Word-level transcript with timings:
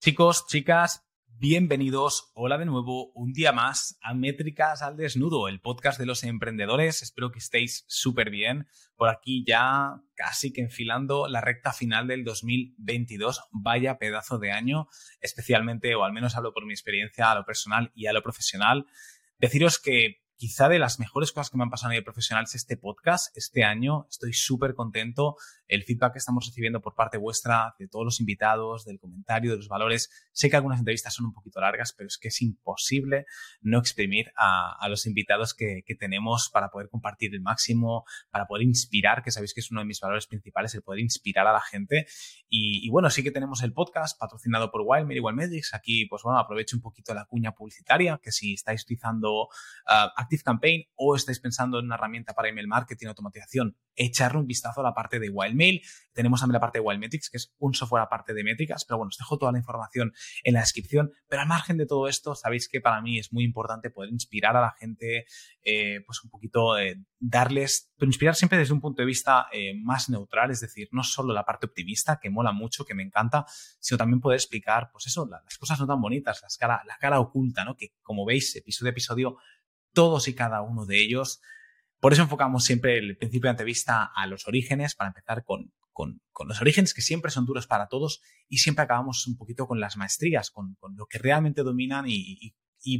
Chicos, 0.00 0.46
chicas, 0.46 1.04
bienvenidos. 1.26 2.30
Hola 2.34 2.56
de 2.56 2.66
nuevo, 2.66 3.10
un 3.14 3.32
día 3.32 3.50
más 3.50 3.98
a 4.00 4.14
Métricas 4.14 4.80
al 4.80 4.96
Desnudo, 4.96 5.48
el 5.48 5.60
podcast 5.60 5.98
de 5.98 6.06
los 6.06 6.22
emprendedores. 6.22 7.02
Espero 7.02 7.32
que 7.32 7.40
estéis 7.40 7.84
súper 7.88 8.30
bien. 8.30 8.68
Por 8.94 9.08
aquí 9.08 9.44
ya 9.44 10.00
casi 10.14 10.52
que 10.52 10.60
enfilando 10.60 11.26
la 11.26 11.40
recta 11.40 11.72
final 11.72 12.06
del 12.06 12.22
2022. 12.22 13.40
Vaya 13.50 13.98
pedazo 13.98 14.38
de 14.38 14.52
año, 14.52 14.86
especialmente, 15.20 15.92
o 15.96 16.04
al 16.04 16.12
menos 16.12 16.36
hablo 16.36 16.54
por 16.54 16.64
mi 16.64 16.72
experiencia 16.72 17.32
a 17.32 17.34
lo 17.34 17.44
personal 17.44 17.90
y 17.96 18.06
a 18.06 18.12
lo 18.12 18.22
profesional. 18.22 18.86
Deciros 19.40 19.80
que 19.80 20.22
quizá 20.38 20.68
de 20.68 20.78
las 20.78 21.00
mejores 21.00 21.32
cosas 21.32 21.50
que 21.50 21.56
me 21.58 21.64
han 21.64 21.70
pasado 21.70 21.88
a 21.88 21.90
nivel 21.90 22.04
profesional 22.04 22.44
es 22.44 22.54
este 22.54 22.76
podcast. 22.76 23.36
Este 23.36 23.64
año 23.64 24.06
estoy 24.08 24.32
súper 24.32 24.74
contento. 24.74 25.36
El 25.66 25.82
feedback 25.82 26.12
que 26.12 26.20
estamos 26.20 26.46
recibiendo 26.46 26.80
por 26.80 26.94
parte 26.94 27.18
vuestra, 27.18 27.74
de 27.78 27.88
todos 27.88 28.04
los 28.04 28.20
invitados, 28.20 28.84
del 28.84 29.00
comentario, 29.00 29.50
de 29.50 29.56
los 29.56 29.68
valores. 29.68 30.10
Sé 30.32 30.48
que 30.48 30.54
algunas 30.54 30.78
entrevistas 30.78 31.12
son 31.12 31.26
un 31.26 31.32
poquito 31.32 31.60
largas, 31.60 31.92
pero 31.92 32.06
es 32.06 32.18
que 32.18 32.28
es 32.28 32.40
imposible 32.40 33.26
no 33.60 33.80
exprimir 33.80 34.32
a, 34.36 34.88
los 34.88 35.06
invitados 35.06 35.54
que, 35.54 35.82
tenemos 35.98 36.48
para 36.52 36.68
poder 36.70 36.88
compartir 36.88 37.34
el 37.34 37.40
máximo, 37.40 38.04
para 38.30 38.46
poder 38.46 38.62
inspirar, 38.62 39.24
que 39.24 39.32
sabéis 39.32 39.52
que 39.52 39.60
es 39.60 39.70
uno 39.72 39.80
de 39.80 39.86
mis 39.86 40.00
valores 40.00 40.28
principales, 40.28 40.72
el 40.74 40.82
poder 40.82 41.00
inspirar 41.00 41.48
a 41.48 41.52
la 41.52 41.60
gente. 41.60 42.06
Y, 42.48 42.88
bueno, 42.90 43.10
sí 43.10 43.24
que 43.24 43.32
tenemos 43.32 43.62
el 43.62 43.72
podcast 43.72 44.18
patrocinado 44.18 44.70
por 44.70 44.82
Wildmail 44.84 45.18
y 45.18 45.34
Medics. 45.34 45.74
Aquí, 45.74 46.06
pues 46.06 46.22
bueno, 46.22 46.38
aprovecho 46.38 46.76
un 46.76 46.82
poquito 46.82 47.12
la 47.12 47.24
cuña 47.24 47.52
publicitaria, 47.52 48.20
que 48.22 48.30
si 48.30 48.54
estáis 48.54 48.84
utilizando 48.84 49.42
uh, 49.42 49.48
Active 50.28 50.42
Campaign 50.44 50.84
o 50.94 51.16
estáis 51.16 51.40
pensando 51.40 51.78
en 51.78 51.86
una 51.86 51.94
herramienta 51.94 52.34
para 52.34 52.48
email 52.48 52.68
marketing, 52.68 53.06
automatización, 53.06 53.76
echarle 53.96 54.38
un 54.38 54.46
vistazo 54.46 54.80
a 54.80 54.84
la 54.84 54.94
parte 54.94 55.18
de 55.18 55.30
Wildmail. 55.30 55.82
Tenemos 56.12 56.40
también 56.40 56.54
la 56.54 56.60
parte 56.60 56.78
de 56.78 56.84
Wildmetrics, 56.84 57.30
que 57.30 57.38
es 57.38 57.54
un 57.58 57.74
software 57.74 58.02
aparte 58.02 58.34
de 58.34 58.44
métricas, 58.44 58.84
pero 58.84 58.98
bueno, 58.98 59.08
os 59.08 59.16
dejo 59.16 59.38
toda 59.38 59.52
la 59.52 59.58
información 59.58 60.12
en 60.44 60.54
la 60.54 60.60
descripción. 60.60 61.12
Pero 61.28 61.42
al 61.42 61.48
margen 61.48 61.78
de 61.78 61.86
todo 61.86 62.08
esto, 62.08 62.34
sabéis 62.34 62.68
que 62.68 62.80
para 62.80 63.00
mí 63.00 63.18
es 63.18 63.32
muy 63.32 63.44
importante 63.44 63.90
poder 63.90 64.10
inspirar 64.10 64.56
a 64.56 64.60
la 64.60 64.74
gente, 64.78 65.24
eh, 65.62 66.02
pues 66.04 66.22
un 66.22 66.30
poquito 66.30 66.78
eh, 66.78 67.02
darles, 67.18 67.90
pero 67.96 68.08
inspirar 68.08 68.34
siempre 68.34 68.58
desde 68.58 68.74
un 68.74 68.80
punto 68.80 69.02
de 69.02 69.06
vista 69.06 69.46
eh, 69.52 69.74
más 69.74 70.10
neutral, 70.10 70.50
es 70.50 70.60
decir, 70.60 70.88
no 70.92 71.02
solo 71.02 71.32
la 71.32 71.44
parte 71.44 71.66
optimista, 71.66 72.18
que 72.20 72.30
mola 72.30 72.52
mucho, 72.52 72.84
que 72.84 72.94
me 72.94 73.02
encanta, 73.02 73.46
sino 73.80 73.96
también 73.98 74.20
poder 74.20 74.36
explicar, 74.36 74.90
pues 74.92 75.06
eso, 75.06 75.26
las 75.26 75.58
cosas 75.58 75.80
no 75.80 75.86
tan 75.86 76.00
bonitas, 76.00 76.40
las 76.42 76.56
cara, 76.56 76.82
la 76.86 76.96
cara 76.98 77.18
oculta, 77.20 77.64
¿no? 77.64 77.76
Que 77.76 77.94
como 78.02 78.24
veis, 78.24 78.54
episodio 78.56 78.90
a 78.90 78.92
episodio 78.92 79.36
todos 79.98 80.28
y 80.28 80.34
cada 80.36 80.62
uno 80.62 80.86
de 80.86 81.02
ellos. 81.02 81.40
Por 81.98 82.12
eso 82.12 82.22
enfocamos 82.22 82.62
siempre 82.62 82.98
el 82.98 83.16
principio 83.16 83.48
de 83.48 83.54
entrevista 83.54 84.08
a 84.14 84.28
los 84.28 84.46
orígenes, 84.46 84.94
para 84.94 85.08
empezar 85.08 85.42
con, 85.42 85.72
con, 85.92 86.20
los 86.46 86.60
orígenes 86.60 86.94
que 86.94 87.02
siempre 87.02 87.32
son 87.32 87.46
duros 87.46 87.66
para 87.66 87.88
todos 87.88 88.22
y 88.48 88.58
siempre 88.58 88.84
acabamos 88.84 89.26
un 89.26 89.36
poquito 89.36 89.66
con 89.66 89.80
las 89.80 89.96
maestrías, 89.96 90.52
con, 90.52 90.76
lo 90.94 91.06
que 91.06 91.18
realmente 91.18 91.64
dominan 91.64 92.04
y, 92.06 92.54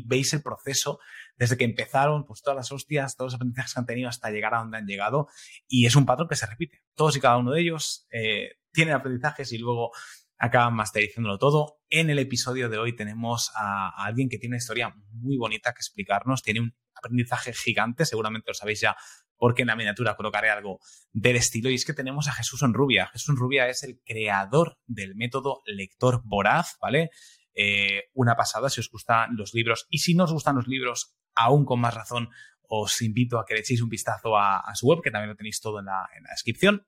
veis 0.07 0.33
el 0.33 0.43
proceso 0.43 0.99
desde 1.37 1.57
que 1.57 1.65
empezaron, 1.65 2.27
pues 2.27 2.43
todas 2.43 2.57
las 2.57 2.73
hostias, 2.73 3.15
todos 3.15 3.29
los 3.29 3.35
aprendizajes 3.37 3.75
que 3.75 3.79
han 3.79 3.87
tenido 3.87 4.09
hasta 4.09 4.33
llegar 4.33 4.55
a 4.55 4.59
donde 4.59 4.79
han 4.79 4.87
llegado 4.87 5.29
y 5.69 5.87
es 5.87 5.95
un 5.95 6.05
patrón 6.05 6.27
que 6.29 6.35
se 6.35 6.47
repite. 6.47 6.83
Todos 6.97 7.17
y 7.17 7.21
cada 7.21 7.37
uno 7.37 7.53
de 7.53 7.61
ellos 7.61 8.09
eh, 8.11 8.57
tienen 8.73 8.95
aprendizajes 8.95 9.53
y 9.53 9.59
luego 9.59 9.93
acaban 10.39 10.75
masterizándolo 10.75 11.39
todo. 11.39 11.81
En 11.91 12.11
el 12.11 12.19
episodio 12.19 12.69
de 12.69 12.79
hoy 12.79 12.95
tenemos 12.95 13.51
a, 13.55 13.91
alguien 14.05 14.29
que 14.29 14.39
tiene 14.39 14.55
una 14.55 14.59
historia 14.59 14.95
muy 15.11 15.37
bonita 15.37 15.73
que 15.73 15.81
explicarnos, 15.81 16.43
tiene 16.43 16.61
un 16.61 16.75
aprendizaje 16.95 17.53
gigante, 17.53 18.05
seguramente 18.05 18.51
lo 18.51 18.55
sabéis 18.55 18.81
ya 18.81 18.97
porque 19.37 19.63
en 19.63 19.69
la 19.69 19.77
miniatura 19.77 20.17
colocaré 20.17 20.51
algo 20.51 20.81
del 21.13 21.37
estilo, 21.37 21.71
y 21.71 21.75
es 21.75 21.85
que 21.85 21.93
tenemos 21.93 22.27
a 22.27 22.33
Jesús 22.33 22.61
Onrubia. 22.63 23.07
Jesús 23.07 23.29
Onrubia 23.29 23.69
es 23.69 23.85
el 23.85 24.01
creador 24.05 24.79
del 24.87 25.15
método 25.15 25.63
lector 25.65 26.23
voraz, 26.25 26.77
¿vale? 26.81 27.11
Eh, 27.55 28.11
una 28.15 28.35
pasada 28.35 28.69
si 28.69 28.81
os 28.81 28.91
gustan 28.91 29.37
los 29.37 29.55
libros, 29.55 29.87
y 29.91 29.99
si 29.99 30.15
no 30.15 30.25
os 30.25 30.33
gustan 30.33 30.57
los 30.57 30.67
libros, 30.67 31.17
aún 31.37 31.65
con 31.65 31.79
más 31.81 31.95
razón, 31.95 32.31
os 32.63 33.01
invito 33.01 33.39
a 33.39 33.45
que 33.47 33.55
le 33.55 33.61
echéis 33.61 33.81
un 33.81 33.89
vistazo 33.89 34.37
a, 34.37 34.75
su 34.75 34.89
web, 34.89 35.03
que 35.05 35.13
también 35.13 35.31
lo 35.31 35.37
tenéis 35.37 35.61
todo 35.61 35.79
en 35.79 35.87
la 35.87 36.09
descripción. 36.31 36.85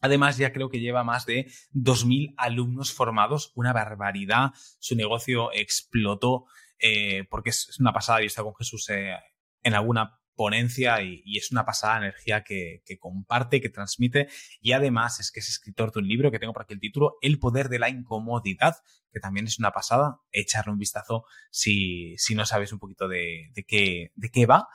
Además, 0.00 0.36
ya 0.36 0.52
creo 0.52 0.68
que 0.68 0.80
lleva 0.80 1.04
más 1.04 1.26
de 1.26 1.50
2.000 1.74 2.34
alumnos 2.36 2.92
formados, 2.92 3.52
una 3.54 3.72
barbaridad. 3.72 4.52
Su 4.78 4.94
negocio 4.96 5.50
explotó 5.52 6.44
eh, 6.78 7.24
porque 7.30 7.50
es, 7.50 7.78
una 7.80 7.92
pasada. 7.92 8.20
Yo 8.20 8.24
he 8.24 8.26
estado 8.26 8.46
con 8.46 8.56
Jesús 8.56 8.88
eh, 8.90 9.14
en 9.62 9.74
alguna 9.74 10.18
ponencia 10.38 11.02
y, 11.02 11.36
es 11.36 11.50
una 11.50 11.66
pasada 11.66 11.98
energía 11.98 12.44
que, 12.44 12.82
comparte, 13.00 13.60
que 13.60 13.68
transmite. 13.68 14.28
Y 14.60 14.72
además 14.72 15.18
es 15.18 15.32
que 15.32 15.40
es 15.40 15.48
escritor 15.48 15.92
de 15.92 15.98
un 15.98 16.08
libro 16.08 16.30
que 16.30 16.38
tengo 16.38 16.52
por 16.52 16.62
aquí 16.62 16.74
el 16.74 16.80
título, 16.80 17.16
El 17.20 17.40
poder 17.40 17.68
de 17.68 17.80
la 17.80 17.90
incomodidad, 17.90 18.76
que 19.12 19.18
también 19.18 19.46
es 19.46 19.58
una 19.58 19.72
pasada. 19.72 20.20
Echarle 20.30 20.72
un 20.72 20.78
vistazo 20.78 21.24
si, 21.50 22.16
si 22.18 22.36
no 22.36 22.46
sabes 22.46 22.72
un 22.72 22.78
poquito 22.78 23.08
de, 23.08 23.50
de, 23.52 23.64
qué, 23.64 24.12
de 24.14 24.30
qué 24.30 24.46
va. 24.46 24.68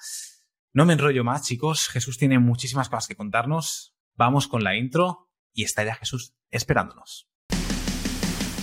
No 0.74 0.86
me 0.86 0.94
enrollo 0.94 1.24
más, 1.24 1.44
chicos. 1.44 1.88
Jesús 1.88 2.18
tiene 2.18 2.40
muchísimas 2.40 2.90
cosas 2.90 3.08
que 3.08 3.16
contarnos. 3.16 3.93
Vamos 4.16 4.48
con 4.48 4.64
la 4.64 4.76
intro 4.76 5.28
y 5.54 5.64
está 5.64 5.84
ya 5.84 5.96
Jesús 5.96 6.36
esperándonos. 6.52 7.28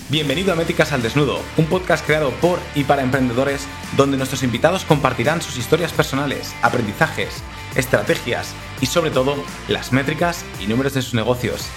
Bienvenido 0.08 0.52
a 0.52 0.56
Métricas 0.56 0.92
al 0.92 1.02
Desnudo, 1.02 1.40
un 1.56 1.66
podcast 1.66 2.06
creado 2.06 2.30
por 2.40 2.60
y 2.76 2.84
para 2.84 3.02
emprendedores 3.02 3.66
donde 3.96 4.16
nuestros 4.16 4.44
invitados 4.44 4.84
compartirán 4.84 5.42
sus 5.42 5.56
historias 5.56 5.92
personales, 5.92 6.54
aprendizajes, 6.62 7.42
estrategias 7.74 8.54
y 8.80 8.86
sobre 8.86 9.10
todo 9.10 9.34
las 9.68 9.92
métricas 9.92 10.44
y 10.60 10.68
números 10.68 10.94
de 10.94 11.02
sus 11.02 11.14
negocios. 11.14 11.68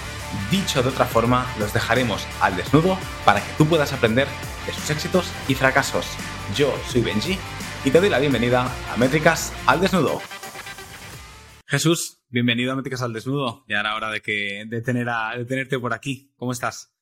Dicho 0.52 0.82
de 0.82 0.90
otra 0.90 1.04
forma, 1.04 1.46
los 1.58 1.72
dejaremos 1.72 2.26
al 2.40 2.56
desnudo 2.56 2.96
para 3.24 3.40
que 3.40 3.52
tú 3.58 3.66
puedas 3.66 3.92
aprender 3.92 4.28
de 4.66 4.72
sus 4.72 4.88
éxitos 4.90 5.32
y 5.48 5.54
fracasos. 5.54 6.06
Yo 6.56 6.72
soy 6.88 7.02
Benji 7.02 7.38
y 7.84 7.90
te 7.90 8.00
doy 8.00 8.08
la 8.08 8.20
bienvenida 8.20 8.70
a 8.92 8.96
Métricas 8.96 9.52
al 9.66 9.80
Desnudo. 9.80 10.20
Jesús, 11.66 12.20
bienvenido 12.34 12.72
a 12.72 12.74
Métricas 12.74 13.00
al 13.00 13.12
Desnudo. 13.12 13.64
Ya 13.68 13.78
era 13.78 13.94
hora 13.94 14.10
de, 14.10 14.20
que, 14.20 14.64
de, 14.66 14.82
tener 14.82 15.08
a, 15.08 15.38
de 15.38 15.44
tenerte 15.44 15.78
por 15.78 15.94
aquí. 15.94 16.32
¿Cómo 16.34 16.50
estás? 16.50 16.92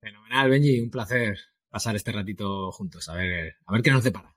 Fenomenal, 0.00 0.50
Benji. 0.50 0.80
Un 0.80 0.90
placer 0.90 1.38
pasar 1.68 1.94
este 1.94 2.10
ratito 2.10 2.72
juntos. 2.72 3.08
A 3.08 3.14
ver, 3.14 3.54
a 3.64 3.72
ver 3.72 3.82
qué 3.82 3.92
nos 3.92 4.02
depara. 4.02 4.34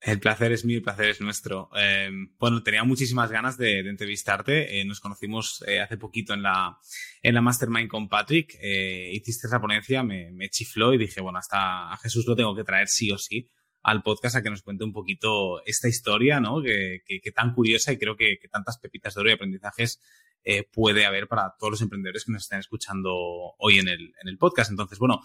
El 0.00 0.20
placer 0.20 0.52
es 0.52 0.64
mío, 0.64 0.76
el 0.76 0.84
placer 0.84 1.08
es 1.08 1.20
nuestro. 1.20 1.70
Em, 1.74 2.36
bueno, 2.38 2.62
tenía 2.62 2.84
muchísimas 2.84 3.32
ganas 3.32 3.58
de, 3.58 3.80
entrevistarte. 3.80 4.80
Eh, 4.80 4.84
nos 4.84 5.00
conocimos 5.00 5.64
eh, 5.66 5.80
hace 5.80 5.96
poquito 5.96 6.34
en 6.34 6.42
la, 6.42 6.78
en 7.20 7.34
la 7.34 7.40
Mastermind 7.40 7.88
con 7.88 8.08
Patrick. 8.08 8.56
Eh, 8.60 9.10
hiciste 9.12 9.48
esa 9.48 9.60
ponencia, 9.60 10.04
me, 10.04 10.30
me, 10.30 10.50
chifló 10.50 10.94
y 10.94 10.98
dije, 10.98 11.20
bueno, 11.20 11.40
hasta 11.40 11.92
a 11.92 11.96
Jesús 11.96 12.26
lo 12.28 12.36
tengo 12.36 12.54
que 12.54 12.62
traer 12.62 12.86
sí 12.86 13.10
o 13.10 13.18
sí 13.18 13.50
al 13.82 14.02
podcast 14.02 14.36
a 14.36 14.42
que 14.42 14.50
nos 14.50 14.62
cuente 14.62 14.84
un 14.84 14.92
poquito 14.92 15.64
esta 15.64 15.88
historia, 15.88 16.40
¿no? 16.40 16.62
Que, 16.62 17.02
tan 17.34 17.54
curiosa 17.54 17.92
y 17.92 17.98
creo 17.98 18.16
que, 18.16 18.38
tantas 18.50 18.78
pepitas 18.78 19.14
de 19.14 19.20
oro 19.20 19.30
y 19.30 19.34
aprendizajes 19.34 20.00
eh, 20.44 20.64
puede 20.72 21.06
haber 21.06 21.28
para 21.28 21.54
todos 21.58 21.72
los 21.72 21.82
emprendedores 21.82 22.24
que 22.24 22.32
nos 22.32 22.42
estén 22.42 22.60
escuchando 22.60 23.12
hoy 23.58 23.78
en 23.78 23.88
el, 23.88 24.12
en 24.22 24.28
el 24.28 24.38
podcast. 24.38 24.70
Entonces, 24.70 24.98
bueno, 24.98 25.20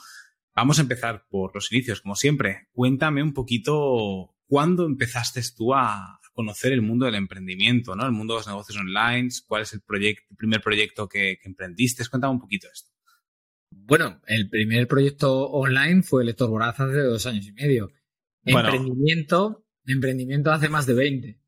vamos 0.55 0.79
a 0.79 0.81
empezar 0.81 1.25
por 1.29 1.53
los 1.53 1.71
inicios, 1.71 2.01
como 2.01 2.15
siempre. 2.15 2.67
Cuéntame 2.71 3.23
un 3.23 3.33
poquito 3.33 4.35
cuándo 4.47 4.85
empezaste 4.85 5.41
tú 5.55 5.73
a 5.73 6.19
conocer 6.33 6.73
el 6.73 6.81
mundo 6.81 7.05
del 7.05 7.15
emprendimiento, 7.15 7.95
¿no? 7.95 8.05
El 8.05 8.11
mundo 8.11 8.33
de 8.33 8.39
los 8.39 8.47
negocios 8.47 8.77
online, 8.79 9.29
cuál 9.47 9.63
es 9.63 9.73
el, 9.73 9.81
el 9.87 10.37
primer 10.37 10.61
proyecto 10.61 11.07
que, 11.07 11.39
emprendiste. 11.43 12.03
Cuéntame 12.09 12.33
un 12.33 12.39
poquito 12.39 12.67
esto. 12.71 12.91
Bueno, 13.69 14.21
el 14.27 14.49
primer 14.49 14.87
proyecto 14.87 15.49
online 15.49 16.03
fue 16.03 16.23
Lector 16.23 16.49
Voraz 16.49 16.79
hace 16.79 16.99
dos 16.99 17.25
años 17.25 17.47
y 17.47 17.53
medio. 17.53 17.91
Emprendimiento, 18.45 19.65
emprendimiento 19.85 20.51
hace 20.51 20.69
más 20.69 20.85
de 20.85 20.93
20. 20.93 21.39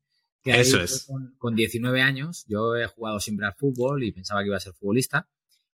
Eso 0.44 0.80
es. 0.80 1.08
Con, 1.38 1.54
19 1.54 2.00
años, 2.00 2.44
yo 2.48 2.76
he 2.76 2.86
jugado 2.86 3.18
siempre 3.20 3.46
al 3.46 3.54
fútbol 3.54 4.04
y 4.04 4.12
pensaba 4.12 4.42
que 4.42 4.48
iba 4.48 4.56
a 4.56 4.60
ser 4.60 4.74
futbolista. 4.74 5.28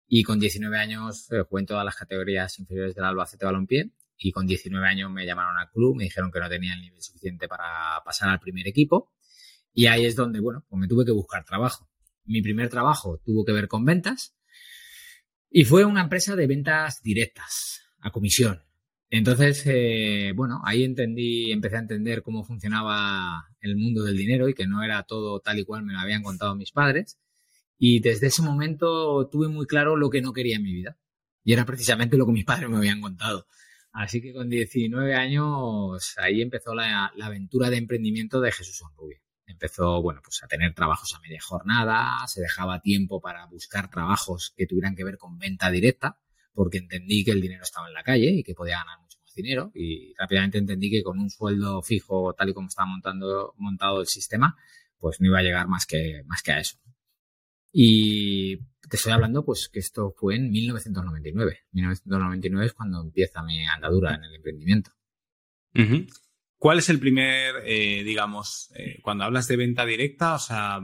Y 0.08 0.22
con 0.24 0.38
19 0.38 0.76
años 0.76 1.30
eh, 1.30 1.42
jugué 1.48 1.60
en 1.60 1.66
todas 1.66 1.84
las 1.84 1.96
categorías 1.96 2.58
inferiores 2.58 2.94
del 2.94 3.04
Albacete 3.04 3.44
Balompié. 3.44 3.90
Y 4.16 4.32
con 4.32 4.46
19 4.46 4.86
años 4.86 5.10
me 5.10 5.26
llamaron 5.26 5.56
al 5.58 5.70
club, 5.70 5.96
me 5.96 6.04
dijeron 6.04 6.30
que 6.30 6.38
no 6.38 6.48
tenía 6.48 6.74
el 6.74 6.80
nivel 6.80 7.02
suficiente 7.02 7.48
para 7.48 8.00
pasar 8.04 8.28
al 8.28 8.38
primer 8.38 8.66
equipo. 8.68 9.12
Y 9.72 9.86
ahí 9.86 10.04
es 10.04 10.16
donde, 10.16 10.40
bueno, 10.40 10.64
pues 10.68 10.78
me 10.78 10.86
tuve 10.86 11.04
que 11.04 11.12
buscar 11.12 11.44
trabajo. 11.44 11.88
Mi 12.24 12.40
primer 12.40 12.68
trabajo 12.68 13.20
tuvo 13.24 13.44
que 13.44 13.52
ver 13.52 13.68
con 13.68 13.84
ventas. 13.84 14.36
Y 15.50 15.64
fue 15.64 15.84
una 15.84 16.02
empresa 16.02 16.36
de 16.36 16.46
ventas 16.46 17.02
directas, 17.02 17.82
a 18.00 18.10
comisión. 18.10 18.62
Entonces, 19.14 19.62
eh, 19.66 20.32
bueno, 20.34 20.62
ahí 20.64 20.84
entendí, 20.84 21.52
empecé 21.52 21.76
a 21.76 21.80
entender 21.80 22.22
cómo 22.22 22.44
funcionaba 22.44 23.46
el 23.60 23.76
mundo 23.76 24.04
del 24.04 24.16
dinero 24.16 24.48
y 24.48 24.54
que 24.54 24.66
no 24.66 24.82
era 24.82 25.02
todo 25.02 25.38
tal 25.40 25.58
y 25.58 25.64
cual 25.66 25.84
me 25.84 25.92
lo 25.92 25.98
habían 25.98 26.22
contado 26.22 26.56
mis 26.56 26.72
padres. 26.72 27.18
Y 27.76 28.00
desde 28.00 28.28
ese 28.28 28.40
momento 28.40 29.28
tuve 29.28 29.48
muy 29.48 29.66
claro 29.66 29.96
lo 29.96 30.08
que 30.08 30.22
no 30.22 30.32
quería 30.32 30.56
en 30.56 30.62
mi 30.62 30.72
vida. 30.72 30.96
Y 31.44 31.52
era 31.52 31.66
precisamente 31.66 32.16
lo 32.16 32.24
que 32.24 32.32
mis 32.32 32.46
padres 32.46 32.70
me 32.70 32.78
habían 32.78 33.02
contado. 33.02 33.46
Así 33.92 34.22
que 34.22 34.32
con 34.32 34.48
19 34.48 35.14
años 35.14 36.14
ahí 36.16 36.40
empezó 36.40 36.74
la, 36.74 37.12
aventura 37.22 37.68
de 37.68 37.76
emprendimiento 37.76 38.40
de 38.40 38.50
Jesús 38.50 38.80
Onrubia. 38.80 39.20
Empezó, 39.44 40.00
bueno, 40.00 40.22
pues 40.24 40.42
a 40.42 40.48
tener 40.48 40.72
trabajos 40.72 41.14
a 41.14 41.20
media 41.20 41.40
jornada, 41.42 42.26
se 42.28 42.40
dejaba 42.40 42.80
tiempo 42.80 43.20
para 43.20 43.44
buscar 43.44 43.90
trabajos 43.90 44.54
que 44.56 44.66
tuvieran 44.66 44.96
que 44.96 45.04
ver 45.04 45.18
con 45.18 45.38
venta 45.38 45.70
directa 45.70 46.18
porque 46.52 46.78
entendí 46.78 47.24
que 47.24 47.32
el 47.32 47.40
dinero 47.40 47.62
estaba 47.62 47.88
en 47.88 47.94
la 47.94 48.02
calle 48.02 48.30
y 48.30 48.42
que 48.42 48.54
podía 48.54 48.78
ganar 48.78 49.00
mucho 49.00 49.18
más 49.20 49.34
dinero 49.34 49.70
y 49.74 50.14
rápidamente 50.18 50.58
entendí 50.58 50.90
que 50.90 51.02
con 51.02 51.18
un 51.18 51.30
sueldo 51.30 51.82
fijo 51.82 52.34
tal 52.34 52.50
y 52.50 52.54
como 52.54 52.68
estaba 52.68 52.86
montando, 52.86 53.54
montado 53.56 54.00
el 54.00 54.06
sistema, 54.06 54.56
pues 54.98 55.20
no 55.20 55.26
iba 55.26 55.38
a 55.38 55.42
llegar 55.42 55.68
más 55.68 55.86
que, 55.86 56.22
más 56.26 56.42
que 56.42 56.52
a 56.52 56.60
eso. 56.60 56.76
Y 57.72 58.58
te 58.88 58.96
estoy 58.96 59.12
hablando, 59.12 59.44
pues, 59.44 59.70
que 59.72 59.78
esto 59.78 60.14
fue 60.16 60.36
en 60.36 60.50
1999. 60.50 61.60
1999 61.72 62.66
es 62.66 62.72
cuando 62.74 63.00
empieza 63.00 63.42
mi 63.42 63.66
andadura 63.66 64.14
en 64.14 64.24
el 64.24 64.34
emprendimiento. 64.34 64.92
¿Cuál 66.58 66.78
es 66.78 66.90
el 66.90 67.00
primer, 67.00 67.56
eh, 67.64 68.04
digamos, 68.04 68.70
eh, 68.76 69.00
cuando 69.02 69.24
hablas 69.24 69.48
de 69.48 69.56
venta 69.56 69.86
directa, 69.86 70.34
o 70.34 70.38
sea, 70.38 70.80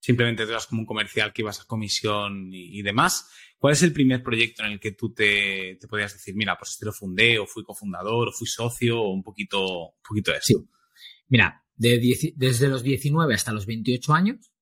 simplemente 0.00 0.44
te 0.44 0.52
das 0.52 0.66
como 0.66 0.82
un 0.82 0.86
comercial 0.86 1.32
que 1.32 1.42
ibas 1.42 1.60
a 1.60 1.66
comisión 1.66 2.48
y, 2.52 2.82
demás, 2.82 3.30
¿cuál 3.58 3.72
es 3.72 3.82
el 3.82 3.92
primer 3.92 4.22
proyecto 4.22 4.64
en 4.64 4.72
el 4.72 4.80
que 4.80 4.92
tú 4.92 5.12
te, 5.12 5.76
te 5.80 5.88
podías 5.88 6.12
decir, 6.12 6.34
mira, 6.34 6.56
pues 6.58 6.72
este 6.72 6.86
lo 6.86 6.92
fundé, 6.92 7.38
o 7.38 7.46
fui 7.46 7.64
cofundador, 7.64 8.28
o 8.28 8.32
fui 8.32 8.46
socio, 8.46 9.00
o 9.00 9.12
un 9.12 9.22
poquito, 9.22 9.88
un 9.88 10.02
poquito 10.06 10.32
de 10.32 10.38
eso? 10.38 10.46
Sí. 10.46 10.68
Mira, 11.28 11.64
desde 11.76 12.68
los 12.68 12.82
19 12.82 13.34
hasta 13.34 13.52
los 13.52 13.66
28 13.66 14.14
años, 14.14 14.52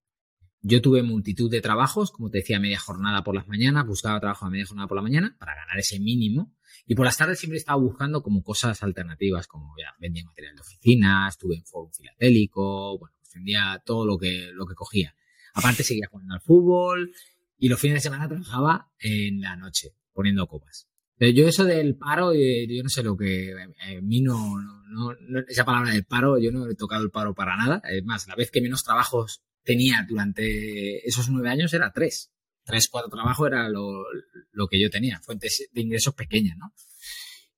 yo 0.67 0.81
tuve 0.81 1.02
multitud 1.02 1.50
de 1.50 1.61
trabajos, 1.61 2.11
como 2.11 2.31
te 2.31 2.38
decía, 2.38 2.58
media 2.58 2.79
jornada 2.79 3.23
por 3.23 3.35
las 3.35 3.46
mañanas, 3.46 3.87
buscaba 3.87 4.19
trabajo 4.19 4.46
a 4.46 4.50
media 4.50 4.64
jornada 4.64 4.88
por 4.88 4.96
la 4.96 5.02
mañana 5.02 5.37
para 5.38 5.55
ganar 5.55 5.79
ese 5.79 6.00
mínimo. 6.00 6.55
Y 6.87 6.94
por 6.94 7.05
las 7.05 7.19
tardes 7.19 7.38
siempre 7.38 7.58
estaba 7.58 7.79
buscando 7.79 8.23
como 8.23 8.43
cosas 8.43 8.82
alternativas, 8.82 9.46
como 9.46 9.75
ya 9.79 9.94
vendía 10.00 10.25
material 10.25 10.55
de 10.55 10.62
oficina, 10.62 11.29
estuve 11.29 11.56
en 11.56 11.64
foro 11.64 11.91
filatélico, 11.93 12.99
bueno, 12.99 13.14
pues 13.20 13.35
vendía 13.35 13.82
todo 13.85 14.06
lo 14.06 14.19
que, 14.19 14.52
lo 14.55 14.67
que 14.67 14.75
cogía. 14.75 15.14
Aparte 15.52 15.82
seguía 15.82 16.08
jugando 16.11 16.35
al 16.35 16.41
fútbol 16.41 17.12
y 17.56 17.69
los 17.69 17.81
fines 17.81 17.97
de 17.97 18.01
semana 18.01 18.29
trabajaba 18.29 18.91
en 18.99 19.41
la 19.41 19.56
noche, 19.56 19.97
poniendo 20.12 20.47
copas. 20.47 20.89
Pero 21.17 21.33
yo 21.33 21.49
eso 21.49 21.65
del 21.65 21.97
paro, 21.97 22.33
eh, 22.33 22.67
yo 22.69 22.83
no 22.83 22.89
sé 22.89 23.03
lo 23.03 23.17
que, 23.17 23.51
eh, 23.51 23.99
a 23.99 24.01
mí 24.03 24.21
no, 24.21 24.59
no, 24.91 25.15
no, 25.21 25.41
esa 25.49 25.65
palabra 25.65 25.93
del 25.93 26.05
paro, 26.05 26.39
yo 26.39 26.51
no 26.51 26.69
he 26.69 26.75
tocado 26.75 27.05
el 27.05 27.11
paro 27.11 27.35
para 27.35 27.56
nada. 27.56 27.81
Es 27.89 28.05
más, 28.05 28.27
la 28.27 28.35
vez 28.35 28.51
que 28.51 28.61
menos 28.61 28.83
trabajos 28.83 29.43
tenía 29.62 30.05
durante 30.09 31.06
esos 31.06 31.31
nueve 31.31 31.51
años 31.51 31.73
era 31.73 31.93
tres. 31.93 32.33
Tres, 32.65 32.89
cuatro 32.91 33.11
trabajos 33.11 33.47
era 33.47 33.69
lo, 33.69 34.05
lo 34.53 34.69
que 34.69 34.81
yo 34.81 34.91
tenía, 34.91 35.21
fuentes 35.21 35.69
de 35.71 35.81
ingresos 35.81 36.15
pequeñas, 36.15 36.56
¿no? 36.56 36.73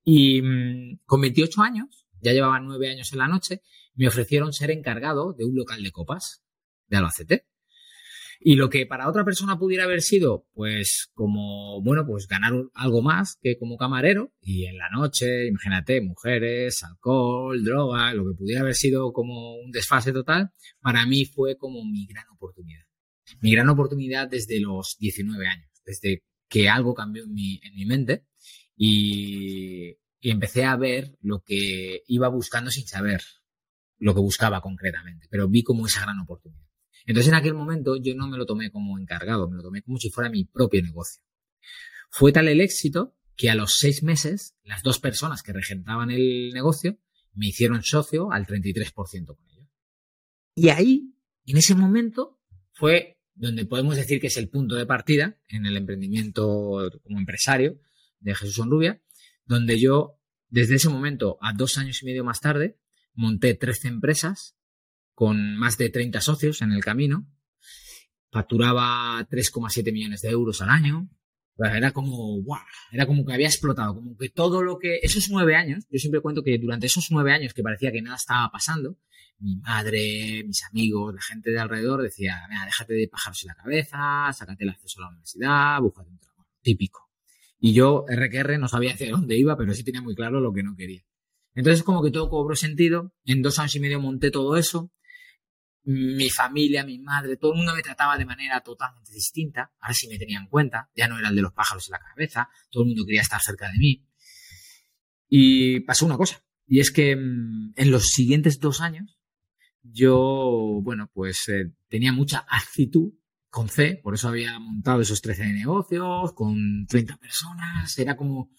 Y 0.05 0.43
mm, 0.43 1.01
con 1.05 1.21
28 1.21 1.63
años, 1.63 2.07
ya 2.21 2.33
llevaba 2.33 2.61
nueve 2.61 2.91
años 2.91 3.13
en 3.13 3.19
la 3.19 3.29
noche, 3.29 3.63
me 3.95 4.09
ofrecieron 4.09 4.53
ser 4.53 4.71
encargado 4.71 5.33
de 5.33 5.45
un 5.45 5.55
local 5.57 5.83
de 5.83 5.93
copas 5.93 6.45
de 6.87 6.97
Albacete. 6.97 7.47
Y 8.41 8.56
lo 8.56 8.69
que 8.69 8.87
para 8.87 9.09
otra 9.09 9.25
persona 9.25 9.59
pudiera 9.59 9.85
haber 9.85 10.03
sido, 10.03 10.47
pues, 10.53 11.11
como, 11.15 11.83
bueno, 11.83 12.05
pues 12.06 12.27
ganar 12.27 12.53
algo 12.75 13.03
más 13.03 13.38
que 13.41 13.59
como 13.59 13.77
camarero, 13.77 14.33
y 14.41 14.67
en 14.67 14.79
la 14.79 14.88
noche, 14.91 15.47
imagínate, 15.47 16.00
mujeres, 16.00 16.83
alcohol, 16.83 17.65
droga, 17.65 18.12
lo 18.15 18.25
que 18.25 18.37
pudiera 18.37 18.61
haber 18.61 18.75
sido 18.75 19.12
como 19.12 19.56
un 19.56 19.71
desfase 19.71 20.12
total, 20.12 20.50
para 20.81 21.06
mí 21.06 21.25
fue 21.25 21.56
como 21.56 21.85
mi 21.85 22.06
gran 22.06 22.29
oportunidad. 22.31 22.83
Mi 23.41 23.53
gran 23.53 23.69
oportunidad 23.69 24.29
desde 24.29 24.61
los 24.61 24.97
19 24.99 25.47
años, 25.47 25.71
desde 25.85 26.23
que 26.49 26.69
algo 26.69 26.94
cambió 26.94 27.25
en 27.25 27.33
mi, 27.33 27.61
en 27.62 27.75
mi 27.75 27.85
mente 27.87 28.25
y, 28.77 29.97
y 30.21 30.31
empecé 30.31 30.65
a 30.65 30.77
ver 30.77 31.17
lo 31.21 31.43
que 31.44 32.03
iba 32.06 32.29
buscando 32.29 32.71
sin 32.71 32.87
saber 32.87 33.23
lo 33.99 34.15
que 34.15 34.21
buscaba 34.21 34.61
concretamente, 34.61 35.27
pero 35.31 35.49
vi 35.49 35.62
como 35.62 35.87
esa 35.87 36.03
gran 36.03 36.21
oportunidad. 36.21 36.66
Entonces 37.06 37.29
en 37.29 37.38
aquel 37.38 37.55
momento 37.55 37.97
yo 37.97 38.14
no 38.14 38.29
me 38.29 38.37
lo 38.37 38.44
tomé 38.47 38.70
como 38.70 38.99
encargado, 38.99 39.49
me 39.49 39.56
lo 39.56 39.62
tomé 39.62 39.82
como 39.82 39.99
si 39.99 40.11
fuera 40.11 40.29
mi 40.29 40.44
propio 40.44 40.82
negocio. 40.82 41.23
Fue 42.11 42.32
tal 42.32 42.49
el 42.49 42.61
éxito 42.61 43.17
que 43.37 43.49
a 43.49 43.55
los 43.55 43.76
seis 43.79 44.03
meses 44.03 44.56
las 44.64 44.82
dos 44.82 44.99
personas 44.99 45.43
que 45.43 45.53
regentaban 45.53 46.11
el 46.11 46.50
negocio 46.53 46.99
me 47.35 47.49
hicieron 47.49 47.82
socio 47.82 48.32
al 48.32 48.47
33% 48.47 49.26
con 49.26 49.49
ellos. 49.50 49.69
Y 50.55 50.70
ahí, 50.70 51.14
en 51.44 51.58
ese 51.58 51.75
momento, 51.75 52.41
fue 52.73 53.19
donde 53.35 53.67
podemos 53.67 53.97
decir 53.97 54.20
que 54.20 54.29
es 54.29 54.37
el 54.38 54.49
punto 54.49 54.75
de 54.75 54.87
partida 54.87 55.38
en 55.49 55.67
el 55.67 55.76
emprendimiento 55.76 56.91
como 57.02 57.19
empresario 57.19 57.79
de 58.20 58.35
Jesús 58.35 58.59
Onrubia, 58.59 59.02
donde 59.44 59.79
yo, 59.79 60.19
desde 60.49 60.76
ese 60.76 60.88
momento 60.88 61.37
a 61.43 61.52
dos 61.52 61.76
años 61.76 62.02
y 62.02 62.06
medio 62.06 62.25
más 62.25 62.41
tarde, 62.41 62.79
monté 63.14 63.55
13 63.55 63.88
empresas 63.88 64.56
con 65.17 65.57
más 65.57 65.79
de 65.79 65.89
30 65.89 66.21
socios 66.21 66.61
en 66.61 66.73
el 66.73 66.85
camino. 66.85 67.27
Facturaba 68.31 69.27
3,7 69.29 69.91
millones 69.91 70.21
de 70.21 70.29
euros 70.29 70.61
al 70.61 70.69
año. 70.69 71.09
Era 71.59 71.93
como, 71.93 72.43
wow, 72.43 72.59
era 72.93 73.07
como 73.07 73.25
que 73.25 73.33
había 73.33 73.47
explotado, 73.47 73.95
como 73.95 74.15
que 74.19 74.29
todo 74.29 74.63
lo 74.63 74.79
que, 74.79 74.99
esos 75.03 75.31
nueve 75.31 75.57
años, 75.57 75.87
yo 75.91 75.99
siempre 75.99 76.21
cuento 76.21 76.43
que 76.43 76.59
durante 76.59 76.85
esos 76.85 77.07
nueve 77.11 77.33
años 77.33 77.55
que 77.55 77.63
parecía 77.63 77.91
que 77.93 78.03
nada 78.03 78.17
estaba 78.17 78.51
pasando, 78.51 78.99
mi 79.39 79.57
madre, 79.57 80.45
mis 80.47 80.63
amigos, 80.65 81.15
la 81.15 81.23
gente 81.23 81.51
de 81.51 81.61
alrededor 81.61 82.03
decía, 82.03 82.37
déjate 82.67 82.93
de 82.93 83.09
pajarse 83.09 83.47
la 83.47 83.55
cabeza, 83.55 84.31
sácate 84.35 84.65
el 84.65 84.71
acceso 84.71 85.01
a 85.01 85.05
la 85.05 85.09
universidad, 85.09 85.81
búscate 85.81 86.11
un 86.11 86.19
trabajo, 86.19 86.51
típico. 86.61 87.09
Y 87.59 87.73
yo, 87.73 88.05
RQR, 88.07 88.59
no 88.59 88.69
sabía 88.69 88.93
hacia 88.93 89.11
dónde 89.12 89.39
iba, 89.39 89.57
pero 89.57 89.73
sí 89.73 89.83
tenía 89.83 90.03
muy 90.03 90.15
claro 90.15 90.41
lo 90.41 90.53
que 90.53 90.62
no 90.62 90.77
quería. 90.77 91.07
Entonces, 91.55 91.83
como 91.85 92.03
que 92.03 92.11
todo 92.11 92.29
cobró 92.29 92.55
sentido. 92.55 93.15
En 93.25 93.41
dos 93.41 93.59
años 93.59 93.75
y 93.77 93.81
medio 93.81 93.99
monté 93.99 94.31
todo 94.31 94.59
eso 94.59 94.93
mi 95.87 96.29
familia, 96.31 96.85
mi 96.85 96.99
madre, 96.99 97.37
todo 97.37 97.53
el 97.53 97.59
mundo 97.59 97.75
me 97.75 97.83
trataba 97.83 98.19
de 98.19 98.25
manera 98.25 98.61
totalmente 98.61 99.12
distinta. 99.12 99.73
Ahora 99.81 99.94
sí 99.94 100.09
me 100.09 100.19
tenía 100.19 100.38
en 100.38 100.49
cuenta, 100.49 100.91
ya 100.97 101.06
no 101.06 101.19
era 101.19 101.29
el 101.29 101.37
de 101.37 101.43
los 101.43 101.53
pájaros 101.53 101.88
en 101.88 101.93
la 101.93 102.00
cabeza, 102.00 102.49
todo 102.71 102.83
el 102.83 102.88
mundo 102.88 103.05
quería 103.06 103.23
estar 103.23 103.41
cerca 103.41 103.71
de 103.71 103.79
mí. 103.79 104.05
Y 105.29 105.81
pasó 105.81 106.06
una 106.06 106.17
cosa, 106.17 106.44
y 106.67 106.81
es 106.81 106.91
que 106.91 107.15
mm, 107.15 107.75
en 107.77 107.91
los 107.91 108.09
siguientes 108.09 108.59
dos 108.59 108.81
años 108.81 109.19
yo, 109.83 110.81
bueno, 110.83 111.09
pues 111.12 111.49
eh, 111.49 111.73
tenía 111.88 112.12
mucha 112.12 112.44
actitud 112.49 113.12
con 113.49 113.69
C, 113.69 114.00
por 114.03 114.15
eso 114.15 114.29
había 114.29 114.59
montado 114.59 115.00
esos 115.00 115.23
13 115.23 115.53
negocios 115.53 116.33
con 116.35 116.87
30 116.88 117.17
personas, 117.17 117.97
era 117.97 118.17
como, 118.17 118.50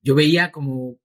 yo 0.00 0.14
veía 0.14 0.52
como, 0.52 0.96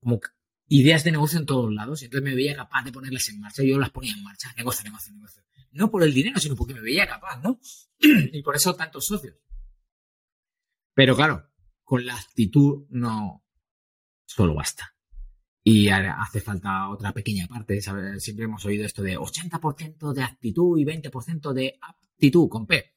como 0.00 0.20
ideas 0.68 1.04
de 1.04 1.12
negocio 1.12 1.38
en 1.38 1.46
todos 1.46 1.72
lados 1.72 2.02
y 2.02 2.06
entonces 2.06 2.24
me 2.24 2.34
veía 2.34 2.54
capaz 2.54 2.84
de 2.84 2.92
ponerlas 2.92 3.28
en 3.28 3.40
marcha 3.40 3.62
yo 3.62 3.78
las 3.78 3.90
ponía 3.90 4.12
en 4.12 4.22
marcha, 4.22 4.52
negocio, 4.56 4.84
negocio, 4.84 5.12
negocio. 5.12 5.42
No 5.72 5.90
por 5.90 6.02
el 6.02 6.14
dinero, 6.14 6.38
sino 6.40 6.56
porque 6.56 6.74
me 6.74 6.80
veía 6.80 7.06
capaz, 7.06 7.40
¿no? 7.42 7.60
y 8.00 8.42
por 8.42 8.56
eso 8.56 8.74
tantos 8.74 9.06
socios. 9.06 9.36
Pero 10.94 11.14
claro, 11.14 11.48
con 11.84 12.04
la 12.04 12.16
actitud 12.16 12.86
no 12.90 13.44
solo 14.24 14.54
basta. 14.54 14.94
Y 15.62 15.88
hace 15.90 16.40
falta 16.40 16.88
otra 16.88 17.12
pequeña 17.12 17.46
parte. 17.46 17.80
Siempre 18.18 18.46
hemos 18.46 18.64
oído 18.64 18.86
esto 18.86 19.02
de 19.02 19.18
80% 19.18 20.12
de 20.12 20.22
actitud 20.22 20.78
y 20.78 20.84
20% 20.84 21.52
de 21.52 21.78
aptitud 21.80 22.48
con 22.48 22.66
P. 22.66 22.96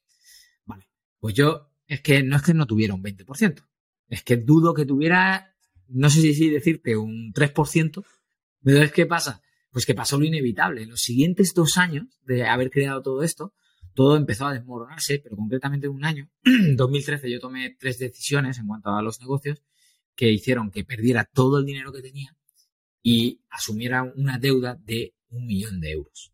Vale. 0.66 0.88
Pues 1.20 1.36
yo, 1.36 1.74
es 1.86 2.01
que 2.01 2.24
no 2.24 2.38
es 2.38 2.42
que 2.42 2.54
no 2.54 2.66
tuviera 2.66 2.94
un 2.94 3.04
20%. 3.04 3.68
Es 4.08 4.24
que 4.24 4.38
dudo 4.38 4.74
que 4.74 4.86
tuviera 4.86 5.50
no 5.91 6.10
sé 6.10 6.21
si 6.33 6.50
decirte 6.50 6.98
un 6.98 7.33
3%, 7.33 8.03
pero 8.63 8.83
es 8.83 8.91
que 8.91 9.05
pasa, 9.05 9.41
pues 9.71 9.86
que 9.86 9.95
pasó 9.95 10.19
lo 10.19 10.25
inevitable. 10.25 10.83
En 10.83 10.89
los 10.89 11.01
siguientes 11.01 11.53
dos 11.53 11.77
años 11.77 12.07
de 12.24 12.45
haber 12.45 12.69
creado 12.69 13.01
todo 13.01 13.24
esto, 13.24 13.53
todo 13.93 14.15
empezó 14.15 14.48
a 14.48 14.53
desmoronarse, 14.53 15.19
pero 15.19 15.36
concretamente 15.36 15.88
en 15.88 15.93
un 15.93 16.05
año, 16.05 16.29
2013, 16.75 17.29
yo 17.29 17.39
tomé 17.39 17.75
tres 17.79 18.00
decisiones 18.00 18.57
en 18.57 18.67
cuanto 18.67 18.89
a 18.89 19.01
los 19.01 19.19
negocios 19.19 19.63
que 20.15 20.31
hicieron 20.31 20.71
que 20.71 20.83
perdiera 20.83 21.25
todo 21.25 21.60
el 21.60 21.65
dinero 21.65 21.91
que 21.91 22.01
tenía 22.01 22.36
y 23.01 23.41
asumiera 23.50 24.03
una 24.03 24.38
deuda 24.38 24.75
de 24.75 25.15
un 25.29 25.45
millón 25.45 25.79
de 25.81 25.91
euros. 25.91 26.33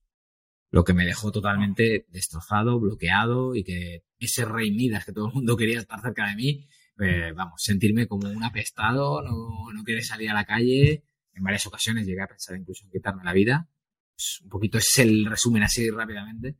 Lo 0.69 0.83
que 0.83 0.93
me 0.93 1.05
dejó 1.05 1.31
totalmente 1.31 2.05
destrozado, 2.09 2.79
bloqueado 2.79 3.55
y 3.55 3.63
que 3.63 4.03
ese 4.19 4.45
rey 4.45 4.71
Midas 4.71 5.05
que 5.05 5.13
todo 5.13 5.27
el 5.27 5.33
mundo 5.33 5.55
quería 5.55 5.79
estar 5.79 6.01
cerca 6.01 6.27
de 6.29 6.35
mí, 6.35 6.67
eh, 6.99 7.31
vamos, 7.35 7.61
sentirme 7.61 8.07
como 8.07 8.29
un 8.29 8.43
apestado, 8.43 9.21
no, 9.21 9.71
no 9.73 9.83
querer 9.83 10.03
salir 10.03 10.29
a 10.29 10.33
la 10.33 10.45
calle. 10.45 11.03
En 11.33 11.43
varias 11.43 11.67
ocasiones 11.67 12.05
llegué 12.07 12.21
a 12.21 12.27
pensar 12.27 12.57
incluso 12.57 12.85
en 12.85 12.91
quitarme 12.91 13.23
la 13.23 13.33
vida. 13.33 13.69
Pues 14.15 14.41
un 14.41 14.49
poquito 14.49 14.77
es 14.77 14.97
el 14.97 15.25
resumen 15.25 15.63
así 15.63 15.89
rápidamente. 15.89 16.55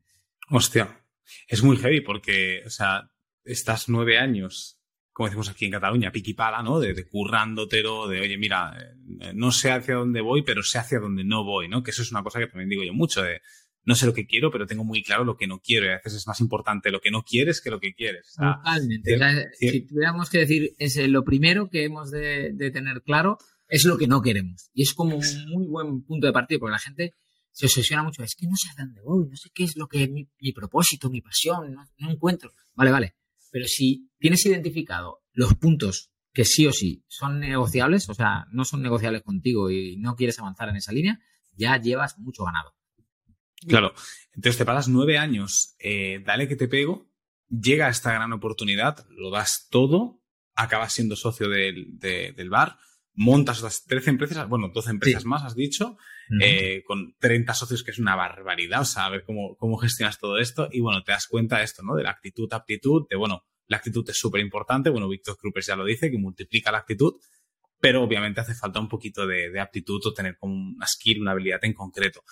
Hostia, 0.50 1.04
es 1.48 1.64
muy 1.64 1.78
heavy 1.78 2.02
porque, 2.02 2.64
o 2.66 2.70
sea, 2.70 3.10
estás 3.44 3.90
nueve 3.90 4.18
años, 4.18 4.80
como 5.12 5.28
decimos 5.28 5.50
aquí 5.50 5.66
en 5.66 5.72
Cataluña, 5.72 6.12
piquipala, 6.12 6.62
¿no? 6.62 6.80
De, 6.80 6.94
de 6.94 7.08
currándotelo, 7.08 8.08
de, 8.08 8.22
oye, 8.22 8.38
mira, 8.38 8.78
eh, 9.22 9.32
no 9.34 9.52
sé 9.52 9.72
hacia 9.72 9.96
dónde 9.96 10.22
voy, 10.22 10.44
pero 10.44 10.62
sé 10.62 10.78
hacia 10.78 11.00
dónde 11.00 11.24
no 11.24 11.44
voy, 11.44 11.68
¿no? 11.68 11.82
Que 11.82 11.92
eso 11.92 12.04
es 12.04 12.12
una 12.12 12.24
cosa 12.24 12.40
que 12.40 12.48
también 12.48 12.70
digo 12.70 12.84
yo 12.84 12.94
mucho, 12.94 13.24
de, 13.24 13.42
no 13.88 13.96
sé 13.96 14.06
lo 14.06 14.14
que 14.14 14.28
quiero, 14.28 14.52
pero 14.52 14.68
tengo 14.68 14.84
muy 14.84 15.02
claro 15.02 15.24
lo 15.24 15.38
que 15.38 15.48
no 15.48 15.60
quiero. 15.60 15.86
Y 15.86 15.90
a 15.90 16.02
veces 16.04 16.16
es 16.16 16.28
más 16.28 16.42
importante 16.42 16.92
lo 16.92 17.00
que 17.00 17.10
no 17.10 17.24
quieres 17.24 17.62
que 17.62 17.70
lo 17.70 17.80
que 17.80 17.94
quieres. 17.94 18.34
Totalmente. 18.36 19.18
si 19.58 19.88
tuviéramos 19.88 20.30
que 20.30 20.40
decir, 20.40 20.76
es 20.78 20.98
lo 21.08 21.24
primero 21.24 21.70
que 21.70 21.86
hemos 21.86 22.12
de, 22.12 22.54
tener 22.74 23.02
claro 23.02 23.38
es 23.70 23.86
lo 23.86 23.98
que 23.98 24.08
no 24.08 24.22
queremos. 24.22 24.70
Y 24.74 24.84
es 24.84 24.94
como 24.94 25.16
un 25.16 25.50
muy 25.50 25.68
buen 25.68 26.04
punto 26.04 26.28
de 26.28 26.34
partida, 26.34 26.60
porque 26.60 26.74
la 26.74 26.80
gente 26.80 27.16
se 27.54 27.68
obsesiona 27.68 28.04
mucho. 28.04 28.24
Es 28.24 28.36
que 28.36 28.46
no 28.46 28.58
sé 28.58 28.68
a 28.72 28.84
dónde 28.84 29.02
voy, 29.02 29.26
no 29.30 29.38
sé 29.38 29.52
qué 29.54 29.64
es 29.64 29.78
lo 29.78 29.88
que 29.88 30.04
es 30.04 30.10
mi, 30.10 30.52
propósito, 30.52 31.10
mi 31.10 31.22
pasión, 31.22 31.74
no, 31.74 32.12
encuentro. 32.12 32.52
Vale, 32.76 32.92
vale. 32.92 33.16
Pero 33.52 33.68
si 33.68 34.10
tienes 34.20 34.46
identificado 34.46 35.22
los 35.32 35.56
puntos 35.56 36.12
que 36.34 36.44
sí 36.44 36.68
o 36.68 36.74
sí 36.74 37.06
son 37.08 37.40
negociables, 37.40 38.10
o 38.10 38.14
sea, 38.14 38.48
no 38.52 38.66
son 38.66 38.82
negociables 38.82 39.24
contigo 39.24 39.72
y 39.72 39.96
no 39.96 40.18
quieres 40.18 40.40
avanzar 40.40 40.68
en 40.68 40.76
esa 40.76 40.92
línea, 40.92 41.22
ya 41.56 41.80
llevas 41.80 42.20
mucho 42.20 42.44
ganado. 42.44 42.77
Claro, 43.66 43.94
entonces 44.34 44.58
te 44.58 44.66
pasas 44.66 44.88
nueve 44.88 45.18
años, 45.18 45.76
eh, 45.80 46.22
dale 46.26 46.48
que 46.48 46.56
te 46.56 46.68
pego, 46.68 47.10
llega 47.50 47.90
esta 47.90 48.14
gran 48.14 48.34
oportunidad, 48.34 49.06
lo 49.10 49.32
das 49.32 49.68
todo, 49.70 50.22
acabas 50.54 50.94
siendo 50.94 51.16
socio 51.16 51.50
del, 51.50 51.98
del 51.98 52.50
bar, 52.50 52.78
montas 53.18 53.60
otras 53.60 53.84
13 53.86 54.12
empresas, 54.12 54.48
bueno, 54.48 54.70
12 54.70 54.92
empresas 54.92 55.26
más, 55.26 55.44
has 55.44 55.56
dicho, 55.56 55.98
eh, 56.40 56.84
con 56.86 57.16
30 57.20 57.54
socios, 57.56 57.84
que 57.84 57.92
es 57.92 58.00
una 58.00 58.16
barbaridad, 58.16 58.82
o 58.82 58.86
sea, 58.86 59.06
a 59.06 59.10
ver 59.10 59.24
cómo, 59.24 59.56
cómo 59.58 59.78
gestionas 59.78 60.20
todo 60.20 60.38
esto 60.38 60.70
y 60.72 60.82
bueno, 60.82 61.04
te 61.04 61.14
das 61.14 61.26
cuenta 61.26 61.58
de 61.58 61.64
esto, 61.64 61.82
¿no? 61.84 61.96
De 61.96 62.04
la 62.04 62.12
actitud, 62.12 62.52
aptitud, 62.54 63.08
de 63.10 63.16
bueno, 63.16 63.44
la 63.68 63.78
actitud 63.78 64.08
es 64.08 64.18
súper 64.18 64.42
importante, 64.42 64.92
bueno, 64.92 65.10
Víctor 65.10 65.36
Krupers 65.38 65.66
ya 65.66 65.76
lo 65.76 65.84
dice, 65.84 66.12
que 66.12 66.18
multiplica 66.20 66.72
la 66.72 66.78
actitud, 66.80 67.16
pero 67.80 68.04
obviamente 68.04 68.42
hace 68.42 68.54
falta 68.54 68.80
un 68.80 68.88
poquito 68.88 69.26
de, 69.26 69.50
de 69.50 69.60
aptitud 69.60 70.00
o 70.06 70.14
tener 70.14 70.38
como 70.38 70.54
una 70.54 70.86
skill, 70.86 71.22
una 71.22 71.32
habilidad 71.32 71.64
en 71.64 71.74
concreto. 71.74 72.24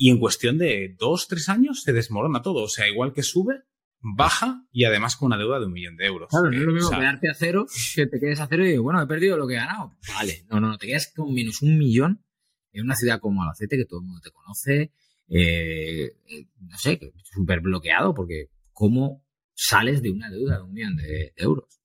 Y 0.00 0.10
en 0.10 0.20
cuestión 0.20 0.58
de 0.58 0.94
dos, 0.96 1.26
tres 1.26 1.48
años 1.48 1.82
se 1.82 1.92
desmorona 1.92 2.40
todo. 2.40 2.62
O 2.62 2.68
sea, 2.68 2.88
igual 2.88 3.12
que 3.12 3.24
sube, 3.24 3.64
baja 4.00 4.64
y 4.70 4.84
además 4.84 5.16
con 5.16 5.26
una 5.26 5.36
deuda 5.36 5.58
de 5.58 5.66
un 5.66 5.72
millón 5.72 5.96
de 5.96 6.06
euros. 6.06 6.28
Claro, 6.30 6.52
no 6.52 6.56
es 6.56 6.62
lo 6.62 6.72
mismo 6.72 6.90
quedarte 6.90 7.28
a 7.28 7.34
cero 7.34 7.66
que 7.96 8.06
te 8.06 8.20
quedes 8.20 8.38
a 8.38 8.46
cero 8.46 8.64
y 8.64 8.78
bueno, 8.78 9.02
he 9.02 9.06
perdido 9.08 9.36
lo 9.36 9.48
que 9.48 9.54
he 9.54 9.58
ganado. 9.58 9.96
Vale, 10.14 10.44
no, 10.48 10.60
no, 10.60 10.78
te 10.78 10.86
quedas 10.86 11.12
con 11.14 11.34
menos 11.34 11.62
un 11.62 11.76
millón 11.76 12.24
en 12.72 12.84
una 12.84 12.94
ciudad 12.94 13.18
como 13.18 13.42
Albacete 13.42 13.76
que 13.76 13.86
todo 13.86 13.98
el 14.00 14.06
mundo 14.06 14.20
te 14.22 14.30
conoce, 14.30 14.92
eh, 15.28 16.12
no 16.60 16.78
sé, 16.78 17.00
súper 17.24 17.60
bloqueado 17.60 18.14
porque 18.14 18.50
¿cómo 18.72 19.26
sales 19.52 20.00
de 20.00 20.10
una 20.10 20.30
deuda 20.30 20.58
de 20.58 20.62
un 20.62 20.72
millón 20.72 20.96
de, 20.96 21.32
euros? 21.36 21.80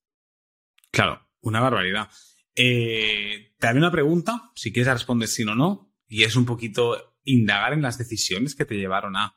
Claro, 0.92 1.28
una 1.40 1.60
barbaridad. 1.60 2.08
Eh, 2.54 3.54
te 3.58 3.66
haré 3.66 3.78
una 3.78 3.90
pregunta, 3.90 4.52
si 4.54 4.72
quieres 4.72 4.92
responder 4.92 5.28
sí 5.28 5.42
o 5.42 5.56
no, 5.56 5.92
y 6.06 6.22
es 6.22 6.36
un 6.36 6.46
poquito 6.46 7.13
indagar 7.24 7.72
en 7.72 7.82
las 7.82 7.98
decisiones 7.98 8.54
que 8.54 8.64
te 8.64 8.76
llevaron 8.76 9.16
a 9.16 9.36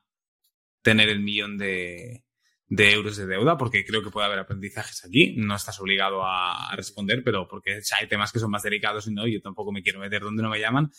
tener 0.81 1.09
el 1.09 1.21
millón 1.21 1.57
de, 1.57 2.25
de 2.69 2.91
euros 2.91 3.15
de 3.17 3.25
deuda, 3.25 3.57
porque 3.57 3.85
creo 3.85 4.03
que 4.03 4.09
puede 4.09 4.27
haber 4.27 4.39
aprendizajes 4.39 5.05
aquí. 5.05 5.35
No 5.37 5.55
estás 5.55 5.79
obligado 5.79 6.23
a, 6.23 6.75
responder, 6.75 7.23
pero 7.23 7.47
porque 7.47 7.79
hay 7.99 8.07
temas 8.07 8.31
que 8.31 8.39
son 8.39 8.51
más 8.51 8.63
delicados 8.63 9.07
y 9.07 9.13
no, 9.13 9.27
yo 9.27 9.41
tampoco 9.41 9.71
me 9.71 9.81
quiero 9.81 9.99
meter 9.99 10.21
donde 10.21 10.43
no 10.43 10.49
me 10.49 10.59
llaman. 10.59 10.91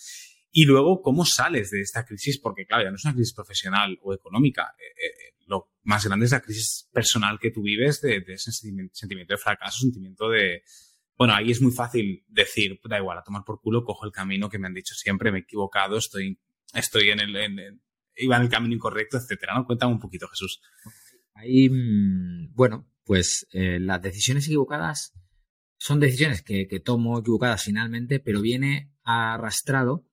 Y 0.50 0.64
luego, 0.64 1.02
¿cómo 1.02 1.26
sales 1.26 1.70
de 1.70 1.82
esta 1.82 2.06
crisis? 2.06 2.38
Porque, 2.40 2.64
claro, 2.64 2.84
ya 2.84 2.90
no 2.90 2.96
es 2.96 3.04
una 3.04 3.14
crisis 3.14 3.34
profesional 3.34 3.98
o 4.02 4.14
económica. 4.14 4.74
Eh, 4.78 5.06
eh, 5.06 5.34
lo 5.46 5.70
más 5.82 6.06
grande 6.06 6.24
es 6.24 6.32
la 6.32 6.40
crisis 6.40 6.88
personal 6.92 7.38
que 7.38 7.50
tú 7.50 7.62
vives 7.62 8.00
de, 8.00 8.24
ese 8.26 8.50
sentimiento 8.52 9.34
de 9.34 9.38
fracaso, 9.38 9.80
sentimiento 9.80 10.28
de... 10.30 10.62
Bueno, 11.16 11.34
ahí 11.34 11.50
es 11.50 11.60
muy 11.60 11.72
fácil 11.72 12.24
decir, 12.28 12.80
da 12.84 12.98
igual, 12.98 13.18
a 13.18 13.24
tomar 13.24 13.42
por 13.44 13.60
culo, 13.60 13.84
cojo 13.84 14.06
el 14.06 14.12
camino 14.12 14.48
que 14.48 14.58
me 14.58 14.68
han 14.68 14.74
dicho 14.74 14.94
siempre, 14.94 15.32
me 15.32 15.38
he 15.38 15.42
equivocado, 15.42 15.98
estoy, 15.98 16.38
estoy 16.74 17.10
en 17.10 17.20
el... 17.20 17.36
En, 17.36 17.82
iba 18.20 18.36
en 18.36 18.42
el 18.42 18.48
camino 18.48 18.74
incorrecto, 18.74 19.16
etcétera, 19.16 19.54
¿no? 19.54 19.64
Cuéntame 19.64 19.92
un 19.92 20.00
poquito, 20.00 20.26
Jesús. 20.28 20.60
Ahí, 21.34 21.68
mm, 21.70 22.52
bueno, 22.54 22.90
pues 23.04 23.46
eh, 23.52 23.78
las 23.78 24.02
decisiones 24.02 24.46
equivocadas 24.46 25.14
son 25.78 26.00
decisiones 26.00 26.42
que, 26.42 26.66
tomo 26.84 27.20
equivocadas 27.20 27.62
finalmente, 27.62 28.20
pero 28.20 28.40
viene 28.40 28.92
arrastrado 29.04 30.04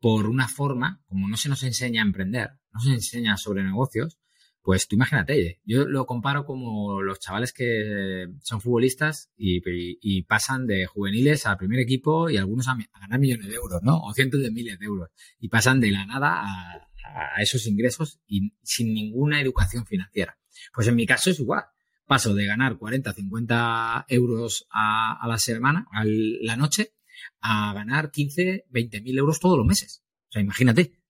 por 0.00 0.26
una 0.26 0.48
forma, 0.48 1.02
como 1.06 1.28
no 1.28 1.36
se 1.36 1.48
nos 1.48 1.64
enseña 1.64 2.02
a 2.02 2.06
emprender, 2.06 2.50
no 2.72 2.80
se 2.80 2.90
enseña 2.90 3.36
sobre 3.36 3.64
negocios, 3.64 4.18
pues 4.62 4.86
tú 4.86 4.96
imagínate, 4.96 5.60
yo 5.64 5.86
lo 5.86 6.04
comparo 6.04 6.44
como 6.44 7.00
los 7.00 7.20
chavales 7.20 7.52
que 7.52 8.26
son 8.42 8.60
futbolistas 8.60 9.30
y, 9.36 10.22
pasan 10.24 10.66
de 10.66 10.86
juveniles 10.86 11.46
al 11.46 11.56
primer 11.56 11.80
equipo 11.80 12.28
y 12.28 12.36
algunos 12.36 12.68
a, 12.68 12.76
ganar 13.00 13.18
millones 13.18 13.48
de 13.48 13.54
euros, 13.54 13.82
¿no? 13.82 13.98
O 14.00 14.12
cientos 14.12 14.42
de 14.42 14.50
miles 14.50 14.78
de 14.78 14.86
euros. 14.86 15.08
Y 15.38 15.48
pasan 15.48 15.80
de 15.80 15.90
la 15.90 16.04
nada 16.04 16.42
a, 16.42 17.42
esos 17.42 17.66
ingresos 17.66 18.20
y 18.26 18.52
sin 18.62 18.92
ninguna 18.92 19.40
educación 19.40 19.86
financiera. 19.86 20.38
Pues 20.74 20.86
en 20.88 20.96
mi 20.96 21.06
caso 21.06 21.30
es 21.30 21.40
igual. 21.40 21.64
Paso 22.06 22.34
de 22.34 22.46
ganar 22.46 22.76
40, 22.76 23.12
50 23.12 24.06
euros 24.08 24.66
a, 24.70 25.26
la 25.26 25.38
semana, 25.38 25.86
a 25.92 26.04
la 26.04 26.56
noche, 26.56 26.94
a 27.40 27.72
ganar 27.72 28.10
15, 28.10 28.66
20 28.68 29.00
mil 29.00 29.18
euros 29.18 29.40
todos 29.40 29.56
los 29.56 29.66
meses. 29.66 30.04
O 30.28 30.32
sea, 30.32 30.42
imagínate, 30.42 31.00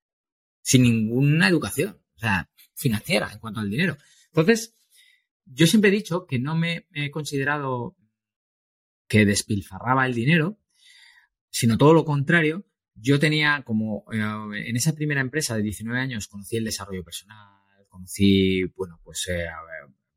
sin 0.61 0.83
ninguna 0.83 1.49
educación, 1.49 2.01
o 2.17 2.19
sea, 2.19 2.51
financiera 2.79 3.31
en 3.33 3.39
cuanto 3.39 3.61
al 3.61 3.71
dinero. 3.71 3.97
Entonces, 4.27 4.75
yo 5.45 5.67
siempre 5.67 5.91
he 5.91 5.95
dicho 5.95 6.27
que 6.27 6.39
no 6.39 6.57
me 6.57 6.87
he 6.95 7.11
considerado 7.11 7.97
que 9.09 9.25
despilfarraba 9.25 10.07
el 10.07 10.15
dinero, 10.15 10.61
sino 11.51 11.79
todo 11.79 11.95
lo 11.95 12.05
contrario. 12.05 12.67
Yo 12.95 13.19
tenía 13.19 13.63
como, 13.65 14.05
eh, 14.13 14.69
en 14.69 14.77
esa 14.77 14.95
primera 14.95 15.21
empresa 15.21 15.57
de 15.57 15.63
19 15.63 15.99
años, 15.99 16.29
conocí 16.29 16.57
el 16.57 16.65
desarrollo 16.65 17.05
personal, 17.05 17.59
conocí, 17.89 18.65
bueno, 18.77 19.01
pues 19.03 19.27
eh, 19.29 19.47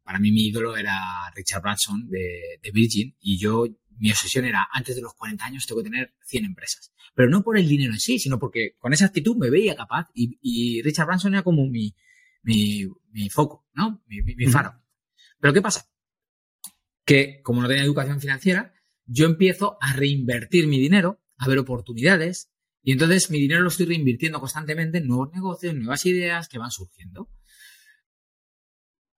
para 0.03 0.19
mí 0.19 0.31
mi 0.31 0.47
ídolo 0.47 0.75
era 0.75 0.99
Richard 1.35 1.61
Branson 1.61 2.09
de, 2.09 2.59
Virgin 2.73 3.15
y 3.21 3.37
yo, 3.37 3.65
mi 3.97 4.11
obsesión 4.11 4.45
era, 4.45 4.67
antes 4.71 4.95
de 4.95 5.01
los 5.01 5.13
40 5.13 5.45
años 5.45 5.65
tengo 5.65 5.81
que 5.81 5.89
tener 5.89 6.13
100 6.25 6.45
empresas. 6.45 6.91
Pero 7.13 7.29
no 7.29 7.43
por 7.43 7.57
el 7.57 7.67
dinero 7.67 7.93
en 7.93 7.99
sí, 7.99 8.19
sino 8.19 8.39
porque 8.39 8.75
con 8.77 8.93
esa 8.93 9.05
actitud 9.05 9.37
me 9.37 9.49
veía 9.49 9.75
capaz 9.75 10.09
y, 10.13 10.81
Richard 10.81 11.07
Branson 11.07 11.33
era 11.33 11.43
como 11.43 11.67
mi, 11.67 11.95
mi, 12.43 12.87
foco, 13.29 13.67
¿no? 13.73 14.03
Mi, 14.07 14.21
mi 14.21 14.47
faro. 14.47 14.81
Pero 15.39 15.53
¿qué 15.53 15.61
pasa? 15.61 15.89
Que 17.05 17.41
como 17.43 17.61
no 17.61 17.67
tenía 17.67 17.83
educación 17.83 18.19
financiera, 18.19 18.73
yo 19.05 19.25
empiezo 19.25 19.77
a 19.81 19.93
reinvertir 19.93 20.67
mi 20.67 20.79
dinero, 20.79 21.21
a 21.37 21.47
ver 21.47 21.59
oportunidades, 21.59 22.51
y 22.83 22.93
entonces 22.93 23.29
mi 23.29 23.39
dinero 23.39 23.61
lo 23.61 23.69
estoy 23.69 23.85
reinvirtiendo 23.85 24.39
constantemente 24.39 24.97
en 24.99 25.07
nuevos 25.07 25.31
negocios, 25.33 25.75
nuevas 25.75 26.05
ideas 26.05 26.47
que 26.47 26.57
van 26.57 26.71
surgiendo. 26.71 27.29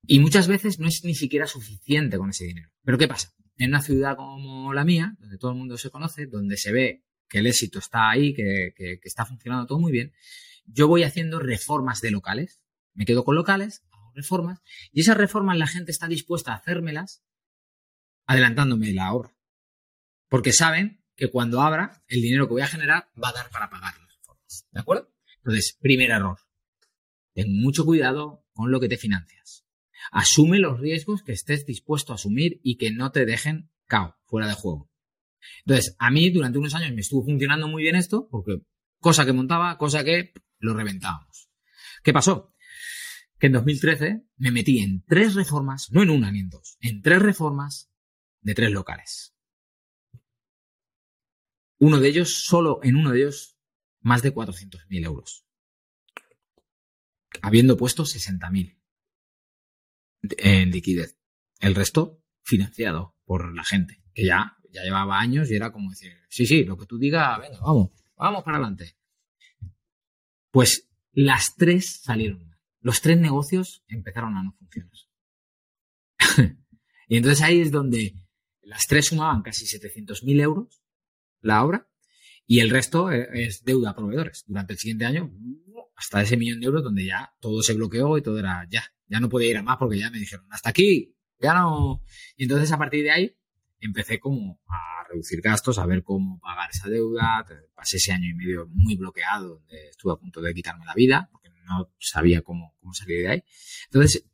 Y 0.05 0.19
muchas 0.19 0.47
veces 0.47 0.79
no 0.79 0.87
es 0.87 1.03
ni 1.05 1.15
siquiera 1.15 1.47
suficiente 1.47 2.17
con 2.17 2.29
ese 2.29 2.45
dinero. 2.45 2.69
Pero 2.83 2.97
¿qué 2.97 3.07
pasa? 3.07 3.33
En 3.57 3.69
una 3.69 3.81
ciudad 3.81 4.17
como 4.17 4.73
la 4.73 4.83
mía, 4.83 5.15
donde 5.19 5.37
todo 5.37 5.51
el 5.51 5.57
mundo 5.57 5.77
se 5.77 5.89
conoce, 5.89 6.25
donde 6.25 6.57
se 6.57 6.73
ve 6.73 7.05
que 7.29 7.39
el 7.39 7.47
éxito 7.47 7.79
está 7.79 8.09
ahí, 8.09 8.33
que, 8.33 8.73
está 9.03 9.25
funcionando 9.25 9.65
todo 9.65 9.79
muy 9.79 9.91
bien, 9.91 10.11
yo 10.65 10.87
voy 10.87 11.03
haciendo 11.03 11.39
reformas 11.39 12.01
de 12.01 12.11
locales. 12.11 12.61
Me 12.93 13.05
quedo 13.05 13.23
con 13.23 13.35
locales, 13.35 13.83
hago 13.91 14.11
reformas, 14.13 14.61
y 14.91 15.01
esas 15.01 15.17
reformas 15.17 15.57
la 15.57 15.67
gente 15.67 15.91
está 15.91 16.07
dispuesta 16.07 16.51
a 16.51 16.55
hacérmelas 16.55 17.23
adelantándome 18.25 18.93
la 18.93 19.13
obra. 19.13 19.35
Porque 20.29 20.53
saben 20.53 21.03
que 21.15 21.29
cuando 21.29 21.61
abra, 21.61 22.03
el 22.07 22.21
dinero 22.21 22.47
que 22.47 22.53
voy 22.53 22.61
a 22.61 22.67
generar 22.67 23.09
va 23.21 23.29
a 23.29 23.33
dar 23.33 23.49
para 23.49 23.69
pagar 23.69 23.93
las 23.99 24.15
reformas. 24.15 24.67
¿De 24.71 24.79
acuerdo? 24.79 25.13
Entonces, 25.37 25.77
primer 25.79 26.11
error. 26.11 26.39
Ten 27.33 27.59
mucho 27.61 27.85
cuidado 27.85 28.45
con 28.53 28.71
lo 28.71 28.79
que 28.79 28.89
te 28.89 28.97
financias. 28.97 29.65
Asume 30.11 30.59
los 30.59 30.79
riesgos 30.79 31.23
que 31.23 31.31
estés 31.31 31.65
dispuesto 31.65 32.11
a 32.11 32.15
asumir 32.15 32.59
y 32.63 32.77
que 32.77 32.91
no 32.91 33.11
te 33.11 33.25
dejen 33.25 33.71
cao, 33.87 34.17
fuera 34.25 34.47
de 34.47 34.53
juego. 34.53 34.89
Entonces, 35.65 35.95
a 35.99 36.11
mí 36.11 36.29
durante 36.29 36.57
unos 36.57 36.73
años 36.73 36.93
me 36.93 37.01
estuvo 37.01 37.23
funcionando 37.23 37.67
muy 37.67 37.83
bien 37.83 37.95
esto, 37.95 38.27
porque 38.29 38.61
cosa 38.99 39.25
que 39.25 39.33
montaba, 39.33 39.77
cosa 39.77 40.03
que 40.03 40.33
lo 40.59 40.73
reventábamos. 40.73 41.49
¿Qué 42.03 42.13
pasó? 42.13 42.52
Que 43.43 43.47
en 43.47 43.53
2013 43.53 44.25
me 44.37 44.51
metí 44.51 44.79
en 44.79 45.03
tres 45.03 45.35
reformas, 45.35 45.91
no 45.91 46.01
en 46.01 46.11
una 46.11 46.31
ni 46.31 46.39
en 46.39 46.49
dos, 46.49 46.77
en 46.79 47.01
tres 47.01 47.21
reformas 47.21 47.91
de 48.39 48.53
tres 48.55 48.71
locales. 48.71 49.35
Uno 51.77 51.99
de 51.99 52.07
ellos, 52.07 52.45
solo 52.45 52.79
en 52.83 52.95
uno 52.95 53.11
de 53.11 53.17
ellos, 53.17 53.57
más 53.99 54.21
de 54.21 54.33
400.000 54.33 55.03
euros. 55.03 55.45
Habiendo 57.41 57.75
puesto 57.75 58.03
60.000 58.03 58.79
en 60.37 60.71
liquidez. 60.71 61.19
El 61.59 61.75
resto 61.75 62.23
financiado 62.43 63.17
por 63.25 63.53
la 63.53 63.65
gente, 63.65 64.01
que 64.13 64.25
ya, 64.25 64.57
ya 64.71 64.83
llevaba 64.83 65.19
años 65.19 65.51
y 65.51 65.55
era 65.55 65.73
como 65.73 65.89
decir, 65.89 66.13
sí, 66.29 66.45
sí, 66.45 66.63
lo 66.63 66.77
que 66.77 66.85
tú 66.85 66.97
digas, 66.97 67.41
venga, 67.41 67.59
vamos, 67.59 67.91
vamos 68.15 68.41
para 68.45 68.55
adelante. 68.55 68.95
Pues 70.49 70.89
las 71.11 71.57
tres 71.57 71.99
salieron. 72.01 72.52
Los 72.83 72.99
tres 72.99 73.17
negocios 73.17 73.81
empezaron 73.87 74.35
a 74.35 74.43
no 74.43 74.51
funcionar. 74.59 74.91
y 77.07 77.17
entonces 77.17 77.41
ahí 77.41 77.61
es 77.61 77.71
donde 77.71 78.13
las 78.61 78.87
tres 78.87 79.07
sumaban 79.07 79.41
casi 79.41 79.65
700.000 79.65 80.41
euros 80.41 80.83
la 81.39 81.63
obra 81.63 81.87
y 82.45 82.59
el 82.59 82.69
resto 82.69 83.09
e, 83.09 83.45
es 83.45 83.63
deuda 83.63 83.91
a 83.91 83.95
proveedores. 83.95 84.43
Durante 84.47 84.73
el 84.73 84.79
siguiente 84.79 85.05
año, 85.05 85.31
hasta 85.95 86.21
ese 86.21 86.35
millón 86.35 86.59
de 86.59 86.65
euros 86.65 86.83
donde 86.83 87.05
ya 87.05 87.33
todo 87.39 87.63
se 87.63 87.73
bloqueó 87.73 88.17
y 88.17 88.21
todo 88.21 88.37
era 88.37 88.67
ya, 88.69 88.83
ya 89.07 89.21
no 89.21 89.29
podía 89.29 89.51
ir 89.51 89.57
a 89.57 89.63
más 89.63 89.77
porque 89.77 89.99
ya 89.99 90.11
me 90.11 90.19
dijeron, 90.19 90.45
hasta 90.49 90.69
aquí, 90.69 91.15
ya 91.39 91.53
no. 91.53 92.03
Y 92.35 92.43
entonces 92.43 92.69
a 92.73 92.77
partir 92.77 93.03
de 93.03 93.11
ahí 93.11 93.37
empecé 93.79 94.19
como 94.19 94.59
a 94.67 95.07
reducir 95.07 95.39
gastos, 95.39 95.79
a 95.79 95.85
ver 95.85 96.03
cómo 96.03 96.37
pagar 96.41 96.69
esa 96.69 96.89
deuda. 96.89 97.45
Pasé 97.73 97.95
ese 97.95 98.11
año 98.11 98.27
y 98.27 98.33
medio 98.33 98.67
muy 98.67 98.97
bloqueado, 98.97 99.59
donde 99.59 99.87
estuve 99.87 100.11
a 100.11 100.17
punto 100.17 100.41
de 100.41 100.53
quitarme 100.53 100.85
la 100.85 100.93
vida, 100.93 101.29
no 101.63 101.93
sabía 101.99 102.41
cómo, 102.41 102.75
cómo 102.79 102.93
salir 102.93 103.21
de 103.21 103.29
ahí. 103.29 103.43
Entonces, 103.85 104.25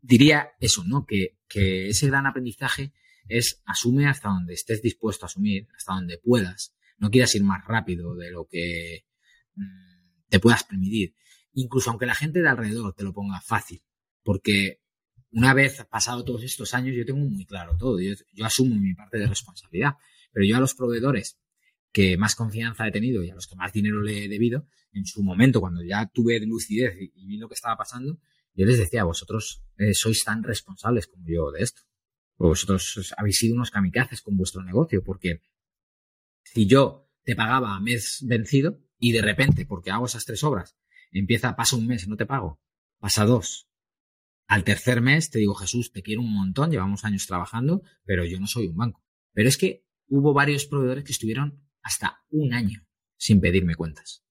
diría 0.00 0.50
eso, 0.60 0.84
¿no? 0.84 1.04
Que, 1.06 1.38
que 1.48 1.88
ese 1.88 2.06
gran 2.06 2.26
aprendizaje 2.26 2.92
es 3.28 3.62
asume 3.64 4.06
hasta 4.06 4.28
donde 4.28 4.54
estés 4.54 4.82
dispuesto 4.82 5.24
a 5.24 5.28
asumir, 5.28 5.68
hasta 5.76 5.94
donde 5.94 6.18
puedas. 6.18 6.74
No 6.98 7.10
quieras 7.10 7.34
ir 7.34 7.44
más 7.44 7.64
rápido 7.66 8.14
de 8.14 8.30
lo 8.30 8.46
que 8.46 9.04
mm, 9.54 10.28
te 10.28 10.40
puedas 10.40 10.64
permitir. 10.64 11.14
Incluso 11.52 11.90
aunque 11.90 12.06
la 12.06 12.14
gente 12.14 12.40
de 12.40 12.48
alrededor 12.48 12.94
te 12.94 13.04
lo 13.04 13.12
ponga 13.12 13.40
fácil. 13.40 13.82
Porque 14.22 14.82
una 15.30 15.54
vez 15.54 15.84
pasado 15.90 16.24
todos 16.24 16.42
estos 16.42 16.74
años, 16.74 16.94
yo 16.96 17.04
tengo 17.04 17.18
muy 17.18 17.44
claro 17.44 17.76
todo. 17.76 17.98
Yo, 18.00 18.14
asumo 18.44 18.74
mi 18.76 18.94
parte 18.94 19.18
de 19.18 19.26
responsabilidad. 19.26 19.94
Pero 20.32 20.46
yo 20.46 20.56
a 20.56 20.60
los 20.60 20.74
proveedores 20.74 21.38
que 21.96 22.18
más 22.18 22.34
confianza 22.34 22.86
he 22.86 22.92
tenido 22.92 23.24
y 23.24 23.30
a 23.30 23.34
los 23.34 23.46
que 23.46 23.56
más 23.56 23.72
dinero 23.72 24.02
le 24.02 24.26
he 24.26 24.28
debido, 24.28 24.66
en 24.92 25.06
su 25.06 25.22
momento, 25.22 25.62
cuando 25.62 25.82
ya 25.82 26.04
tuve 26.04 26.38
lucidez 26.40 26.94
y, 27.00 27.26
vi 27.26 27.38
lo 27.38 27.48
que 27.48 27.54
estaba 27.54 27.74
pasando, 27.74 28.20
yo 28.52 28.66
les 28.66 28.76
decía, 28.76 29.04
vosotros 29.04 29.64
eh, 29.78 29.94
sois 29.94 30.22
tan 30.22 30.42
responsables 30.42 31.06
como 31.06 31.24
yo 31.26 31.50
de 31.50 31.62
esto. 31.62 31.80
Vosotros 32.36 33.14
habéis 33.16 33.38
sido 33.38 33.54
unos 33.54 33.70
kamikazes 33.70 34.20
con 34.20 34.36
vuestro 34.36 34.62
negocio, 34.62 35.02
porque 35.02 35.40
si 36.44 36.66
yo 36.66 37.08
te 37.24 37.34
pagaba 37.34 37.74
a 37.74 37.80
mes 37.80 38.22
vencido 38.26 38.78
y 38.98 39.12
de 39.12 39.22
repente, 39.22 39.64
porque 39.64 39.90
hago 39.90 40.04
esas 40.04 40.26
tres 40.26 40.44
obras, 40.44 40.76
empieza, 41.12 41.56
pasa 41.56 41.76
un 41.76 41.86
mes 41.86 42.06
no 42.08 42.18
te 42.18 42.26
pago, 42.26 42.60
pasa 42.98 43.24
dos. 43.24 43.70
Al 44.48 44.64
tercer 44.64 45.00
mes 45.00 45.30
te 45.30 45.38
digo, 45.38 45.54
Jesús, 45.54 45.92
te 45.92 46.02
quiero 46.02 46.20
un 46.20 46.34
montón, 46.34 46.70
llevamos 46.70 47.06
años 47.06 47.26
trabajando, 47.26 47.82
pero 48.04 48.26
yo 48.26 48.38
no 48.38 48.46
soy 48.46 48.66
un 48.66 48.76
banco. 48.76 49.02
Pero 49.32 49.48
es 49.48 49.56
que 49.56 49.86
hubo 50.08 50.34
varios 50.34 50.66
proveedores 50.66 51.02
que 51.02 51.12
estuvieron 51.12 51.65
hasta 51.86 52.20
un 52.30 52.52
año 52.52 52.84
sin 53.16 53.40
pedirme 53.40 53.76
cuentas. 53.76 54.24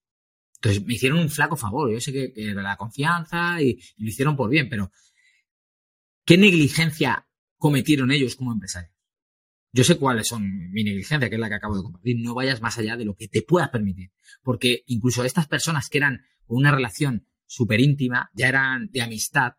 Entonces 0.56 0.84
me 0.84 0.94
hicieron 0.94 1.18
un 1.18 1.30
flaco 1.30 1.56
favor. 1.56 1.90
Yo 1.90 2.00
sé 2.00 2.12
que, 2.12 2.32
era 2.36 2.62
la 2.62 2.76
confianza 2.76 3.60
y, 3.62 3.80
lo 3.96 4.08
hicieron 4.08 4.36
por 4.36 4.50
bien, 4.50 4.68
pero 4.68 4.90
¿qué 6.24 6.36
negligencia 6.36 7.26
cometieron 7.56 8.10
ellos 8.12 8.36
como 8.36 8.52
empresarios? 8.52 8.94
Yo 9.72 9.84
sé 9.84 9.96
cuáles 9.96 10.28
son 10.28 10.70
mi 10.70 10.84
negligencia, 10.84 11.28
que 11.28 11.34
es 11.34 11.40
la 11.40 11.48
que 11.48 11.54
acabo 11.54 11.76
de 11.76 11.82
compartir. 11.82 12.16
No 12.18 12.34
vayas 12.34 12.60
más 12.60 12.78
allá 12.78 12.96
de 12.96 13.06
lo 13.06 13.14
que 13.14 13.28
te 13.28 13.42
puedas 13.42 13.70
permitir. 13.70 14.12
Porque 14.42 14.84
incluso 14.86 15.24
estas 15.24 15.46
personas 15.46 15.88
que 15.88 15.98
eran 15.98 16.22
con 16.46 16.58
una 16.58 16.72
relación 16.72 17.26
súper 17.46 17.80
íntima, 17.80 18.30
ya 18.34 18.48
eran 18.48 18.90
de 18.90 19.02
amistad, 19.02 19.54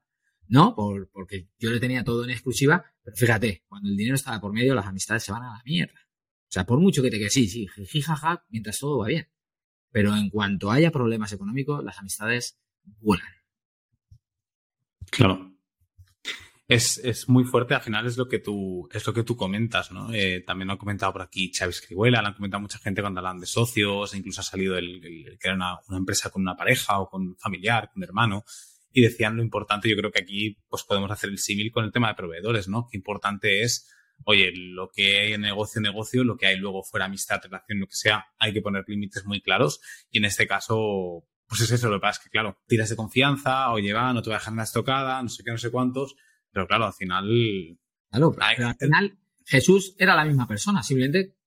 ¿no? 0.47 0.75
Por, 0.75 1.09
porque 1.11 1.49
yo 1.59 1.69
le 1.71 1.79
tenía 1.79 2.03
todo 2.03 2.23
en 2.23 2.31
exclusiva, 2.31 2.85
pero 3.03 3.15
fíjate, 3.15 3.63
cuando 3.67 3.89
el 3.89 3.97
dinero 3.97 4.15
estaba 4.15 4.39
por 4.39 4.53
medio, 4.53 4.75
las 4.75 4.87
amistades 4.87 5.23
se 5.23 5.31
van 5.31 5.43
a 5.43 5.57
la 5.57 5.63
mierda. 5.65 6.06
O 6.47 6.51
sea, 6.51 6.65
por 6.65 6.79
mucho 6.79 7.01
que 7.01 7.09
te 7.09 7.17
quede, 7.17 7.29
sí, 7.29 7.47
sí, 7.47 7.67
jijaja, 7.89 8.45
mientras 8.49 8.79
todo 8.79 8.99
va 8.99 9.07
bien. 9.07 9.27
Pero 9.91 10.15
en 10.15 10.29
cuanto 10.29 10.71
haya 10.71 10.91
problemas 10.91 11.33
económicos, 11.33 11.83
las 11.83 11.99
amistades 11.99 12.57
vuelan. 12.83 13.27
Claro. 15.11 15.53
Es, 16.69 17.29
muy 17.29 17.45
fuerte, 17.45 17.75
al 17.75 17.81
final 17.81 18.05
es 18.05 18.17
lo 18.17 18.27
que 18.27 18.39
tú, 18.39 18.89
es 18.91 19.07
lo 19.07 19.13
que 19.13 19.23
tú 19.23 19.37
comentas, 19.37 19.91
¿no? 19.91 20.13
Eh, 20.13 20.43
también 20.45 20.67
lo 20.67 20.73
ha 20.73 20.77
comentado 20.77 21.13
por 21.13 21.21
aquí 21.21 21.49
Xavi 21.53 21.69
Escribuela, 21.69 22.21
lo 22.21 22.27
han 22.27 22.33
comentado 22.33 22.59
mucha 22.61 22.77
gente 22.79 23.01
cuando 23.01 23.21
hablan 23.21 23.39
de 23.39 23.45
socios, 23.45 24.13
incluso 24.13 24.41
ha 24.41 24.43
salido 24.43 24.77
el, 24.77 24.99
que 25.39 25.47
era 25.47 25.55
una, 25.55 25.79
una, 25.87 25.97
empresa 25.97 26.29
con 26.29 26.41
una 26.41 26.57
pareja 26.57 26.99
o 26.99 27.09
con 27.09 27.21
un 27.21 27.37
familiar, 27.37 27.89
con 27.89 28.01
un 28.01 28.03
hermano, 28.03 28.43
y 28.91 29.01
decían 29.01 29.37
lo 29.37 29.43
importante, 29.43 29.87
yo 29.89 29.95
creo 29.95 30.11
que 30.11 30.19
aquí 30.19 30.57
pues 30.67 30.83
podemos 30.83 31.09
hacer 31.09 31.29
el 31.29 31.39
símil 31.39 31.71
con 31.71 31.85
el 31.85 31.93
tema 31.93 32.09
de 32.09 32.15
proveedores, 32.15 32.67
¿no? 32.67 32.89
Qué 32.91 32.97
importante 32.97 33.61
es 33.63 33.89
oye, 34.25 34.51
lo 34.55 34.89
que 34.89 35.19
hay 35.19 35.33
en 35.33 35.41
negocio, 35.41 35.81
negocio, 35.81 36.23
lo 36.23 36.37
que 36.37 36.47
hay 36.47 36.57
luego 36.57 36.83
fuera 36.83 37.05
amistad, 37.05 37.41
relación, 37.43 37.79
lo 37.79 37.87
que 37.87 37.95
sea, 37.95 38.25
hay 38.37 38.53
que 38.53 38.61
poner 38.61 38.83
límites 38.87 39.25
muy 39.25 39.41
claros. 39.41 39.79
Y 40.11 40.17
en 40.17 40.25
este 40.25 40.47
caso, 40.47 41.25
pues 41.47 41.61
es 41.61 41.71
eso, 41.71 41.89
lo 41.89 41.97
que 41.97 42.01
pasa 42.01 42.19
es 42.19 42.23
que, 42.25 42.29
claro, 42.29 42.61
tiras 42.67 42.89
de 42.89 42.95
confianza, 42.95 43.71
oye, 43.71 43.93
va, 43.93 44.13
no 44.13 44.21
te 44.21 44.29
voy 44.29 44.35
a 44.35 44.39
dejar 44.39 44.53
nada 44.53 44.65
estocada, 44.65 45.21
no 45.21 45.29
sé 45.29 45.43
qué, 45.43 45.51
no 45.51 45.57
sé 45.57 45.71
cuántos, 45.71 46.15
pero 46.51 46.67
claro, 46.67 46.85
al 46.85 46.93
final... 46.93 47.25
Claro, 48.09 48.33
pero 48.33 48.67
al 48.67 48.75
final 48.77 49.17
Jesús 49.45 49.95
era 49.97 50.15
la 50.15 50.25
misma 50.25 50.47
persona, 50.47 50.83
simplemente 50.83 51.37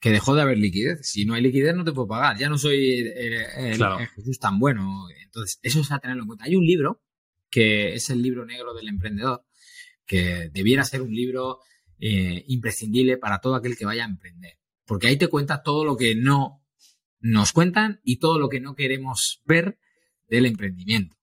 que 0.00 0.10
dejó 0.10 0.34
de 0.34 0.42
haber 0.42 0.58
liquidez. 0.58 1.00
Si 1.02 1.26
no 1.26 1.34
hay 1.34 1.42
liquidez, 1.42 1.76
no 1.76 1.84
te 1.84 1.92
puedo 1.92 2.08
pagar. 2.08 2.38
Ya 2.38 2.48
no 2.48 2.56
soy 2.56 3.00
eh, 3.00 3.46
el, 3.56 3.78
Jesús 4.16 4.38
tan 4.38 4.58
bueno. 4.58 5.06
Entonces, 5.22 5.60
eso 5.62 5.80
es 5.80 5.92
a 5.92 5.98
tenerlo 5.98 6.22
en 6.22 6.26
cuenta. 6.26 6.46
Hay 6.46 6.56
un 6.56 6.64
libro 6.64 7.02
que 7.50 7.94
es 7.94 8.08
el 8.08 8.22
libro 8.22 8.46
negro 8.46 8.72
del 8.72 8.88
emprendedor, 8.88 9.44
que 10.06 10.48
debiera 10.52 10.84
ser 10.84 11.02
un 11.02 11.14
libro 11.14 11.60
eh, 12.00 12.44
imprescindible 12.48 13.18
para 13.18 13.40
todo 13.40 13.54
aquel 13.54 13.76
que 13.76 13.84
vaya 13.84 14.04
a 14.04 14.08
emprender. 14.08 14.58
Porque 14.86 15.06
ahí 15.06 15.16
te 15.16 15.28
cuenta 15.28 15.62
todo 15.62 15.84
lo 15.84 15.96
que 15.96 16.14
no 16.14 16.64
nos 17.20 17.52
cuentan 17.52 18.00
y 18.02 18.18
todo 18.18 18.38
lo 18.38 18.48
que 18.48 18.60
no 18.60 18.74
queremos 18.74 19.42
ver 19.44 19.78
del 20.28 20.46
emprendimiento. 20.46 21.16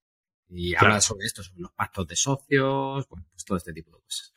Y 0.48 0.74
habla 0.74 1.00
sobre 1.00 1.26
esto, 1.26 1.42
sobre 1.42 1.60
los 1.60 1.72
pactos 1.72 2.06
de 2.06 2.16
socios, 2.16 3.06
bueno, 3.08 3.26
pues 3.30 3.44
todo 3.44 3.58
este 3.58 3.72
tipo 3.72 3.90
de 3.90 4.02
cosas. 4.02 4.32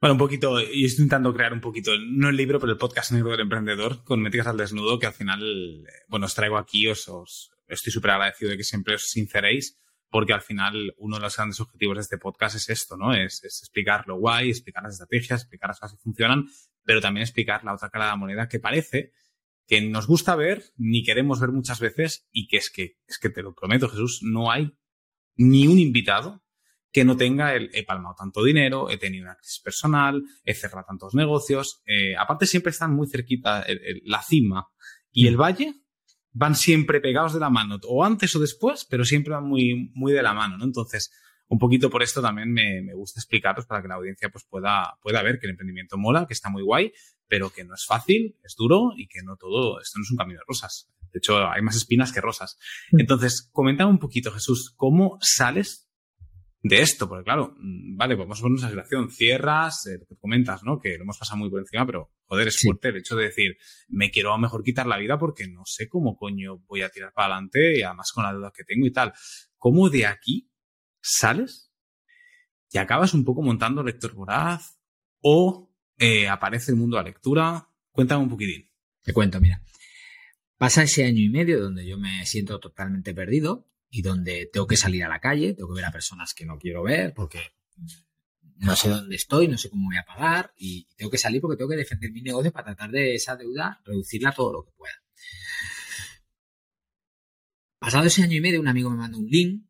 Bueno, 0.00 0.12
un 0.14 0.18
poquito, 0.18 0.60
y 0.60 0.84
estoy 0.84 1.04
intentando 1.04 1.34
crear 1.34 1.52
un 1.52 1.60
poquito, 1.60 1.90
no 1.98 2.28
el 2.28 2.36
libro, 2.36 2.60
pero 2.60 2.70
el 2.70 2.78
podcast 2.78 3.10
negro 3.10 3.32
del 3.32 3.40
emprendedor, 3.40 4.04
con 4.04 4.20
Métricas 4.20 4.46
al 4.46 4.56
Desnudo, 4.56 5.00
que 5.00 5.06
al 5.06 5.14
final, 5.14 5.42
eh, 5.42 6.04
bueno, 6.06 6.26
os 6.26 6.34
traigo 6.36 6.56
aquí, 6.56 6.86
os, 6.86 7.08
os 7.08 7.50
estoy 7.66 7.92
súper 7.92 8.12
agradecido 8.12 8.52
de 8.52 8.58
que 8.58 8.62
siempre 8.62 8.94
os 8.94 9.10
sinceréis 9.10 9.80
porque 10.10 10.32
al 10.32 10.40
final 10.40 10.94
uno 10.98 11.16
de 11.16 11.22
los 11.22 11.36
grandes 11.36 11.60
objetivos 11.60 11.96
de 11.96 12.02
este 12.02 12.18
podcast 12.18 12.56
es 12.56 12.68
esto, 12.70 12.96
¿no? 12.96 13.14
Es, 13.14 13.42
explicar 13.44 14.04
lo 14.06 14.18
guay, 14.18 14.50
explicar 14.50 14.82
las 14.82 14.94
estrategias, 14.94 15.42
explicar 15.42 15.70
las 15.70 15.80
cosas 15.80 15.96
que 15.96 16.02
funcionan, 16.02 16.46
pero 16.82 17.00
también 17.00 17.22
explicar 17.22 17.64
la 17.64 17.74
otra 17.74 17.90
cara 17.90 18.06
de 18.06 18.10
la 18.12 18.16
moneda 18.16 18.48
que 18.48 18.60
parece 18.60 19.12
que 19.66 19.82
nos 19.82 20.06
gusta 20.06 20.34
ver, 20.34 20.64
ni 20.76 21.02
queremos 21.04 21.40
ver 21.40 21.50
muchas 21.50 21.78
veces, 21.78 22.26
y 22.32 22.48
que 22.48 22.56
es 22.56 22.70
que, 22.70 22.96
es 23.06 23.18
que 23.18 23.28
te 23.28 23.42
lo 23.42 23.54
prometo, 23.54 23.88
Jesús, 23.88 24.20
no 24.22 24.50
hay 24.50 24.72
ni 25.36 25.66
un 25.66 25.78
invitado 25.78 26.42
que 26.90 27.04
no 27.04 27.18
tenga 27.18 27.54
el 27.54 27.70
he 27.74 27.84
palmado 27.84 28.14
tanto 28.18 28.42
dinero, 28.42 28.88
he 28.88 28.96
tenido 28.96 29.24
una 29.24 29.36
crisis 29.36 29.60
personal, 29.62 30.22
he 30.42 30.54
cerrado 30.54 30.86
tantos 30.88 31.14
negocios. 31.14 31.82
Eh, 31.84 32.16
aparte, 32.16 32.46
siempre 32.46 32.70
están 32.70 32.94
muy 32.94 33.08
cerquita 33.08 33.66
la 34.04 34.22
cima 34.22 34.68
y 35.12 35.26
el 35.26 35.36
valle 35.36 35.74
van 36.32 36.54
siempre 36.54 37.00
pegados 37.00 37.34
de 37.34 37.40
la 37.40 37.50
mano, 37.50 37.78
o 37.86 38.04
antes 38.04 38.34
o 38.36 38.38
después, 38.38 38.86
pero 38.88 39.04
siempre 39.04 39.34
van 39.34 39.44
muy, 39.44 39.90
muy 39.94 40.12
de 40.12 40.22
la 40.22 40.34
mano, 40.34 40.58
¿no? 40.58 40.64
Entonces, 40.64 41.10
un 41.48 41.58
poquito 41.58 41.88
por 41.90 42.02
esto 42.02 42.20
también 42.20 42.52
me, 42.52 42.82
me, 42.82 42.94
gusta 42.94 43.20
explicaros 43.20 43.66
para 43.66 43.80
que 43.80 43.88
la 43.88 43.94
audiencia 43.94 44.28
pues 44.28 44.44
pueda, 44.44 44.98
pueda 45.02 45.22
ver 45.22 45.38
que 45.38 45.46
el 45.46 45.52
emprendimiento 45.52 45.96
mola, 45.96 46.26
que 46.26 46.34
está 46.34 46.50
muy 46.50 46.62
guay, 46.62 46.92
pero 47.26 47.50
que 47.50 47.64
no 47.64 47.74
es 47.74 47.84
fácil, 47.86 48.36
es 48.44 48.54
duro 48.56 48.92
y 48.96 49.08
que 49.08 49.22
no 49.22 49.36
todo, 49.36 49.80
esto 49.80 49.98
no 49.98 50.02
es 50.02 50.10
un 50.10 50.16
camino 50.16 50.40
de 50.40 50.44
rosas. 50.46 50.90
De 51.12 51.18
hecho, 51.18 51.48
hay 51.48 51.62
más 51.62 51.76
espinas 51.76 52.12
que 52.12 52.20
rosas. 52.20 52.58
Mm. 52.92 53.00
Entonces, 53.00 53.48
comentame 53.52 53.90
un 53.90 53.98
poquito, 53.98 54.30
Jesús, 54.30 54.74
¿cómo 54.76 55.18
sales 55.20 55.87
de 56.68 56.82
esto, 56.82 57.08
porque 57.08 57.24
claro, 57.24 57.54
mm, 57.58 57.96
vale, 57.96 58.14
pues 58.16 58.26
vamos 58.26 58.38
a 58.38 58.42
poner 58.42 58.58
una 58.58 58.68
situación, 58.68 59.10
cierras, 59.10 59.86
eh, 59.86 59.98
comentas, 60.20 60.62
¿no? 60.62 60.78
Que 60.78 60.96
lo 60.96 61.04
hemos 61.04 61.18
pasado 61.18 61.38
muy 61.38 61.50
por 61.50 61.60
encima, 61.60 61.86
pero 61.86 62.12
joder, 62.26 62.48
es 62.48 62.60
fuerte 62.60 62.88
el 62.88 62.96
hecho 62.98 63.16
de 63.16 63.24
decir, 63.24 63.56
me 63.88 64.10
quiero 64.10 64.30
a 64.30 64.36
lo 64.36 64.42
mejor 64.42 64.62
quitar 64.62 64.86
la 64.86 64.98
vida 64.98 65.18
porque 65.18 65.48
no 65.48 65.62
sé 65.64 65.88
cómo 65.88 66.16
coño 66.16 66.58
voy 66.66 66.82
a 66.82 66.90
tirar 66.90 67.12
para 67.12 67.34
adelante 67.34 67.78
y 67.78 67.82
además 67.82 68.12
con 68.12 68.24
la 68.24 68.32
deuda 68.32 68.52
que 68.54 68.64
tengo 68.64 68.86
y 68.86 68.92
tal. 68.92 69.12
¿Cómo 69.56 69.88
de 69.88 70.06
aquí 70.06 70.50
sales 71.00 71.72
y 72.70 72.78
acabas 72.78 73.14
un 73.14 73.24
poco 73.24 73.42
montando 73.42 73.82
Lector 73.82 74.14
Voraz 74.14 74.78
o 75.20 75.74
eh, 75.98 76.28
aparece 76.28 76.72
el 76.72 76.76
mundo 76.76 76.96
de 76.96 77.02
la 77.02 77.08
lectura? 77.08 77.68
Cuéntame 77.90 78.22
un 78.22 78.28
poquitín. 78.28 78.70
Te 79.02 79.12
cuento, 79.12 79.40
mira. 79.40 79.62
Pasa 80.58 80.82
ese 80.82 81.04
año 81.04 81.20
y 81.20 81.28
medio 81.28 81.62
donde 81.62 81.86
yo 81.86 81.98
me 81.98 82.26
siento 82.26 82.58
totalmente 82.58 83.14
perdido, 83.14 83.68
y 83.90 84.02
donde 84.02 84.48
tengo 84.52 84.66
que 84.66 84.76
salir 84.76 85.04
a 85.04 85.08
la 85.08 85.20
calle, 85.20 85.54
tengo 85.54 85.68
que 85.68 85.76
ver 85.76 85.84
a 85.84 85.92
personas 85.92 86.34
que 86.34 86.44
no 86.44 86.58
quiero 86.58 86.82
ver 86.82 87.14
porque 87.14 87.40
no 88.56 88.74
sé 88.76 88.88
dónde 88.88 89.16
estoy, 89.16 89.48
no 89.48 89.56
sé 89.56 89.70
cómo 89.70 89.86
voy 89.86 89.96
a 89.96 90.04
pagar 90.04 90.52
y 90.56 90.86
tengo 90.96 91.10
que 91.10 91.18
salir 91.18 91.40
porque 91.40 91.56
tengo 91.56 91.70
que 91.70 91.76
defender 91.76 92.10
mi 92.10 92.22
negocio 92.22 92.52
para 92.52 92.66
tratar 92.66 92.90
de 92.90 93.14
esa 93.14 93.36
deuda 93.36 93.80
reducirla 93.84 94.32
todo 94.32 94.52
lo 94.52 94.64
que 94.64 94.72
pueda. 94.72 94.94
Pasado 97.78 98.04
ese 98.06 98.22
año 98.22 98.36
y 98.36 98.40
medio, 98.40 98.60
un 98.60 98.68
amigo 98.68 98.90
me 98.90 98.96
manda 98.96 99.16
un 99.16 99.28
link 99.28 99.64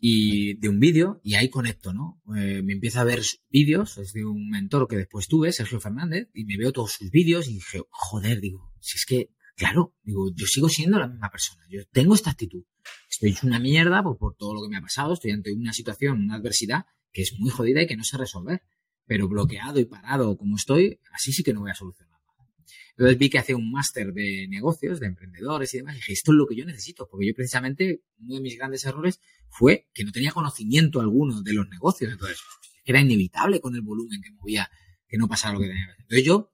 y 0.00 0.54
de 0.54 0.68
un 0.68 0.78
vídeo 0.78 1.20
y 1.24 1.34
ahí 1.34 1.48
conecto, 1.48 1.92
¿no? 1.92 2.22
Eh, 2.36 2.62
me 2.62 2.74
empieza 2.74 3.00
a 3.00 3.04
ver 3.04 3.22
vídeos, 3.48 3.96
es 3.98 4.12
de 4.12 4.24
un 4.24 4.48
mentor 4.50 4.86
que 4.86 4.96
después 4.96 5.26
tuve, 5.26 5.50
Sergio 5.50 5.80
Fernández, 5.80 6.28
y 6.34 6.44
me 6.44 6.56
veo 6.56 6.72
todos 6.72 6.92
sus 6.92 7.10
vídeos 7.10 7.48
y 7.48 7.54
dije, 7.54 7.80
joder, 7.88 8.40
digo, 8.40 8.72
si 8.80 8.96
es 8.96 9.06
que 9.06 9.30
Claro, 9.58 9.92
digo, 10.04 10.30
yo 10.36 10.46
sigo 10.46 10.68
siendo 10.68 11.00
la 11.00 11.08
misma 11.08 11.30
persona. 11.30 11.64
Yo 11.68 11.80
tengo 11.90 12.14
esta 12.14 12.30
actitud. 12.30 12.62
Estoy 13.10 13.30
hecho 13.30 13.46
una 13.46 13.58
mierda 13.58 14.02
por, 14.02 14.36
todo 14.36 14.54
lo 14.54 14.62
que 14.62 14.68
me 14.68 14.76
ha 14.76 14.80
pasado. 14.80 15.14
Estoy 15.14 15.32
ante 15.32 15.52
una 15.52 15.72
situación, 15.72 16.22
una 16.22 16.36
adversidad 16.36 16.86
que 17.12 17.22
es 17.22 17.38
muy 17.38 17.50
jodida 17.50 17.82
y 17.82 17.86
que 17.86 17.96
no 17.96 18.04
sé 18.04 18.16
resolver. 18.16 18.62
Pero 19.06 19.28
bloqueado 19.28 19.80
y 19.80 19.86
parado 19.86 20.36
como 20.36 20.56
estoy, 20.56 21.00
así 21.12 21.32
sí 21.32 21.42
que 21.42 21.54
no 21.54 21.60
voy 21.60 21.70
a 21.70 21.74
solucionar 21.74 22.20
nada. 22.20 22.50
Entonces 22.90 23.18
vi 23.18 23.30
que 23.30 23.38
hacía 23.38 23.56
un 23.56 23.70
máster 23.70 24.12
de 24.12 24.46
negocios, 24.48 25.00
de 25.00 25.06
emprendedores 25.06 25.72
y 25.74 25.78
demás. 25.78 25.94
Y 25.94 25.98
dije, 25.98 26.12
esto 26.12 26.32
es 26.32 26.36
lo 26.36 26.46
que 26.46 26.56
yo 26.56 26.64
necesito. 26.64 27.08
Porque 27.10 27.26
yo 27.26 27.34
precisamente, 27.34 28.02
uno 28.20 28.34
de 28.34 28.40
mis 28.40 28.56
grandes 28.58 28.84
errores 28.84 29.20
fue 29.48 29.88
que 29.94 30.04
no 30.04 30.12
tenía 30.12 30.32
conocimiento 30.32 31.00
alguno 31.00 31.42
de 31.42 31.52
los 31.54 31.68
negocios. 31.68 32.12
Entonces, 32.12 32.38
era 32.84 33.00
inevitable 33.00 33.60
con 33.60 33.74
el 33.74 33.82
volumen 33.82 34.20
que 34.22 34.32
movía 34.32 34.70
que 35.08 35.16
no 35.16 35.28
pasara 35.28 35.54
lo 35.54 35.60
que 35.60 35.68
tenía. 35.68 35.94
Entonces 35.98 36.24
yo 36.24 36.52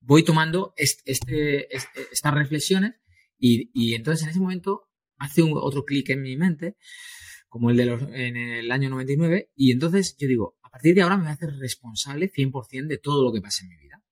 voy 0.00 0.22
tomando 0.22 0.72
este, 0.76 1.68
estas 1.74 2.34
reflexiones 2.34 2.94
y, 3.38 3.94
entonces 3.94 4.24
en 4.24 4.30
ese 4.30 4.40
momento 4.40 4.87
hace 5.18 5.42
un, 5.42 5.52
otro 5.54 5.84
clic 5.84 6.10
en 6.10 6.22
mi 6.22 6.36
mente, 6.36 6.76
como 7.48 7.70
el 7.70 7.76
de 7.76 7.86
los, 7.86 8.02
en 8.02 8.36
el 8.36 8.70
año 8.70 8.90
99, 8.90 9.50
y 9.54 9.72
entonces 9.72 10.16
yo 10.18 10.28
digo, 10.28 10.56
a 10.62 10.70
partir 10.70 10.94
de 10.94 11.02
ahora 11.02 11.16
me 11.16 11.24
voy 11.24 11.30
a 11.30 11.34
hacer 11.34 11.50
responsable 11.58 12.30
100% 12.30 12.86
de 12.86 12.98
todo 12.98 13.24
lo 13.24 13.32
que 13.32 13.40
pase 13.40 13.64
en 13.64 13.70
mi 13.70 13.76
vida. 13.76 14.02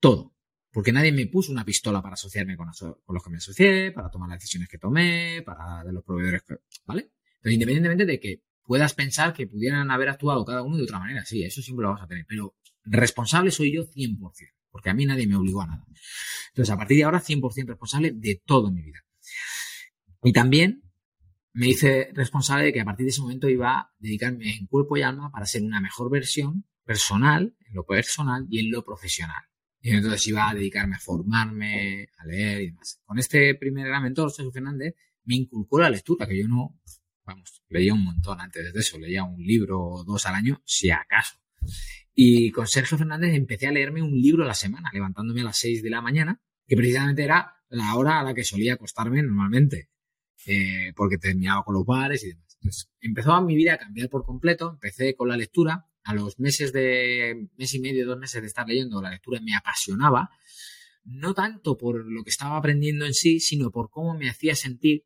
todo. 0.00 0.34
Porque 0.72 0.92
nadie 0.92 1.10
me 1.10 1.26
puso 1.26 1.50
una 1.50 1.64
pistola 1.64 2.00
para 2.00 2.14
asociarme 2.14 2.56
con, 2.56 2.68
los 2.68 3.24
que 3.24 3.30
me 3.30 3.38
asocié, 3.38 3.90
para 3.90 4.08
tomar 4.08 4.28
las 4.28 4.38
decisiones 4.38 4.68
que 4.68 4.78
tomé, 4.78 5.42
para 5.44 5.82
de 5.82 5.92
los 5.92 6.04
proveedores 6.04 6.42
que, 6.44 6.58
¿vale? 6.86 7.10
Pero 7.40 7.52
independientemente 7.52 8.06
de 8.06 8.20
que 8.20 8.42
puedas 8.62 8.94
pensar 8.94 9.32
que 9.32 9.48
pudieran 9.48 9.90
haber 9.90 10.10
actuado 10.10 10.44
cada 10.44 10.62
uno 10.62 10.76
de 10.76 10.84
otra 10.84 11.00
manera, 11.00 11.24
sí, 11.24 11.42
eso 11.42 11.60
siempre 11.60 11.82
lo 11.82 11.88
vamos 11.88 12.04
a 12.04 12.06
tener. 12.06 12.24
Pero 12.28 12.54
responsable 12.84 13.50
soy 13.50 13.74
yo 13.74 13.82
100%, 13.82 14.18
porque 14.70 14.90
a 14.90 14.94
mí 14.94 15.06
nadie 15.06 15.26
me 15.26 15.34
obligó 15.34 15.62
a 15.62 15.66
nada. 15.66 15.84
Entonces, 16.50 16.72
a 16.72 16.76
partir 16.76 16.98
de 16.98 17.04
ahora, 17.04 17.20
100% 17.20 17.66
responsable 17.66 18.12
de 18.12 18.40
todo 18.44 18.70
mi 18.70 18.82
vida. 18.82 19.00
Y 20.22 20.32
también 20.32 20.82
me 21.52 21.68
hice 21.68 22.10
responsable 22.14 22.66
de 22.66 22.72
que 22.72 22.80
a 22.80 22.84
partir 22.84 23.04
de 23.04 23.10
ese 23.10 23.22
momento 23.22 23.48
iba 23.48 23.78
a 23.78 23.94
dedicarme 23.98 24.54
en 24.54 24.66
cuerpo 24.66 24.96
y 24.96 25.02
alma 25.02 25.30
para 25.30 25.46
ser 25.46 25.62
una 25.62 25.80
mejor 25.80 26.10
versión 26.10 26.66
personal, 26.84 27.56
en 27.60 27.74
lo 27.74 27.84
personal 27.84 28.46
y 28.48 28.60
en 28.60 28.70
lo 28.70 28.84
profesional. 28.84 29.42
Y 29.80 29.90
entonces 29.90 30.26
iba 30.28 30.48
a 30.48 30.54
dedicarme 30.54 30.96
a 30.96 30.98
formarme, 30.98 32.08
a 32.18 32.26
leer 32.26 32.62
y 32.62 32.66
demás. 32.66 33.00
Con 33.04 33.18
este 33.18 33.54
primer 33.54 33.86
gran 33.86 34.02
mentor, 34.02 34.30
Sergio 34.30 34.52
Fernández, 34.52 34.94
me 35.24 35.36
inculcó 35.36 35.78
la 35.78 35.90
lectura, 35.90 36.26
que 36.26 36.38
yo 36.38 36.48
no, 36.48 36.78
vamos, 37.24 37.62
leía 37.68 37.94
un 37.94 38.04
montón 38.04 38.40
antes 38.40 38.72
de 38.72 38.80
eso, 38.80 38.98
leía 38.98 39.24
un 39.24 39.42
libro 39.42 39.80
o 39.80 40.04
dos 40.04 40.26
al 40.26 40.34
año, 40.34 40.60
si 40.64 40.90
acaso. 40.90 41.38
Y 42.14 42.50
con 42.50 42.66
Sergio 42.66 42.98
Fernández 42.98 43.34
empecé 43.34 43.68
a 43.68 43.72
leerme 43.72 44.02
un 44.02 44.12
libro 44.12 44.44
la 44.44 44.54
semana, 44.54 44.90
levantándome 44.92 45.40
a 45.40 45.44
las 45.44 45.58
6 45.58 45.82
de 45.82 45.90
la 45.90 46.02
mañana, 46.02 46.40
que 46.66 46.76
precisamente 46.76 47.24
era 47.24 47.56
la 47.68 47.94
hora 47.94 48.20
a 48.20 48.24
la 48.24 48.34
que 48.34 48.44
solía 48.44 48.74
acostarme 48.74 49.22
normalmente, 49.22 49.88
eh, 50.46 50.92
porque 50.96 51.18
terminaba 51.18 51.64
con 51.64 51.74
los 51.74 51.84
bares 51.84 52.24
y 52.24 52.28
demás. 52.28 52.56
Entonces, 52.60 52.90
empezó 53.00 53.40
mi 53.42 53.54
vida 53.54 53.74
a 53.74 53.78
cambiar 53.78 54.08
por 54.08 54.24
completo, 54.24 54.70
empecé 54.70 55.14
con 55.14 55.28
la 55.28 55.36
lectura, 55.36 55.86
a 56.04 56.14
los 56.14 56.38
meses 56.38 56.72
de, 56.72 57.48
mes 57.56 57.74
y 57.74 57.80
medio, 57.80 58.06
dos 58.06 58.18
meses 58.18 58.40
de 58.40 58.48
estar 58.48 58.66
leyendo, 58.66 59.02
la 59.02 59.10
lectura 59.10 59.40
me 59.40 59.54
apasionaba, 59.54 60.30
no 61.04 61.34
tanto 61.34 61.76
por 61.76 62.10
lo 62.10 62.24
que 62.24 62.30
estaba 62.30 62.56
aprendiendo 62.56 63.06
en 63.06 63.14
sí, 63.14 63.40
sino 63.40 63.70
por 63.70 63.90
cómo 63.90 64.14
me 64.14 64.28
hacía 64.28 64.54
sentir 64.54 65.04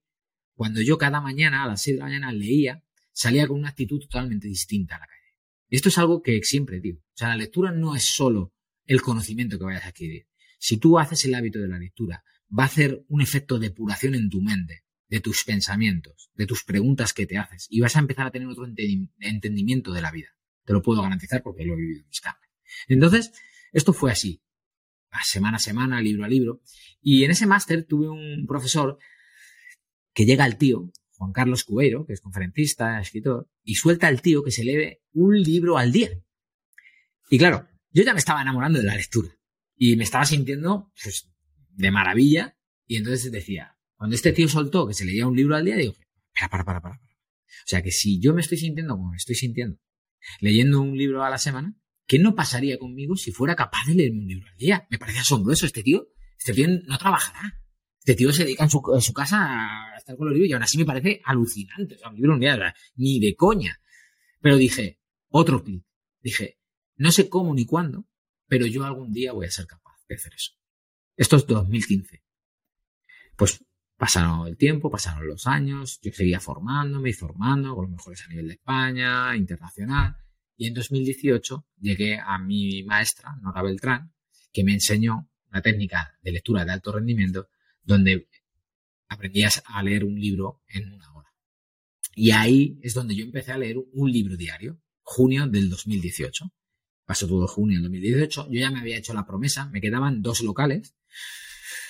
cuando 0.55 0.81
yo 0.81 0.99
cada 0.99 1.21
mañana, 1.21 1.65
a 1.65 1.67
las 1.67 1.83
6 1.83 1.97
de 1.97 1.99
la 1.99 2.07
mañana, 2.07 2.33
leía, 2.33 2.85
salía 3.13 3.47
con 3.47 3.59
una 3.59 3.71
actitud 3.71 4.01
totalmente 4.01 4.47
distinta 4.47 4.97
a 4.97 5.01
la 5.01 5.07
calle. 5.07 5.37
Esto 5.69 5.89
es 5.89 5.99
algo 5.99 6.23
que 6.23 6.41
siempre 6.43 6.81
digo. 6.81 7.01
O 7.01 7.17
sea, 7.17 7.29
la 7.29 7.37
lectura 7.37 7.73
no 7.73 7.97
es 7.97 8.05
solo 8.05 8.53
el 8.87 9.03
conocimiento 9.03 9.59
que 9.59 9.65
vayas 9.65 9.85
a 9.85 9.89
adquirir. 9.89 10.27
Si 10.59 10.77
tú 10.77 10.99
haces 10.99 11.25
el 11.25 11.35
hábito 11.35 11.59
de 11.59 11.69
la 11.69 11.79
lectura, 11.79 12.25
va 12.57 12.65
a 12.65 12.67
hacer 12.67 13.05
un 13.09 13.21
efecto 13.21 13.59
de 13.59 13.69
depuración 13.69 14.15
en 14.15 14.31
tu 14.31 14.41
mente, 14.41 14.84
de 15.15 15.21
tus 15.21 15.45
pensamientos, 15.45 16.33
de 16.35 16.45
tus 16.45 16.65
preguntas 16.65 17.13
que 17.13 17.25
te 17.25 17.39
haces, 17.39 17.69
y 17.71 17.79
vas 17.79 17.95
a 17.95 18.01
empezar 18.01 18.27
a 18.27 18.33
tener 18.33 18.49
otro 18.49 18.67
entendimiento 18.67 19.93
de 19.93 20.03
la 20.03 20.11
vida. 20.11 20.31
Te 20.65 20.73
lo 20.73 20.83
puedo 20.83 21.03
garantizar 21.03 21.41
porque 21.41 21.65
lo 21.65 21.75
he 21.75 21.77
vivido 21.77 22.01
en 22.01 22.09
mis 22.09 22.21
carnes. 22.21 22.51
Entonces, 22.89 23.33
esto 23.73 23.93
fue 23.93 24.11
así, 24.11 24.43
semana 25.23 25.59
a 25.59 25.61
semana, 25.61 26.01
libro 26.01 26.25
a 26.25 26.29
libro. 26.29 26.63
Y 27.01 27.23
en 27.23 27.31
ese 27.31 27.47
máster 27.47 27.85
tuve 27.85 28.09
un 28.09 28.45
profesor 28.49 28.99
que 30.13 30.27
llega 30.27 30.43
al 30.43 30.59
tío, 30.59 30.91
Juan 31.13 31.31
Carlos 31.31 31.63
Cubeiro, 31.63 32.07
que 32.07 32.15
es 32.15 32.21
conferencista, 32.21 33.01
escritor, 33.01 33.49
y 33.63 33.77
suelta 33.77 34.09
al 34.09 34.21
tío 34.21 34.43
que 34.43 34.51
se 34.51 34.65
lee 34.65 34.99
un 35.13 35.41
libro 35.41 35.79
al 35.79 35.93
día. 35.93 36.11
Y 37.31 37.39
claro, 37.39 37.69
yo 37.93 38.03
ya 38.03 38.15
me 38.15 38.19
estaba 38.19 38.43
enamorando 38.43 38.81
de 38.81 38.87
la 38.87 38.97
lectura 38.97 39.29
y 39.77 39.95
me 39.95 40.03
estaba 40.03 40.25
sintiendo 40.25 40.93
pues, 41.01 41.31
de 41.69 41.91
maravilla. 41.93 42.59
Y 42.85 42.97
entonces 42.97 43.31
decía, 43.31 43.74
cuando 44.05 44.17
este 44.17 44.35
tío 44.35 44.51
soltó 44.51 44.87
que 44.87 44.93
se 44.93 45.07
leía 45.07 45.27
un 45.27 45.35
libro 45.35 45.57
al 45.57 45.65
día, 45.65 45.77
digo, 45.77 45.95
para, 46.35 46.51
para, 46.51 46.65
para, 46.67 46.81
para. 46.83 46.97
O 46.97 47.65
sea 47.65 47.81
que 47.81 47.91
si 47.91 48.21
yo 48.21 48.35
me 48.35 48.43
estoy 48.43 48.59
sintiendo 48.59 48.99
como 48.99 49.13
me 49.13 49.17
estoy 49.17 49.35
sintiendo, 49.35 49.81
leyendo 50.41 50.83
un 50.83 50.95
libro 50.95 51.25
a 51.25 51.31
la 51.31 51.39
semana, 51.39 51.75
¿qué 52.07 52.19
no 52.19 52.35
pasaría 52.35 52.79
conmigo 52.79 53.17
si 53.17 53.33
fuera 53.33 53.57
capaz 53.57 53.87
de 53.87 53.95
leerme 53.95 54.21
un 54.21 54.27
libro 54.27 54.47
al 54.47 54.59
día? 54.59 54.87
Me 54.91 54.99
parece 54.99 55.21
asombroso 55.21 55.65
este 55.65 55.83
tío. 55.83 56.07
Este 56.37 56.53
tío 56.53 56.69
no 56.69 56.99
trabajará. 56.99 57.59
Este 58.01 58.15
tío 58.15 58.31
se 58.31 58.45
dedica 58.45 58.65
en 58.65 58.69
su, 58.69 58.83
casa 59.15 59.95
a 59.95 59.97
estar 59.97 60.15
con 60.19 60.27
los 60.27 60.35
libros 60.35 60.51
y 60.51 60.53
aún 60.53 60.65
así 60.65 60.77
me 60.77 60.85
parece 60.85 61.23
alucinante. 61.25 61.95
O 61.95 61.99
sea, 61.99 62.11
un 62.11 62.17
libro 62.17 62.35
un 62.35 62.41
día, 62.41 62.75
ni 62.97 63.21
de 63.21 63.35
coña. 63.35 63.81
Pero 64.43 64.59
dije, 64.59 65.01
otro 65.31 65.65
clic. 65.65 65.83
Dije, 66.21 66.59
no 66.97 67.11
sé 67.11 67.31
cómo 67.31 67.55
ni 67.55 67.65
cuándo, 67.65 68.07
pero 68.49 68.67
yo 68.67 68.85
algún 68.85 69.15
día 69.15 69.33
voy 69.33 69.47
a 69.47 69.51
ser 69.51 69.67
capaz 69.67 69.97
de 70.11 70.17
hacer 70.17 70.35
eso. 70.35 70.53
Esto 71.17 71.37
es 71.37 71.47
2015. 71.47 72.23
Pues 73.37 73.65
pasaron 73.97 74.47
el 74.47 74.57
tiempo, 74.57 74.91
pasaron 74.91 75.27
los 75.27 75.47
años, 75.47 76.01
yo 76.03 76.13
seguía 76.13 76.41
formándome 76.41 77.11
y 77.11 77.13
formando 77.13 77.75
con 77.75 77.85
los 77.85 77.93
mejores 77.93 78.25
a 78.25 78.29
nivel 78.29 78.49
de 78.49 78.55
España, 78.55 79.37
internacional. 79.37 80.17
Y 80.57 80.69
en 80.69 80.75
2018 80.75 81.67
llegué 81.81 82.19
a 82.19 82.39
mi 82.39 82.83
maestra, 82.85 83.37
Nora 83.41 83.63
Beltrán, 83.63 84.13
que 84.53 84.65
me 84.65 84.73
enseñó 84.73 85.29
una 85.51 85.63
técnica 85.63 86.17
de 86.23 86.33
lectura 86.33 86.65
de 86.65 86.73
alto 86.73 86.93
rendimiento 86.93 87.49
donde 87.83 88.29
aprendías 89.09 89.63
a 89.67 89.83
leer 89.83 90.05
un 90.05 90.19
libro 90.19 90.63
en 90.69 90.93
una 90.93 91.13
hora. 91.13 91.33
Y 92.15 92.31
ahí 92.31 92.79
es 92.83 92.95
donde 92.95 93.15
yo 93.17 93.25
empecé 93.25 93.53
a 93.53 93.59
leer 93.59 93.77
un 93.93 94.11
libro 94.11 94.37
diario, 94.37 94.81
junio 95.03 95.47
del 95.47 95.69
2018. 95.69 96.53
Pasó 97.05 97.27
todo 97.27 97.47
junio 97.47 97.77
del 97.77 97.85
2018. 97.85 98.49
Yo 98.51 98.61
ya 98.61 98.71
me 98.71 98.81
había 98.81 98.97
hecho 98.97 99.13
la 99.13 99.27
promesa, 99.27 99.67
me 99.67 99.81
quedaban 99.81 100.23
dos 100.23 100.41
locales, 100.43 100.95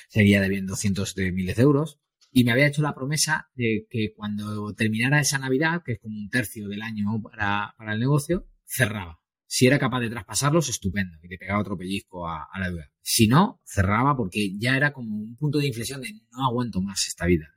seguía 0.09 0.41
debiendo 0.41 0.77
cientos 0.77 1.15
de 1.15 1.33
miles 1.33 1.57
de 1.57 1.63
euros, 1.63 2.01
y 2.31 2.45
me 2.45 2.51
había 2.51 2.67
hecho 2.67 2.83
la 2.83 2.95
promesa 2.95 3.49
de 3.55 3.87
que 3.89 4.13
cuando 4.15 4.75
terminara 4.75 5.21
esa 5.21 5.39
Navidad, 5.39 5.83
que 5.85 5.93
es 5.93 6.01
como 6.01 6.19
un 6.19 6.29
tercio 6.31 6.69
del 6.69 6.83
año 6.83 7.23
para, 7.23 7.75
para 7.79 7.93
el 7.95 8.01
negocio, 8.01 8.49
cerraba. 8.65 9.21
Si 9.47 9.69
era 9.69 9.79
capaz 9.79 10.01
de 10.01 10.11
traspasarlos, 10.11 10.69
estupendo, 10.69 11.17
y 11.23 11.29
que 11.29 11.39
pegaba 11.39 11.61
otro 11.61 11.79
pellizco 11.79 12.27
a, 12.27 12.49
la 12.59 12.71
deuda. 12.71 12.91
Si 13.03 13.29
no, 13.29 13.61
cerraba 13.65 14.17
porque 14.17 14.59
ya 14.59 14.77
era 14.77 14.93
como 14.93 15.17
un 15.17 15.37
punto 15.37 15.59
de 15.59 15.69
inflexión 15.69 16.01
de 16.01 16.13
no 16.33 16.45
aguanto 16.45 16.81
más 16.81 17.07
esta 17.07 17.25
vida. 17.25 17.55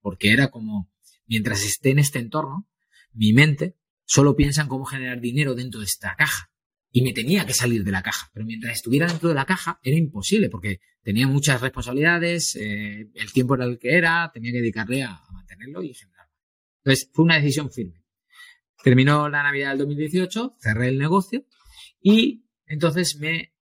Porque 0.00 0.32
era 0.32 0.52
como, 0.52 0.92
mientras 1.26 1.64
esté 1.64 1.90
en 1.90 1.98
este 1.98 2.20
entorno, 2.20 2.68
mi 3.12 3.32
mente 3.32 3.76
solo 4.04 4.36
piensa 4.36 4.62
en 4.62 4.68
cómo 4.68 4.84
generar 4.84 5.20
dinero 5.20 5.56
dentro 5.56 5.80
de 5.80 5.86
esta 5.86 6.14
caja. 6.14 6.51
Y 6.92 7.02
me 7.02 7.12
tenía 7.12 7.46
que 7.46 7.54
salir 7.54 7.84
de 7.84 7.90
la 7.90 8.02
caja. 8.02 8.30
Pero 8.34 8.44
mientras 8.44 8.76
estuviera 8.76 9.06
dentro 9.06 9.30
de 9.30 9.34
la 9.34 9.46
caja 9.46 9.80
era 9.82 9.96
imposible 9.96 10.50
porque 10.50 10.80
tenía 11.02 11.26
muchas 11.26 11.60
responsabilidades, 11.60 12.54
eh, 12.56 13.10
el 13.14 13.32
tiempo 13.32 13.54
era 13.54 13.64
el 13.64 13.78
que 13.78 13.96
era, 13.96 14.30
tenía 14.32 14.52
que 14.52 14.60
dedicarle 14.60 15.02
a, 15.02 15.16
a 15.16 15.32
mantenerlo 15.32 15.82
y 15.82 15.94
generarlo. 15.94 16.32
Entonces 16.84 17.10
fue 17.12 17.24
una 17.24 17.36
decisión 17.36 17.70
firme. 17.70 18.04
Terminó 18.82 19.28
la 19.28 19.42
Navidad 19.42 19.70
del 19.70 19.78
2018, 19.78 20.56
cerré 20.60 20.88
el 20.88 20.98
negocio 20.98 21.46
y 22.00 22.44
entonces 22.66 23.16
me 23.16 23.54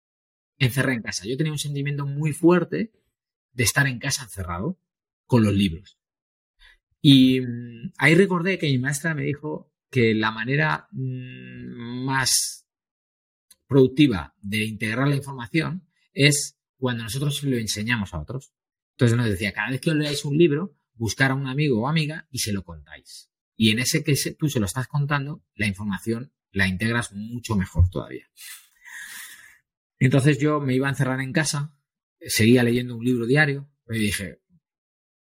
encerré 0.57 0.93
en 0.93 1.01
casa. 1.01 1.25
Yo 1.27 1.37
tenía 1.37 1.51
un 1.51 1.59
sentimiento 1.59 2.05
muy 2.05 2.31
fuerte 2.31 2.91
de 3.51 3.63
estar 3.63 3.87
en 3.87 3.99
casa 3.99 4.23
encerrado 4.23 4.79
con 5.25 5.43
los 5.43 5.53
libros. 5.53 5.99
Y 7.01 7.41
mm, 7.41 7.93
ahí 7.97 8.15
recordé 8.15 8.57
que 8.57 8.67
mi 8.67 8.77
maestra 8.77 9.13
me 9.13 9.23
dijo 9.23 9.73
que 9.89 10.13
la 10.13 10.31
manera 10.31 10.87
mm, 10.91 12.05
más 12.05 12.58
productiva 13.69 14.35
de 14.41 14.65
integrar 14.65 15.07
la 15.07 15.15
información 15.15 15.87
es 16.11 16.57
cuando 16.77 17.03
nosotros 17.03 17.41
lo 17.43 17.55
enseñamos 17.57 18.13
a 18.13 18.19
otros. 18.19 18.51
Entonces 18.93 19.15
nos 19.15 19.29
decía, 19.29 19.53
cada 19.53 19.69
vez 19.69 19.79
que 19.79 19.91
os 19.91 19.95
leáis 19.95 20.25
un 20.25 20.37
libro, 20.37 20.75
buscar 20.95 21.31
a 21.31 21.35
un 21.35 21.47
amigo 21.47 21.79
o 21.79 21.87
amiga 21.87 22.27
y 22.31 22.39
se 22.39 22.51
lo 22.51 22.63
contáis. 22.63 23.29
Y 23.55 23.69
en 23.69 23.79
ese 23.79 24.03
que 24.03 24.15
tú 24.37 24.49
se 24.49 24.59
lo 24.59 24.65
estás 24.65 24.87
contando, 24.87 25.45
la 25.53 25.67
información 25.67 26.33
la 26.51 26.67
integras 26.67 27.13
mucho 27.13 27.55
mejor 27.55 27.89
todavía. 27.89 28.27
Entonces 29.99 30.39
yo 30.39 30.59
me 30.59 30.73
iba 30.73 30.87
a 30.87 30.91
encerrar 30.91 31.21
en 31.21 31.31
casa, 31.31 31.75
seguía 32.19 32.63
leyendo 32.63 32.97
un 32.97 33.05
libro 33.05 33.27
diario, 33.27 33.69
y 33.87 33.99
dije, 33.99 34.41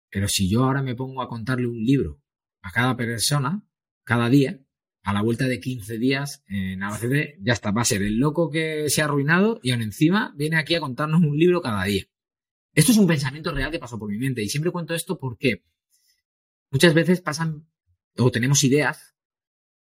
pero 0.09 0.27
si 0.27 0.49
yo 0.49 0.65
ahora 0.65 0.81
me 0.81 0.95
pongo 0.95 1.21
a 1.21 1.29
contarle 1.29 1.67
un 1.67 1.81
libro 1.83 2.21
a 2.61 2.71
cada 2.71 2.97
persona, 2.97 3.65
cada 4.03 4.29
día, 4.29 4.59
a 5.03 5.13
la 5.13 5.21
vuelta 5.21 5.45
de 5.47 5.59
15 5.59 5.97
días 5.97 6.43
en 6.47 6.81
Albacete, 6.81 7.37
ya 7.41 7.53
está, 7.53 7.71
va 7.71 7.81
a 7.81 7.85
ser 7.85 8.01
el 8.01 8.17
loco 8.19 8.49
que 8.49 8.89
se 8.89 9.01
ha 9.01 9.05
arruinado 9.05 9.59
y 9.61 9.71
aún 9.71 9.81
encima 9.81 10.33
viene 10.37 10.57
aquí 10.57 10.75
a 10.75 10.79
contarnos 10.79 11.21
un 11.21 11.37
libro 11.37 11.61
cada 11.61 11.83
día. 11.83 12.05
Esto 12.73 12.93
es 12.93 12.97
un 12.97 13.05
pensamiento 13.05 13.51
real 13.51 13.69
que 13.69 13.79
pasó 13.79 13.99
por 13.99 14.09
mi 14.09 14.17
mente 14.17 14.41
y 14.41 14.49
siempre 14.49 14.71
cuento 14.71 14.95
esto 14.95 15.19
porque 15.19 15.63
muchas 16.71 16.93
veces 16.93 17.21
pasan 17.21 17.67
o 18.17 18.31
tenemos 18.31 18.63
ideas 18.63 19.15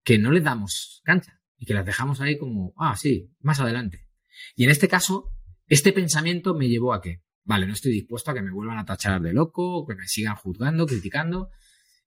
que 0.04 0.18
no 0.18 0.30
le 0.30 0.40
damos 0.40 1.00
cancha 1.04 1.40
y 1.56 1.64
que 1.64 1.74
las 1.74 1.86
dejamos 1.86 2.20
ahí 2.20 2.38
como, 2.38 2.74
ah, 2.76 2.96
sí, 2.96 3.32
más 3.40 3.60
adelante. 3.60 4.06
Y 4.54 4.64
en 4.64 4.70
este 4.70 4.88
caso, 4.88 5.32
este 5.66 5.92
pensamiento 5.92 6.54
me 6.54 6.68
llevó 6.68 6.92
a 6.92 7.00
que, 7.00 7.22
vale, 7.44 7.66
no 7.66 7.72
estoy 7.72 7.92
dispuesto 7.92 8.30
a 8.30 8.34
que 8.34 8.42
me 8.42 8.52
vuelvan 8.52 8.78
a 8.78 8.84
tachar 8.84 9.20
de 9.22 9.32
loco, 9.32 9.86
que 9.86 9.94
me 9.94 10.06
sigan 10.06 10.36
juzgando, 10.36 10.86
criticando. 10.86 11.50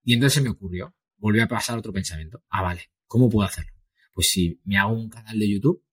Y 0.04 0.14
entonces 0.14 0.36
se 0.36 0.42
me 0.42 0.50
ocurrió, 0.50 0.96
volví 1.22 1.40
a 1.40 1.48
pasar 1.48 1.78
otro 1.78 1.94
pensamiento. 1.94 2.44
Ah, 2.50 2.64
vale, 2.64 2.92
¿cómo 3.06 3.30
puedo 3.30 3.48
hacerlo? 3.48 3.72
Pues 4.14 4.28
si 4.28 4.60
me 4.66 4.78
hago 4.78 4.94
un 4.94 5.10
canal 5.10 5.40
de 5.40 5.50
YouTube, 5.50 5.86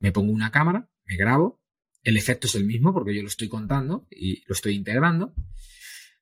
me 0.00 0.10
pongo 0.10 0.32
una 0.32 0.50
cámara, 0.50 0.90
me 1.04 1.16
grabo, 1.16 1.62
el 2.02 2.16
efecto 2.16 2.46
es 2.46 2.54
el 2.54 2.64
mismo 2.64 2.92
porque 2.92 3.14
yo 3.14 3.22
lo 3.22 3.28
estoy 3.28 3.48
contando 3.48 4.06
y 4.10 4.42
lo 4.46 4.54
estoy 4.54 4.74
integrando. 4.74 5.34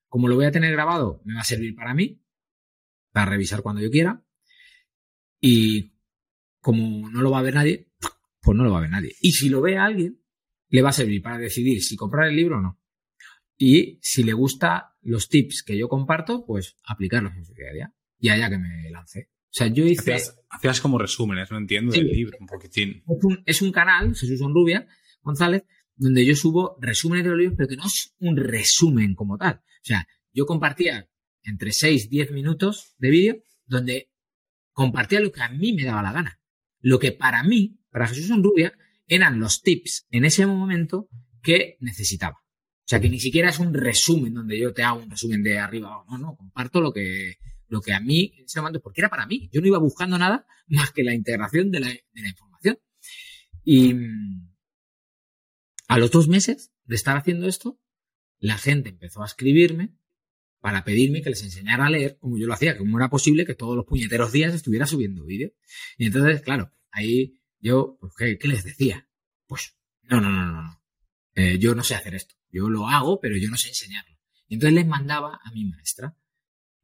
Como 0.09 0.28
lo 0.28 0.35
voy 0.35 0.46
a 0.46 0.50
tener 0.50 0.72
grabado, 0.72 1.22
me 1.24 1.35
va 1.35 1.40
a 1.40 1.44
servir 1.44 1.74
para 1.74 1.94
mí, 1.94 2.20
para 3.12 3.31
revisar 3.31 3.62
cuando 3.62 3.81
yo 3.81 3.90
quiera. 3.90 4.24
Y 5.40 5.94
como 6.61 7.09
no 7.09 7.22
lo 7.22 7.31
va 7.31 7.38
a 7.38 7.42
ver 7.42 7.54
nadie, 7.54 7.92
pues 8.40 8.57
no 8.57 8.64
lo 8.64 8.72
va 8.72 8.78
a 8.78 8.83
ver 8.83 8.90
nadie. 8.90 9.14
Y 9.20 9.33
si 9.33 9.48
lo 9.48 9.61
ve 9.61 9.78
alguien, 9.78 10.20
le 10.68 10.83
va 10.83 10.90
a 10.90 10.92
servir 10.92 11.22
para 11.22 11.38
decidir 11.38 11.83
si 11.83 11.96
comprar 11.96 12.28
el 12.28 12.37
libro 12.37 12.59
o 12.59 12.61
no. 12.61 12.81
Y 13.57 13.98
si 14.02 14.24
le 14.24 14.33
gusta 14.33 14.96
los 15.02 15.28
tips 15.28 15.62
que 15.62 15.78
yo 15.78 15.88
comparto, 15.88 16.44
pues 16.44 16.76
aplicarlos 16.85 17.35
en 17.37 17.44
su 17.44 17.54
día 17.54 17.70
a 17.70 17.72
día. 17.72 17.94
Y 18.18 18.28
allá 18.28 18.50
que 18.50 18.59
me 18.59 18.90
lance. 18.90 19.31
O 19.31 19.50
sea, 19.50 19.66
yo 19.68 19.85
hice. 19.85 20.16
Hacías, 20.50 20.81
como 20.81 20.98
resúmenes, 20.98 21.50
no 21.50 21.59
entiendo, 21.59 21.92
del 21.92 22.09
libro, 22.09 22.37
un 22.40 22.46
poquitín. 22.46 23.02
Es 23.07 23.24
un, 23.24 23.42
es 23.44 23.62
un 23.62 23.72
canal, 23.72 24.14
Jesús 24.14 24.40
Rubia 24.40 24.87
González, 25.22 25.64
donde 25.96 26.24
yo 26.24 26.35
subo 26.35 26.76
resúmenes 26.81 27.24
de 27.24 27.31
los 27.31 27.38
libros, 27.38 27.57
pero 27.57 27.68
que 27.68 27.76
no 27.76 27.85
es 27.87 28.14
un 28.18 28.37
resumen 28.37 29.14
como 29.14 29.37
tal. 29.37 29.57
O 29.57 29.85
sea, 29.85 30.07
yo 30.33 30.46
compartía 30.46 31.09
entre 31.42 31.72
6 31.72 32.09
10 32.09 32.31
minutos 32.33 32.94
de 32.98 33.11
vídeo 33.11 33.42
donde 33.66 34.11
compartía 34.72 35.20
lo 35.20 35.33
que 35.33 35.42
a 35.42 35.48
mí 35.48 35.72
me 35.72 35.85
daba 35.85 36.02
la 36.02 36.12
gana. 36.12 36.40
Lo 36.81 36.98
que 36.98 37.12
para 37.12 37.42
mí, 37.42 37.81
para 37.90 38.07
Jesús 38.07 38.31
Rubia 38.40 38.72
eran 39.07 39.40
los 39.40 39.62
tips 39.62 40.07
en 40.11 40.24
ese 40.24 40.46
momento 40.46 41.09
que 41.42 41.76
necesitaba. 41.81 42.37
O 42.37 42.88
sea, 42.88 43.00
que 43.00 43.11
ni 43.11 43.20
siquiera 43.20 43.50
es 43.50 43.59
un 43.59 43.74
resumen 43.74 44.33
donde 44.33 44.59
yo 44.59 44.72
te 44.72 44.83
hago 44.83 45.02
un 45.02 45.11
resumen 45.11 45.42
de 45.42 45.59
arriba. 45.59 46.04
No, 46.09 46.16
no, 46.16 46.37
comparto 46.37 46.81
lo 46.81 46.92
que, 46.92 47.37
lo 47.68 47.81
que 47.81 47.92
a 47.92 48.00
mí 48.00 48.35
en 48.38 48.44
ese 48.44 48.61
momento, 48.61 48.81
porque 48.81 49.00
era 49.00 49.11
para 49.11 49.26
mí. 49.26 49.48
Yo 49.52 49.61
no 49.61 49.66
iba 49.66 49.78
buscando 49.78 50.18
nada 50.18 50.46
más 50.66 50.90
que 50.92 51.04
la 51.04 51.14
integración 51.14 51.70
de 51.70 51.81
la, 51.81 51.90
información. 52.14 52.78
Y 53.64 53.94
a 55.87 55.98
los 55.98 56.11
dos 56.11 56.28
meses 56.28 56.72
de 56.85 56.96
estar 56.96 57.16
haciendo 57.16 57.46
esto, 57.46 57.81
la 58.38 58.59
gente 58.59 58.88
empezó 58.88 59.22
a 59.22 59.26
escribirme 59.26 59.94
para 60.61 60.85
pedirme 60.85 61.22
que 61.22 61.31
les 61.31 61.42
enseñara 61.42 61.87
a 61.87 61.90
leer 61.90 62.18
como 62.18 62.38
yo 62.38 62.46
lo 62.46 62.54
hacía, 62.54 62.76
como 62.76 62.98
era 62.98 63.09
posible 63.09 63.46
que 63.46 63.54
todos 63.54 63.76
los 63.76 63.87
puñeteros 63.87 64.33
días 64.33 64.54
estuviera 64.54 64.87
subiendo 64.87 65.24
vídeo. 65.24 65.52
Y 65.96 66.07
entonces, 66.07 66.42
claro, 66.42 66.72
ahí 66.90 67.40
yo, 67.61 67.98
pues, 68.00 68.12
¿qué, 68.16 68.48
les 68.48 68.64
decía? 68.64 69.09
Pues, 69.46 69.76
no, 70.02 70.20
no, 70.20 70.31
no, 70.31 70.62
no, 70.62 70.83
eh, 71.35 71.59
yo 71.59 71.74
no 71.74 71.83
sé 71.83 71.94
hacer 71.94 72.14
esto. 72.14 72.35
Yo 72.50 72.68
lo 72.68 72.88
hago, 72.88 73.20
pero 73.20 73.37
yo 73.37 73.48
no 73.50 73.57
sé 73.57 73.68
enseñarlo. 73.68 74.16
Y 74.48 74.54
entonces 74.54 74.74
les 74.74 74.87
mandaba 74.87 75.38
a 75.42 75.50
mi 75.52 75.64
maestra. 75.66 76.16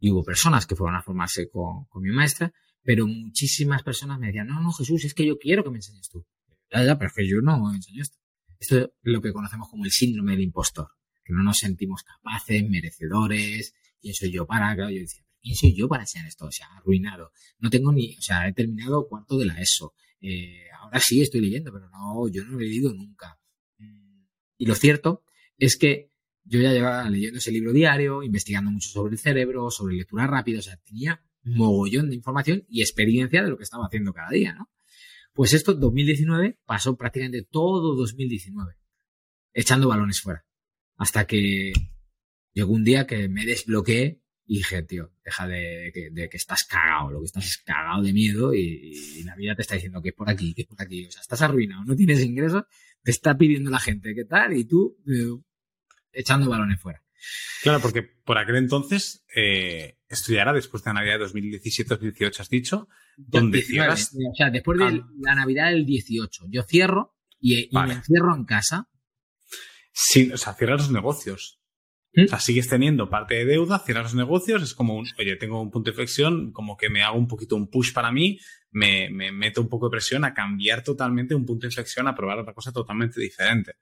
Y 0.04 0.10
hubo 0.10 0.22
personas 0.22 0.66
que 0.66 0.76
fueron 0.76 0.96
a 0.96 1.02
formarse 1.02 1.48
con, 1.48 1.86
mi 2.02 2.10
maestra, 2.10 2.52
pero 2.82 3.06
muchísimas 3.06 3.82
personas 3.82 4.18
me 4.18 4.26
decían, 4.26 4.48
no, 4.48 4.60
no, 4.60 4.70
Jesús, 4.70 5.02
es 5.02 5.14
que 5.14 5.26
yo 5.26 5.38
quiero 5.38 5.64
que 5.64 5.70
me 5.70 5.78
enseñes 5.78 6.10
tú. 6.10 6.26
Ya, 6.70 6.84
ya, 6.84 6.98
pero 6.98 7.08
es 7.08 7.14
que 7.14 7.26
yo 7.26 7.40
no 7.40 7.72
enseño 7.72 8.02
esto. 8.02 8.18
Esto 8.60 8.78
es 8.80 8.90
lo 9.00 9.22
que 9.22 9.32
conocemos 9.32 9.66
como 9.70 9.86
el 9.86 9.90
síndrome 9.90 10.32
del 10.32 10.42
impostor 10.42 10.88
que 11.24 11.32
no 11.32 11.42
nos 11.42 11.56
sentimos 11.56 12.02
capaces, 12.02 12.68
merecedores, 12.68 13.74
quién 13.98 14.12
soy 14.12 14.30
yo 14.30 14.46
para, 14.46 14.74
claro, 14.74 14.90
yo 14.90 15.00
decía, 15.00 15.24
¿quién 15.40 15.56
soy 15.56 15.74
yo 15.74 15.88
para 15.88 16.02
enseñar 16.02 16.28
esto? 16.28 16.44
O 16.44 16.52
sea, 16.52 16.66
arruinado. 16.76 17.32
No 17.58 17.70
tengo 17.70 17.90
ni, 17.90 18.14
o 18.18 18.20
sea, 18.20 18.46
he 18.46 18.52
terminado 18.52 19.08
cuarto 19.08 19.38
de 19.38 19.46
la 19.46 19.58
ESO. 19.58 19.94
Eh, 20.20 20.66
ahora 20.78 21.00
sí 21.00 21.22
estoy 21.22 21.40
leyendo, 21.40 21.72
pero 21.72 21.88
no, 21.88 22.28
yo 22.28 22.44
no 22.44 22.60
he 22.60 22.64
leído 22.64 22.92
nunca. 22.92 23.38
Mm, 23.78 24.26
y 24.58 24.66
lo 24.66 24.74
cierto 24.74 25.24
es 25.56 25.78
que 25.78 26.10
yo 26.44 26.60
ya 26.60 26.72
llevaba 26.72 27.08
leyendo 27.08 27.38
ese 27.38 27.50
libro 27.50 27.72
diario, 27.72 28.22
investigando 28.22 28.70
mucho 28.70 28.88
sobre 28.88 29.12
el 29.12 29.18
cerebro, 29.18 29.70
sobre 29.70 29.96
lectura 29.96 30.26
rápida, 30.26 30.58
o 30.58 30.62
sea, 30.62 30.76
tenía 30.76 31.22
mogollón 31.42 32.08
de 32.08 32.16
información 32.16 32.64
y 32.68 32.82
experiencia 32.82 33.42
de 33.42 33.50
lo 33.50 33.56
que 33.56 33.64
estaba 33.64 33.86
haciendo 33.86 34.12
cada 34.12 34.30
día, 34.30 34.54
¿no? 34.54 34.70
Pues 35.32 35.52
esto, 35.52 35.74
2019, 35.74 36.60
pasó 36.64 36.96
prácticamente 36.96 37.42
todo 37.42 37.96
2019, 37.96 38.76
echando 39.52 39.88
balones 39.88 40.20
fuera. 40.20 40.46
Hasta 40.96 41.26
que 41.26 41.72
llegó 42.52 42.72
un 42.72 42.84
día 42.84 43.06
que 43.06 43.28
me 43.28 43.44
desbloqueé 43.44 44.22
y 44.46 44.58
dije, 44.58 44.82
tío, 44.82 45.12
deja 45.24 45.48
de, 45.48 45.90
que 45.92 46.36
estás 46.36 46.64
cagado, 46.64 47.10
lo 47.10 47.20
que 47.20 47.26
estás 47.26 47.46
es 47.46 47.58
cagado 47.58 48.02
de 48.02 48.12
miedo 48.12 48.54
y, 48.54 49.22
la 49.24 49.34
vida 49.34 49.56
te 49.56 49.62
está 49.62 49.74
diciendo 49.74 50.02
que 50.02 50.10
es 50.10 50.14
por 50.14 50.30
aquí, 50.30 50.54
que 50.54 50.62
es 50.62 50.68
por 50.68 50.80
aquí. 50.80 51.06
O 51.06 51.10
sea, 51.10 51.22
estás 51.22 51.42
arruinado, 51.42 51.84
no 51.84 51.96
tienes 51.96 52.22
ingresos, 52.22 52.64
te 53.02 53.10
está 53.10 53.36
pidiendo 53.36 53.70
la 53.70 53.80
gente 53.80 54.14
qué 54.14 54.24
tal 54.24 54.56
y 54.56 54.64
tú 54.64 54.98
eh, 55.08 55.42
echando 56.14 56.48
balones 56.48 56.80
fuera. 56.80 57.02
Claro, 57.62 57.80
porque 57.80 58.02
por 58.02 58.38
aquel 58.38 58.56
entonces 58.56 59.24
eh, 59.34 59.98
estudiará 60.08 60.52
después 60.52 60.82
de 60.84 60.90
la 60.90 61.00
Navidad 61.00 61.18
de 61.18 61.26
2017-2018, 61.26 62.40
has 62.40 62.48
dicho, 62.48 62.88
donde 63.16 63.62
cierras... 63.62 64.12
O 64.14 64.34
sea, 64.34 64.50
después 64.50 64.78
de 64.78 65.02
la 65.20 65.34
Navidad 65.34 65.70
del 65.70 65.86
18. 65.86 66.46
Yo 66.50 66.62
cierro 66.64 67.16
y, 67.40 67.68
y 67.70 67.78
me 67.78 67.94
encierro 67.94 68.34
en 68.34 68.44
casa 68.44 68.88
sin, 69.92 70.32
o 70.32 70.36
sea, 70.36 70.54
cierras 70.54 70.82
los 70.82 70.90
negocios. 70.90 71.60
¿Mm? 72.14 72.24
O 72.24 72.28
sea, 72.28 72.40
sigues 72.40 72.68
teniendo 72.68 73.08
parte 73.08 73.34
de 73.34 73.44
deuda, 73.44 73.78
cierras 73.78 74.04
los 74.04 74.14
negocios, 74.14 74.62
es 74.62 74.74
como 74.74 74.96
un, 74.96 75.06
oye, 75.18 75.36
tengo 75.36 75.60
un 75.60 75.70
punto 75.70 75.90
de 75.90 75.96
flexión, 75.96 76.52
como 76.52 76.76
que 76.76 76.90
me 76.90 77.02
hago 77.02 77.16
un 77.16 77.26
poquito 77.26 77.56
un 77.56 77.70
push 77.70 77.92
para 77.92 78.12
mí, 78.12 78.38
me, 78.70 79.08
me 79.10 79.32
meto 79.32 79.60
un 79.60 79.68
poco 79.68 79.88
de 79.88 79.92
presión 79.92 80.24
a 80.24 80.34
cambiar 80.34 80.82
totalmente 80.82 81.34
un 81.34 81.46
punto 81.46 81.62
de 81.62 81.68
inflexión, 81.68 82.06
a 82.08 82.14
probar 82.14 82.38
otra 82.38 82.54
cosa 82.54 82.72
totalmente 82.72 83.20
diferente. 83.20 83.74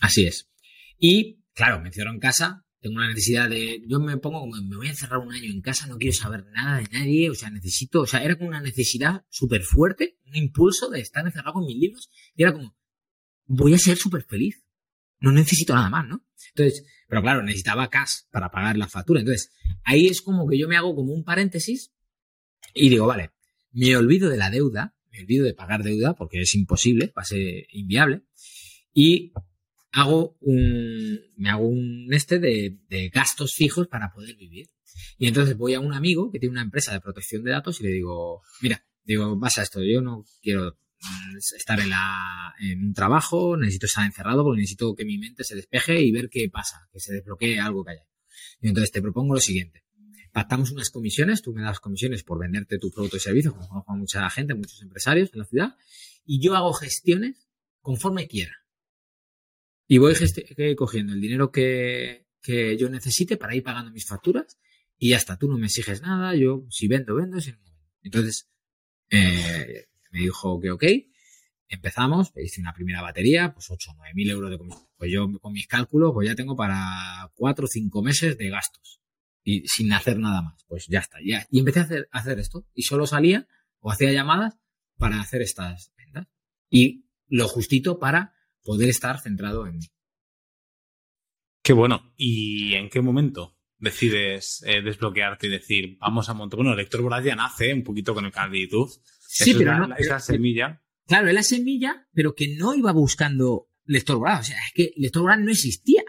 Así 0.00 0.26
es. 0.26 0.53
Y, 0.98 1.42
claro, 1.54 1.80
me 1.80 1.92
cierro 1.92 2.10
en 2.10 2.20
casa, 2.20 2.64
tengo 2.80 2.96
una 2.96 3.08
necesidad 3.08 3.48
de, 3.48 3.82
yo 3.86 3.98
me 4.00 4.16
pongo 4.18 4.40
como, 4.40 4.56
me 4.56 4.76
voy 4.76 4.88
a 4.88 4.90
encerrar 4.90 5.18
un 5.18 5.32
año 5.32 5.50
en 5.50 5.60
casa, 5.60 5.86
no 5.86 5.98
quiero 5.98 6.14
saber 6.14 6.44
nada 6.52 6.78
de 6.78 6.88
nadie, 6.92 7.30
o 7.30 7.34
sea, 7.34 7.50
necesito, 7.50 8.02
o 8.02 8.06
sea, 8.06 8.22
era 8.22 8.36
como 8.36 8.48
una 8.48 8.60
necesidad 8.60 9.24
súper 9.28 9.62
fuerte, 9.62 10.18
un 10.26 10.36
impulso 10.36 10.90
de 10.90 11.00
estar 11.00 11.24
encerrado 11.24 11.54
con 11.54 11.66
mis 11.66 11.76
libros, 11.76 12.10
y 12.34 12.42
era 12.42 12.52
como, 12.52 12.76
voy 13.46 13.74
a 13.74 13.78
ser 13.78 13.96
súper 13.96 14.24
feliz 14.24 14.64
no 15.24 15.32
necesito 15.32 15.74
nada 15.74 15.88
más, 15.88 16.06
¿no? 16.06 16.22
Entonces, 16.50 16.84
pero 17.08 17.22
claro, 17.22 17.42
necesitaba 17.42 17.88
cash 17.88 18.24
para 18.30 18.50
pagar 18.50 18.76
la 18.76 18.88
factura. 18.88 19.20
Entonces, 19.20 19.52
ahí 19.82 20.06
es 20.06 20.20
como 20.20 20.46
que 20.46 20.58
yo 20.58 20.68
me 20.68 20.76
hago 20.76 20.94
como 20.94 21.14
un 21.14 21.24
paréntesis 21.24 21.92
y 22.74 22.90
digo, 22.90 23.06
vale, 23.06 23.30
me 23.72 23.96
olvido 23.96 24.28
de 24.28 24.36
la 24.36 24.50
deuda, 24.50 24.94
me 25.10 25.20
olvido 25.20 25.46
de 25.46 25.54
pagar 25.54 25.82
deuda 25.82 26.14
porque 26.14 26.42
es 26.42 26.54
imposible, 26.54 27.12
va 27.16 27.22
a 27.22 27.24
ser 27.24 27.66
inviable, 27.70 28.22
y 28.92 29.32
hago 29.94 30.36
un, 30.40 31.20
me 31.36 31.50
hago 31.50 31.68
un 31.68 32.08
este 32.12 32.40
de, 32.40 32.78
de 32.88 33.08
gastos 33.10 33.54
fijos 33.54 33.86
para 33.86 34.12
poder 34.12 34.36
vivir. 34.36 34.68
Y 35.18 35.28
entonces 35.28 35.56
voy 35.56 35.74
a 35.74 35.80
un 35.80 35.94
amigo 35.94 36.30
que 36.30 36.38
tiene 36.38 36.52
una 36.52 36.62
empresa 36.62 36.92
de 36.92 37.00
protección 37.00 37.44
de 37.44 37.52
datos 37.52 37.80
y 37.80 37.84
le 37.84 37.90
digo, 37.90 38.42
mira, 38.60 38.84
digo, 39.04 39.36
vas 39.38 39.58
a 39.58 39.62
esto, 39.62 39.80
yo 39.82 40.00
no 40.00 40.24
quiero 40.42 40.76
estar 41.56 41.78
en, 41.80 41.90
la, 41.90 42.54
en 42.60 42.82
un 42.86 42.94
trabajo, 42.94 43.56
necesito 43.56 43.86
estar 43.86 44.04
encerrado 44.04 44.42
porque 44.42 44.60
necesito 44.60 44.94
que 44.94 45.04
mi 45.04 45.18
mente 45.18 45.44
se 45.44 45.54
despeje 45.54 46.00
y 46.02 46.10
ver 46.10 46.28
qué 46.28 46.48
pasa, 46.50 46.88
que 46.92 46.98
se 46.98 47.12
desbloquee 47.12 47.58
algo 47.58 47.84
que 47.84 47.92
haya. 47.92 48.06
Y 48.60 48.68
entonces 48.68 48.90
te 48.90 49.00
propongo 49.00 49.34
lo 49.34 49.40
siguiente. 49.40 49.84
Pactamos 50.32 50.72
unas 50.72 50.90
comisiones, 50.90 51.42
tú 51.42 51.52
me 51.52 51.62
das 51.62 51.78
comisiones 51.78 52.24
por 52.24 52.40
venderte 52.40 52.78
tu 52.78 52.90
producto 52.90 53.16
y 53.16 53.20
servicio, 53.20 53.52
como 53.52 53.68
conozco 53.68 53.92
a 53.92 53.96
mucha 53.96 54.30
gente, 54.30 54.54
muchos 54.54 54.82
empresarios 54.82 55.30
en 55.32 55.38
la 55.38 55.44
ciudad, 55.44 55.76
y 56.24 56.42
yo 56.42 56.56
hago 56.56 56.72
gestiones 56.72 57.48
conforme 57.80 58.26
quiera. 58.26 58.63
Y 59.86 59.98
voy 59.98 60.14
cogiendo 60.76 61.12
el 61.12 61.20
dinero 61.20 61.50
que, 61.50 62.26
que 62.40 62.76
yo 62.76 62.88
necesite 62.88 63.36
para 63.36 63.54
ir 63.54 63.62
pagando 63.62 63.90
mis 63.90 64.06
facturas 64.06 64.58
y 64.98 65.10
ya 65.10 65.16
está, 65.16 65.36
tú 65.36 65.48
no 65.48 65.58
me 65.58 65.66
exiges 65.66 66.02
nada, 66.02 66.34
yo 66.34 66.64
si 66.70 66.88
vendo, 66.88 67.14
vendo, 67.14 67.40
si 67.40 67.52
no. 67.52 67.58
Entonces, 68.02 68.48
eh, 69.10 69.86
me 70.10 70.20
dijo 70.20 70.60
que 70.60 70.70
ok, 70.70 70.84
empezamos, 71.68 72.32
hice 72.36 72.60
una 72.60 72.72
primera 72.72 73.02
batería, 73.02 73.52
pues 73.52 73.70
8 73.70 73.90
o 73.90 73.94
9 73.96 74.12
mil 74.14 74.30
euros 74.30 74.50
de 74.50 74.58
comisión. 74.58 74.86
Pues 74.96 75.10
yo 75.12 75.28
con 75.40 75.52
mis 75.52 75.66
cálculos, 75.66 76.12
pues 76.12 76.28
ya 76.28 76.34
tengo 76.34 76.56
para 76.56 77.30
4 77.34 77.64
o 77.64 77.68
5 77.68 78.02
meses 78.02 78.38
de 78.38 78.48
gastos 78.48 79.00
y 79.42 79.66
sin 79.66 79.92
hacer 79.92 80.18
nada 80.18 80.42
más. 80.42 80.64
Pues 80.68 80.86
ya 80.86 81.00
está, 81.00 81.18
ya. 81.24 81.46
Y 81.50 81.58
empecé 81.58 81.80
a 81.80 81.82
hacer, 81.82 82.08
a 82.12 82.18
hacer 82.18 82.38
esto 82.38 82.66
y 82.74 82.82
solo 82.82 83.06
salía 83.06 83.46
o 83.80 83.90
hacía 83.90 84.12
llamadas 84.12 84.56
para 84.96 85.20
hacer 85.20 85.42
estas 85.42 85.92
ventas. 85.96 86.28
Y 86.70 87.06
lo 87.26 87.48
justito 87.48 87.98
para 87.98 88.33
poder 88.64 88.88
estar 88.88 89.20
centrado 89.20 89.66
en 89.66 89.78
mí. 89.78 89.86
Qué 91.62 91.72
bueno. 91.72 92.12
¿Y 92.16 92.74
en 92.74 92.90
qué 92.90 93.00
momento 93.00 93.56
decides 93.78 94.62
eh, 94.66 94.82
desbloquearte 94.82 95.46
y 95.46 95.50
decir, 95.50 95.96
vamos 96.00 96.28
a 96.28 96.34
montar? 96.34 96.58
Bueno, 96.58 96.72
el 96.72 96.78
lector 96.78 97.02
Voraz 97.02 97.24
ya 97.24 97.36
nace 97.36 97.72
un 97.72 97.84
poquito 97.84 98.14
con 98.14 98.24
el 98.24 98.32
canal 98.32 98.50
de 98.50 98.62
YouTube 98.62 99.00
Sí, 99.34 99.54
pero 99.54 99.72
es 99.72 99.78
no. 99.88 99.96
Es 99.96 100.06
la 100.06 100.20
semilla. 100.20 100.82
Claro, 101.06 101.28
es 101.28 101.34
la 101.34 101.42
semilla, 101.42 102.06
pero 102.12 102.34
que 102.34 102.54
no 102.56 102.72
iba 102.74 102.92
buscando 102.92 103.68
lector 103.84 104.18
Brad. 104.20 104.40
O 104.40 104.44
sea, 104.44 104.56
es 104.56 104.72
que 104.72 104.92
lector 104.96 105.24
Brad 105.24 105.38
no 105.38 105.50
existía. 105.50 106.02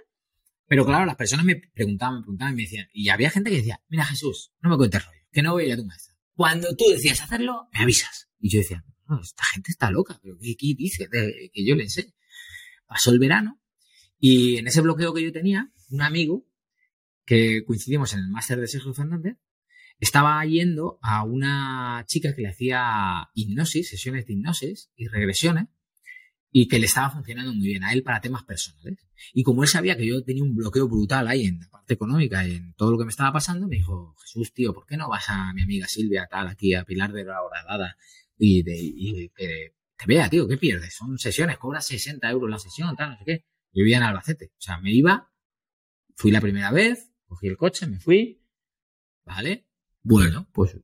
Pero 0.68 0.86
claro, 0.86 1.06
las 1.06 1.16
personas 1.16 1.46
me 1.46 1.56
preguntaban, 1.56 2.18
me 2.18 2.22
preguntaban 2.22 2.54
y 2.54 2.58
me 2.58 2.64
decían, 2.64 2.88
y 2.94 3.10
había 3.10 3.30
gente 3.30 3.50
que 3.50 3.58
decía, 3.58 3.82
mira 3.88 4.06
Jesús, 4.06 4.52
no 4.62 4.70
me 4.70 4.78
cuentes 4.78 5.06
rollo, 5.06 5.20
que 5.32 5.44
no 5.44 5.54
voy 5.54 5.64
a 5.64 5.68
ir 5.68 5.74
a 5.74 5.78
tu 5.78 5.86
maestra. 5.86 6.16
Cuando 6.34 6.76
tú 6.76 6.86
decías 6.90 7.22
hacerlo, 7.22 7.68
me 7.72 7.82
avisas. 7.82 8.30
Y 8.40 8.50
yo 8.50 8.60
decía, 8.60 8.84
no, 9.08 9.22
esta 9.22 9.44
gente 9.54 9.72
está 9.72 9.92
loca, 9.92 10.20
pero 10.22 10.38
¿qué, 10.40 10.56
dice 10.76 11.08
que 11.10 11.66
yo 11.66 11.76
le 11.76 11.84
enseñe? 11.84 12.14
Pasó 12.88 13.12
el 13.12 13.20
verano 13.20 13.62
y 14.20 14.58
en 14.58 14.68
ese 14.68 14.82
bloqueo 14.82 15.14
que 15.14 15.24
yo 15.24 15.32
tenía, 15.32 15.72
un 15.90 16.02
amigo 16.02 16.46
que 17.26 17.64
coincidimos 17.66 18.14
en 18.14 18.20
el 18.20 18.30
máster 18.30 18.60
de 18.60 18.68
Sergio 18.68 18.94
Fernández, 18.94 19.38
estaba 20.00 20.44
yendo 20.46 21.00
a 21.02 21.24
una 21.24 22.04
chica 22.08 22.36
que 22.36 22.42
le 22.42 22.50
hacía 22.50 23.30
hipnosis, 23.34 23.90
sesiones 23.90 24.26
de 24.26 24.34
hipnosis 24.34 24.92
y 24.96 25.08
regresiones, 25.08 25.68
y 26.52 26.68
que 26.68 26.80
le 26.80 26.86
estaba 26.86 27.10
funcionando 27.10 27.54
muy 27.54 27.68
bien 27.68 27.84
a 27.84 27.92
él 27.92 28.02
para 28.02 28.22
temas 28.22 28.44
personales. 28.44 29.06
Y 29.34 29.44
como 29.44 29.64
él 29.64 29.68
sabía 29.68 29.98
que 29.98 30.08
yo 30.08 30.24
tenía 30.24 30.44
un 30.44 30.56
bloqueo 30.56 30.88
brutal 30.88 31.28
ahí 31.28 31.46
en 31.46 31.60
la 31.60 31.70
parte 31.70 31.96
económica 31.96 32.46
en 32.46 32.74
todo 32.76 32.92
lo 32.92 32.98
que 32.98 33.04
me 33.04 33.10
estaba 33.10 33.34
pasando, 33.34 33.68
me 33.68 33.76
dijo, 33.76 34.16
Jesús, 34.22 34.54
tío, 34.54 34.74
¿por 34.74 34.86
qué 34.86 34.96
no 34.96 35.10
vas 35.10 35.26
a 35.28 35.54
mi 35.54 35.64
amiga 35.64 35.88
Silvia, 35.88 36.28
tal, 36.30 36.48
aquí 36.48 36.74
a 36.74 36.86
Pilar 36.86 37.12
de 37.12 37.26
la 37.26 37.42
Horadada 37.42 37.98
y, 38.38 38.64
de, 38.64 39.32
que 39.36 39.75
te 39.98 40.06
vea, 40.06 40.30
tío, 40.30 40.48
¿qué 40.48 40.58
pierdes? 40.58 40.96
Son 40.96 41.18
sesiones, 41.18 41.58
cobras 41.58 41.86
60 41.88 42.30
euros 42.30 42.50
la 42.50 42.60
sesión, 42.60 42.96
tal, 42.96 43.12
no 43.12 43.18
sé 43.18 43.24
qué. 43.26 43.46
Yo 43.72 43.84
vivía 43.84 43.98
en 43.98 44.04
Albacete. 44.04 44.52
O 44.58 44.62
sea, 44.62 44.80
me 44.80 44.92
iba, 44.92 45.32
fui 46.16 46.32
la 46.32 46.42
primera 46.42 46.72
vez, 46.72 47.12
cogí 47.26 47.48
el 47.48 47.58
coche, 47.58 47.88
me 47.88 48.00
fui, 48.00 48.42
¿vale? 49.26 49.68
Bueno, 50.02 50.50
pues, 50.54 50.78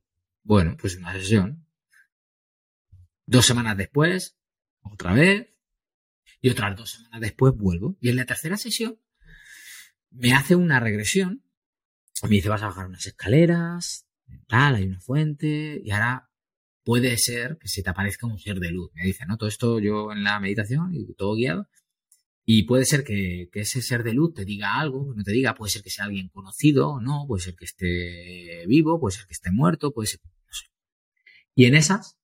bueno, 0.43 0.75
pues 0.79 0.97
una 0.97 1.13
sesión. 1.13 1.67
Dos 3.25 3.45
semanas 3.45 3.77
después, 3.77 4.37
otra 4.81 5.13
vez, 5.13 5.53
y 6.41 6.49
otras 6.49 6.75
dos 6.75 6.91
semanas 6.91 7.21
después 7.21 7.53
vuelvo. 7.55 7.97
Y 8.01 8.09
en 8.09 8.15
la 8.15 8.25
tercera 8.25 8.57
sesión 8.57 8.99
me 10.09 10.33
hace 10.33 10.55
una 10.55 10.79
regresión. 10.79 11.43
Me 12.23 12.29
dice, 12.29 12.49
vas 12.49 12.61
a 12.61 12.67
bajar 12.67 12.87
unas 12.87 13.05
escaleras, 13.05 14.07
tal, 14.47 14.75
hay 14.75 14.83
una 14.85 14.99
fuente, 14.99 15.81
y 15.83 15.91
ahora 15.91 16.30
puede 16.83 17.17
ser 17.17 17.57
que 17.59 17.67
se 17.67 17.83
te 17.83 17.89
aparezca 17.89 18.27
un 18.27 18.39
ser 18.39 18.59
de 18.59 18.71
luz. 18.71 18.91
Me 18.93 19.05
dice, 19.05 19.25
¿no? 19.25 19.37
Todo 19.37 19.49
esto 19.49 19.79
yo 19.79 20.11
en 20.11 20.23
la 20.23 20.39
meditación 20.39 20.93
y 20.93 21.13
todo 21.13 21.35
guiado. 21.35 21.67
Y 22.45 22.63
puede 22.63 22.85
ser 22.85 23.03
que, 23.03 23.49
ese 23.53 23.81
ser 23.81 24.03
de 24.03 24.13
luz 24.13 24.33
te 24.33 24.45
diga 24.45 24.79
algo, 24.79 25.13
no 25.15 25.23
te 25.23 25.31
diga, 25.31 25.55
puede 25.55 25.71
ser 25.71 25.83
que 25.83 25.89
sea 25.89 26.05
alguien 26.05 26.29
conocido 26.29 26.89
o 26.89 27.01
no, 27.01 27.25
puede 27.27 27.43
ser 27.43 27.55
que 27.55 27.65
esté 27.65 28.65
vivo, 28.67 28.99
puede 28.99 29.15
ser 29.15 29.25
que 29.27 29.33
esté 29.33 29.51
muerto, 29.51 29.93
puede 29.93 30.07
ser, 30.07 30.19
no 30.23 30.53
sé. 30.53 30.65
Y 31.55 31.65
en 31.65 31.75
esas, 31.75 32.17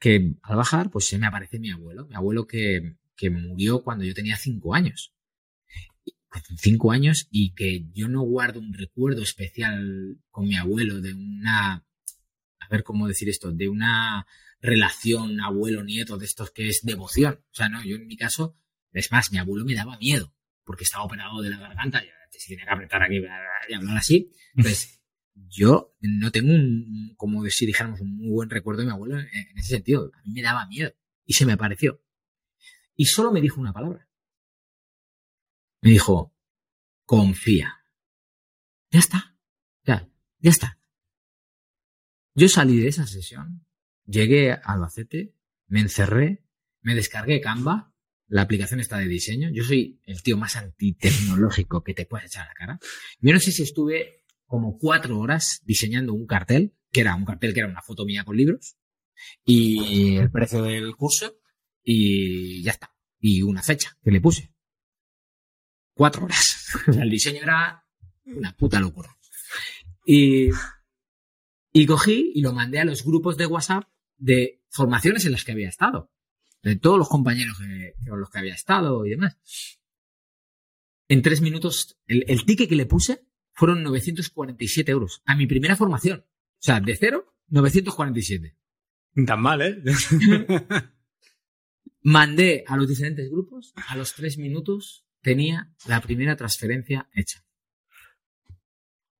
que 0.00 0.34
al 0.42 0.56
bajar, 0.56 0.90
pues 0.90 1.06
se 1.06 1.18
me 1.18 1.26
aparece 1.26 1.58
mi 1.58 1.70
abuelo, 1.70 2.06
mi 2.06 2.14
abuelo 2.14 2.46
que, 2.46 2.96
que 3.16 3.30
murió 3.30 3.82
cuando 3.82 4.04
yo 4.04 4.14
tenía 4.14 4.36
cinco 4.36 4.74
años. 4.74 5.12
Cinco 6.56 6.92
años 6.92 7.28
y 7.30 7.52
que 7.52 7.86
yo 7.92 8.08
no 8.08 8.22
guardo 8.22 8.58
un 8.58 8.72
recuerdo 8.72 9.22
especial 9.22 10.18
con 10.30 10.46
mi 10.46 10.56
abuelo 10.56 11.00
de 11.02 11.12
una 11.12 11.84
a 12.62 12.68
ver 12.70 12.82
cómo 12.82 13.08
decir 13.08 13.28
esto, 13.28 13.52
de 13.52 13.68
una 13.68 14.26
relación 14.60 15.40
abuelo-nieto 15.40 16.18
de 16.18 16.26
estos 16.26 16.50
que 16.50 16.68
es 16.68 16.80
devoción. 16.82 17.44
O 17.50 17.54
sea, 17.54 17.68
no, 17.68 17.84
yo 17.84 17.96
en 17.96 18.06
mi 18.06 18.16
caso, 18.16 18.56
es 18.92 19.10
más, 19.10 19.32
mi 19.32 19.38
abuelo 19.38 19.64
me 19.64 19.74
daba 19.74 19.98
miedo 19.98 20.34
porque 20.64 20.84
estaba 20.84 21.04
operado 21.04 21.42
de 21.42 21.50
la 21.50 21.58
garganta 21.58 22.02
y 22.04 22.08
se 22.30 22.48
tiene 22.48 22.64
que 22.64 22.70
apretar 22.70 23.02
aquí 23.02 23.20
y 23.68 23.74
hablar 23.74 23.96
así. 23.96 24.30
Entonces, 24.54 25.00
yo 25.34 25.94
no 26.00 26.30
tengo 26.30 26.52
un, 26.52 27.14
como 27.16 27.44
si 27.46 27.66
dijéramos, 27.66 28.00
un 28.00 28.16
muy 28.16 28.30
buen 28.30 28.50
recuerdo 28.50 28.80
de 28.80 28.86
mi 28.86 28.92
abuelo 28.92 29.18
en, 29.18 29.26
en 29.26 29.58
ese 29.58 29.74
sentido. 29.74 30.10
A 30.14 30.22
mí 30.22 30.32
me 30.32 30.42
daba 30.42 30.66
miedo 30.66 30.94
y 31.24 31.34
se 31.34 31.46
me 31.46 31.52
apareció. 31.52 32.02
Y 32.94 33.06
solo 33.06 33.32
me 33.32 33.40
dijo 33.40 33.60
una 33.60 33.72
palabra. 33.72 34.08
Me 35.80 35.90
dijo, 35.90 36.34
confía. 37.04 37.84
Ya 38.90 39.00
está. 39.00 39.36
Ya, 39.84 40.08
ya 40.38 40.50
está. 40.50 40.78
Yo 42.34 42.48
salí 42.48 42.78
de 42.78 42.88
esa 42.88 43.06
sesión, 43.06 43.66
llegué 44.06 44.52
a 44.52 44.60
Albacete, 44.64 45.34
me 45.66 45.80
encerré, 45.80 46.44
me 46.80 46.94
descargué 46.94 47.40
Canva, 47.40 47.92
la 48.32 48.42
aplicación 48.42 48.80
está 48.80 48.96
de 48.96 49.08
diseño. 49.08 49.50
Yo 49.52 49.62
soy 49.62 50.00
el 50.06 50.22
tío 50.22 50.38
más 50.38 50.56
antitecnológico 50.56 51.82
que 51.82 51.92
te 51.92 52.06
puedes 52.06 52.28
echar 52.28 52.44
a 52.44 52.48
la 52.48 52.54
cara. 52.54 52.78
Yo 53.20 53.32
no 53.34 53.38
sé 53.38 53.52
si 53.52 53.62
estuve 53.62 54.24
como 54.46 54.78
cuatro 54.78 55.18
horas 55.18 55.60
diseñando 55.64 56.14
un 56.14 56.26
cartel, 56.26 56.74
que 56.90 57.02
era 57.02 57.14
un 57.14 57.26
cartel 57.26 57.52
que 57.52 57.60
era 57.60 57.68
una 57.68 57.82
foto 57.82 58.06
mía 58.06 58.24
con 58.24 58.36
libros, 58.36 58.76
y 59.44 60.16
el 60.16 60.30
precio 60.30 60.62
del 60.62 60.96
curso, 60.96 61.36
y 61.84 62.62
ya 62.62 62.70
está. 62.70 62.94
Y 63.18 63.42
una 63.42 63.62
fecha 63.62 63.98
que 64.02 64.10
le 64.10 64.22
puse. 64.22 64.52
Cuatro 65.92 66.24
horas. 66.24 66.68
el 66.86 67.10
diseño 67.10 67.42
era 67.42 67.84
una 68.24 68.56
puta 68.56 68.80
locura. 68.80 69.14
Y 70.06 70.48
y 71.72 71.86
cogí 71.86 72.32
y 72.34 72.42
lo 72.42 72.52
mandé 72.52 72.78
a 72.80 72.84
los 72.84 73.04
grupos 73.04 73.36
de 73.36 73.46
WhatsApp 73.46 73.84
de 74.16 74.62
formaciones 74.68 75.24
en 75.24 75.32
las 75.32 75.44
que 75.44 75.52
había 75.52 75.68
estado. 75.68 76.12
De 76.62 76.76
todos 76.76 76.98
los 76.98 77.08
compañeros 77.08 77.58
con 78.08 78.20
los 78.20 78.30
que 78.30 78.38
había 78.38 78.54
estado 78.54 79.04
y 79.04 79.10
demás. 79.10 79.36
En 81.08 81.22
tres 81.22 81.40
minutos, 81.40 81.98
el, 82.06 82.44
ticket 82.44 82.68
que 82.68 82.76
le 82.76 82.86
puse 82.86 83.26
fueron 83.52 83.82
947 83.82 84.90
euros 84.90 85.22
a 85.26 85.34
mi 85.34 85.46
primera 85.46 85.76
formación. 85.76 86.20
O 86.20 86.64
sea, 86.64 86.80
de 86.80 86.96
cero, 86.96 87.34
947. 87.48 88.56
Tan 89.26 89.42
mal, 89.42 89.60
¿eh? 89.62 89.82
Mandé 92.02 92.64
a 92.66 92.76
los 92.76 92.88
diferentes 92.88 93.28
grupos, 93.30 93.72
a 93.74 93.96
los 93.96 94.14
tres 94.14 94.38
minutos 94.38 95.04
tenía 95.20 95.74
la 95.86 96.00
primera 96.00 96.36
transferencia 96.36 97.08
hecha. 97.12 97.44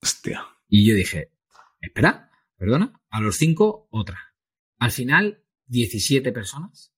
Hostia. 0.01 0.47
Y 0.69 0.89
yo 0.89 0.95
dije, 0.95 1.33
espera, 1.81 2.32
perdona, 2.63 2.93
a 3.11 3.21
los 3.21 3.39
cinco 3.39 3.89
otra. 3.91 4.37
Al 4.79 4.93
final, 4.93 5.43
17 5.67 6.31
personas 6.31 6.95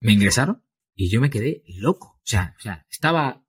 me 0.00 0.14
ingresaron 0.14 0.64
y 0.96 1.10
yo 1.10 1.20
me 1.20 1.30
quedé 1.30 1.62
loco. 1.78 2.18
O 2.18 2.26
sea, 2.26 2.56
o 2.58 2.60
sea 2.60 2.84
estaba 2.90 3.46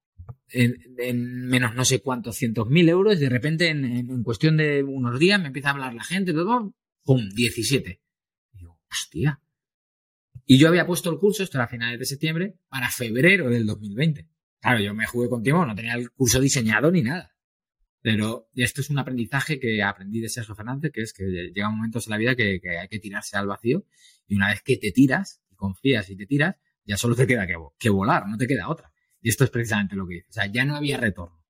en, 0.50 1.48
menos 1.48 1.74
no 1.74 1.84
sé 1.84 2.04
cuántos 2.04 2.36
cientos 2.36 2.70
mil 2.70 2.88
euros 2.90 3.16
y 3.16 3.22
de 3.22 3.30
repente 3.30 3.70
en, 3.70 4.22
cuestión 4.22 4.58
de 4.58 4.84
unos 4.84 5.18
días 5.18 5.42
me 5.42 5.48
empieza 5.48 5.70
a 5.70 5.72
hablar 5.72 5.96
la 5.96 6.04
gente, 6.04 6.32
todo, 6.32 6.76
¡pum! 7.04 7.28
17. 7.28 8.00
Y 8.54 8.58
digo, 8.60 8.80
hostia. 8.88 9.42
Y 10.46 10.60
yo 10.60 10.68
había 10.68 10.86
puesto 10.86 11.10
el 11.10 11.18
curso, 11.18 11.42
esto 11.42 11.58
era 11.58 11.66
a 11.66 11.70
finales 11.70 11.98
de 11.98 12.06
septiembre, 12.06 12.60
para 12.70 12.92
febrero 12.92 13.50
del 13.50 13.66
2020. 13.66 14.30
Claro, 14.62 14.80
yo 14.80 14.94
me 14.94 15.08
jugué 15.08 15.28
contigo, 15.28 15.66
no 15.66 15.74
tenía 15.74 15.96
el 15.96 16.12
curso 16.12 16.40
diseñado 16.40 16.92
ni 16.92 17.02
nada. 17.02 17.36
Pero 18.08 18.48
esto 18.56 18.80
es 18.80 18.90
un 18.90 19.00
aprendizaje 19.00 19.60
que 19.60 19.84
aprendí 19.84 20.22
de 20.22 20.30
Sergio 20.30 20.56
Fernández, 20.56 20.94
que 20.94 21.02
es 21.02 21.12
que 21.12 21.26
llega 21.54 21.70
momentos 21.70 22.08
en 22.08 22.12
la 22.12 22.18
vida 22.18 22.38
que, 22.38 22.62
hay 22.80 22.88
que 22.88 23.00
tirarse 23.00 23.36
al 23.36 23.48
vacío 23.48 23.84
y 24.30 24.38
una 24.38 24.48
vez 24.48 24.62
que 24.62 24.78
te 24.78 24.94
tiras 24.94 25.42
y 25.52 25.56
confías 25.56 26.10
y 26.10 26.16
te 26.16 26.26
tiras, 26.26 26.56
ya 26.86 26.96
solo 26.96 27.18
te 27.18 27.28
queda 27.28 27.46
que, 27.78 27.90
volar, 27.90 28.26
no 28.30 28.38
te 28.38 28.48
queda 28.48 28.70
otra. 28.70 28.94
Y 29.22 29.28
esto 29.28 29.44
es 29.44 29.50
precisamente 29.50 29.98
lo 29.98 30.08
que 30.08 30.14
dice. 30.14 30.28
O 30.30 30.32
sea, 30.32 30.46
ya 30.46 30.64
no 30.64 30.78
había 30.78 30.96
retorno. 30.96 31.44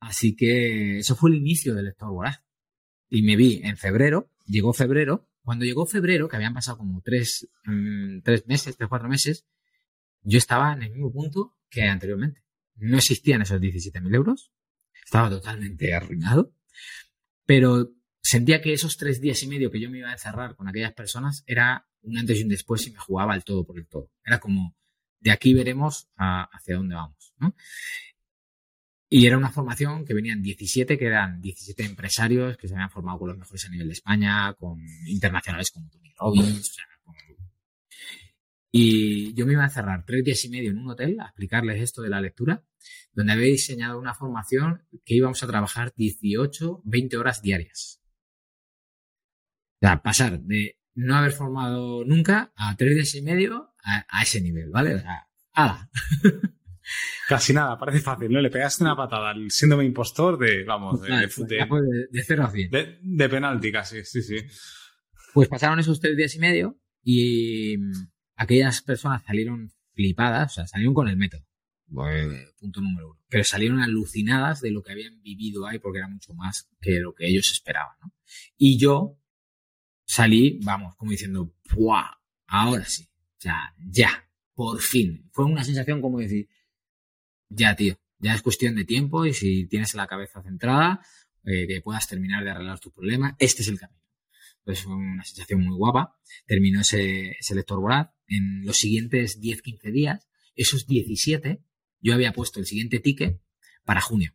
Así 0.00 0.34
que 0.34 1.00
eso 1.00 1.14
fue 1.14 1.28
el 1.28 1.36
inicio 1.36 1.74
del 1.74 1.84
lector 1.84 2.08
voraz. 2.08 2.42
Y 3.10 3.20
me 3.20 3.36
vi 3.36 3.60
en 3.64 3.76
febrero, 3.76 4.30
llegó 4.46 4.72
febrero. 4.72 5.28
Cuando 5.42 5.66
llegó 5.66 5.84
febrero, 5.84 6.26
que 6.26 6.36
habían 6.36 6.54
pasado 6.54 6.78
como 6.78 7.02
tres, 7.02 7.50
mm, 7.66 8.20
tres 8.22 8.46
meses, 8.46 8.78
tres, 8.78 8.88
cuatro 8.88 9.10
meses, 9.10 9.44
yo 10.22 10.38
estaba 10.38 10.72
en 10.72 10.84
el 10.84 10.92
mismo 10.92 11.12
punto 11.12 11.54
que 11.68 11.82
anteriormente. 11.82 12.42
No 12.76 12.96
existían 12.96 13.42
esos 13.42 13.60
17.000 13.60 14.14
euros, 14.14 14.53
estaba 15.14 15.30
totalmente 15.30 15.94
arruinado, 15.94 16.52
pero 17.46 17.92
sentía 18.20 18.60
que 18.60 18.72
esos 18.72 18.96
tres 18.96 19.20
días 19.20 19.40
y 19.44 19.46
medio 19.46 19.70
que 19.70 19.80
yo 19.80 19.88
me 19.88 19.98
iba 19.98 20.08
a 20.08 20.14
encerrar 20.14 20.56
con 20.56 20.66
aquellas 20.66 20.92
personas 20.92 21.44
era 21.46 21.86
un 22.02 22.18
antes 22.18 22.40
y 22.40 22.42
un 22.42 22.48
después 22.48 22.84
y 22.88 22.90
me 22.90 22.98
jugaba 22.98 23.36
el 23.36 23.44
todo 23.44 23.64
por 23.64 23.78
el 23.78 23.86
todo. 23.86 24.10
Era 24.24 24.40
como, 24.40 24.74
de 25.20 25.30
aquí 25.30 25.54
veremos 25.54 26.08
hacia 26.16 26.74
dónde 26.74 26.96
vamos. 26.96 27.32
Y 29.08 29.24
era 29.24 29.38
una 29.38 29.52
formación 29.52 30.04
que 30.04 30.14
venían 30.14 30.42
17, 30.42 30.98
que 30.98 31.06
eran 31.06 31.40
17 31.40 31.84
empresarios 31.84 32.56
que 32.56 32.66
se 32.66 32.74
habían 32.74 32.90
formado 32.90 33.20
con 33.20 33.28
los 33.28 33.38
mejores 33.38 33.66
a 33.66 33.68
nivel 33.68 33.86
de 33.86 33.92
España, 33.92 34.52
con 34.54 34.80
internacionales 35.06 35.70
como 35.70 35.88
Tony 35.90 36.12
Robbins, 36.18 36.70
o 36.70 36.72
sea, 36.72 36.84
y 38.76 39.32
yo 39.34 39.46
me 39.46 39.52
iba 39.52 39.62
a 39.62 39.66
encerrar 39.66 40.04
tres 40.04 40.24
días 40.24 40.44
y 40.46 40.48
medio 40.48 40.72
en 40.72 40.78
un 40.78 40.90
hotel 40.90 41.16
a 41.20 41.26
explicarles 41.26 41.80
esto 41.80 42.02
de 42.02 42.08
la 42.08 42.20
lectura, 42.20 42.64
donde 43.12 43.32
había 43.32 43.46
diseñado 43.46 44.00
una 44.00 44.14
formación 44.14 44.84
que 45.04 45.14
íbamos 45.14 45.40
a 45.44 45.46
trabajar 45.46 45.92
18, 45.94 46.82
20 46.82 47.16
horas 47.16 47.40
diarias. 47.40 48.02
O 49.74 49.86
sea, 49.86 50.02
pasar 50.02 50.40
de 50.40 50.80
no 50.96 51.14
haber 51.14 51.30
formado 51.30 52.04
nunca 52.04 52.52
a 52.56 52.76
tres 52.76 52.96
días 52.96 53.14
y 53.14 53.22
medio 53.22 53.76
a, 53.84 54.22
ese 54.24 54.40
nivel, 54.40 54.70
¿vale? 54.70 54.96
O 54.96 54.98
sea, 54.98 55.28
¡hala! 55.52 55.88
Casi 57.28 57.52
nada, 57.52 57.78
parece 57.78 58.00
fácil, 58.00 58.32
¿no? 58.32 58.40
Le 58.40 58.50
pegaste 58.50 58.82
una 58.82 58.96
patada 58.96 59.30
al 59.30 59.52
síndrome 59.52 59.84
impostor 59.84 60.36
de, 60.36 60.64
vamos, 60.64 61.00
de, 61.00 61.10
de, 61.10 62.06
de, 62.10 62.24
cero 62.24 62.42
a 62.44 62.50
100. 62.50 62.70
De, 62.72 62.98
de 63.00 63.28
penalti 63.28 63.70
casi, 63.70 64.04
sí, 64.04 64.20
sí. 64.20 64.38
Pues 65.32 65.46
pasaron 65.46 65.78
esos 65.78 66.00
tres 66.00 66.16
días 66.16 66.34
y 66.34 66.40
medio 66.40 66.80
y 67.04 67.76
aquellas 68.36 68.82
personas 68.82 69.22
salieron 69.24 69.72
flipadas, 69.92 70.52
o 70.52 70.54
sea, 70.56 70.66
salieron 70.66 70.94
con 70.94 71.08
el 71.08 71.16
método. 71.16 71.46
punto 72.58 72.80
número 72.80 73.10
uno. 73.10 73.20
Pero 73.28 73.44
salieron 73.44 73.80
alucinadas 73.80 74.60
de 74.60 74.70
lo 74.70 74.82
que 74.82 74.92
habían 74.92 75.20
vivido 75.22 75.66
ahí 75.66 75.78
porque 75.78 75.98
era 75.98 76.08
mucho 76.08 76.34
más 76.34 76.68
que 76.80 77.00
lo 77.00 77.14
que 77.14 77.26
ellos 77.28 77.50
esperaban. 77.52 77.96
¿no? 78.02 78.12
Y 78.56 78.78
yo 78.78 79.18
salí, 80.06 80.60
vamos, 80.62 80.96
como 80.96 81.12
diciendo, 81.12 81.54
¡buah! 81.74 82.10
Ahora 82.46 82.84
sí. 82.84 83.08
O 83.38 83.40
sea, 83.40 83.74
ya, 83.78 84.28
por 84.54 84.80
fin. 84.80 85.28
Fue 85.32 85.44
una 85.44 85.64
sensación 85.64 86.00
como 86.00 86.18
decir, 86.18 86.48
ya, 87.48 87.74
tío, 87.74 87.98
ya 88.18 88.34
es 88.34 88.42
cuestión 88.42 88.74
de 88.74 88.84
tiempo 88.84 89.26
y 89.26 89.34
si 89.34 89.66
tienes 89.66 89.94
la 89.94 90.06
cabeza 90.06 90.42
centrada, 90.42 91.04
eh, 91.44 91.66
que 91.66 91.80
puedas 91.82 92.08
terminar 92.08 92.42
de 92.42 92.50
arreglar 92.50 92.80
tu 92.80 92.90
problema, 92.90 93.36
este 93.38 93.62
es 93.62 93.68
el 93.68 93.78
camino. 93.78 94.03
Pues 94.64 94.82
fue 94.82 94.94
una 94.94 95.24
sensación 95.24 95.62
muy 95.62 95.76
guapa. 95.76 96.18
Terminó 96.46 96.80
ese, 96.80 97.32
ese 97.38 97.54
lector 97.54 97.80
voraz. 97.80 98.08
En 98.26 98.64
los 98.64 98.76
siguientes 98.76 99.40
10-15 99.40 99.92
días, 99.92 100.28
esos 100.54 100.86
17, 100.86 101.62
yo 102.00 102.14
había 102.14 102.32
puesto 102.32 102.60
el 102.60 102.66
siguiente 102.66 103.00
ticket 103.00 103.40
para 103.84 104.00
junio. 104.00 104.34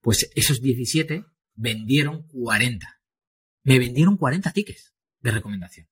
Pues 0.00 0.30
esos 0.34 0.62
17 0.62 1.24
vendieron 1.54 2.26
40. 2.28 3.02
Me 3.64 3.78
vendieron 3.78 4.16
40 4.16 4.52
tickets 4.52 4.94
de 5.20 5.30
recomendación. 5.32 5.88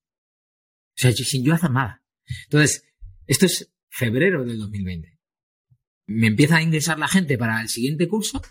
sea, 0.95 1.11
sin 1.11 1.43
yo 1.43 1.53
hacer 1.53 1.71
nada. 1.71 2.03
Entonces, 2.45 2.83
esto 3.25 3.45
es 3.45 3.73
febrero 3.89 4.45
del 4.45 4.57
2020. 4.57 5.19
Me 6.07 6.27
empieza 6.27 6.57
a 6.57 6.61
ingresar 6.61 6.97
la 6.97 7.07
gente 7.07 7.37
para 7.37 7.61
el 7.61 7.69
siguiente 7.69 8.07
curso 8.07 8.41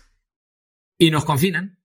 y 0.97 1.09
nos 1.09 1.25
confinan. 1.25 1.83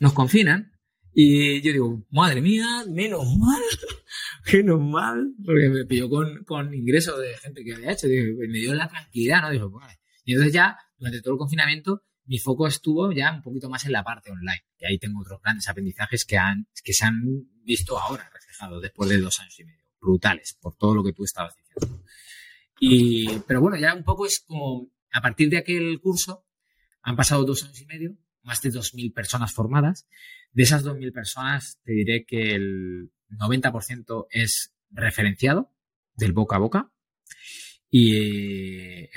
Nos 0.00 0.12
confinan. 0.12 0.77
Y 1.20 1.60
yo 1.62 1.72
digo, 1.72 2.06
madre 2.10 2.40
mía, 2.40 2.84
menos 2.88 3.26
mal, 3.36 3.60
menos 4.52 4.80
mal, 4.80 5.34
porque 5.44 5.68
me 5.68 5.84
pilló 5.84 6.08
con, 6.08 6.44
con 6.44 6.72
ingreso 6.72 7.18
de 7.18 7.36
gente 7.38 7.64
que 7.64 7.74
había 7.74 7.90
hecho. 7.90 8.06
me 8.06 8.58
dio 8.58 8.72
la 8.72 8.86
tranquilidad, 8.86 9.42
¿no? 9.42 9.50
Dijo, 9.50 9.68
vale. 9.68 9.98
Y 10.22 10.34
entonces 10.34 10.54
ya, 10.54 10.78
durante 10.96 11.20
todo 11.20 11.34
el 11.34 11.38
confinamiento, 11.38 12.04
mi 12.26 12.38
foco 12.38 12.68
estuvo 12.68 13.10
ya 13.10 13.32
un 13.32 13.42
poquito 13.42 13.68
más 13.68 13.84
en 13.84 13.92
la 13.94 14.04
parte 14.04 14.30
online. 14.30 14.62
Y 14.78 14.84
ahí 14.84 14.98
tengo 15.00 15.20
otros 15.20 15.40
grandes 15.42 15.68
aprendizajes 15.68 16.24
que, 16.24 16.38
han, 16.38 16.68
que 16.84 16.92
se 16.92 17.04
han 17.04 17.20
visto 17.64 17.98
ahora 17.98 18.30
reflejados 18.32 18.80
después 18.80 19.10
de 19.10 19.18
dos 19.18 19.40
años 19.40 19.58
y 19.58 19.64
medio. 19.64 19.84
Brutales, 20.00 20.56
por 20.60 20.76
todo 20.76 20.94
lo 20.94 21.02
que 21.02 21.14
tú 21.14 21.24
estabas 21.24 21.56
diciendo. 21.56 22.04
Y, 22.78 23.40
pero 23.40 23.60
bueno, 23.60 23.76
ya 23.76 23.92
un 23.92 24.04
poco 24.04 24.24
es 24.24 24.44
como, 24.46 24.88
a 25.10 25.20
partir 25.20 25.50
de 25.50 25.58
aquel 25.58 25.98
curso, 26.00 26.46
han 27.02 27.16
pasado 27.16 27.42
dos 27.42 27.64
años 27.64 27.80
y 27.80 27.86
medio, 27.86 28.16
más 28.44 28.62
de 28.62 28.70
2.000 28.70 29.12
personas 29.12 29.52
formadas. 29.52 30.06
De 30.52 30.62
esas 30.62 30.84
2.000 30.84 31.12
personas, 31.12 31.78
te 31.84 31.92
diré 31.92 32.24
que 32.24 32.54
el 32.54 33.10
90% 33.30 34.26
es 34.30 34.74
referenciado 34.90 35.72
del 36.14 36.32
boca 36.32 36.56
a 36.56 36.60
boca 36.60 36.92
y 37.90 38.16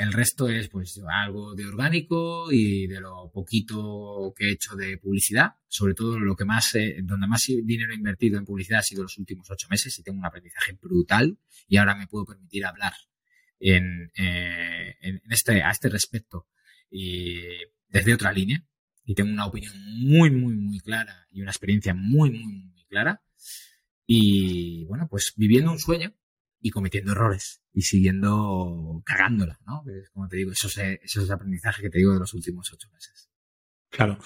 el 0.01 0.13
resto 0.13 0.47
es 0.47 0.69
pues 0.69 1.01
algo 1.25 1.55
de 1.55 1.65
orgánico 1.65 2.51
y 2.51 2.87
de 2.87 3.01
lo 3.01 3.29
poquito 3.33 4.33
que 4.35 4.45
he 4.45 4.51
hecho 4.51 4.75
de 4.75 4.97
publicidad, 4.97 5.55
sobre 5.67 5.93
todo 5.93 6.17
lo 6.19 6.35
que 6.35 6.45
más, 6.45 6.75
eh, 6.75 6.99
donde 7.03 7.27
más 7.27 7.45
dinero 7.47 7.91
he 7.91 7.95
invertido 7.95 8.37
en 8.37 8.45
publicidad 8.45 8.79
ha 8.79 8.83
sido 8.83 9.03
los 9.03 9.17
últimos 9.17 9.49
ocho 9.51 9.67
meses 9.69 9.97
y 9.99 10.03
tengo 10.03 10.19
un 10.19 10.25
aprendizaje 10.25 10.77
brutal 10.81 11.37
y 11.67 11.77
ahora 11.77 11.95
me 11.95 12.07
puedo 12.07 12.25
permitir 12.25 12.65
hablar 12.65 12.93
en, 13.59 14.11
eh, 14.15 14.95
en 15.01 15.21
este, 15.29 15.61
a 15.63 15.71
este 15.71 15.89
respecto 15.89 16.47
y 16.89 17.41
desde 17.89 18.13
otra 18.13 18.31
línea 18.31 18.65
y 19.03 19.15
tengo 19.15 19.31
una 19.31 19.45
opinión 19.45 19.73
muy, 19.99 20.31
muy, 20.31 20.55
muy 20.55 20.79
clara 20.79 21.25
y 21.31 21.41
una 21.41 21.51
experiencia 21.51 21.93
muy, 21.93 22.31
muy, 22.31 22.53
muy 22.53 22.85
clara 22.85 23.21
y 24.05 24.85
bueno, 24.85 25.07
pues 25.09 25.33
viviendo 25.35 25.71
un 25.71 25.79
sueño 25.79 26.13
y 26.59 26.69
cometiendo 26.69 27.13
errores 27.13 27.63
y 27.73 27.81
siguiendo 27.81 29.01
cagándola, 29.05 29.59
¿no? 29.65 29.83
como 30.13 30.27
te 30.27 30.37
digo, 30.37 30.51
eso 30.51 30.67
es, 30.67 30.77
eso 30.77 31.21
es 31.21 31.27
el 31.27 31.31
aprendizaje 31.31 31.81
que 31.81 31.89
te 31.89 31.97
digo 31.99 32.13
de 32.13 32.19
los 32.19 32.33
últimos 32.33 32.71
ocho 32.73 32.89
meses. 32.93 33.29
Claro. 33.89 34.17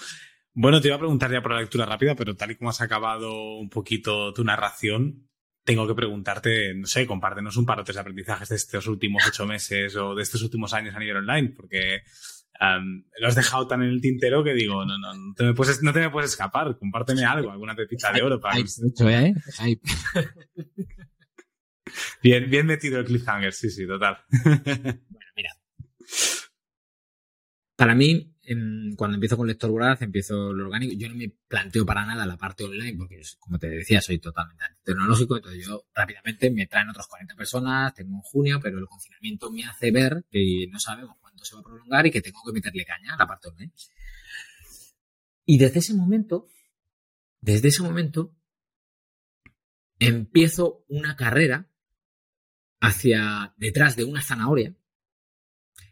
Bueno, 0.53 0.79
te 0.79 0.87
iba 0.87 0.95
a 0.95 0.99
preguntar 0.99 1.31
ya 1.31 1.41
por 1.41 1.51
la 1.51 1.59
lectura 1.59 1.85
rápida, 1.85 2.15
pero 2.15 2.35
tal 2.35 2.51
y 2.51 2.55
como 2.55 2.69
has 2.69 2.81
acabado 2.81 3.57
un 3.57 3.69
poquito 3.69 4.33
tu 4.33 4.43
narración, 4.43 5.29
tengo 5.65 5.87
que 5.87 5.95
preguntarte, 5.95 6.73
no 6.75 6.87
sé, 6.87 7.05
compártenos 7.05 7.57
un 7.57 7.65
par 7.65 7.83
de 7.83 7.99
aprendizajes 7.99 8.49
de 8.49 8.55
estos 8.55 8.87
últimos 8.87 9.23
ocho 9.27 9.45
meses 9.45 9.95
o 9.95 10.15
de 10.15 10.23
estos 10.23 10.41
últimos 10.43 10.73
años 10.73 10.95
a 10.95 10.99
nivel 10.99 11.17
online, 11.17 11.49
porque 11.49 12.03
lo 12.59 13.27
has 13.27 13.35
dejado 13.35 13.67
tan 13.67 13.83
en 13.83 13.89
el 13.89 14.01
tintero 14.01 14.43
que 14.43 14.53
digo, 14.53 14.85
no, 14.85 14.97
no, 14.97 15.13
no 15.13 15.33
te 15.33 15.43
me 15.43 15.53
puedes, 15.53 15.81
no 15.83 15.93
te 15.93 15.99
me 15.99 16.09
puedes 16.09 16.31
escapar, 16.31 16.77
compárteme 16.77 17.23
algo, 17.25 17.51
alguna 17.51 17.75
pepita 17.75 18.11
de 18.11 18.21
oro 18.21 18.39
para... 18.39 18.57
¿eh? 18.59 19.33
Bien, 22.21 22.49
bien 22.49 22.65
metido 22.65 22.99
el 22.99 23.05
cliffhanger, 23.05 23.53
sí, 23.53 23.69
sí, 23.69 23.85
total. 23.87 24.17
Bueno, 24.43 25.31
mira. 25.35 25.51
Para 27.75 27.93
mí, 27.93 28.35
cuando 28.95 29.15
empiezo 29.15 29.37
con 29.37 29.47
Lector 29.47 29.69
Voraz, 29.71 30.01
empiezo 30.01 30.53
lo 30.53 30.65
orgánico. 30.65 30.93
Yo 30.97 31.09
no 31.09 31.15
me 31.15 31.29
planteo 31.47 31.85
para 31.85 32.05
nada 32.05 32.25
la 32.25 32.37
parte 32.37 32.63
online, 32.63 32.95
porque, 32.97 33.21
como 33.39 33.59
te 33.59 33.69
decía, 33.69 34.01
soy 34.01 34.19
totalmente 34.19 34.63
tecnológico. 34.83 35.37
Entonces, 35.37 35.65
yo 35.65 35.85
rápidamente 35.93 36.49
me 36.51 36.67
traen 36.67 36.89
otros 36.89 37.07
40 37.07 37.35
personas, 37.35 37.93
tengo 37.93 38.15
en 38.15 38.21
junio, 38.21 38.59
pero 38.61 38.79
el 38.79 38.85
confinamiento 38.85 39.51
me 39.51 39.65
hace 39.65 39.91
ver 39.91 40.23
que 40.29 40.67
no 40.69 40.79
sabemos 40.79 41.17
se 41.45 41.55
va 41.55 41.61
a 41.61 41.63
prolongar 41.63 42.05
y 42.07 42.11
que 42.11 42.21
tengo 42.21 42.39
que 42.45 42.53
meterle 42.53 42.85
caña 42.85 43.13
a 43.13 43.17
la 43.17 43.27
parte 43.27 43.49
online. 43.49 43.71
Y 45.45 45.57
desde 45.57 45.79
ese 45.79 45.93
momento, 45.93 46.47
desde 47.41 47.67
ese 47.67 47.83
momento, 47.83 48.35
empiezo 49.99 50.83
una 50.87 51.15
carrera 51.15 51.69
hacia 52.79 53.53
detrás 53.57 53.95
de 53.95 54.03
una 54.03 54.21
zanahoria, 54.21 54.75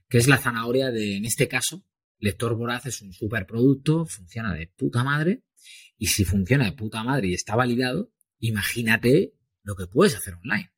que 0.10 0.18
es 0.18 0.28
la 0.28 0.38
zanahoria 0.38 0.92
de, 0.92 1.18
en 1.18 1.26
este 1.26 1.48
caso, 1.48 1.86
Lector 2.20 2.56
Voraz 2.56 2.86
es 2.86 3.02
un 3.02 3.14
superproducto, 3.14 4.06
funciona 4.06 4.54
de 4.54 4.68
puta 4.68 5.04
madre, 5.04 5.44
y 5.98 6.08
si 6.08 6.26
funciona 6.26 6.66
de 6.66 6.74
puta 6.74 7.04
madre 7.04 7.28
y 7.28 7.34
está 7.34 7.56
validado, 7.56 8.12
imagínate 8.40 9.34
lo 9.64 9.76
que 9.76 9.88
puedes 9.88 10.16
hacer 10.16 10.36
online. 10.36 10.72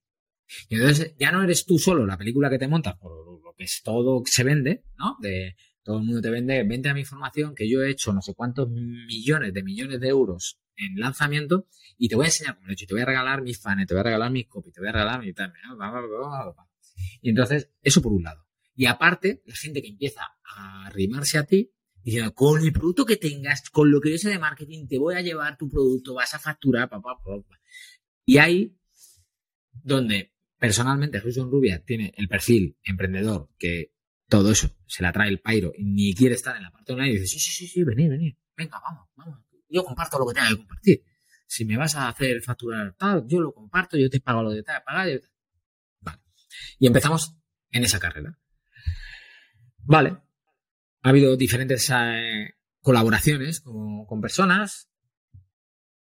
Y 0.69 0.75
entonces 0.75 1.15
ya 1.17 1.31
no 1.31 1.43
eres 1.43 1.65
tú 1.65 1.79
solo 1.79 2.05
la 2.05 2.17
película 2.17 2.49
que 2.49 2.59
te 2.59 2.67
montas 2.67 2.95
por 2.97 3.34
que 3.57 3.63
es 3.63 3.81
todo 3.83 4.23
que 4.23 4.31
se 4.31 4.43
vende, 4.43 4.83
¿no? 4.97 5.17
De 5.19 5.55
todo 5.83 5.99
el 5.99 6.05
mundo 6.05 6.21
te 6.21 6.29
vende, 6.29 6.63
vente 6.63 6.89
a 6.89 6.93
mi 6.93 7.01
información 7.01 7.53
que 7.53 7.69
yo 7.69 7.83
he 7.83 7.91
hecho 7.91 8.11
no 8.11 8.21
sé 8.21 8.33
cuántos 8.33 8.69
millones 8.69 9.53
de 9.53 9.63
millones 9.63 9.99
de 9.99 10.07
euros 10.07 10.59
en 10.77 10.99
lanzamiento 10.99 11.67
y 11.97 12.09
te 12.09 12.15
voy 12.15 12.25
a 12.25 12.27
enseñar 12.29 12.55
cómo 12.55 12.67
lo 12.67 12.71
he 12.71 12.73
hecho. 12.73 12.85
Te 12.87 12.93
voy 12.93 13.03
a 13.03 13.05
regalar 13.05 13.41
mis 13.41 13.61
fans, 13.61 13.85
te 13.87 13.93
voy 13.93 14.01
a 14.01 14.03
regalar 14.03 14.31
mis 14.31 14.47
copies, 14.47 14.73
te 14.73 14.81
voy 14.81 14.89
a 14.89 14.93
regalar 14.93 15.21
mi 15.21 15.33
tal. 15.33 15.53
Y 17.21 17.29
entonces, 17.29 17.69
eso 17.81 18.01
por 18.01 18.13
un 18.13 18.23
lado. 18.23 18.45
Y 18.75 18.87
aparte, 18.87 19.41
la 19.45 19.55
gente 19.55 19.81
que 19.81 19.87
empieza 19.87 20.21
a 20.43 20.87
arrimarse 20.87 21.37
a 21.37 21.45
ti 21.45 21.71
diciendo, 22.03 22.33
con 22.33 22.61
el 22.61 22.71
producto 22.71 23.05
que 23.05 23.17
tengas, 23.17 23.69
con 23.69 23.89
lo 23.89 24.01
que 24.01 24.11
yo 24.11 24.17
sé 24.17 24.29
de 24.29 24.39
marketing, 24.39 24.87
te 24.87 24.99
voy 24.99 25.15
a 25.15 25.21
llevar 25.21 25.57
tu 25.57 25.69
producto, 25.69 26.13
vas 26.13 26.33
a 26.33 26.39
facturar, 26.39 26.89
papá, 26.89 27.17
papá. 27.23 27.59
Y 28.25 28.37
ahí, 28.37 28.77
donde 29.71 30.34
personalmente 30.65 31.21
Jesús 31.21 31.45
Rubia 31.45 31.83
tiene 31.85 32.11
el 32.17 32.27
perfil 32.27 32.75
emprendedor 32.83 33.49
que 33.59 33.93
todo 34.27 34.51
eso 34.51 34.75
se 34.87 35.03
la 35.03 35.11
trae 35.11 35.29
el 35.29 35.39
pairo 35.39 35.71
y 35.77 35.85
ni 35.85 36.15
quiere 36.15 36.33
estar 36.33 36.55
en 36.57 36.63
la 36.63 36.71
parte 36.71 36.93
online 36.93 37.11
y 37.11 37.19
dice, 37.19 37.27
sí, 37.27 37.39
sí, 37.39 37.51
sí, 37.51 37.67
sí, 37.67 37.83
venid, 37.83 38.09
venid, 38.09 38.33
venga, 38.57 38.79
vamos, 38.79 39.07
vamos, 39.15 39.39
yo 39.69 39.83
comparto 39.83 40.17
lo 40.17 40.25
que 40.25 40.33
tenga 40.33 40.49
que 40.49 40.57
compartir. 40.57 41.03
Si 41.45 41.65
me 41.65 41.77
vas 41.77 41.95
a 41.95 42.09
hacer 42.09 42.41
facturar 42.41 42.95
tal, 42.97 43.27
yo 43.27 43.41
lo 43.41 43.53
comparto, 43.53 43.95
yo 43.95 44.09
te 44.09 44.19
pago 44.19 44.41
lo 44.41 44.49
de 44.49 44.63
tal, 44.63 44.81
pagar. 44.83 45.21
Vale. 45.99 46.21
Y 46.79 46.87
empezamos 46.87 47.35
en 47.69 47.83
esa 47.83 47.99
carrera. 47.99 48.39
Vale. 49.83 50.17
Ha 51.03 51.09
habido 51.09 51.37
diferentes 51.37 51.91
eh, 51.93 52.55
colaboraciones 52.79 53.61
con, 53.61 54.07
con 54.07 54.19
personas 54.19 54.89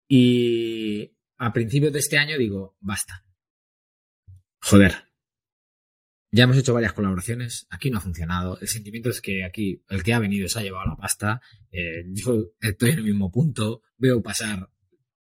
y 0.07 1.13
a 1.39 1.53
principios 1.53 1.93
de 1.93 1.99
este 1.99 2.19
año 2.19 2.39
digo, 2.39 2.77
basta. 2.79 3.25
Joder, 4.67 4.95
ya 6.31 6.45
hemos 6.45 6.57
hecho 6.57 6.73
varias 6.73 6.95
colaboraciones, 6.95 7.67
aquí 7.69 7.91
no 7.91 7.99
ha 7.99 8.01
funcionado. 8.01 8.59
El 8.61 8.69
sentimiento 8.69 9.11
es 9.11 9.21
que 9.21 9.45
aquí 9.45 9.85
el 9.91 10.03
que 10.03 10.15
ha 10.15 10.19
venido 10.19 10.49
se 10.49 10.59
ha 10.59 10.63
llevado 10.63 10.89
la 10.89 10.97
pasta. 10.97 11.43
Eh, 11.71 12.07
yo 12.09 12.55
estoy 12.61 12.93
en 12.93 12.99
el 13.01 13.05
mismo 13.05 13.31
punto, 13.31 13.83
veo 13.99 14.23
pasar, 14.23 14.71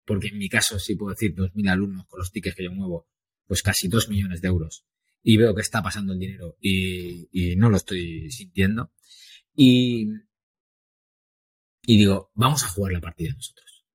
porque 0.06 0.28
en 0.28 0.38
mi 0.38 0.48
caso 0.48 0.78
sí 0.78 0.96
puedo 0.96 1.16
decir 1.16 1.34
2.000 1.34 1.72
alumnos 1.72 2.06
con 2.06 2.20
los 2.20 2.32
tickets 2.32 2.56
que 2.56 2.66
yo 2.66 2.72
muevo, 2.72 3.08
pues 3.48 3.64
casi 3.64 3.88
2 3.88 4.10
millones 4.10 4.42
de 4.42 4.48
euros. 4.50 4.86
Y 5.24 5.38
veo 5.38 5.56
que 5.56 5.62
está 5.62 5.82
pasando 5.82 6.14
el 6.14 6.20
dinero 6.20 6.56
y, 6.62 7.56
no 7.58 7.72
lo 7.72 7.78
estoy 7.78 8.30
sintiendo. 8.30 8.92
Y 9.56 10.08
digo, 11.84 12.32
vamos 12.36 12.64
a 12.64 12.68
jugar 12.68 12.94
la 12.94 13.02
partida 13.02 13.34
nosotros. 13.34 13.86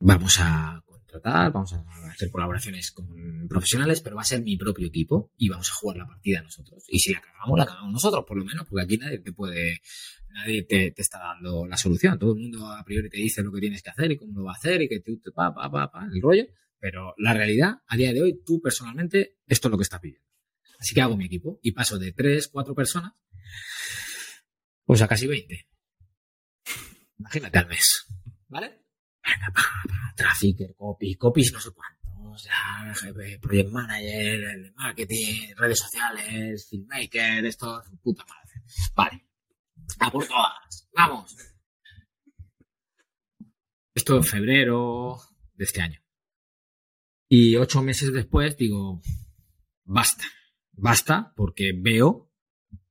Vamos 0.00 0.38
a 0.40 0.82
vamos 1.22 1.72
a 1.72 1.84
hacer 2.10 2.30
colaboraciones 2.30 2.90
con 2.92 3.46
profesionales, 3.48 4.00
pero 4.00 4.16
va 4.16 4.22
a 4.22 4.24
ser 4.24 4.42
mi 4.42 4.56
propio 4.56 4.86
equipo 4.86 5.32
y 5.36 5.48
vamos 5.48 5.70
a 5.70 5.74
jugar 5.74 5.98
la 5.98 6.06
partida 6.06 6.42
nosotros. 6.42 6.84
Y 6.88 6.98
si 6.98 7.12
la 7.12 7.20
cagamos, 7.20 7.58
la 7.58 7.66
cagamos 7.66 7.92
nosotros, 7.92 8.24
por 8.26 8.38
lo 8.38 8.44
menos, 8.44 8.66
porque 8.68 8.84
aquí 8.84 8.96
nadie 8.96 9.18
te 9.18 9.32
puede, 9.32 9.80
nadie 10.30 10.62
te, 10.62 10.94
está 10.96 11.18
dando 11.18 11.66
la 11.66 11.76
solución. 11.76 12.18
Todo 12.18 12.34
el 12.34 12.40
mundo 12.40 12.66
a 12.66 12.84
priori 12.84 13.08
te 13.08 13.18
dice 13.18 13.42
lo 13.42 13.52
que 13.52 13.60
tienes 13.60 13.82
que 13.82 13.90
hacer 13.90 14.12
y 14.12 14.16
cómo 14.16 14.38
lo 14.38 14.44
va 14.44 14.52
a 14.52 14.56
hacer 14.56 14.82
y 14.82 14.88
que 14.88 15.00
tú, 15.00 15.20
pa, 15.34 15.54
pa, 15.54 15.70
pa, 15.70 15.90
pa, 15.90 16.08
el 16.12 16.20
rollo. 16.22 16.46
Pero 16.78 17.14
la 17.18 17.32
realidad, 17.32 17.74
a 17.86 17.96
día 17.96 18.12
de 18.12 18.22
hoy, 18.22 18.42
tú 18.44 18.60
personalmente, 18.60 19.36
esto 19.46 19.68
es 19.68 19.70
lo 19.72 19.78
que 19.78 19.84
estás 19.84 20.00
pidiendo. 20.00 20.26
Así 20.78 20.94
que 20.94 21.00
hago 21.00 21.16
mi 21.16 21.26
equipo 21.26 21.60
y 21.62 21.72
paso 21.72 21.98
de 21.98 22.12
3, 22.12 22.48
4 22.48 22.74
personas, 22.74 23.12
pues 24.84 25.00
a 25.00 25.06
casi 25.06 25.28
20. 25.28 25.68
Imagínate 27.18 27.58
al 27.58 27.68
mes. 27.68 28.06
¿Vale? 28.48 28.81
Trafficker, 30.16 30.74
copy, 30.76 31.14
copies 31.16 31.52
no 31.52 31.60
sé 31.60 31.70
cuántos, 31.70 32.48
project 33.40 33.70
manager, 33.70 34.72
marketing, 34.76 35.54
redes 35.56 35.78
sociales, 35.78 36.68
filmmaker, 36.68 37.44
esto, 37.46 37.82
puta 38.02 38.24
madre. 38.24 38.62
Vale. 38.94 39.26
A 39.98 40.10
por 40.10 40.26
todas. 40.26 40.88
Vamos. 40.94 41.36
Esto 43.94 44.16
en 44.16 44.24
febrero 44.24 45.18
de 45.54 45.64
este 45.64 45.82
año. 45.82 46.00
Y 47.28 47.56
ocho 47.56 47.82
meses 47.82 48.12
después 48.12 48.56
digo, 48.56 49.00
basta. 49.84 50.24
Basta 50.72 51.32
porque 51.36 51.72
veo 51.74 52.30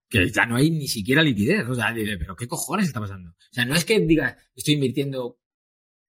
que 0.10 0.30
ya 0.30 0.46
no 0.46 0.58
hay 0.58 0.70
ni 0.70 0.88
siquiera 0.88 1.24
liquidez. 1.24 1.68
O 1.68 1.76
sea, 1.76 1.94
pero 1.94 2.36
¿qué 2.36 2.48
cojones 2.48 2.88
está 2.88 3.00
pasando? 3.00 3.32
O 3.32 3.54
sea, 3.54 3.66
no 3.66 3.76
es 3.76 3.86
que 3.86 4.00
diga, 4.00 4.38
estoy 4.56 4.76
invirtiendo 4.76 5.41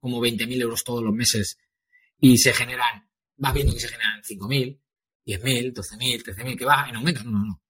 como 0.03 0.21
20.000 0.21 0.61
euros 0.61 0.83
todos 0.83 1.03
los 1.03 1.15
meses 1.15 1.59
y 2.19 2.37
se 2.39 2.53
generan 2.53 3.09
vas 3.37 3.55
viendo 3.55 3.73
que 3.73 3.81
se 3.81 3.89
generan 3.89 4.23
5.000, 4.23 4.81
10.000, 5.27 5.73
12.000, 5.73 6.25
13.000, 6.25 6.59
que 6.59 6.65
va 6.65 6.89
en 6.89 6.97
aumento. 6.97 7.25
No, 7.25 7.31
no, 7.31 7.45
no. 7.45 7.63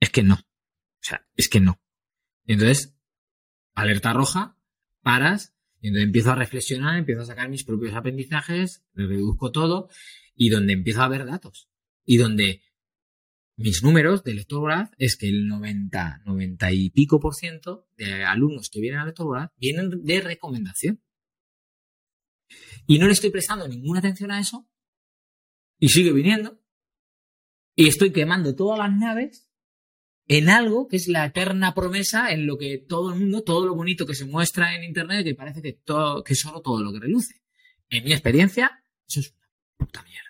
Es 0.00 0.10
que 0.10 0.22
no. 0.22 0.34
O 0.34 1.02
sea, 1.02 1.26
es 1.34 1.48
que 1.48 1.60
no. 1.60 1.80
Y 2.44 2.54
entonces, 2.54 2.94
alerta 3.74 4.12
roja, 4.12 4.56
paras, 5.02 5.54
y 5.80 5.88
entonces 5.88 6.06
empiezo 6.06 6.32
a 6.32 6.34
reflexionar, 6.34 6.98
empiezo 6.98 7.22
a 7.22 7.26
sacar 7.26 7.48
mis 7.48 7.64
propios 7.64 7.94
aprendizajes, 7.94 8.84
reduzco 8.94 9.52
todo, 9.52 9.88
y 10.34 10.50
donde 10.50 10.72
empiezo 10.74 11.02
a 11.02 11.08
ver 11.08 11.24
datos. 11.26 11.68
Y 12.04 12.16
donde 12.16 12.62
mis 13.58 13.82
números 13.82 14.22
de 14.22 14.34
lector 14.34 14.88
es 14.98 15.16
que 15.16 15.28
el 15.28 15.48
90, 15.48 16.22
90 16.24 16.72
y 16.72 16.90
pico 16.90 17.18
por 17.18 17.34
ciento 17.34 17.88
de 17.96 18.24
alumnos 18.24 18.70
que 18.70 18.80
vienen 18.80 19.00
a 19.00 19.04
lector 19.04 19.50
vienen 19.56 19.90
de 20.04 20.20
recomendación. 20.20 21.02
Y 22.86 23.00
no 23.00 23.06
le 23.06 23.14
estoy 23.14 23.30
prestando 23.30 23.66
ninguna 23.66 23.98
atención 23.98 24.30
a 24.30 24.38
eso. 24.38 24.68
Y 25.80 25.88
sigue 25.88 26.12
viniendo. 26.12 26.62
Y 27.74 27.88
estoy 27.88 28.12
quemando 28.12 28.54
todas 28.54 28.78
las 28.78 28.96
naves 28.96 29.50
en 30.28 30.50
algo 30.50 30.86
que 30.86 30.96
es 30.96 31.08
la 31.08 31.26
eterna 31.26 31.74
promesa 31.74 32.30
en 32.32 32.46
lo 32.46 32.58
que 32.58 32.78
todo 32.78 33.12
el 33.12 33.18
mundo, 33.18 33.42
todo 33.42 33.66
lo 33.66 33.74
bonito 33.74 34.06
que 34.06 34.14
se 34.14 34.24
muestra 34.24 34.76
en 34.76 34.84
internet, 34.84 35.24
que 35.24 35.34
parece 35.34 35.62
que, 35.62 35.80
que 36.24 36.32
es 36.32 36.38
solo 36.38 36.62
todo 36.62 36.80
lo 36.80 36.92
que 36.92 37.00
reluce. 37.00 37.42
En 37.90 38.04
mi 38.04 38.12
experiencia, 38.12 38.84
eso 39.08 39.18
es 39.18 39.34
una 39.34 39.48
puta 39.78 40.02
mierda 40.04 40.27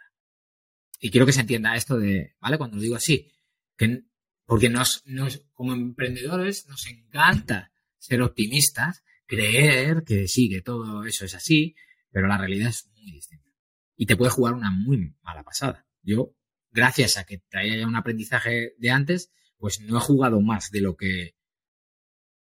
y 0.98 1.10
quiero 1.10 1.26
que 1.26 1.32
se 1.32 1.40
entienda 1.40 1.76
esto 1.76 1.96
de, 1.96 2.34
¿vale? 2.40 2.58
Cuando 2.58 2.76
lo 2.76 2.82
digo 2.82 2.96
así, 2.96 3.30
que, 3.76 4.04
porque 4.44 4.68
nos, 4.68 5.02
nos, 5.06 5.44
como 5.52 5.72
emprendedores 5.72 6.66
nos 6.66 6.86
encanta 6.86 7.72
ser 7.98 8.22
optimistas, 8.22 9.04
creer 9.26 10.02
que 10.04 10.26
sí, 10.26 10.48
que 10.48 10.62
todo 10.62 11.04
eso 11.04 11.24
es 11.24 11.34
así, 11.34 11.76
pero 12.10 12.26
la 12.26 12.38
realidad 12.38 12.70
es 12.70 12.88
muy 12.96 13.12
distinta. 13.12 13.48
Y 13.96 14.06
te 14.06 14.16
puede 14.16 14.30
jugar 14.30 14.54
una 14.54 14.70
muy 14.70 15.14
mala 15.22 15.42
pasada. 15.42 15.86
Yo, 16.02 16.34
gracias 16.70 17.16
a 17.16 17.24
que 17.24 17.38
traía 17.38 17.76
ya 17.76 17.86
un 17.86 17.96
aprendizaje 17.96 18.74
de 18.78 18.90
antes, 18.90 19.32
pues 19.58 19.80
no 19.80 19.98
he 19.98 20.00
jugado 20.00 20.40
más 20.40 20.70
de 20.70 20.80
lo 20.80 20.96
que, 20.96 21.36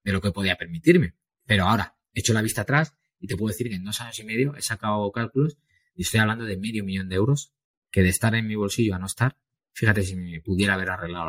de 0.05 0.13
lo 0.13 0.21
que 0.21 0.33
podía 0.33 0.57
permitirme. 0.57 1.15
Pero 1.47 1.67
ahora, 1.67 1.97
he 2.13 2.21
hecho 2.21 2.33
la 2.33 2.43
vista 2.43 2.63
atrás 2.63 2.95
y 3.19 3.27
te 3.27 3.37
puedo 3.37 3.53
decir 3.53 3.69
que 3.69 3.77
en 3.77 3.85
dos 3.85 4.01
años 4.01 4.19
y 4.19 4.25
medio 4.25 4.55
he 4.57 4.63
sacado 4.63 5.11
cálculos 5.13 5.57
y 5.95 6.03
estoy 6.03 6.21
hablando 6.21 6.45
de 6.45 6.57
medio 6.57 6.85
millón 6.85 7.09
de 7.09 7.17
euros 7.17 7.53
que 7.93 8.03
de 8.03 8.09
estar 8.09 8.35
en 8.35 8.49
mi 8.49 8.57
bolsillo 8.57 8.95
a 8.95 8.99
no 8.99 9.07
estar, 9.07 9.37
fíjate 9.73 10.03
si 10.03 10.17
me 10.17 10.41
pudiera 10.41 10.75
haber 10.75 10.91
arreglado 10.91 11.27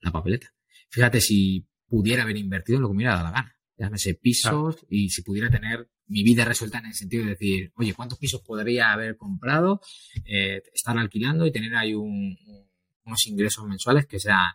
la, 0.00 0.12
papeleta. 0.12 0.52
Fíjate 0.90 1.20
si 1.20 1.68
pudiera 1.86 2.24
haber 2.24 2.36
invertido 2.36 2.76
en 2.76 2.82
lo 2.82 2.88
que 2.88 2.94
me 2.94 2.98
hubiera 2.98 3.14
dado 3.14 3.24
la 3.26 3.30
gana. 3.30 3.56
Llámese 3.78 4.14
pisos 4.14 4.84
y 4.90 5.08
si 5.08 5.22
pudiera 5.22 5.48
tener 5.48 5.88
mi 6.06 6.24
vida 6.24 6.44
resuelta 6.44 6.78
en 6.78 6.86
el 6.86 6.94
sentido 6.94 7.24
de 7.24 7.30
decir, 7.30 7.72
oye, 7.76 7.94
¿cuántos 7.94 8.18
pisos 8.18 8.42
podría 8.42 8.92
haber 8.92 9.16
comprado, 9.16 9.80
eh, 10.24 10.62
estar 10.74 10.98
alquilando 10.98 11.46
y 11.46 11.52
tener 11.52 11.74
ahí 11.76 11.94
unos 11.94 13.26
ingresos 13.26 13.66
mensuales 13.66 14.06
que 14.06 14.18
sean... 14.18 14.52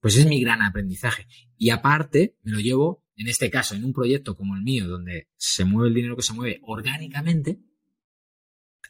Pues 0.00 0.16
es 0.16 0.26
mi 0.26 0.40
gran 0.40 0.62
aprendizaje. 0.62 1.26
Y 1.56 1.70
aparte, 1.70 2.36
me 2.42 2.52
lo 2.52 2.58
llevo, 2.58 3.04
en 3.16 3.28
este 3.28 3.50
caso, 3.50 3.76
en 3.76 3.84
un 3.84 3.92
proyecto 3.92 4.36
como 4.36 4.56
el 4.56 4.62
mío, 4.62 4.88
donde 4.88 5.28
se 5.36 5.64
mueve 5.64 5.88
el 5.88 5.94
dinero 5.94 6.16
que 6.16 6.22
se 6.22 6.32
mueve 6.32 6.60
orgánicamente, 6.64 7.60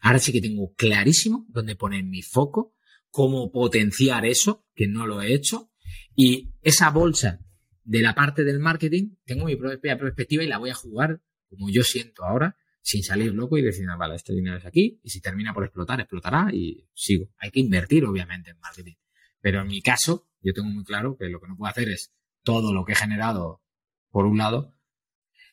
Ahora 0.03 0.19
sí 0.19 0.33
que 0.33 0.41
tengo 0.41 0.75
clarísimo 0.75 1.47
dónde 1.49 1.77
poner 1.77 2.03
mi 2.03 2.23
foco, 2.23 2.75
cómo 3.09 3.53
potenciar 3.53 4.27
eso, 4.27 4.67
que 4.75 4.89
no 4.89 5.07
lo 5.07 5.23
he 5.23 5.33
hecho. 5.33 5.71
Y 6.17 6.53
esa 6.61 6.91
bolsa 6.91 7.41
de 7.85 8.03
la 8.03 8.13
parte 8.13 8.43
del 8.43 8.59
marketing, 8.59 9.15
tengo 9.25 9.47
mi 9.47 9.55
propia 9.55 9.97
perspectiva 9.97 10.43
y 10.43 10.49
la 10.49 10.59
voy 10.59 10.71
a 10.71 10.75
jugar 10.75 11.23
como 11.49 11.71
yo 11.71 11.85
siento 11.85 12.25
ahora, 12.25 12.57
sin 12.81 13.05
salir 13.05 13.33
loco 13.33 13.59
y 13.59 13.63
decir, 13.63 13.87
ah, 13.89 13.97
vale, 13.97 14.17
este 14.17 14.33
dinero 14.33 14.57
es 14.57 14.67
aquí, 14.67 14.99
y 15.05 15.11
si 15.11 15.21
termina 15.21 15.55
por 15.55 15.65
explotar, 15.65 16.01
explotará 16.01 16.49
y 16.53 16.89
sigo. 16.95 17.29
Hay 17.39 17.51
que 17.51 17.61
invertir, 17.61 18.05
obviamente, 18.05 18.51
en 18.51 18.59
marketing. 18.59 18.95
Pero 19.41 19.61
en 19.61 19.69
mi 19.69 19.83
caso, 19.83 20.29
yo 20.41 20.53
tengo 20.53 20.69
muy 20.69 20.83
claro 20.83 21.17
que 21.17 21.29
lo 21.29 21.41
que 21.41 21.47
no 21.47 21.57
puedo 21.57 21.71
hacer 21.71 21.89
es 21.91 22.13
todo 22.43 22.73
lo 22.73 22.85
que 22.85 22.93
he 22.93 22.97
generado 22.97 23.63
por 24.11 24.27
un 24.27 24.39
lado. 24.39 24.75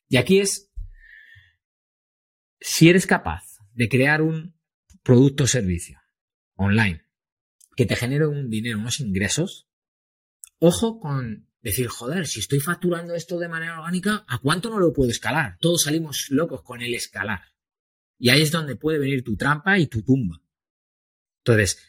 Y 0.07 0.17
aquí 0.17 0.39
es, 0.39 0.71
si 2.59 2.89
eres 2.89 3.05
capaz 3.05 3.48
de 3.80 3.88
crear 3.88 4.21
un 4.21 4.59
producto 5.03 5.45
o 5.45 5.47
servicio 5.47 6.01
online 6.55 7.05
que 7.77 7.86
te 7.86 7.95
genere 7.95 8.27
un 8.27 8.49
dinero, 8.49 8.77
unos 8.77 8.99
ingresos, 8.99 9.69
ojo 10.59 10.99
con 10.99 11.47
decir, 11.61 11.88
joder, 11.88 12.27
si 12.27 12.41
estoy 12.41 12.59
facturando 12.59 13.15
esto 13.15 13.39
de 13.39 13.47
manera 13.47 13.80
orgánica, 13.80 14.25
¿a 14.27 14.39
cuánto 14.39 14.69
no 14.69 14.80
lo 14.80 14.91
puedo 14.91 15.09
escalar? 15.09 15.57
Todos 15.61 15.84
salimos 15.84 16.27
locos 16.30 16.61
con 16.61 16.82
el 16.82 16.93
escalar. 16.93 17.39
Y 18.17 18.32
ahí 18.32 18.41
es 18.41 18.51
donde 18.51 18.75
puede 18.75 18.99
venir 18.99 19.23
tu 19.23 19.38
trampa 19.38 19.80
y 19.80 19.88
tu 19.88 20.03
tumba. 20.03 20.41
Entonces, 21.45 21.82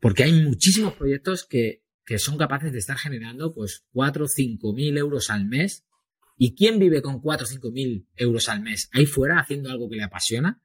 porque 0.00 0.22
hay 0.22 0.44
muchísimos 0.44 0.94
proyectos 0.94 1.44
que, 1.44 1.82
que 2.04 2.20
son 2.20 2.38
capaces 2.38 2.70
de 2.70 2.78
estar 2.78 2.98
generando 2.98 3.52
pues 3.52 3.84
4 3.90 4.26
o 4.26 4.28
5 4.28 4.72
mil 4.74 4.96
euros 4.96 5.28
al 5.28 5.44
mes. 5.44 5.84
¿Y 6.36 6.54
quién 6.54 6.78
vive 6.78 7.02
con 7.02 7.20
4 7.20 7.44
o 7.46 7.48
5 7.48 7.72
mil 7.72 8.08
euros 8.14 8.48
al 8.48 8.62
mes 8.62 8.88
ahí 8.92 9.06
fuera 9.06 9.40
haciendo 9.40 9.72
algo 9.72 9.90
que 9.90 9.96
le 9.96 10.04
apasiona? 10.04 10.60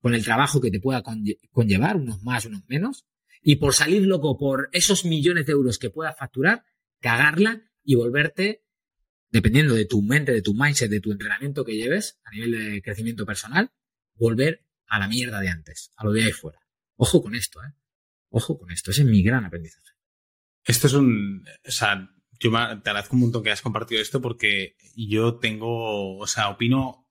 Con 0.00 0.14
el 0.14 0.24
trabajo 0.24 0.60
que 0.60 0.70
te 0.70 0.80
pueda 0.80 1.02
conllevar, 1.50 1.96
unos 1.96 2.22
más, 2.22 2.44
unos 2.46 2.62
menos, 2.68 3.06
y 3.42 3.56
por 3.56 3.74
salir 3.74 4.02
loco 4.02 4.36
por 4.36 4.68
esos 4.72 5.04
millones 5.04 5.46
de 5.46 5.52
euros 5.52 5.78
que 5.78 5.90
puedas 5.90 6.16
facturar, 6.16 6.64
cagarla 7.00 7.62
y 7.84 7.94
volverte, 7.94 8.64
dependiendo 9.30 9.74
de 9.74 9.84
tu 9.84 10.02
mente, 10.02 10.32
de 10.32 10.42
tu 10.42 10.54
mindset, 10.54 10.90
de 10.90 11.00
tu 11.00 11.12
entrenamiento 11.12 11.64
que 11.64 11.76
lleves 11.76 12.18
a 12.24 12.30
nivel 12.30 12.52
de 12.52 12.82
crecimiento 12.82 13.26
personal, 13.26 13.70
volver 14.14 14.66
a 14.86 14.98
la 14.98 15.08
mierda 15.08 15.40
de 15.40 15.48
antes, 15.48 15.92
a 15.96 16.04
lo 16.04 16.12
de 16.12 16.24
ahí 16.24 16.32
fuera. 16.32 16.60
Ojo 16.96 17.22
con 17.22 17.34
esto, 17.34 17.60
¿eh? 17.62 17.72
Ojo 18.30 18.58
con 18.58 18.70
esto, 18.70 18.90
ese 18.90 19.02
es 19.02 19.08
mi 19.08 19.22
gran 19.22 19.44
aprendizaje. 19.44 19.92
Esto 20.64 20.88
es 20.88 20.94
un, 20.94 21.44
o 21.64 21.70
sea, 21.70 22.10
yo 22.40 22.50
te 22.50 22.90
agradezco 22.90 23.14
un 23.14 23.22
montón 23.22 23.42
que 23.42 23.50
hayas 23.50 23.62
compartido 23.62 24.00
esto 24.00 24.20
porque 24.20 24.76
yo 24.96 25.36
tengo, 25.36 26.18
o 26.18 26.26
sea, 26.26 26.48
opino 26.48 27.05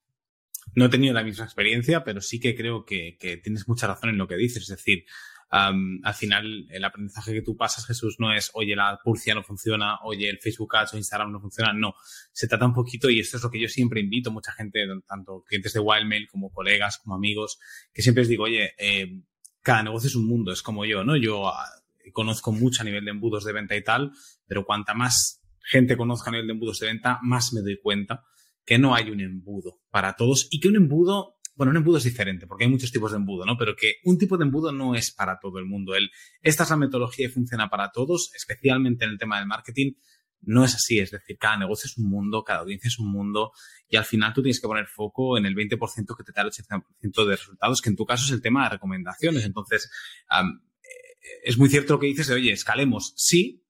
no 0.74 0.86
he 0.86 0.90
tenido 0.90 1.14
la 1.14 1.24
misma 1.24 1.46
experiencia, 1.46 2.04
pero 2.04 2.22
sí 2.22 2.40
que 2.40 2.56
creo 2.56 2.86
que, 2.86 3.18
tienes 3.44 3.68
mucha 3.68 3.88
razón 3.88 4.10
en 4.10 4.18
lo 4.18 4.28
que 4.28 4.36
dices. 4.36 4.64
Es 4.64 4.70
decir, 4.70 5.06
al 5.50 6.14
final 6.14 6.68
el 6.70 6.84
aprendizaje 6.84 7.34
que 7.34 7.42
tú 7.42 7.56
pasas, 7.56 7.86
Jesús, 7.86 8.18
no 8.20 8.34
es, 8.34 8.52
oye, 8.54 8.76
la 8.76 9.00
Pulsia 9.04 9.36
no 9.36 9.44
funciona, 9.44 10.00
oye, 10.04 10.28
el 10.30 10.40
Facebook 10.40 10.76
Ads 10.76 10.96
o 10.96 10.98
Instagram 10.98 11.32
no 11.32 11.40
funciona. 11.40 11.72
No, 11.74 11.96
se 12.32 12.48
trata 12.48 12.66
un 12.66 12.74
poquito, 12.74 13.10
y 13.10 13.20
esto 13.20 13.38
es 13.38 13.44
lo 13.44 13.52
que 13.52 13.62
yo 13.62 13.70
siempre 13.70 14.02
invito 14.02 14.32
a 14.32 14.34
mucha 14.34 14.52
gente, 14.52 14.86
tanto 15.08 15.44
clientes 15.48 15.74
de 15.74 15.80
Wildmail 15.80 16.28
como 16.28 16.52
colegas, 16.52 16.98
como 16.98 17.16
amigos, 17.16 17.60
que 17.94 18.02
siempre 18.02 18.24
les 18.24 18.30
digo, 18.30 18.44
oye, 18.44 18.74
eh, 18.78 19.22
cada 19.62 19.84
negocio 19.84 20.08
es 20.08 20.16
un 20.16 20.28
mundo, 20.28 20.52
es 20.52 20.62
como 20.62 20.86
yo, 20.86 21.04
¿no? 21.04 21.16
Yo 21.16 21.48
ah, 21.48 21.66
conozco 22.12 22.52
mucho 22.52 22.82
a 22.82 22.86
nivel 22.86 23.06
de 23.06 23.12
embudos 23.12 23.46
de 23.46 23.54
venta 23.54 23.76
y 23.76 23.84
tal, 23.84 24.12
pero 24.46 24.66
cuanta 24.66 24.94
más 24.94 25.42
gente 25.62 25.98
conozca 25.98 26.30
a 26.30 26.34
nivel 26.34 26.48
de 26.48 26.54
embudos 26.54 26.80
de 26.80 26.88
venta, 26.88 27.20
más 27.24 27.54
me 27.54 27.62
doy 27.62 27.80
cuenta 27.82 28.24
que 28.66 28.80
no 28.80 28.96
hay 28.96 29.10
un 29.12 29.22
embudo 29.22 29.80
para 29.90 30.16
todos 30.16 30.48
y 30.50 30.60
que 30.60 30.68
un 30.68 30.76
embudo, 30.76 31.38
bueno, 31.56 31.72
un 31.72 31.78
embudo 31.78 31.98
es 31.98 32.04
diferente 32.04 32.48
porque 32.48 32.66
hay 32.66 32.70
muchos 32.70 32.92
tipos 32.92 33.12
de 33.12 33.18
embudo, 33.18 33.46
¿no? 33.46 33.58
Pero 33.58 33.76
que 33.76 33.96
un 34.04 34.18
tipo 34.18 34.38
de 34.38 34.46
embudo 34.46 34.72
no 34.72 34.96
es 34.96 35.12
para 35.12 35.40
todo 35.40 35.60
el 35.60 35.66
mundo. 35.66 35.96
El, 35.96 36.10
esta 36.42 36.64
es 36.64 36.70
la 36.70 36.78
metodología 36.78 37.28
y 37.28 37.30
funciona 37.30 37.70
para 37.70 37.92
todos, 37.92 38.32
especialmente 38.36 39.06
en 39.06 39.12
el 39.12 39.18
tema 39.18 39.38
del 39.38 39.48
marketing. 39.48 39.94
No 40.42 40.64
es 40.66 40.76
así, 40.76 41.00
es 41.00 41.12
decir, 41.12 41.38
cada 41.40 41.58
negocio 41.58 41.88
es 41.88 41.98
un 41.98 42.10
mundo, 42.10 42.44
cada 42.44 42.60
audiencia 42.60 42.88
es 42.88 43.00
un 43.00 43.12
mundo 43.12 43.52
y 43.88 43.96
al 43.96 44.06
final 44.06 44.34
tú 44.34 44.42
tienes 44.42 44.60
que 44.60 44.68
poner 44.68 44.86
foco 44.86 45.38
en 45.38 45.46
el 45.46 45.56
20% 45.56 45.80
que 46.16 46.24
te 46.24 46.32
da 46.34 46.42
el 46.44 46.50
80% 46.50 47.26
de 47.26 47.36
resultados, 47.36 47.82
que 47.82 47.90
en 47.90 47.96
tu 47.96 48.06
caso 48.06 48.26
es 48.26 48.32
el 48.32 48.42
tema 48.42 48.64
de 48.64 48.72
recomendaciones. 48.72 49.44
Entonces, 49.44 49.90
eh, 50.32 51.42
es 51.44 51.58
muy 51.58 51.70
cierto 51.70 51.94
lo 51.94 52.00
que 52.00 52.08
dices 52.08 52.28
de, 52.28 52.36
oye, 52.36 52.52
escalemos, 52.52 53.14
sí, 53.16 53.65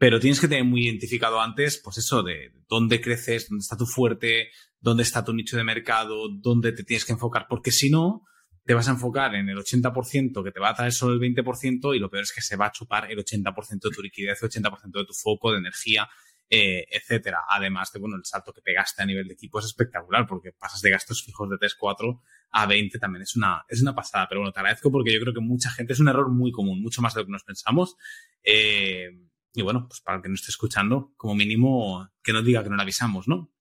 pero 0.00 0.18
tienes 0.18 0.40
que 0.40 0.48
tener 0.48 0.64
muy 0.64 0.86
identificado 0.86 1.42
antes, 1.42 1.78
pues 1.84 1.98
eso, 1.98 2.22
de 2.22 2.54
dónde 2.70 3.02
creces, 3.02 3.50
dónde 3.50 3.60
está 3.60 3.76
tu 3.76 3.84
fuerte, 3.84 4.48
dónde 4.80 5.02
está 5.02 5.22
tu 5.22 5.34
nicho 5.34 5.58
de 5.58 5.62
mercado, 5.62 6.30
dónde 6.30 6.72
te 6.72 6.84
tienes 6.84 7.04
que 7.04 7.12
enfocar, 7.12 7.44
porque 7.50 7.70
si 7.70 7.90
no, 7.90 8.24
te 8.64 8.72
vas 8.72 8.88
a 8.88 8.92
enfocar 8.92 9.34
en 9.34 9.50
el 9.50 9.58
80% 9.58 10.42
que 10.42 10.52
te 10.52 10.58
va 10.58 10.70
a 10.70 10.74
traer 10.74 10.92
solo 10.92 11.12
el 11.12 11.20
20% 11.20 11.94
y 11.94 11.98
lo 11.98 12.08
peor 12.08 12.22
es 12.22 12.32
que 12.32 12.40
se 12.40 12.56
va 12.56 12.68
a 12.68 12.72
chupar 12.72 13.12
el 13.12 13.18
80% 13.18 13.78
de 13.78 13.90
tu 13.90 14.00
liquidez, 14.00 14.42
el 14.42 14.48
80% 14.48 14.90
de 14.90 15.04
tu 15.04 15.12
foco, 15.12 15.52
de 15.52 15.58
energía, 15.58 16.08
eh, 16.48 16.86
etcétera. 16.90 17.42
Además 17.50 17.92
de, 17.92 18.00
bueno, 18.00 18.16
el 18.16 18.24
salto 18.24 18.54
que 18.54 18.62
pegaste 18.62 19.02
a 19.02 19.06
nivel 19.06 19.28
de 19.28 19.34
equipo 19.34 19.58
es 19.58 19.66
espectacular 19.66 20.26
porque 20.26 20.52
pasas 20.52 20.80
de 20.80 20.88
gastos 20.88 21.22
fijos 21.22 21.50
de 21.50 21.58
3, 21.58 21.74
4 21.78 22.22
a 22.52 22.66
20 22.66 22.98
también 22.98 23.20
es 23.20 23.36
una, 23.36 23.66
es 23.68 23.82
una 23.82 23.94
pasada. 23.94 24.26
Pero 24.30 24.40
bueno, 24.40 24.52
te 24.54 24.60
agradezco 24.60 24.90
porque 24.90 25.12
yo 25.12 25.20
creo 25.20 25.34
que 25.34 25.40
mucha 25.40 25.70
gente 25.70 25.92
es 25.92 26.00
un 26.00 26.08
error 26.08 26.30
muy 26.30 26.52
común, 26.52 26.80
mucho 26.80 27.02
más 27.02 27.12
de 27.12 27.20
lo 27.20 27.26
que 27.26 27.32
nos 27.32 27.44
pensamos. 27.44 27.96
Eh, 28.42 29.10
y 29.54 29.62
bueno, 29.62 29.86
pues 29.88 30.00
para 30.00 30.16
el 30.16 30.22
que 30.22 30.28
no 30.28 30.34
esté 30.34 30.50
escuchando, 30.50 31.12
como 31.16 31.34
mínimo 31.34 32.08
que 32.22 32.32
no 32.32 32.42
diga 32.42 32.62
que 32.62 32.70
no 32.70 32.76
le 32.76 32.82
avisamos, 32.82 33.28
¿no? 33.28 33.52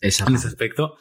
Exacto. 0.00 0.32
En 0.32 0.36
ese 0.36 0.48
aspecto. 0.48 0.96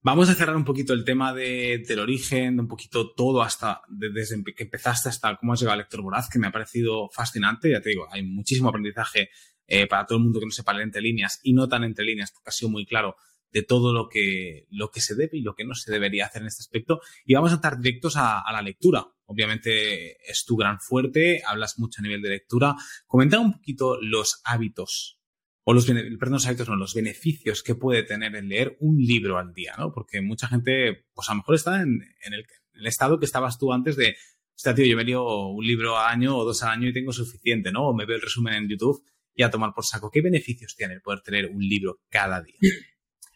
Vamos 0.00 0.28
a 0.28 0.34
cerrar 0.34 0.54
un 0.54 0.66
poquito 0.66 0.92
el 0.92 1.02
tema 1.02 1.32
de, 1.32 1.82
del 1.88 1.98
origen, 1.98 2.56
de 2.56 2.62
un 2.62 2.68
poquito 2.68 3.14
todo 3.14 3.40
hasta 3.40 3.80
desde 3.88 4.42
que 4.54 4.64
empezaste 4.64 5.08
hasta 5.08 5.36
cómo 5.36 5.54
has 5.54 5.60
llegado 5.60 5.74
a 5.74 5.78
Lector 5.78 6.02
Voraz, 6.02 6.28
que 6.28 6.38
me 6.38 6.46
ha 6.46 6.52
parecido 6.52 7.08
fascinante. 7.08 7.70
Ya 7.70 7.80
te 7.80 7.88
digo, 7.88 8.06
hay 8.10 8.22
muchísimo 8.22 8.68
aprendizaje 8.68 9.30
eh, 9.66 9.86
para 9.86 10.04
todo 10.04 10.18
el 10.18 10.24
mundo 10.24 10.40
que 10.40 10.46
no 10.46 10.52
sepa 10.52 10.74
leer 10.74 10.84
entre 10.84 11.00
líneas 11.00 11.40
y 11.42 11.54
no 11.54 11.68
tan 11.68 11.84
entre 11.84 12.04
líneas, 12.04 12.32
porque 12.32 12.50
ha 12.50 12.52
sido 12.52 12.70
muy 12.70 12.84
claro 12.84 13.16
de 13.54 13.62
todo 13.62 13.92
lo 13.92 14.08
que, 14.08 14.66
lo 14.68 14.90
que 14.90 15.00
se 15.00 15.14
debe 15.14 15.38
y 15.38 15.42
lo 15.42 15.54
que 15.54 15.64
no 15.64 15.76
se 15.76 15.92
debería 15.92 16.26
hacer 16.26 16.42
en 16.42 16.48
este 16.48 16.62
aspecto. 16.62 17.00
Y 17.24 17.34
vamos 17.34 17.52
a 17.52 17.54
estar 17.54 17.78
directos 17.78 18.16
a, 18.16 18.42
la 18.52 18.60
lectura. 18.60 19.06
Obviamente 19.26 20.16
es 20.28 20.44
tu 20.44 20.56
gran 20.56 20.80
fuerte, 20.80 21.40
hablas 21.46 21.78
mucho 21.78 22.00
a 22.00 22.02
nivel 22.02 22.20
de 22.20 22.30
lectura. 22.30 22.74
Comenta 23.06 23.38
un 23.38 23.52
poquito 23.52 23.96
los 24.02 24.40
hábitos 24.44 25.20
o 25.62 25.72
los, 25.72 25.86
perdón, 25.86 26.32
los 26.32 26.46
hábitos, 26.46 26.68
no, 26.68 26.74
los 26.74 26.94
beneficios 26.94 27.62
que 27.62 27.76
puede 27.76 28.02
tener 28.02 28.34
el 28.34 28.48
leer 28.48 28.76
un 28.80 28.98
libro 28.98 29.38
al 29.38 29.54
día, 29.54 29.74
¿no? 29.78 29.92
Porque 29.92 30.20
mucha 30.20 30.48
gente, 30.48 31.06
pues 31.14 31.28
a 31.28 31.32
lo 31.32 31.38
mejor 31.38 31.54
está 31.54 31.80
en, 31.80 32.02
el, 32.22 32.86
estado 32.86 33.20
que 33.20 33.24
estabas 33.24 33.56
tú 33.56 33.72
antes 33.72 33.96
de, 33.96 34.16
sea, 34.56 34.74
tío, 34.74 34.84
yo 34.84 34.96
me 34.96 35.04
leo 35.04 35.48
un 35.48 35.64
libro 35.64 35.96
al 35.96 36.12
año 36.12 36.36
o 36.36 36.44
dos 36.44 36.62
al 36.64 36.70
año 36.70 36.88
y 36.88 36.92
tengo 36.92 37.12
suficiente, 37.12 37.70
¿no? 37.70 37.88
O 37.88 37.94
me 37.94 38.04
veo 38.04 38.16
el 38.16 38.22
resumen 38.22 38.54
en 38.54 38.68
YouTube 38.68 39.02
y 39.32 39.44
a 39.44 39.50
tomar 39.50 39.72
por 39.72 39.84
saco. 39.84 40.10
¿Qué 40.10 40.20
beneficios 40.20 40.74
tiene 40.76 40.94
el 40.94 41.02
poder 41.02 41.20
tener 41.20 41.46
un 41.46 41.62
libro 41.62 42.00
cada 42.10 42.42
día? 42.42 42.58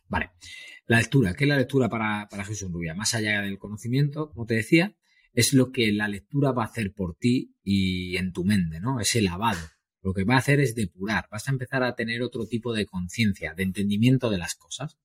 Vale. 0.09 0.31
La 0.87 0.99
lectura. 0.99 1.35
¿Qué 1.35 1.45
es 1.45 1.49
la 1.49 1.57
lectura 1.57 1.89
para, 1.89 2.29
para 2.31 2.45
Jesús 2.45 2.71
Rubia? 2.71 2.95
Más 2.95 3.15
allá 3.15 3.43
del 3.43 3.59
conocimiento, 3.59 4.31
como 4.31 4.47
te 4.47 4.55
decía, 4.55 4.97
es 5.33 5.53
lo 5.53 5.71
que 5.71 5.93
la 5.93 6.09
lectura 6.09 6.53
va 6.53 6.65
a 6.65 6.67
hacer 6.67 6.93
por 6.95 7.17
ti 7.17 7.55
y 7.63 8.17
en 8.17 8.33
tu 8.33 8.45
mente, 8.45 8.81
¿no? 8.81 9.01
Ese 9.01 9.21
lavado 9.21 9.61
lo 10.03 10.15
que 10.15 10.25
va 10.25 10.37
a 10.37 10.39
hacer 10.39 10.61
es 10.61 10.75
depurar, 10.75 11.29
vas 11.31 11.49
a 11.49 11.51
empezar 11.51 11.83
a 11.83 11.95
tener 11.95 12.23
otro 12.23 12.47
tipo 12.47 12.73
de 12.73 12.87
conciencia, 12.87 13.55
de 13.55 13.65
entendimiento 13.65 14.31
de 14.31 14.39
las 14.39 14.55
cosas. 14.55 14.97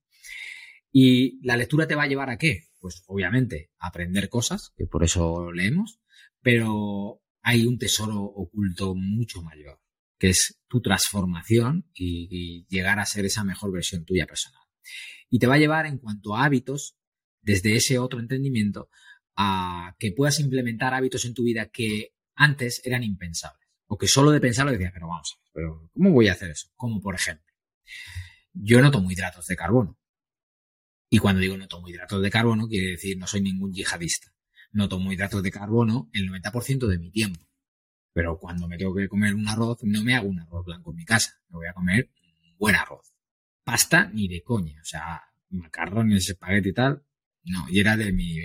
Y 0.92 1.46
la 1.46 1.58
lectura 1.58 1.88
te 1.88 1.96
va 1.96 2.04
a 2.04 2.08
llevar 2.08 2.30
a 2.30 2.38
qué? 2.38 2.68
Pues 2.80 3.04
obviamente 3.08 3.72
a 3.80 3.88
aprender 3.88 4.30
cosas, 4.30 4.72
que 4.78 4.86
por 4.86 5.04
eso 5.04 5.52
leemos, 5.52 6.00
pero 6.42 7.22
hay 7.42 7.66
un 7.66 7.78
tesoro 7.78 8.22
oculto 8.22 8.94
mucho 8.96 9.42
mayor, 9.42 9.82
que 10.20 10.30
es 10.30 10.62
tu 10.68 10.82
transformación 10.82 11.90
y, 11.94 12.66
llegar 12.70 13.00
a 13.00 13.06
ser 13.06 13.26
esa 13.26 13.44
mejor 13.44 13.72
versión 13.72 14.06
tuya 14.06 14.26
personal. 14.26 14.63
Y 15.30 15.40
te 15.40 15.48
va 15.48 15.56
a 15.56 15.60
llevar 15.60 15.86
en 15.86 15.98
cuanto 15.98 16.36
a 16.36 16.46
hábitos, 16.46 16.96
desde 17.42 17.76
ese 17.76 18.00
otro 18.00 18.20
entendimiento, 18.20 18.90
a 19.36 19.96
que 20.00 20.12
puedas 20.12 20.40
implementar 20.40 20.94
hábitos 20.94 21.26
en 21.26 21.34
tu 21.34 21.44
vida 21.44 21.70
que 21.70 22.14
antes 22.36 22.82
eran 22.86 23.04
impensables 23.04 23.68
o 23.88 23.98
que 23.98 24.08
solo 24.08 24.32
de 24.32 24.40
pensarlo 24.40 24.72
decía, 24.72 24.92
pero 24.94 25.08
vamos, 25.08 25.40
pero 25.54 25.90
¿cómo 25.94 26.12
voy 26.12 26.28
a 26.28 26.34
hacer 26.34 26.50
eso? 26.50 26.70
Como 26.76 27.02
por 27.02 27.16
ejemplo, 27.16 27.46
yo 28.54 28.82
no 28.82 28.92
tomo 28.92 29.12
hidratos 29.12 29.48
de 29.48 29.56
carbono. 29.56 30.00
Y 31.10 31.20
cuando 31.20 31.42
digo 31.42 31.58
no 31.58 31.68
tomo 31.68 31.88
hidratos 31.88 32.22
de 32.22 32.32
carbono, 32.32 32.68
quiere 32.68 32.92
decir 32.92 33.18
no 33.18 33.28
soy 33.28 33.42
ningún 33.42 33.72
yihadista. 33.72 34.34
No 34.72 34.90
tomo 34.90 35.12
hidratos 35.12 35.44
de 35.44 35.52
carbono 35.52 36.10
el 36.14 36.28
90% 36.28 36.88
de 36.88 36.98
mi 36.98 37.12
tiempo. 37.12 37.40
Pero 38.14 38.40
cuando 38.40 38.68
me 38.68 38.78
tengo 38.78 38.96
que 38.96 39.08
comer 39.08 39.36
un 39.36 39.48
arroz, 39.48 39.80
no 39.84 40.04
me 40.04 40.16
hago 40.16 40.28
un 40.28 40.40
arroz 40.40 40.66
blanco 40.66 40.92
en 40.92 40.98
mi 40.98 41.06
casa. 41.06 41.40
Me 41.50 41.58
voy 41.58 41.68
a 41.68 41.74
comer 41.74 42.10
un 42.50 42.58
buen 42.58 42.76
arroz. 42.76 43.14
Pasta 43.64 44.10
ni 44.14 44.28
de 44.28 44.42
coña. 44.44 44.80
O 44.82 44.86
sea, 44.86 45.22
macarrones, 45.50 46.30
espagueti 46.30 46.70
y 46.70 46.74
tal. 46.74 47.04
No, 47.44 47.66
y 47.70 47.80
era 47.80 47.98
de 47.98 48.12
mi 48.12 48.38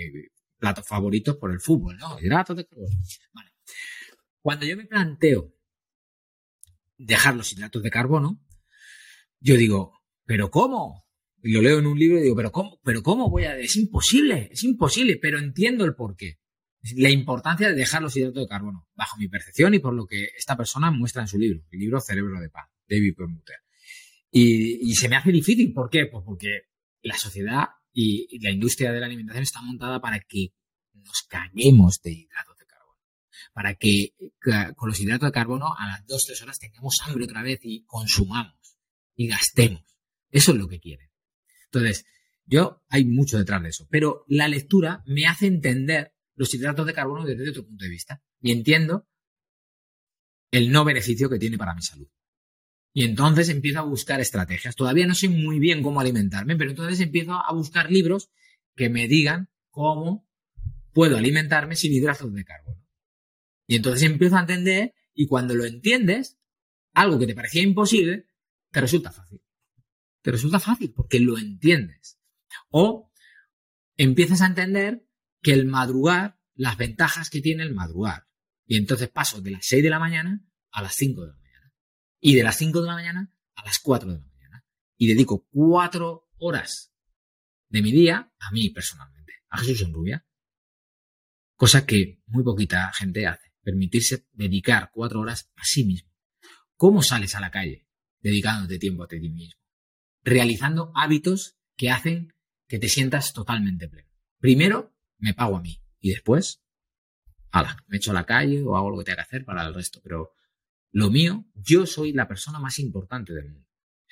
plato 0.57 0.83
favorito 0.83 1.39
por 1.39 1.51
el 1.51 1.59
fútbol, 1.59 1.97
¿no? 1.97 2.19
Hidratos 2.19 2.57
de 2.57 2.65
carbono. 2.65 2.95
Vale. 3.33 3.51
Cuando 4.41 4.65
yo 4.65 4.77
me 4.77 4.85
planteo 4.85 5.53
dejar 6.97 7.35
los 7.35 7.51
hidratos 7.53 7.81
de 7.81 7.89
carbono, 7.89 8.41
yo 9.39 9.55
digo, 9.55 10.01
¿pero 10.25 10.51
cómo? 10.51 11.05
Y 11.41 11.53
lo 11.53 11.61
leo 11.61 11.79
en 11.79 11.87
un 11.87 11.97
libro 11.97 12.19
y 12.19 12.23
digo, 12.23 12.35
¿pero 12.35 12.51
cómo? 12.51 12.79
¿Pero 12.83 13.01
cómo 13.01 13.29
voy 13.29 13.45
a.? 13.45 13.57
Es 13.57 13.77
imposible, 13.77 14.49
es 14.51 14.63
imposible, 14.63 15.17
pero 15.21 15.39
entiendo 15.39 15.85
el 15.85 15.95
porqué. 15.95 16.39
La 16.95 17.09
importancia 17.09 17.69
de 17.69 17.75
dejar 17.75 18.01
los 18.01 18.15
hidratos 18.15 18.43
de 18.43 18.47
carbono, 18.47 18.87
bajo 18.95 19.17
mi 19.17 19.27
percepción 19.27 19.73
y 19.73 19.79
por 19.79 19.93
lo 19.93 20.05
que 20.05 20.29
esta 20.37 20.55
persona 20.55 20.91
muestra 20.91 21.21
en 21.21 21.27
su 21.27 21.37
libro, 21.37 21.61
el 21.71 21.79
libro 21.79 21.99
Cerebro 21.99 22.39
de 22.39 22.49
Pan, 22.49 22.65
David 22.87 23.15
Permuter. 23.15 23.57
Y, 24.31 24.93
se 24.95 25.09
me 25.09 25.15
hace 25.15 25.31
difícil, 25.31 25.73
¿por 25.73 25.89
qué? 25.89 26.05
Pues 26.05 26.23
porque 26.25 26.67
la 27.01 27.17
sociedad 27.17 27.65
y 27.91 28.39
la 28.39 28.51
industria 28.51 28.91
de 28.91 28.99
la 28.99 29.07
alimentación 29.07 29.43
está 29.43 29.61
montada 29.61 29.99
para 29.99 30.19
que 30.19 30.53
nos 30.93 31.23
caguemos 31.27 32.01
de 32.01 32.11
hidratos 32.11 32.59
para 33.53 33.75
que 33.75 34.13
con 34.75 34.89
los 34.89 34.99
hidratos 34.99 35.27
de 35.27 35.33
carbono 35.33 35.73
a 35.77 35.87
las 35.87 36.05
2-3 36.05 36.43
horas 36.43 36.59
tengamos 36.59 36.97
hambre 37.05 37.25
otra 37.25 37.43
vez 37.43 37.59
y 37.63 37.83
consumamos 37.85 38.77
y 39.15 39.27
gastemos. 39.27 39.83
Eso 40.29 40.51
es 40.51 40.57
lo 40.57 40.67
que 40.67 40.79
quieren. 40.79 41.09
Entonces, 41.65 42.05
yo 42.45 42.83
hay 42.89 43.05
mucho 43.05 43.37
detrás 43.37 43.61
de 43.61 43.69
eso, 43.69 43.87
pero 43.89 44.23
la 44.27 44.47
lectura 44.47 45.03
me 45.05 45.25
hace 45.25 45.47
entender 45.47 46.13
los 46.35 46.53
hidratos 46.53 46.85
de 46.85 46.93
carbono 46.93 47.25
desde 47.25 47.49
otro 47.49 47.65
punto 47.65 47.83
de 47.83 47.89
vista 47.89 48.23
y 48.39 48.51
entiendo 48.51 49.07
el 50.51 50.71
no 50.71 50.85
beneficio 50.85 51.29
que 51.29 51.37
tiene 51.37 51.57
para 51.57 51.75
mi 51.75 51.81
salud. 51.81 52.07
Y 52.93 53.03
entonces 53.05 53.49
empiezo 53.49 53.79
a 53.79 53.83
buscar 53.83 54.19
estrategias. 54.19 54.75
Todavía 54.75 55.07
no 55.07 55.15
sé 55.15 55.29
muy 55.29 55.59
bien 55.59 55.83
cómo 55.83 55.99
alimentarme, 55.99 56.55
pero 56.55 56.71
entonces 56.71 56.99
empiezo 56.99 57.33
a 57.33 57.53
buscar 57.53 57.91
libros 57.91 58.29
que 58.75 58.89
me 58.89 59.07
digan 59.07 59.49
cómo 59.69 60.27
puedo 60.93 61.17
alimentarme 61.17 61.75
sin 61.75 61.93
hidratos 61.93 62.33
de 62.33 62.43
carbono. 62.43 62.85
Y 63.67 63.75
entonces 63.75 64.03
empiezo 64.03 64.37
a 64.37 64.41
entender 64.41 64.95
y 65.13 65.27
cuando 65.27 65.53
lo 65.53 65.65
entiendes, 65.65 66.39
algo 66.93 67.19
que 67.19 67.27
te 67.27 67.35
parecía 67.35 67.61
imposible, 67.61 68.27
te 68.71 68.81
resulta 68.81 69.11
fácil. 69.11 69.41
Te 70.21 70.31
resulta 70.31 70.59
fácil 70.59 70.91
porque 70.93 71.19
lo 71.19 71.37
entiendes. 71.37 72.19
O 72.69 73.11
empiezas 73.97 74.41
a 74.41 74.47
entender 74.47 75.05
que 75.41 75.53
el 75.53 75.65
madrugar, 75.65 76.39
las 76.55 76.77
ventajas 76.77 77.29
que 77.29 77.41
tiene 77.41 77.63
el 77.63 77.73
madrugar. 77.73 78.27
Y 78.65 78.77
entonces 78.77 79.09
paso 79.09 79.41
de 79.41 79.51
las 79.51 79.65
6 79.65 79.83
de 79.83 79.89
la 79.89 79.99
mañana 79.99 80.43
a 80.71 80.81
las 80.81 80.95
5 80.95 81.21
de 81.21 81.27
la 81.27 81.33
mañana. 81.33 81.38
Y 82.19 82.35
de 82.35 82.43
las 82.43 82.57
5 82.57 82.81
de 82.81 82.87
la 82.87 82.93
mañana 82.93 83.33
a 83.55 83.65
las 83.65 83.79
4 83.79 84.09
de 84.09 84.19
la 84.19 84.25
mañana. 84.25 84.65
Y 84.97 85.07
dedico 85.07 85.47
4 85.51 86.29
horas 86.37 86.93
de 87.69 87.81
mi 87.81 87.91
día 87.91 88.33
a 88.39 88.51
mí 88.51 88.69
personalmente, 88.69 89.33
a 89.49 89.57
Jesús 89.59 89.83
en 89.83 89.93
Rubia. 89.93 90.25
Cosa 91.55 91.85
que 91.85 92.21
muy 92.27 92.43
poquita 92.43 92.91
gente 92.93 93.27
hace 93.27 93.49
permitirse 93.61 94.25
dedicar 94.31 94.89
cuatro 94.93 95.19
horas 95.19 95.51
a 95.55 95.63
sí 95.63 95.85
mismo. 95.85 96.09
¿Cómo 96.75 97.03
sales 97.03 97.35
a 97.35 97.39
la 97.39 97.51
calle 97.51 97.87
dedicándote 98.21 98.79
tiempo 98.79 99.03
a 99.03 99.07
ti 99.07 99.19
mismo? 99.19 99.59
Realizando 100.23 100.91
hábitos 100.95 101.57
que 101.75 101.91
hacen 101.91 102.33
que 102.67 102.79
te 102.79 102.89
sientas 102.89 103.33
totalmente 103.33 103.87
pleno. 103.87 104.09
Primero, 104.39 104.95
me 105.17 105.33
pago 105.33 105.57
a 105.57 105.61
mí 105.61 105.81
y 105.99 106.11
después, 106.11 106.63
ala, 107.51 107.83
me 107.87 107.97
echo 107.97 108.11
a 108.11 108.15
la 108.15 108.25
calle 108.25 108.63
o 108.63 108.75
hago 108.75 108.89
lo 108.89 108.97
que 108.99 109.05
tenga 109.05 109.17
que 109.17 109.21
hacer 109.23 109.45
para 109.45 109.65
el 109.65 109.73
resto. 109.73 109.99
Pero 110.03 110.33
lo 110.91 111.09
mío, 111.09 111.45
yo 111.53 111.85
soy 111.85 112.13
la 112.13 112.27
persona 112.27 112.59
más 112.59 112.79
importante 112.79 113.33
del 113.33 113.49
mundo. 113.51 113.67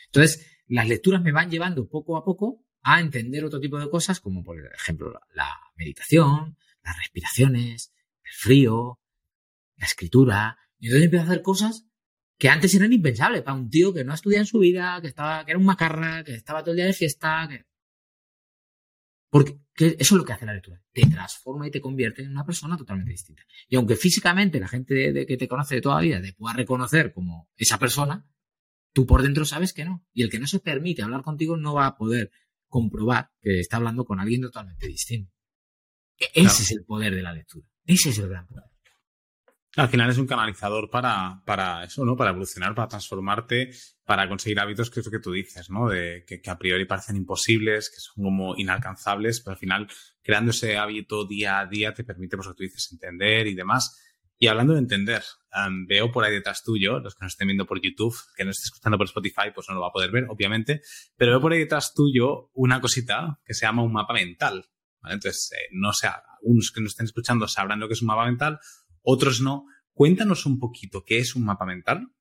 Entonces, 0.07 0.45
las 0.67 0.88
lecturas 0.88 1.21
me 1.21 1.32
van 1.32 1.49
llevando 1.49 1.88
poco 1.88 2.17
a 2.17 2.23
poco 2.23 2.65
a 2.82 2.99
entender 2.99 3.43
otro 3.43 3.59
tipo 3.59 3.80
de 3.80 3.89
cosas, 3.89 4.19
como 4.19 4.43
por 4.43 4.57
ejemplo 4.73 5.19
la 5.34 5.59
meditación, 5.75 6.57
las 6.84 6.97
respiraciones, 6.97 7.93
el 8.23 8.32
frío, 8.32 8.99
la 9.75 9.86
escritura. 9.86 10.57
Y 10.80 10.88
entonces 10.88 11.05
empiezo 11.05 11.25
a 11.25 11.28
hacer 11.28 11.41
cosas 11.41 11.88
que 12.38 12.49
antes 12.49 12.73
eran 12.75 12.93
impensables 12.93 13.41
para 13.41 13.57
un 13.57 13.69
tío 13.69 13.93
que 13.93 14.03
no 14.03 14.13
ha 14.13 14.17
en 14.23 14.45
su 14.45 14.59
vida, 14.59 14.99
que 15.01 15.07
estaba, 15.07 15.43
que 15.43 15.51
era 15.51 15.59
un 15.59 15.65
macarra, 15.65 16.23
que 16.23 16.36
estaba 16.36 16.61
todo 16.61 16.71
el 16.71 16.78
día 16.78 16.86
de 16.86 16.93
fiesta. 16.93 17.49
Porque 19.30 19.59
eso 19.78 19.95
es 19.99 20.11
lo 20.11 20.25
que 20.25 20.34
hace 20.34 20.45
la 20.45 20.53
lectura. 20.53 20.82
Te 20.91 21.05
transforma 21.05 21.67
y 21.67 21.71
te 21.71 21.82
convierte 21.82 22.23
en 22.23 22.32
una 22.32 22.45
persona 22.45 22.78
totalmente 22.78 23.11
distinta. 23.11 23.43
Y 23.67 23.75
aunque 23.75 23.95
físicamente 23.95 24.59
la 24.59 24.67
gente 24.67 25.13
de, 25.13 25.25
que 25.25 25.38
te 25.38 25.47
conoce 25.47 25.75
de 25.75 25.82
toda 25.82 25.95
la 25.95 26.01
vida 26.01 26.21
te 26.21 26.34
pueda 26.34 26.55
reconocer 26.55 27.13
como 27.13 27.49
esa 27.55 27.78
persona, 27.78 28.28
tú 28.93 29.05
por 29.05 29.21
dentro 29.21 29.45
sabes 29.45 29.73
que 29.73 29.86
no. 29.86 30.05
Y 30.13 30.23
el 30.23 30.30
que 30.30 30.39
no 30.39 30.47
se 30.47 30.59
permite 30.59 31.03
hablar 31.03 31.21
contigo 31.21 31.57
no 31.57 31.73
va 31.73 31.88
a 31.88 31.97
poder 31.97 32.32
comprobar 32.67 33.32
que 33.41 33.59
está 33.59 33.78
hablando 33.78 34.05
con 34.05 34.19
alguien 34.19 34.41
totalmente 34.41 34.88
distinto. 34.88 35.32
E-, 36.17 36.32
ese 36.34 36.63
es 36.63 36.71
el 36.71 36.84
poder 36.84 37.13
de 37.13 37.21
la 37.21 37.34
lectura. 37.34 37.67
Ese 37.86 38.09
es 38.09 38.17
el 38.17 38.30
gran 38.30 38.47
poder. 38.47 38.65
Al 39.78 39.89
final 39.89 40.09
es 40.09 40.17
un 40.17 40.25
canalizador 40.25 40.89
para, 40.89 41.43
para 41.45 41.84
eso, 41.84 42.03
¿no? 42.03 42.17
Para 42.17 42.32
evolucionar, 42.32 42.73
para 42.73 42.88
transformarte, 42.88 43.69
para 44.03 44.28
conseguir 44.28 44.59
hábitos 44.59 44.89
que 44.89 45.01
es 45.01 45.05
lo 45.05 45.11
que 45.11 45.19
tú 45.19 45.32
dices, 45.32 45.69
¿no? 45.69 45.88
De 45.88 46.25
que, 46.25 46.41
a 46.49 46.57
priori 46.57 46.86
parecen 46.86 47.15
imposibles, 47.15 47.91
que 47.91 47.97
son 47.99 48.23
como 48.23 48.55
inalcanzables, 48.57 49.41
pero 49.41 49.53
al 49.53 49.59
final 49.59 49.88
creando 50.23 50.49
ese 50.49 50.78
hábito 50.78 51.28
día 51.28 51.59
a 51.59 51.67
día 51.67 51.93
te 51.93 52.03
permite, 52.03 52.36
pues 52.36 52.47
lo 52.47 52.53
que 52.53 52.57
tú 52.57 52.63
dices, 52.63 52.89
entender 52.91 53.45
y 53.45 53.53
demás. 53.53 54.01
Y 54.39 54.47
hablando 54.47 54.73
de 54.73 54.80
entender, 54.80 55.23
veo 55.86 56.11
por 56.11 56.23
ahí 56.23 56.34
detrás 56.34 56.63
tuyo, 56.63 56.99
los 56.99 57.13
que 57.13 57.25
nos 57.25 57.34
estén 57.34 57.47
viendo 57.47 57.67
por 57.67 57.80
YouTube, 57.80 58.15
que 58.36 58.45
no 58.45 58.49
esté 58.49 58.63
escuchando 58.65 58.97
por 58.97 59.05
Spotify, 59.05 59.51
pues 59.53 59.67
no 59.69 59.75
lo 59.75 59.82
va 59.82 59.89
a 59.89 59.91
poder 59.93 60.09
ver, 60.09 60.25
obviamente, 60.28 60.82
pero 61.15 61.34
veo 61.34 61.41
por 61.41 61.53
ahí 61.53 61.59
detrás 61.59 61.93
tuyo 61.93 62.49
una 62.55 62.82
cosita 62.82 63.39
que 63.45 63.53
se 63.53 63.67
llama 63.67 63.84
un 63.84 63.93
mapa 63.93 64.15
mental. 64.15 64.65
Entonces, 65.03 65.51
eh, 65.53 65.69
no 65.71 65.93
sé, 65.93 66.07
algunos 66.07 66.71
que 66.71 66.82
nos 66.82 66.93
estén 66.93 67.05
escuchando 67.05 67.47
sabrán 67.47 67.80
lo 67.80 67.88
que 67.88 67.93
es 67.93 68.01
un 68.01 68.07
mapa 68.07 68.25
mental, 68.25 68.59
otros 69.10 69.39
no. 69.39 69.66
Cuéntanos 69.93 70.45
un 70.45 70.60
poquito 70.60 71.05
qué 71.05 71.18
es 71.20 71.36
un 71.36 71.45
mapa 71.45 71.66
mental, 71.66 72.12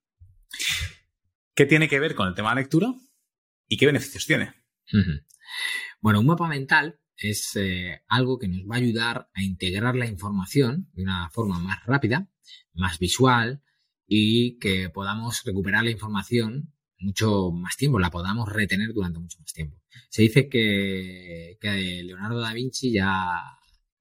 qué 1.54 1.66
tiene 1.66 1.88
que 1.88 1.98
ver 1.98 2.14
con 2.14 2.28
el 2.28 2.34
tema 2.34 2.50
de 2.50 2.62
lectura 2.62 2.94
y 3.68 3.76
qué 3.76 3.86
beneficios 3.86 4.24
tiene. 4.24 4.54
Bueno, 6.00 6.20
un 6.20 6.26
mapa 6.26 6.46
mental 6.46 7.00
es 7.16 7.56
eh, 7.56 8.02
algo 8.06 8.38
que 8.38 8.46
nos 8.46 8.60
va 8.70 8.76
a 8.76 8.78
ayudar 8.78 9.28
a 9.34 9.42
integrar 9.42 9.96
la 9.96 10.06
información 10.06 10.88
de 10.92 11.02
una 11.02 11.28
forma 11.30 11.58
más 11.58 11.84
rápida, 11.84 12.30
más 12.72 13.00
visual 13.00 13.62
y 14.06 14.56
que 14.58 14.88
podamos 14.88 15.42
recuperar 15.44 15.82
la 15.82 15.90
información 15.90 16.72
mucho 17.00 17.50
más 17.50 17.76
tiempo, 17.76 17.98
la 17.98 18.10
podamos 18.10 18.48
retener 18.48 18.92
durante 18.94 19.18
mucho 19.18 19.40
más 19.40 19.52
tiempo. 19.52 19.76
Se 20.08 20.22
dice 20.22 20.48
que 20.48 21.58
Leonardo 22.04 22.40
da 22.40 22.54
Vinci 22.54 22.92
ya, 22.92 23.42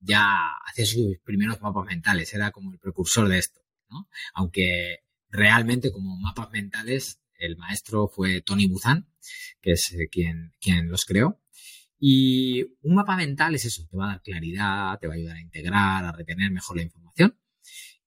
ya 0.06 0.52
hacía 0.66 0.86
sus 0.86 1.18
primeros 1.24 1.62
mapas 1.62 1.86
mentales, 1.86 2.34
era 2.34 2.52
como 2.52 2.72
el 2.72 2.80
precursor 2.80 3.28
de 3.28 3.40
esto, 3.40 3.62
¿no? 3.90 4.08
Aunque 4.34 5.00
realmente 5.30 5.92
como 5.92 6.18
mapas 6.18 6.52
mentales 6.52 7.22
el 7.38 7.58
maestro 7.58 8.08
fue 8.08 8.42
Tony 8.42 8.68
Buzan, 8.68 9.08
que 9.62 9.72
es 9.72 9.94
eh, 9.94 10.08
quien, 10.10 10.54
quien 10.60 10.90
los 10.90 11.06
creó. 11.06 11.42
Y 11.98 12.64
un 12.82 12.96
mapa 12.96 13.16
mental 13.16 13.56
es 13.56 13.66
eso, 13.66 13.88
te 13.90 13.98
va 13.98 14.06
a 14.06 14.10
dar 14.10 14.22
claridad, 14.22 15.00
te 15.00 15.08
va 15.08 15.14
a 15.14 15.18
ayudar 15.18 15.38
a 15.38 15.42
integrar, 15.42 16.06
a 16.06 16.12
retener 16.12 16.52
mejor 16.52 16.78
la 16.78 16.84
información. 16.84 17.38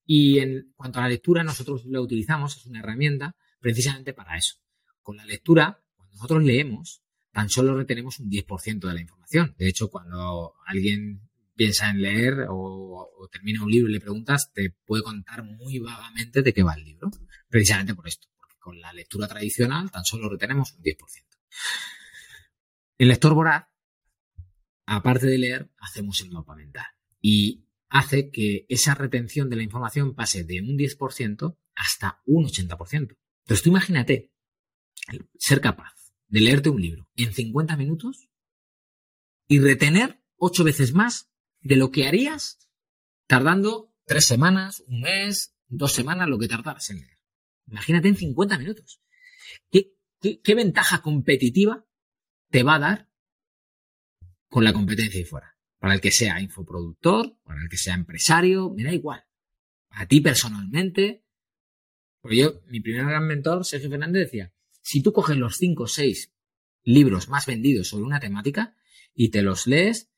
Y 0.05 0.39
en 0.39 0.71
cuanto 0.75 0.99
a 0.99 1.03
la 1.03 1.09
lectura, 1.09 1.43
nosotros 1.43 1.85
lo 1.85 2.01
utilizamos, 2.01 2.57
es 2.57 2.65
una 2.65 2.79
herramienta 2.79 3.35
precisamente 3.59 4.13
para 4.13 4.37
eso. 4.37 4.55
Con 5.01 5.17
la 5.17 5.25
lectura, 5.25 5.83
cuando 5.95 6.13
nosotros 6.15 6.43
leemos, 6.43 7.03
tan 7.31 7.49
solo 7.49 7.75
retenemos 7.75 8.19
un 8.19 8.29
10% 8.29 8.87
de 8.87 8.93
la 8.93 9.01
información. 9.01 9.55
De 9.57 9.67
hecho, 9.67 9.89
cuando 9.89 10.53
alguien 10.65 11.28
piensa 11.59 11.89
en 11.89 12.01
leer 12.01 12.45
o, 12.47 13.27
termina 13.29 13.61
un 13.61 13.69
libro 13.69 13.89
y 13.89 13.91
le 13.91 13.99
preguntas, 13.99 14.49
te 14.53 14.69
puede 14.85 15.03
contar 15.03 15.43
muy 15.43 15.77
vagamente 15.79 16.41
de 16.41 16.53
qué 16.53 16.63
va 16.63 16.73
el 16.73 16.85
libro. 16.85 17.11
Precisamente 17.49 17.93
por 17.93 18.07
esto 18.07 18.29
con 18.59 18.79
la 18.79 18.93
lectura 18.93 19.27
tradicional 19.27 19.91
tan 19.91 20.05
solo 20.05 20.29
retenemos 20.29 20.71
un 20.71 20.81
10%. 20.81 20.95
El 22.97 23.09
lector 23.09 23.33
voraz, 23.33 23.65
aparte 24.85 25.27
de 25.27 25.37
leer, 25.37 25.69
hacemos 25.79 26.21
el 26.21 26.31
mapa 26.31 26.55
mental 26.55 26.85
y 27.19 27.65
hace 27.89 28.31
que 28.31 28.65
esa 28.69 28.95
retención 28.95 29.49
de 29.49 29.57
la 29.57 29.63
información 29.63 30.15
pase 30.15 30.45
de 30.45 30.61
un 30.61 30.77
10% 30.77 31.57
hasta 31.75 32.21
un 32.25 32.45
80%. 32.45 33.17
Entonces 33.43 33.63
tú 33.63 33.69
imagínate 33.69 34.31
ser 35.37 35.59
capaz 35.59 36.13
de 36.29 36.39
leerte 36.39 36.69
un 36.69 36.81
libro 36.81 37.09
en 37.17 37.33
50 37.33 37.75
minutos 37.75 38.29
y 39.49 39.59
retener 39.59 40.23
8 40.37 40.63
veces 40.63 40.93
más 40.93 41.29
de 41.61 41.75
lo 41.75 41.91
que 41.91 42.07
harías 42.07 42.59
tardando 43.27 43.93
3 44.05 44.25
semanas, 44.25 44.83
un 44.87 45.01
mes, 45.01 45.53
dos 45.67 45.93
semanas, 45.93 46.27
lo 46.27 46.39
que 46.39 46.47
tardaras 46.47 46.89
en 46.89 47.01
leer. 47.01 47.19
Imagínate 47.67 48.07
en 48.07 48.15
50 48.15 48.57
minutos. 48.57 49.01
¿Qué, 49.71 50.55
ventaja 50.55 51.01
competitiva 51.01 51.85
te 52.49 52.63
va 52.63 52.75
a 52.75 52.79
dar 52.79 53.09
con 54.49 54.63
la 54.63 54.73
competencia 54.73 55.19
ahí 55.19 55.25
fuera? 55.25 55.55
Para 55.77 55.93
el 55.93 56.01
que 56.01 56.11
sea 56.11 56.41
infoproductor, 56.41 57.37
para 57.43 57.61
el 57.61 57.69
que 57.69 57.77
sea 57.77 57.93
empresario, 57.93 58.69
me 58.71 58.83
da 58.83 58.91
igual. 58.91 59.23
A 59.91 60.07
ti 60.07 60.19
personalmente. 60.19 61.23
Porque 62.21 62.37
yo, 62.37 62.61
mi 62.67 62.81
primer 62.81 63.05
gran 63.05 63.25
mentor, 63.25 63.65
Sergio 63.65 63.89
Fernández, 63.89 64.25
decía, 64.25 64.53
si 64.81 65.01
tú 65.01 65.13
coges 65.13 65.37
los 65.37 65.55
5 65.55 65.83
o 65.83 65.87
6 65.87 66.33
libros 66.83 67.29
más 67.29 67.45
vendidos 67.45 67.87
sobre 67.87 68.03
una 68.03 68.19
temática 68.19 68.75
y 69.13 69.29
te 69.29 69.41
los 69.41 69.67
lees, 69.67 70.09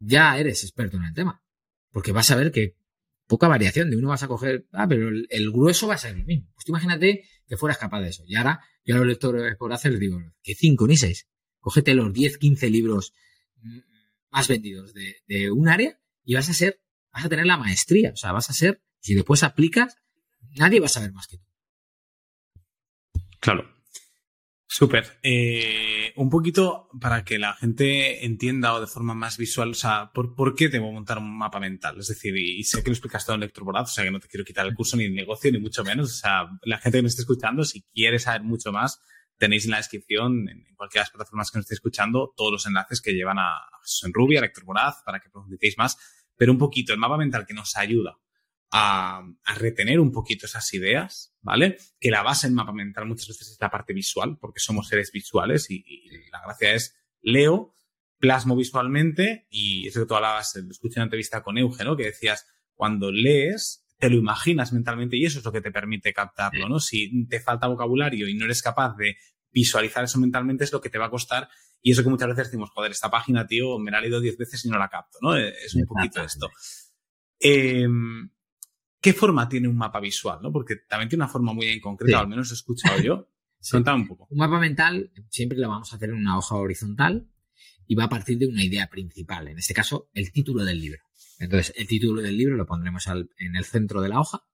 ya 0.00 0.36
eres 0.38 0.64
experto 0.64 0.96
en 0.96 1.04
el 1.04 1.14
tema. 1.14 1.42
Porque 1.92 2.12
vas 2.12 2.30
a 2.30 2.36
ver 2.36 2.50
que 2.50 2.76
poca 3.26 3.48
variación. 3.48 3.90
De 3.90 3.96
uno 3.96 4.08
vas 4.08 4.22
a 4.22 4.28
coger, 4.28 4.66
ah, 4.72 4.88
pero 4.88 5.08
el, 5.08 5.52
grueso 5.52 5.86
va 5.86 5.94
a 5.94 5.98
ser 5.98 6.16
el 6.16 6.24
mismo. 6.24 6.50
Pues 6.54 6.68
imagínate 6.68 7.24
que 7.46 7.56
fueras 7.56 7.78
capaz 7.78 8.00
de 8.00 8.08
eso. 8.08 8.24
Y 8.26 8.34
ahora, 8.34 8.60
yo 8.84 8.96
a 8.96 8.98
los 8.98 9.06
lectores 9.06 9.56
por 9.56 9.72
hacer 9.72 9.92
les 9.92 10.00
digo, 10.00 10.20
que 10.42 10.54
cinco 10.54 10.86
ni 10.86 10.96
seis. 10.96 11.28
Cógete 11.60 11.94
los 11.94 12.12
10, 12.12 12.38
15 12.38 12.70
libros 12.70 13.14
más 14.30 14.48
vendidos 14.48 14.94
de, 14.94 15.50
un 15.50 15.68
área 15.68 16.00
y 16.24 16.34
vas 16.34 16.48
a 16.48 16.54
ser, 16.54 16.80
vas 17.12 17.24
a 17.24 17.28
tener 17.28 17.46
la 17.46 17.56
maestría. 17.56 18.10
O 18.12 18.16
sea, 18.16 18.32
vas 18.32 18.50
a 18.50 18.52
ser, 18.52 18.82
si 18.98 19.14
después 19.14 19.42
aplicas, 19.42 19.96
nadie 20.56 20.80
va 20.80 20.86
a 20.86 20.90
saber 20.90 21.12
más 21.12 21.26
que 21.26 21.38
tú. 21.38 21.44
Claro. 23.40 23.79
Súper. 24.72 25.18
Eh, 25.24 26.12
un 26.14 26.30
poquito 26.30 26.88
para 27.00 27.24
que 27.24 27.40
la 27.40 27.54
gente 27.54 28.24
entienda 28.24 28.72
o 28.72 28.80
de 28.80 28.86
forma 28.86 29.14
más 29.14 29.36
visual, 29.36 29.70
o 29.70 29.74
sea, 29.74 30.12
¿por, 30.14 30.36
¿por 30.36 30.54
qué 30.54 30.68
debo 30.68 30.92
montar 30.92 31.18
un 31.18 31.36
mapa 31.36 31.58
mental? 31.58 31.98
Es 31.98 32.06
decir, 32.06 32.36
y, 32.36 32.62
sé 32.62 32.80
que 32.80 32.90
lo 32.90 32.94
explicas 32.94 33.26
todo 33.26 33.34
en 33.34 33.40
Lector 33.40 33.64
o 33.68 33.86
sea, 33.86 34.04
que 34.04 34.12
no 34.12 34.20
te 34.20 34.28
quiero 34.28 34.44
quitar 34.44 34.64
el 34.64 34.74
curso 34.74 34.96
ni 34.96 35.06
el 35.06 35.14
negocio, 35.14 35.50
ni 35.50 35.58
mucho 35.58 35.82
menos. 35.82 36.12
O 36.12 36.14
sea, 36.14 36.48
la 36.62 36.78
gente 36.78 36.98
que 36.98 37.02
me 37.02 37.08
esté 37.08 37.22
escuchando, 37.22 37.64
si 37.64 37.82
quiere 37.92 38.20
saber 38.20 38.44
mucho 38.44 38.70
más, 38.70 39.00
tenéis 39.38 39.64
en 39.64 39.72
la 39.72 39.78
descripción, 39.78 40.48
en, 40.48 40.64
cualquiera 40.76 41.02
de 41.02 41.06
las 41.06 41.10
plataformas 41.10 41.50
que 41.50 41.58
nos 41.58 41.64
esté 41.64 41.74
escuchando, 41.74 42.32
todos 42.36 42.52
los 42.52 42.66
enlaces 42.66 43.00
que 43.00 43.12
llevan 43.12 43.40
a, 43.40 43.50
en 44.04 44.14
Ruby, 44.14 44.36
a 44.36 44.42
Lector 44.42 44.64
para 45.04 45.18
que 45.18 45.30
profundicéis 45.30 45.78
más. 45.78 45.98
Pero 46.36 46.52
un 46.52 46.58
poquito, 46.58 46.92
el 46.92 47.00
mapa 47.00 47.16
mental 47.16 47.44
que 47.44 47.54
nos 47.54 47.76
ayuda 47.76 48.20
a, 48.70 49.22
retener 49.56 50.00
un 50.00 50.12
poquito 50.12 50.46
esas 50.46 50.72
ideas, 50.74 51.34
¿vale? 51.40 51.76
Que 51.98 52.10
la 52.10 52.22
base 52.22 52.46
en 52.46 52.54
mapa 52.54 52.72
mental 52.72 53.06
muchas 53.06 53.28
veces 53.28 53.50
es 53.50 53.58
la 53.60 53.70
parte 53.70 53.92
visual, 53.92 54.38
porque 54.40 54.60
somos 54.60 54.88
seres 54.88 55.10
visuales 55.12 55.70
y, 55.70 55.84
la 56.30 56.40
gracia 56.40 56.74
es 56.74 56.96
leo, 57.20 57.74
plasmo 58.18 58.56
visualmente 58.56 59.46
y 59.50 59.88
eso 59.88 60.00
que 60.00 60.06
tú 60.06 60.14
hablabas, 60.14 60.54
lo 60.56 60.70
escuché 60.70 61.00
una 61.00 61.04
entrevista 61.04 61.42
con 61.42 61.58
Euge, 61.58 61.84
¿no? 61.84 61.96
Que 61.96 62.04
decías, 62.04 62.46
cuando 62.74 63.10
lees, 63.10 63.86
te 63.98 64.08
lo 64.08 64.16
imaginas 64.16 64.72
mentalmente 64.72 65.16
y 65.16 65.24
eso 65.24 65.38
es 65.38 65.44
lo 65.44 65.52
que 65.52 65.60
te 65.60 65.72
permite 65.72 66.12
captarlo, 66.12 66.68
¿no? 66.68 66.80
Si 66.80 67.26
te 67.26 67.40
falta 67.40 67.66
vocabulario 67.66 68.28
y 68.28 68.34
no 68.34 68.44
eres 68.44 68.62
capaz 68.62 68.96
de 68.96 69.16
visualizar 69.50 70.04
eso 70.04 70.20
mentalmente 70.20 70.62
es 70.62 70.72
lo 70.72 70.80
que 70.80 70.90
te 70.90 70.98
va 70.98 71.06
a 71.06 71.10
costar 71.10 71.48
y 71.82 71.92
eso 71.92 72.04
que 72.04 72.10
muchas 72.10 72.28
veces 72.28 72.46
decimos, 72.46 72.70
joder, 72.70 72.92
esta 72.92 73.10
página, 73.10 73.46
tío, 73.46 73.78
me 73.78 73.90
la 73.90 73.98
he 73.98 74.02
leído 74.02 74.20
diez 74.20 74.36
veces 74.36 74.64
y 74.64 74.68
no 74.68 74.78
la 74.78 74.88
capto, 74.88 75.18
¿no? 75.22 75.36
Es 75.36 75.74
un 75.74 75.86
poquito 75.86 76.22
esto. 76.22 76.48
Eh, 77.40 77.88
¿Qué 79.00 79.12
forma 79.12 79.48
tiene 79.48 79.68
un 79.68 79.76
mapa 79.76 80.00
visual? 80.00 80.40
¿no? 80.42 80.52
Porque 80.52 80.76
también 80.88 81.08
tiene 81.08 81.24
una 81.24 81.32
forma 81.32 81.52
muy 81.52 81.66
en 81.66 81.80
concreta, 81.80 82.20
al 82.20 82.28
menos 82.28 82.50
he 82.50 82.54
escuchado 82.54 83.00
yo. 83.00 83.28
Cuéntame 83.70 84.02
un 84.02 84.08
poco. 84.08 84.26
Un 84.30 84.38
mapa 84.38 84.58
mental 84.58 85.10
siempre 85.28 85.58
lo 85.58 85.68
vamos 85.68 85.92
a 85.92 85.96
hacer 85.96 86.10
en 86.10 86.16
una 86.16 86.38
hoja 86.38 86.54
horizontal 86.56 87.28
y 87.86 87.94
va 87.94 88.04
a 88.04 88.08
partir 88.08 88.38
de 88.38 88.46
una 88.46 88.64
idea 88.64 88.88
principal, 88.88 89.48
en 89.48 89.58
este 89.58 89.74
caso, 89.74 90.08
el 90.14 90.32
título 90.32 90.64
del 90.64 90.80
libro. 90.80 91.02
Entonces, 91.38 91.74
el 91.76 91.86
título 91.86 92.22
del 92.22 92.36
libro 92.36 92.56
lo 92.56 92.66
pondremos 92.66 93.06
en 93.06 93.56
el 93.56 93.64
centro 93.64 94.00
de 94.00 94.08
la 94.08 94.20
hoja 94.20 94.44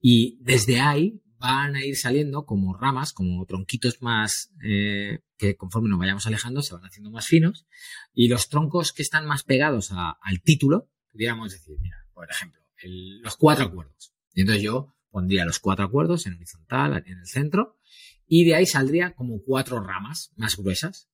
y 0.00 0.38
desde 0.40 0.80
ahí 0.80 1.22
van 1.38 1.74
a 1.74 1.84
ir 1.84 1.96
saliendo 1.96 2.46
como 2.46 2.76
ramas, 2.76 3.12
como 3.12 3.44
tronquitos 3.46 4.00
más 4.00 4.52
eh, 4.64 5.20
que 5.36 5.56
conforme 5.56 5.88
nos 5.88 5.98
vayamos 5.98 6.26
alejando 6.26 6.62
se 6.62 6.74
van 6.74 6.84
haciendo 6.84 7.10
más 7.10 7.26
finos 7.26 7.66
y 8.12 8.28
los 8.28 8.48
troncos 8.48 8.92
que 8.92 9.02
están 9.02 9.26
más 9.26 9.42
pegados 9.42 9.90
al 9.92 10.40
título, 10.42 10.88
pudiéramos 11.10 11.52
decir, 11.52 11.76
mira, 11.80 11.96
por 12.14 12.30
ejemplo, 12.30 12.61
los 12.84 13.36
cuatro 13.36 13.66
acuerdos. 13.66 14.14
Y 14.34 14.42
entonces 14.42 14.62
yo 14.62 14.94
pondría 15.10 15.44
los 15.44 15.58
cuatro 15.58 15.84
acuerdos 15.84 16.26
en 16.26 16.34
horizontal, 16.34 17.02
en 17.06 17.18
el 17.18 17.26
centro, 17.26 17.78
y 18.26 18.44
de 18.44 18.54
ahí 18.54 18.66
saldría 18.66 19.14
como 19.14 19.42
cuatro 19.42 19.80
ramas 19.80 20.32
más 20.36 20.56
gruesas. 20.56 21.10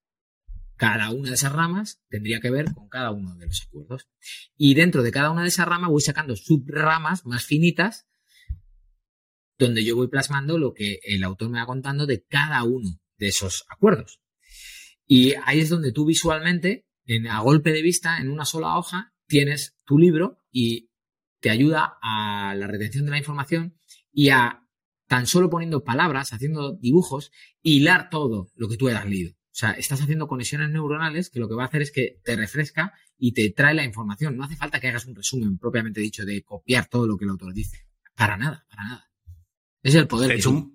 Cada 0.77 1.11
una 1.11 1.31
de 1.31 1.35
esas 1.35 1.53
ramas 1.53 2.01
tendría 2.09 2.39
que 2.41 2.51
ver 2.51 2.73
con 2.73 2.89
cada 2.89 3.11
uno 3.11 3.35
de 3.35 3.47
los 3.47 3.67
acuerdos. 3.67 4.09
Y 4.57 4.75
dentro 4.75 5.03
de 5.03 5.11
cada 5.11 5.31
una 5.31 5.43
de 5.43 5.49
esas 5.49 5.67
ramas 5.67 5.91
voy 5.91 6.01
sacando 6.01 6.37
subramas 6.37 7.27
más 7.27 7.45
finitas, 7.45 8.07
donde 9.59 9.85
yo 9.85 9.97
voy 9.97 10.07
plasmando 10.07 10.57
lo 10.57 10.73
que 10.73 11.01
el 11.03 11.25
autor 11.25 11.51
me 11.51 11.59
va 11.59 11.67
contando 11.67 12.07
de 12.07 12.25
cada 12.25 12.63
uno 12.63 13.01
de 13.17 13.27
esos 13.27 13.65
acuerdos. 13.69 14.21
Y 15.05 15.35
ahí 15.45 15.59
es 15.59 15.71
donde 15.71 15.91
tú 15.91 16.05
visualmente, 16.05 16.87
en, 17.07 17.27
a 17.27 17.41
golpe 17.41 17.73
de 17.73 17.83
vista, 17.83 18.19
en 18.19 18.29
una 18.31 18.45
sola 18.45 18.79
hoja, 18.79 19.13
tienes 19.27 19.77
tu 19.85 19.99
libro 19.99 20.41
y 20.53 20.88
te 21.41 21.51
ayuda 21.51 21.99
a 22.03 22.55
la 22.57 22.67
retención 22.67 23.05
de 23.05 23.11
la 23.13 23.19
información 23.19 23.79
y 24.13 24.31
a 24.31 24.65
tan 25.07 25.27
solo 25.27 25.49
poniendo 25.49 25.85
palabras, 25.85 26.33
haciendo 26.33 26.75
dibujos, 26.75 27.33
hilar 27.63 28.11
todo 28.11 28.51
lo 28.55 28.69
que 28.69 28.77
tú 28.77 28.89
hayas 28.89 29.07
leído. 29.07 29.33
O 29.33 29.59
sea, 29.59 29.73
estás 29.73 30.01
haciendo 30.01 30.29
conexiones 30.29 30.71
neuronales 30.71 31.31
que 31.31 31.41
lo 31.41 31.49
que 31.49 31.55
va 31.55 31.65
a 31.65 31.67
hacer 31.67 31.83
es 31.83 31.91
que 31.91 32.21
te 32.23 32.37
refresca 32.37 32.93
y 33.17 33.33
te 33.33 33.51
trae 33.51 33.75
la 33.75 33.85
información. 33.85 34.37
No 34.37 34.45
hace 34.45 34.55
falta 34.55 34.79
que 34.79 34.89
hagas 34.89 35.07
un 35.07 35.17
resumen 35.17 35.59
propiamente 35.59 36.01
dicho 36.01 36.25
de 36.25 36.45
copiar 36.45 36.87
todo 36.87 37.07
lo 37.07 37.17
que 37.17 37.25
el 37.25 37.31
autor 37.31 37.55
dice. 37.55 37.87
Para 38.15 38.37
nada, 38.37 38.67
para 38.69 38.85
nada. 38.85 39.11
Es 39.83 39.95
el 39.95 40.07
poder. 40.07 40.29
De 40.29 40.37
hecho, 40.37 40.71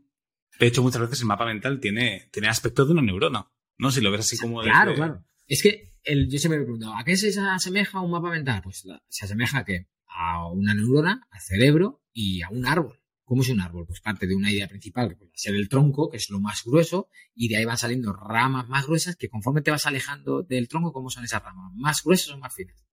de 0.60 0.68
hecho 0.68 0.84
muchas 0.84 1.02
veces 1.02 1.22
el 1.22 1.28
mapa 1.28 1.46
mental 1.46 1.80
tiene, 1.80 2.28
tiene 2.32 2.50
aspecto 2.50 2.86
de 2.86 2.92
una 2.92 3.02
neurona. 3.02 3.50
¿No? 3.78 3.92
Si 3.92 4.02
lo 4.02 4.12
ves 4.12 4.22
así 4.22 4.38
como. 4.38 4.62
Claro, 4.62 4.96
claro. 4.96 5.26
Es 5.48 5.62
que 5.62 5.94
el, 6.04 6.30
yo 6.30 6.38
siempre 6.40 6.58
me 6.58 6.64
he 6.64 6.66
preguntado, 6.66 6.96
¿a 6.98 7.04
qué 7.04 7.16
se 7.16 7.40
asemeja 7.40 8.02
un 8.02 8.12
mapa 8.12 8.30
mental? 8.32 8.62
Pues 8.64 8.86
se 9.08 9.26
asemeja 9.26 9.60
a 9.60 9.66
que 9.66 9.88
a 10.14 10.50
una 10.52 10.74
neurona, 10.74 11.28
al 11.32 11.42
cerebro 11.42 12.04
y 12.12 12.42
a 12.42 12.50
un 12.50 12.66
árbol. 12.66 13.00
¿Cómo 13.24 13.42
es 13.42 13.50
un 13.50 13.62
árbol? 13.62 13.86
Pues 13.88 14.02
parte 14.02 14.28
de 14.28 14.36
una 14.36 14.52
idea 14.52 14.68
principal, 14.68 15.10
que 15.10 15.16
puede 15.16 15.32
ser 15.34 15.56
el 15.56 15.70
tronco, 15.70 16.10
que 16.10 16.18
es 16.18 16.30
lo 16.30 16.40
más 16.40 16.64
grueso, 16.66 17.10
y 17.34 17.48
de 17.48 17.58
ahí 17.58 17.66
van 17.66 17.78
saliendo 17.78 18.14
ramas 18.14 18.68
más 18.68 18.86
gruesas 18.86 19.16
que 19.16 19.30
conforme 19.30 19.62
te 19.62 19.72
vas 19.72 19.86
alejando 19.86 20.44
del 20.44 20.68
tronco, 20.68 20.92
¿cómo 20.92 21.10
son 21.10 21.24
esas 21.24 21.42
ramas? 21.42 21.72
¿Más 21.76 22.04
gruesas 22.04 22.34
o 22.34 22.38
más 22.38 22.54
finas? 22.54 22.84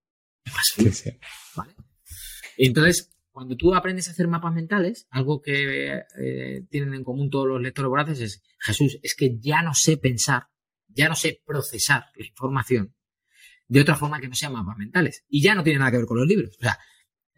Más 0.47 0.71
finas. 0.75 1.05
¿Vale? 1.57 1.75
Entonces, 2.57 3.11
cuando 3.33 3.57
tú 3.57 3.75
aprendes 3.75 4.09
a 4.09 4.13
hacer 4.13 4.29
mapas 4.29 4.55
mentales, 4.55 5.07
algo 5.11 5.43
que 5.43 6.03
eh, 6.19 6.63
tienen 6.71 6.95
en 6.95 7.05
común 7.05 7.29
todos 7.29 7.49
los 7.49 7.61
lectores 7.61 7.89
voraces 7.89 8.21
es, 8.21 8.43
Jesús, 8.59 8.99
es 9.03 9.15
que 9.15 9.39
ya 9.41 9.63
no 9.63 9.75
sé 9.75 9.97
pensar, 9.97 10.49
ya 10.89 11.09
no 11.09 11.17
sé 11.17 11.43
procesar 11.45 12.05
la 12.15 12.27
información 12.27 12.95
de 13.71 13.81
otra 13.81 13.95
forma 13.95 14.21
que 14.21 14.29
no 14.29 14.35
sea 14.35 14.51
mapas 14.51 14.77
mentales. 14.77 15.25
Y 15.29 15.43
ya 15.43 15.55
no 15.55 15.63
tiene 15.63 15.79
nada 15.79 15.93
que 15.93 15.99
ver 15.99 16.07
con 16.07 16.19
los 16.19 16.27
libros. 16.27 16.57
O 16.59 16.61
sea, 16.61 16.79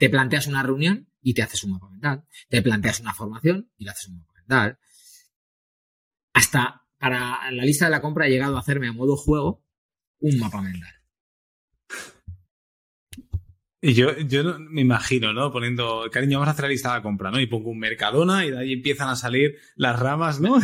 te 0.03 0.11
planteas 0.11 0.49
una 0.49 0.65
reunión 0.65 1.09
y 1.23 1.33
te 1.33 1.43
haces 1.43 1.63
un 1.63 1.71
mapa 1.71 1.89
mental. 1.89 2.25
Te 2.49 2.61
planteas 2.61 2.99
una 2.99 3.15
formación 3.15 3.71
y 3.77 3.85
le 3.85 3.93
haces 3.93 4.09
un 4.09 4.17
mapa 4.17 4.33
mental. 4.35 4.79
hasta 6.35 6.83
para 6.99 7.49
la 7.53 7.65
lista 7.65 7.85
de 7.85 7.93
la 7.93 8.01
compra 8.01 8.27
he 8.27 8.31
llegado 8.31 8.57
a 8.57 8.59
hacerme 8.59 8.89
a 8.89 8.93
modo 8.93 9.17
juego 9.17 9.65
un 10.19 10.41
mapa 10.41 10.61
mental. 10.61 10.91
Y 13.81 13.95
yo, 13.95 14.19
yo 14.19 14.59
me 14.59 14.81
imagino, 14.81 15.33
¿no? 15.33 15.53
Poniendo, 15.53 16.11
cariño, 16.11 16.41
vamos 16.41 16.49
a 16.49 16.51
hacer 16.51 16.65
la 16.65 16.71
lista 16.71 16.89
de 16.89 16.97
la 16.97 17.03
compra, 17.05 17.31
¿no? 17.31 17.39
Y 17.39 17.47
pongo 17.47 17.71
un 17.71 17.79
Mercadona 17.79 18.45
y 18.45 18.51
de 18.51 18.59
ahí 18.59 18.73
empiezan 18.73 19.09
a 19.09 19.15
salir 19.15 19.55
las 19.77 19.97
ramas, 20.01 20.41
¿no? 20.41 20.59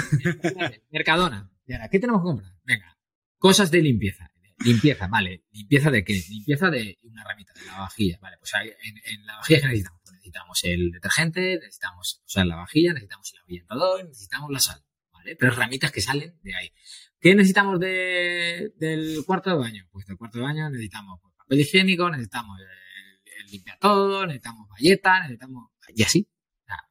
Mercadona. 0.91 1.49
Y 1.65 1.75
ahora, 1.75 1.89
¿qué 1.89 2.01
tenemos 2.01 2.23
que 2.23 2.27
comprar? 2.27 2.53
Venga, 2.65 2.99
cosas 3.39 3.71
de 3.71 3.83
limpieza. 3.83 4.33
Limpieza, 4.65 5.07
vale. 5.07 5.45
¿Limpieza 5.53 5.91
de 5.91 6.05
qué? 6.05 6.21
Limpieza 6.31 6.71
de 6.71 6.99
una 7.03 7.25
ramita 7.25 7.53
de 7.53 7.65
la 7.67 7.79
vajilla. 7.79 8.19
Vale, 8.21 8.37
pues 8.39 8.53
en, 8.55 9.27
la 9.27 9.37
vajilla 9.37 9.61
que 9.61 9.67
necesitamos. 9.69 10.01
Pues 10.03 10.15
necesitamos 10.15 10.65
el 10.65 10.91
detergente, 10.91 11.59
necesitamos, 11.59 12.23
o 12.25 12.29
sea, 12.29 12.45
la 12.45 12.57
vajilla, 12.57 12.93
necesitamos 12.93 13.33
el 13.33 13.41
ahuyentador, 13.41 14.05
necesitamos 14.05 14.51
la 14.51 14.61
sal. 14.61 14.83
¿Vale? 15.13 15.37
Tres 15.37 15.57
ramitas 15.57 15.93
que 15.93 16.01
salen 16.01 16.39
de 16.43 16.55
ahí. 16.55 16.73
¿Qué 17.21 17.35
necesitamos 17.35 17.79
de, 17.81 18.73
del 18.77 19.25
cuarto 19.25 19.51
de 19.51 19.57
baño? 19.57 19.89
Pues 19.91 20.07
del 20.07 20.17
cuarto 20.17 20.39
de 20.39 20.45
baño 20.45 20.71
necesitamos 20.71 21.21
pues, 21.23 21.35
papel 21.37 21.61
higiénico, 21.61 22.11
necesitamos 22.11 22.59
el, 22.61 23.51
limpia 23.51 23.79
todo, 23.81 24.27
necesitamos 24.27 24.69
galletas, 24.71 25.21
necesitamos. 25.23 25.71
Y 25.95 26.03
así. 26.03 26.29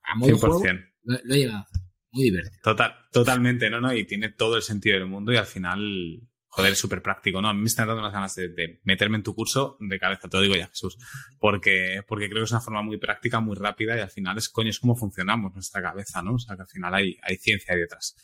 A 0.03 0.15
modo 0.15 0.32
100%. 0.32 0.39
Juego, 0.39 0.63
lo, 1.03 1.20
lo, 1.24 1.36
he 1.36 1.38
llegado 1.38 1.57
a 1.59 1.61
hacer. 1.61 1.82
Muy 2.11 2.24
divertido. 2.24 2.61
Total, 2.63 2.95
totalmente, 3.11 3.70
¿no? 3.70 3.82
¿no? 3.82 3.93
Y 3.93 4.05
tiene 4.05 4.30
todo 4.30 4.55
el 4.55 4.63
sentido 4.63 4.97
del 4.97 5.07
mundo 5.07 5.32
y 5.34 5.38
al 5.38 5.45
final 5.45 6.28
joder, 6.58 6.76
súper 6.76 7.03
práctico, 7.03 7.39
¿no? 7.39 7.49
A 7.49 7.53
mí 7.53 7.62
me 7.62 7.68
están 7.68 7.88
dando 7.88 8.01
unas 8.01 8.12
ganas 8.12 8.34
de, 8.34 8.80
meterme 8.84 9.18
en 9.18 9.24
tu 9.24 9.36
curso 9.36 9.78
de 9.80 9.99
cabeza, 9.99 10.28
te 10.28 10.38
lo 10.38 10.41
digo 10.41 10.55
ya, 10.55 10.68
Jesús, 10.68 10.97
porque, 11.39 12.01
porque 12.08 12.28
creo 12.30 12.39
que 12.39 12.45
es 12.45 12.51
una 12.51 12.62
forma 12.62 12.82
muy 12.82 12.97
práctica, 12.97 13.39
muy 13.39 13.55
rápida 13.55 13.95
y 13.95 13.99
al 13.99 14.10
final 14.10 14.39
es, 14.39 14.49
coño, 14.49 14.72
es 14.72 14.80
como 14.80 14.95
funcionamos 14.95 15.53
nuestra 15.53 15.84
cabeza, 15.84 16.24
¿no? 16.24 16.34
O 16.34 16.39
sea, 16.39 16.55
que 16.55 16.64
al 16.64 16.68
final 16.68 16.95
hay, 16.95 17.16
hay 17.22 17.38
ciencia 17.38 17.76
ahí 17.76 17.82
detrás. 17.82 18.16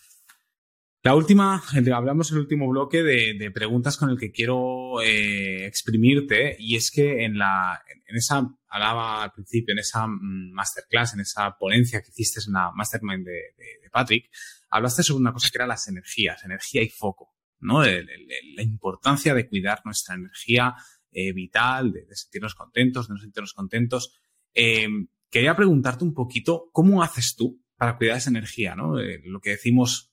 La 1.04 1.14
última, 1.14 1.62
hablamos 1.94 2.32
el 2.32 2.40
último 2.40 2.68
bloque 2.68 3.04
de, 3.04 3.52
preguntas 3.52 3.98
con 3.98 4.10
el 4.10 4.18
que 4.18 4.32
quiero 4.32 5.00
eh, 5.04 5.68
exprimirte 5.68 6.56
y 6.58 6.76
es 6.76 6.90
que 6.90 7.26
en, 7.26 7.38
la, 7.38 7.84
en 8.08 8.16
esa, 8.16 8.50
hablaba 8.68 9.22
al 9.22 9.32
principio, 9.32 9.74
en 9.74 9.80
esa 9.80 10.08
mm, 10.08 10.54
masterclass, 10.54 11.14
en 11.14 11.20
esa 11.20 11.56
ponencia 11.56 12.02
que 12.02 12.10
hiciste 12.10 12.40
en 12.48 12.54
la 12.54 12.72
mastermind 12.72 13.28
de, 13.28 13.54
de 13.80 13.90
Patrick, 13.92 14.32
hablaste 14.72 15.04
sobre 15.04 15.22
una 15.22 15.34
cosa 15.34 15.50
que 15.52 15.58
era 15.60 15.68
las 15.68 15.88
energías, 15.88 16.44
energía 16.46 16.82
y 16.82 16.90
foco. 16.90 17.34
La 17.64 18.64
importancia 18.64 19.34
de 19.34 19.48
cuidar 19.48 19.82
nuestra 19.86 20.16
energía 20.16 20.76
eh, 21.12 21.32
vital, 21.32 21.92
de, 21.92 22.08
sentirnos 22.16 22.56
contentos, 22.56 23.08
de 23.08 23.14
no 23.14 23.20
sentirnos 23.20 23.54
contentos. 23.54 24.20
Eh, 24.54 24.88
quería 25.30 25.56
preguntarte 25.56 26.04
un 26.04 26.14
poquito, 26.14 26.70
¿cómo 26.72 27.04
haces 27.04 27.36
tú 27.36 27.62
para 27.78 27.98
cuidar 27.98 28.18
esa 28.18 28.30
energía? 28.30 28.76
¿no? 28.76 29.00
Eh, 29.00 29.22
lo 29.26 29.40
que 29.40 29.52
decimos, 29.52 30.12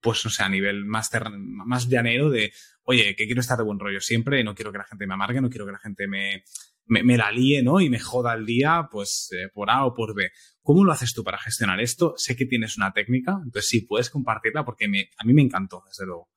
pues, 0.00 0.24
no 0.24 0.30
sé, 0.30 0.42
a 0.42 0.48
nivel 0.48 0.84
más, 0.84 1.10
más 1.30 1.88
llanero 1.88 2.30
de, 2.30 2.52
oye, 2.84 3.14
que 3.16 3.26
quiero 3.26 3.40
estar 3.40 3.58
de 3.58 3.64
buen 3.64 3.78
rollo 3.78 4.00
siempre, 4.00 4.42
no 4.44 4.54
quiero 4.54 4.72
que 4.72 4.78
la 4.78 4.84
gente 4.84 5.06
me 5.06 5.14
amargue, 5.14 5.40
no 5.40 5.50
quiero 5.50 5.66
que 5.66 5.72
la 5.72 5.78
gente 5.78 6.06
me, 6.06 6.44
me, 6.88 7.16
la 7.16 7.30
líe, 7.30 7.62
¿no? 7.62 7.80
Y 7.80 7.90
me 7.90 8.00
joda 8.00 8.34
el 8.34 8.46
día, 8.46 8.88
pues, 8.90 9.30
por 9.52 9.70
A 9.70 9.84
o 9.84 9.94
por 9.94 10.14
B. 10.14 10.30
¿Cómo 10.62 10.84
lo 10.84 10.92
haces 10.92 11.14
tú 11.14 11.22
para 11.22 11.38
gestionar 11.38 11.80
esto? 11.80 12.14
Sé 12.16 12.36
que 12.36 12.46
tienes 12.46 12.76
una 12.76 12.92
técnica, 12.92 13.38
entonces 13.42 13.68
sí, 13.68 13.82
puedes 13.82 14.10
compartirla 14.10 14.64
porque 14.64 14.88
me, 14.88 15.10
a 15.18 15.24
mí 15.24 15.32
me 15.32 15.42
encantó, 15.42 15.82
desde 15.86 16.06
luego. 16.06 16.28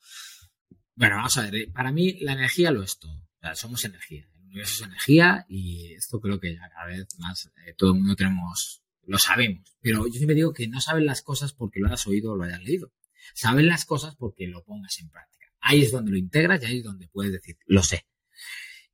Bueno, 0.95 1.15
vamos 1.15 1.37
a 1.37 1.43
ver, 1.43 1.55
eh, 1.55 1.71
para 1.73 1.91
mí 1.91 2.19
la 2.21 2.33
energía 2.33 2.71
lo 2.71 2.83
es 2.83 2.99
todo. 2.99 3.25
Somos 3.55 3.83
energía. 3.85 4.29
El 4.35 4.45
universo 4.45 4.83
es 4.83 4.87
energía 4.87 5.45
y 5.49 5.93
esto 5.93 6.19
creo 6.19 6.39
que 6.39 6.55
cada 6.55 6.85
vez 6.85 7.07
más 7.17 7.51
eh, 7.65 7.73
todo 7.75 7.93
el 7.93 7.99
mundo 7.99 8.15
tenemos, 8.15 8.83
lo 9.07 9.17
sabemos. 9.17 9.75
Pero 9.81 10.05
yo 10.05 10.13
siempre 10.13 10.35
digo 10.35 10.53
que 10.53 10.67
no 10.67 10.79
saben 10.79 11.05
las 11.05 11.21
cosas 11.23 11.53
porque 11.53 11.79
lo 11.79 11.87
hayas 11.87 12.05
oído 12.05 12.33
o 12.33 12.35
lo 12.35 12.43
hayas 12.43 12.61
leído. 12.61 12.93
Saben 13.33 13.67
las 13.67 13.85
cosas 13.85 14.15
porque 14.15 14.47
lo 14.47 14.63
pongas 14.63 14.99
en 14.99 15.09
práctica. 15.09 15.47
Ahí 15.59 15.81
es 15.81 15.91
donde 15.91 16.11
lo 16.11 16.17
integras 16.17 16.61
y 16.61 16.65
ahí 16.65 16.77
es 16.77 16.83
donde 16.83 17.07
puedes 17.07 17.31
decir, 17.31 17.57
lo 17.65 17.81
sé. 17.83 18.05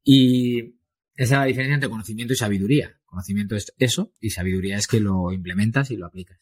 Y 0.03 0.77
esa 1.17 1.35
es 1.35 1.39
la 1.39 1.45
diferencia 1.45 1.73
entre 1.73 1.89
conocimiento 1.89 2.33
y 2.33 2.37
sabiduría. 2.37 3.01
Conocimiento 3.05 3.55
es 3.55 3.73
eso 3.79 4.13
y 4.19 4.29
sabiduría 4.29 4.77
es 4.77 4.85
que 4.85 4.99
lo 4.99 5.31
implementas 5.31 5.89
y 5.89 5.97
lo 5.97 6.05
aplicas. 6.05 6.39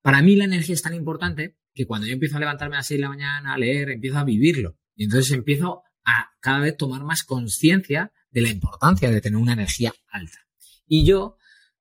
Para 0.00 0.22
mí 0.22 0.34
la 0.34 0.44
energía 0.44 0.74
es 0.74 0.82
tan 0.82 0.94
importante 0.94 1.58
que 1.74 1.86
cuando 1.86 2.06
yo 2.06 2.14
empiezo 2.14 2.38
a 2.38 2.40
levantarme 2.40 2.76
a 2.76 2.78
las 2.78 2.86
6 2.86 2.98
de 2.98 3.02
la 3.02 3.10
mañana 3.10 3.52
a 3.52 3.58
leer, 3.58 3.90
empiezo 3.90 4.16
a 4.16 4.24
vivirlo. 4.24 4.78
Y 4.94 5.04
entonces 5.04 5.30
empiezo 5.32 5.82
a 6.06 6.30
cada 6.40 6.60
vez 6.60 6.76
tomar 6.78 7.04
más 7.04 7.22
conciencia 7.22 8.12
de 8.30 8.40
la 8.40 8.48
importancia 8.48 9.10
de 9.10 9.20
tener 9.20 9.36
una 9.36 9.52
energía 9.52 9.92
alta. 10.08 10.38
Y 10.86 11.04
yo, 11.04 11.36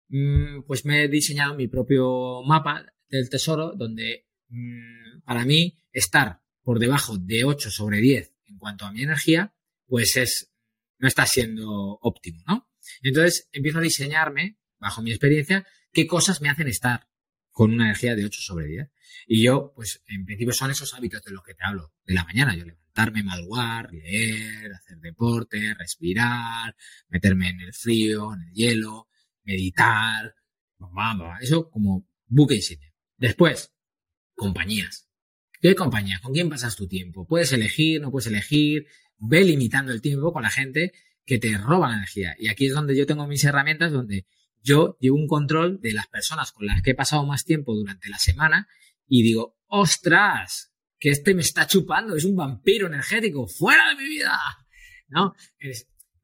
mm, 0.10 0.64
pues 0.68 0.84
me 0.84 1.04
he 1.04 1.08
diseñado 1.08 1.56
mi 1.56 1.70
propio 1.70 2.44
mapa 2.44 2.86
del 3.08 3.30
tesoro 3.30 3.72
donde 3.74 4.28
mm, 4.50 5.22
para 5.24 5.46
mí 5.46 5.82
estar 5.94 6.42
por 6.62 6.80
debajo 6.80 7.18
de 7.18 7.46
8 7.46 7.72
sobre 7.72 8.02
10 8.02 8.36
en 8.48 8.58
cuanto 8.58 8.86
a 8.86 8.92
mi 8.92 9.04
energía, 9.04 9.54
pues 9.88 10.18
es, 10.18 10.52
no 10.98 11.08
está 11.08 11.26
siendo 11.26 11.98
óptimo, 12.02 12.44
¿no? 12.48 12.70
entonces 13.02 13.50
empiezo 13.52 13.80
a 13.80 13.82
diseñarme, 13.82 14.58
bajo 14.80 15.02
mi 15.02 15.12
experiencia, 15.12 15.66
qué 15.92 16.06
cosas 16.06 16.42
me 16.42 16.50
hacen 16.50 16.68
estar 16.68 17.08
con 17.52 17.72
una 17.72 17.86
energía 17.86 18.16
de 18.16 18.26
8 18.26 18.42
sobre 18.42 18.68
10. 18.68 18.90
Y 19.28 19.44
yo, 19.44 19.72
pues 19.76 20.04
en 20.08 20.26
principio 20.26 20.54
son 20.54 20.72
esos 20.72 20.94
hábitos 20.94 21.24
de 21.24 21.32
los 21.32 21.44
que 21.44 21.54
te 21.54 21.64
hablo 21.64 21.94
de 22.04 22.14
la 22.14 22.26
mañana. 22.26 22.56
Yo 22.56 22.66
levantarme, 22.66 23.24
madrugar, 23.24 23.92
leer, 23.94 24.74
hacer 24.74 24.98
deporte, 25.00 25.74
respirar, 25.74 26.76
meterme 27.08 27.50
en 27.50 27.62
el 27.62 27.74
frío, 27.74 28.34
en 28.34 28.42
el 28.42 28.54
hielo, 28.54 29.08
meditar. 29.44 30.36
Eso 31.40 31.70
como 31.70 32.08
buque 32.28 32.56
insignia. 32.56 32.94
Después, 33.18 33.74
compañías. 34.36 35.10
¿Qué 35.62 35.76
compañía? 35.76 36.20
¿Con 36.22 36.34
quién 36.34 36.50
pasas 36.50 36.76
tu 36.76 36.88
tiempo? 36.88 37.26
¿Puedes 37.26 37.54
elegir? 37.54 38.02
¿No 38.02 38.12
puedes 38.12 38.28
elegir? 38.28 38.88
Ve 39.18 39.44
limitando 39.44 39.92
el 39.92 40.02
tiempo 40.02 40.34
con 40.34 40.44
la 40.44 40.50
gente 40.50 40.94
que 41.26 41.40
te 41.40 41.58
roba 41.58 41.90
la 41.90 41.96
energía. 41.96 42.36
Y 42.38 42.50
aquí 42.50 42.68
es 42.68 42.74
donde 42.74 42.96
yo 42.96 43.06
tengo 43.06 43.28
mis 43.28 43.44
herramientas, 43.44 43.92
donde 43.92 44.28
yo 44.62 44.98
llevo 45.00 45.18
un 45.18 45.28
control 45.28 45.80
de 45.82 45.94
las 45.94 46.08
personas 46.08 46.52
con 46.52 46.66
las 46.66 46.82
que 46.82 46.92
he 46.92 46.96
pasado 46.96 47.26
más 47.26 47.46
tiempo 47.46 47.74
durante 47.76 48.10
la 48.10 48.18
semana 48.18 48.68
y 49.08 49.24
digo, 49.24 49.58
ostras, 49.68 50.74
que 51.00 51.10
este 51.10 51.36
me 51.36 51.42
está 51.42 51.68
chupando, 51.68 52.16
es 52.16 52.26
un 52.26 52.36
vampiro 52.36 52.88
energético, 52.88 53.48
fuera 53.48 53.90
de 53.90 53.96
mi 53.96 54.10
vida. 54.10 54.40
¿No? 55.08 55.36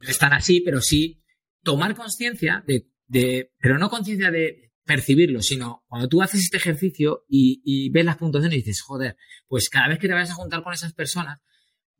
están 0.01 0.33
así, 0.33 0.61
pero 0.61 0.81
sí 0.81 1.23
tomar 1.61 1.95
conciencia 1.95 2.63
de, 2.65 2.87
de, 3.05 3.53
pero 3.59 3.77
no 3.77 3.89
conciencia 3.89 4.31
de 4.31 4.71
percibirlo, 4.83 5.41
sino 5.41 5.83
cuando 5.87 6.09
tú 6.09 6.23
haces 6.23 6.41
este 6.41 6.57
ejercicio 6.57 7.23
y, 7.29 7.61
y 7.63 7.89
ves 7.91 8.05
las 8.05 8.17
puntuaciones 8.17 8.57
y 8.57 8.61
dices, 8.61 8.81
joder, 8.81 9.15
pues 9.47 9.69
cada 9.69 9.87
vez 9.87 9.99
que 9.99 10.07
te 10.07 10.13
vayas 10.13 10.31
a 10.31 10.35
juntar 10.35 10.63
con 10.63 10.73
esas 10.73 10.93
personas, 10.93 11.39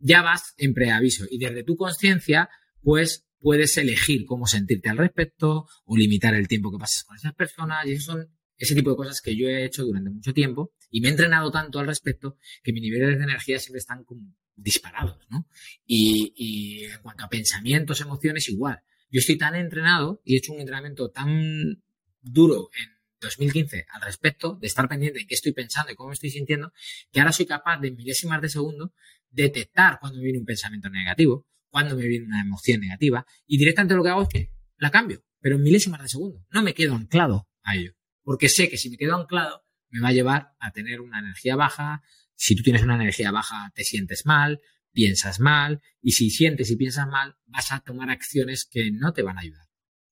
ya 0.02 0.22
vas 0.22 0.54
en 0.58 0.74
preaviso 0.74 1.26
y 1.30 1.38
desde 1.38 1.64
tu 1.64 1.76
conciencia 1.76 2.50
pues 2.82 3.28
puedes 3.40 3.78
elegir 3.78 4.26
cómo 4.26 4.48
sentirte 4.48 4.90
al 4.90 4.98
respecto 4.98 5.68
o 5.86 5.98
limitar 5.98 6.34
el 6.36 6.48
tiempo 6.48 6.72
que 6.72 6.78
pasas 6.78 7.04
con 7.04 7.16
esas 7.16 7.34
personas 7.34 7.86
y 7.86 7.94
eso 7.94 8.14
son 8.14 8.30
ese 8.58 8.76
tipo 8.76 8.92
de 8.92 8.96
cosas 8.96 9.22
que 9.22 9.36
yo 9.36 9.48
he 9.48 9.66
hecho 9.66 9.84
durante 9.84 10.12
mucho 10.12 10.34
tiempo 10.34 10.72
y 10.92 11.02
me 11.02 11.08
he 11.08 11.12
entrenado 11.12 11.50
tanto 11.50 11.80
al 11.80 11.88
respecto 11.88 12.38
que 12.64 12.74
mis 12.74 12.84
niveles 12.84 13.18
de 13.18 13.24
energía 13.24 13.60
siempre 13.60 13.80
están 13.80 14.04
como 14.04 14.36
disparados, 14.56 15.18
¿no? 15.30 15.48
Y, 15.86 16.84
en 16.84 17.02
cuanto 17.02 17.26
a 17.26 17.30
pensamientos, 17.30 18.02
emociones, 18.02 18.50
igual. 18.50 18.82
Yo 19.10 19.20
estoy 19.20 19.38
tan 19.38 19.56
entrenado 19.56 20.22
y 20.24 20.36
he 20.36 20.38
hecho 20.38 20.54
un 20.54 20.60
entrenamiento 20.60 21.10
tan 21.10 21.82
duro 22.22 22.70
en 22.78 22.90
2015 23.20 23.86
al 23.94 24.02
respecto, 24.04 24.58
de 24.60 24.68
estar 24.68 24.88
pendiente 24.88 25.20
de 25.20 25.28
qué 25.28 25.36
estoy 25.36 25.54
pensando 25.54 25.92
y 25.92 25.96
cómo 25.96 26.10
me 26.10 26.14
estoy 26.14 26.30
sintiendo, 26.30 26.72
que 27.12 27.20
ahora 27.20 27.32
soy 27.32 27.46
capaz 27.46 27.80
de 27.80 27.92
milésimas 27.92 28.42
de 28.42 28.50
segundo 28.50 28.94
detectar 29.32 30.00
cuando 30.00 30.20
me 30.20 30.26
viene 30.26 30.40
un 30.40 30.46
pensamiento 30.46 30.90
negativo, 30.90 31.48
cuando 31.70 31.96
me 31.96 32.06
viene 32.06 32.26
una 32.26 32.42
emoción 32.42 32.82
negativa 32.82 33.26
y 33.48 33.58
directamente 33.58 33.96
lo 33.96 34.04
que 34.04 34.10
hago 34.10 34.24
es 34.24 34.30
que 34.30 34.52
la 34.78 34.92
cambio, 34.92 35.24
pero 35.40 35.56
en 35.56 35.64
milésimas 35.64 36.02
de 36.02 36.10
segundo. 36.10 36.46
No 36.52 36.62
me 36.62 36.74
quedo 36.74 36.96
anclado 36.96 37.50
a 37.64 37.76
ello, 37.76 37.94
porque 38.24 38.50
sé 38.50 38.70
que 38.70 38.78
si 38.78 38.90
me 38.90 38.98
quedo 38.98 39.16
anclado 39.16 39.64
me 39.90 40.00
va 40.00 40.10
a 40.10 40.14
llevar 40.14 40.54
a 40.60 40.72
tener 40.72 41.02
una 41.02 41.20
energía 41.20 41.56
baja. 41.56 42.02
Si 42.36 42.56
tú 42.56 42.64
tienes 42.64 42.82
una 42.84 42.96
energía 42.96 43.32
baja, 43.32 43.72
te 43.76 43.84
sientes 43.84 44.26
mal, 44.26 44.62
piensas 44.92 45.40
mal, 45.40 45.82
y 46.02 46.14
si 46.14 46.30
sientes 46.30 46.72
y 46.72 46.76
piensas 46.76 47.08
mal, 47.08 47.36
vas 47.46 47.72
a 47.72 47.82
tomar 47.82 48.10
acciones 48.10 48.66
que 48.66 48.92
no 48.92 49.14
te 49.14 49.22
van 49.22 49.38
a 49.38 49.42
ayudar, 49.42 49.68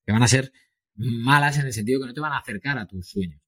que 0.05 0.11
van 0.11 0.23
a 0.23 0.27
ser 0.27 0.51
malas 0.95 1.57
en 1.57 1.65
el 1.65 1.73
sentido 1.73 2.01
que 2.01 2.07
no 2.07 2.13
te 2.13 2.21
van 2.21 2.33
a 2.33 2.39
acercar 2.39 2.77
a 2.77 2.87
tus 2.87 3.09
sueños. 3.09 3.41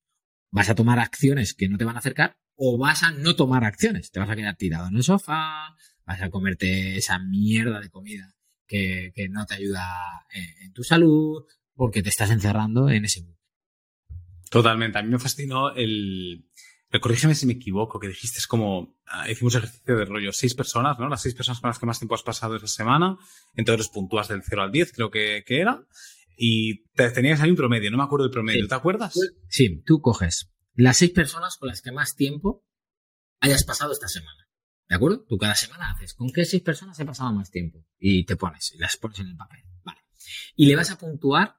Vas 0.51 0.69
a 0.69 0.75
tomar 0.75 0.99
acciones 0.99 1.53
que 1.53 1.69
no 1.69 1.77
te 1.77 1.85
van 1.85 1.95
a 1.95 1.99
acercar 1.99 2.37
o 2.63 2.77
vas 2.77 3.01
a 3.01 3.11
no 3.11 3.35
tomar 3.35 3.63
acciones. 3.63 4.11
Te 4.11 4.19
vas 4.19 4.29
a 4.29 4.35
quedar 4.35 4.55
tirado 4.55 4.87
en 4.87 4.95
el 4.95 5.01
sofá, 5.01 5.75
vas 6.05 6.21
a 6.21 6.29
comerte 6.29 6.95
esa 6.95 7.17
mierda 7.17 7.79
de 7.79 7.89
comida 7.89 8.35
que, 8.67 9.11
no 9.31 9.47
te 9.47 9.55
ayuda 9.55 9.83
en, 10.31 10.71
tu 10.71 10.83
salud, 10.83 11.43
porque 11.73 12.03
te 12.03 12.09
estás 12.09 12.29
encerrando 12.29 12.87
en 12.89 13.05
ese 13.05 13.21
mundo. 13.23 13.39
Totalmente. 14.51 14.99
A 14.99 15.01
mí 15.01 15.09
me 15.09 15.17
fascinó 15.17 15.73
el. 15.73 16.45
Corrígeme 17.01 17.33
si 17.33 17.47
me 17.47 17.53
equivoco, 17.53 17.99
que 17.99 18.09
dijiste 18.09 18.37
es 18.37 18.45
como. 18.45 18.95
Ah, 19.07 19.29
hicimos 19.29 19.55
ejercicio 19.55 19.97
de 19.97 20.05
rollo 20.05 20.31
seis 20.31 20.53
personas, 20.53 20.99
¿no? 20.99 21.09
Las 21.09 21.23
seis 21.23 21.33
personas 21.33 21.61
con 21.61 21.69
las 21.69 21.79
que 21.79 21.87
más 21.87 21.97
tiempo 21.97 22.13
has 22.13 22.21
pasado 22.21 22.55
esa 22.57 22.67
semana. 22.67 23.17
Entonces 23.55 23.89
puntúas 23.89 24.27
del 24.27 24.43
0 24.47 24.61
al 24.61 24.71
10, 24.71 24.91
creo 24.93 25.09
que, 25.09 25.43
era. 25.47 25.83
Y 26.37 26.83
te, 26.91 27.09
tenías 27.09 27.41
ahí 27.41 27.49
un 27.49 27.55
promedio, 27.55 27.89
no 27.89 27.97
me 27.97 28.03
acuerdo 28.03 28.25
del 28.25 28.31
promedio, 28.31 28.67
¿te 28.67 28.75
acuerdas? 28.75 29.19
Sí, 29.49 29.81
tú 29.83 29.99
coges 29.99 30.50
las 30.73 30.97
seis 30.97 31.11
personas 31.11 31.57
con 31.57 31.69
las 31.69 31.81
que 31.81 31.91
más 31.91 32.15
tiempo 32.15 32.65
hayas 33.39 33.63
pasado 33.63 33.91
esta 33.91 34.07
semana. 34.07 34.47
¿De 34.87 34.95
acuerdo? 34.95 35.25
Tú 35.27 35.37
cada 35.37 35.55
semana 35.55 35.91
haces, 35.91 36.13
¿con 36.13 36.31
qué 36.31 36.45
seis 36.45 36.61
personas 36.61 36.99
he 36.99 37.05
pasado 37.05 37.31
más 37.33 37.49
tiempo? 37.49 37.85
Y 37.97 38.25
te 38.25 38.35
pones, 38.35 38.73
y 38.73 38.77
las 38.77 38.97
pones 38.97 39.19
en 39.19 39.27
el 39.27 39.37
papel. 39.37 39.61
Vale. 39.83 40.01
Y 40.55 40.65
le 40.65 40.75
vas 40.75 40.91
a 40.91 40.97
puntuar 40.97 41.57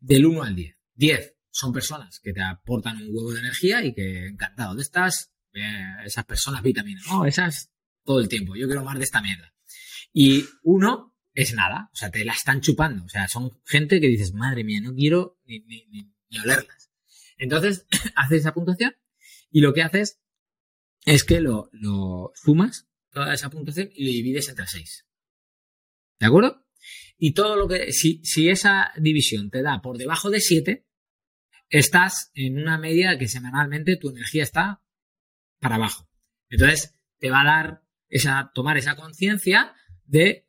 del 0.00 0.26
1 0.26 0.42
al 0.42 0.54
10. 0.54 0.76
10 0.94 1.36
son 1.50 1.72
personas 1.72 2.20
que 2.20 2.34
te 2.34 2.42
aportan 2.42 2.98
un 2.98 3.08
huevo 3.14 3.32
de 3.32 3.40
energía 3.40 3.82
y 3.82 3.94
que 3.94 4.26
encantado 4.26 4.74
de 4.74 4.82
estas, 4.82 5.32
eh, 5.54 5.94
esas 6.04 6.26
personas 6.26 6.62
vitaminas. 6.62 7.06
No, 7.06 7.24
esas 7.24 7.72
todo 8.04 8.20
el 8.20 8.28
tiempo. 8.28 8.54
Yo 8.56 8.66
quiero 8.66 8.84
más 8.84 8.98
de 8.98 9.04
esta 9.04 9.22
mierda. 9.22 9.54
Y 10.12 10.44
uno 10.62 11.14
es 11.32 11.54
nada, 11.54 11.90
o 11.92 11.96
sea, 11.96 12.10
te 12.10 12.24
la 12.24 12.32
están 12.32 12.60
chupando. 12.60 13.04
O 13.04 13.08
sea, 13.08 13.26
son 13.28 13.60
gente 13.64 14.00
que 14.00 14.06
dices, 14.06 14.32
madre 14.32 14.64
mía, 14.64 14.80
no 14.82 14.94
quiero 14.94 15.38
ni, 15.44 15.60
ni, 15.60 15.86
ni, 15.86 16.38
olerlas. 16.38 16.90
Entonces, 17.36 17.86
haces 18.16 18.40
esa 18.40 18.54
puntuación 18.54 18.96
y 19.50 19.60
lo 19.60 19.72
que 19.72 19.82
haces 19.82 20.20
es 21.04 21.24
que 21.24 21.40
lo, 21.40 21.68
lo 21.72 22.32
sumas, 22.34 22.88
toda 23.10 23.32
esa 23.32 23.50
puntuación, 23.50 23.90
y 23.94 24.04
lo 24.04 24.12
divides 24.12 24.48
entre 24.48 24.66
6. 24.66 25.06
¿De 26.18 26.26
acuerdo? 26.26 26.66
Y 27.16 27.32
todo 27.32 27.56
lo 27.56 27.68
que, 27.68 27.92
si, 27.92 28.24
si 28.24 28.48
esa 28.48 28.92
división 28.96 29.50
te 29.50 29.62
da 29.62 29.80
por 29.80 29.98
debajo 29.98 30.30
de 30.30 30.40
7, 30.40 30.86
estás 31.68 32.30
en 32.34 32.58
una 32.58 32.78
media 32.78 33.18
que 33.18 33.28
semanalmente 33.28 33.96
tu 33.96 34.10
energía 34.10 34.42
está 34.42 34.82
para 35.60 35.76
abajo. 35.76 36.08
Entonces, 36.48 36.94
te 37.18 37.30
va 37.30 37.42
a 37.42 37.44
dar 37.44 37.82
esa, 38.08 38.50
tomar 38.54 38.76
esa 38.76 38.96
conciencia 38.96 39.74
de 40.04 40.48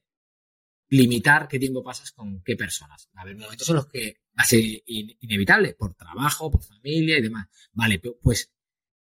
limitar 0.90 1.48
qué 1.48 1.60
tiempo 1.60 1.84
pasas 1.84 2.12
con 2.12 2.42
qué 2.44 2.56
personas. 2.56 3.10
A 3.14 3.22
haber 3.22 3.36
momentos 3.36 3.70
en 3.70 3.76
los 3.76 3.88
que 3.88 4.22
va 4.38 4.44
a 4.44 4.46
ser 4.46 4.64
inevitable, 4.86 5.74
por 5.74 5.96
trabajo, 5.96 6.52
por 6.52 6.64
familia 6.64 7.18
y 7.18 7.22
demás. 7.22 7.48
Vale, 7.74 8.00
pues 8.22 8.52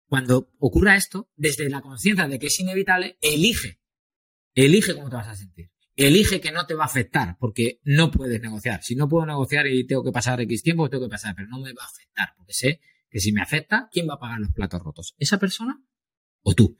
cuando 0.08 0.52
ocurra 0.60 0.96
esto, 0.96 1.32
desde 1.36 1.70
la 1.70 1.82
conciencia 1.82 2.28
de 2.28 2.38
que 2.38 2.48
es 2.48 2.60
inevitable, 2.60 3.18
elige. 3.22 3.80
Elige 4.54 4.94
cómo 4.94 5.10
te 5.10 5.16
vas 5.16 5.28
a 5.28 5.36
sentir. 5.36 5.72
Elige 5.96 6.42
que 6.42 6.52
no 6.52 6.66
te 6.66 6.74
va 6.74 6.84
a 6.84 6.88
afectar, 6.88 7.38
porque 7.40 7.80
no 7.84 8.12
puedes 8.12 8.42
negociar. 8.42 8.84
Si 8.84 8.96
no 8.96 9.08
puedo 9.08 9.26
negociar 9.26 9.68
y 9.68 9.86
tengo 9.86 10.04
que 10.04 10.12
pasar 10.12 10.42
X 10.42 10.64
tiempo, 10.64 10.90
tengo 10.90 11.06
que 11.06 11.12
pasar, 11.12 11.36
pero 11.36 11.48
no 11.48 11.60
me 11.60 11.74
va 11.74 11.84
a 11.84 11.88
afectar, 11.88 12.34
porque 12.36 12.54
sé 12.54 12.82
que 13.10 13.20
si 13.20 13.32
me 13.32 13.42
afecta, 13.42 13.90
¿quién 13.92 14.08
va 14.10 14.16
a 14.16 14.20
pagar 14.20 14.40
los 14.40 14.52
platos 14.52 14.82
rotos? 14.82 15.16
¿Esa 15.18 15.38
persona 15.38 15.84
o 16.42 16.54
tú? 16.54 16.80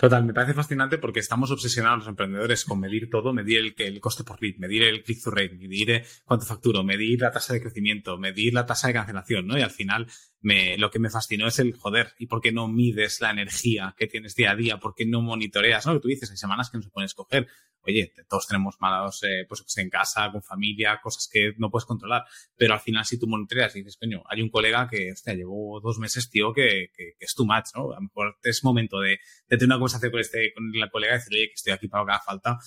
Total, 0.00 0.24
me 0.24 0.32
parece 0.32 0.54
fascinante 0.54 0.96
porque 0.96 1.20
estamos 1.20 1.50
obsesionados 1.50 1.98
los 1.98 2.08
emprendedores 2.08 2.64
con 2.64 2.80
medir 2.80 3.10
todo, 3.10 3.34
medir 3.34 3.58
el, 3.58 3.74
el 3.76 4.00
coste 4.00 4.24
por 4.24 4.40
lead, 4.40 4.56
medir 4.56 4.84
el 4.84 5.02
click-through 5.02 5.34
rate, 5.34 5.56
medir 5.56 5.90
eh, 5.90 6.04
cuánto 6.24 6.46
facturo, 6.46 6.82
medir 6.82 7.20
la 7.20 7.30
tasa 7.30 7.52
de 7.52 7.60
crecimiento, 7.60 8.16
medir 8.16 8.54
la 8.54 8.64
tasa 8.64 8.88
de 8.88 8.94
cancelación, 8.94 9.46
¿no? 9.46 9.58
Y 9.58 9.60
al 9.60 9.70
final 9.70 10.06
me, 10.42 10.78
lo 10.78 10.90
que 10.90 10.98
me 10.98 11.10
fascinó 11.10 11.46
es 11.46 11.58
el 11.58 11.74
joder, 11.74 12.14
¿y 12.18 12.26
por 12.26 12.40
qué 12.40 12.52
no 12.52 12.66
mides 12.68 13.20
la 13.20 13.30
energía 13.30 13.94
que 13.96 14.06
tienes 14.06 14.34
día 14.34 14.52
a 14.52 14.56
día? 14.56 14.78
¿Por 14.78 14.94
qué 14.94 15.04
no 15.04 15.20
monitoreas? 15.20 15.86
¿no? 15.86 15.94
Que 15.94 16.00
tú 16.00 16.08
dices, 16.08 16.30
hay 16.30 16.36
semanas 16.36 16.70
que 16.70 16.78
no 16.78 16.82
se 16.82 16.90
pueden 16.90 17.06
escoger. 17.06 17.46
Oye, 17.82 18.12
todos 18.28 18.46
tenemos 18.46 18.76
malos, 18.80 19.22
eh, 19.22 19.46
pues 19.48 19.64
en 19.76 19.88
casa, 19.88 20.30
con 20.30 20.42
familia, 20.42 21.00
cosas 21.02 21.28
que 21.32 21.52
no 21.56 21.70
puedes 21.70 21.86
controlar. 21.86 22.24
Pero 22.56 22.74
al 22.74 22.80
final, 22.80 23.04
si 23.04 23.18
tú 23.18 23.26
monitoreas 23.26 23.74
y 23.76 23.80
dices, 23.80 23.96
coño, 23.98 24.22
hay 24.28 24.42
un 24.42 24.50
colega 24.50 24.88
que, 24.88 25.12
hostia, 25.12 25.34
llevo 25.34 25.80
dos 25.80 25.98
meses, 25.98 26.28
tío, 26.30 26.52
que, 26.52 26.90
que, 26.94 27.14
es 27.18 27.34
too 27.34 27.46
much, 27.46 27.66
¿no? 27.74 27.92
A 27.92 27.96
lo 27.96 28.02
mejor 28.02 28.38
es 28.42 28.64
momento 28.64 29.00
de, 29.00 29.18
de 29.48 29.56
tener 29.56 29.66
una 29.66 29.76
conversación 29.76 30.10
con 30.10 30.20
este, 30.20 30.52
con 30.54 30.70
la 30.72 30.90
colega 30.90 31.14
y 31.14 31.18
decir, 31.18 31.34
oye, 31.34 31.48
que 31.48 31.54
estoy 31.54 31.72
aquí 31.72 31.88
para 31.88 32.02
lo 32.02 32.06
que 32.06 32.12
haga 32.12 32.22
falta 32.22 32.58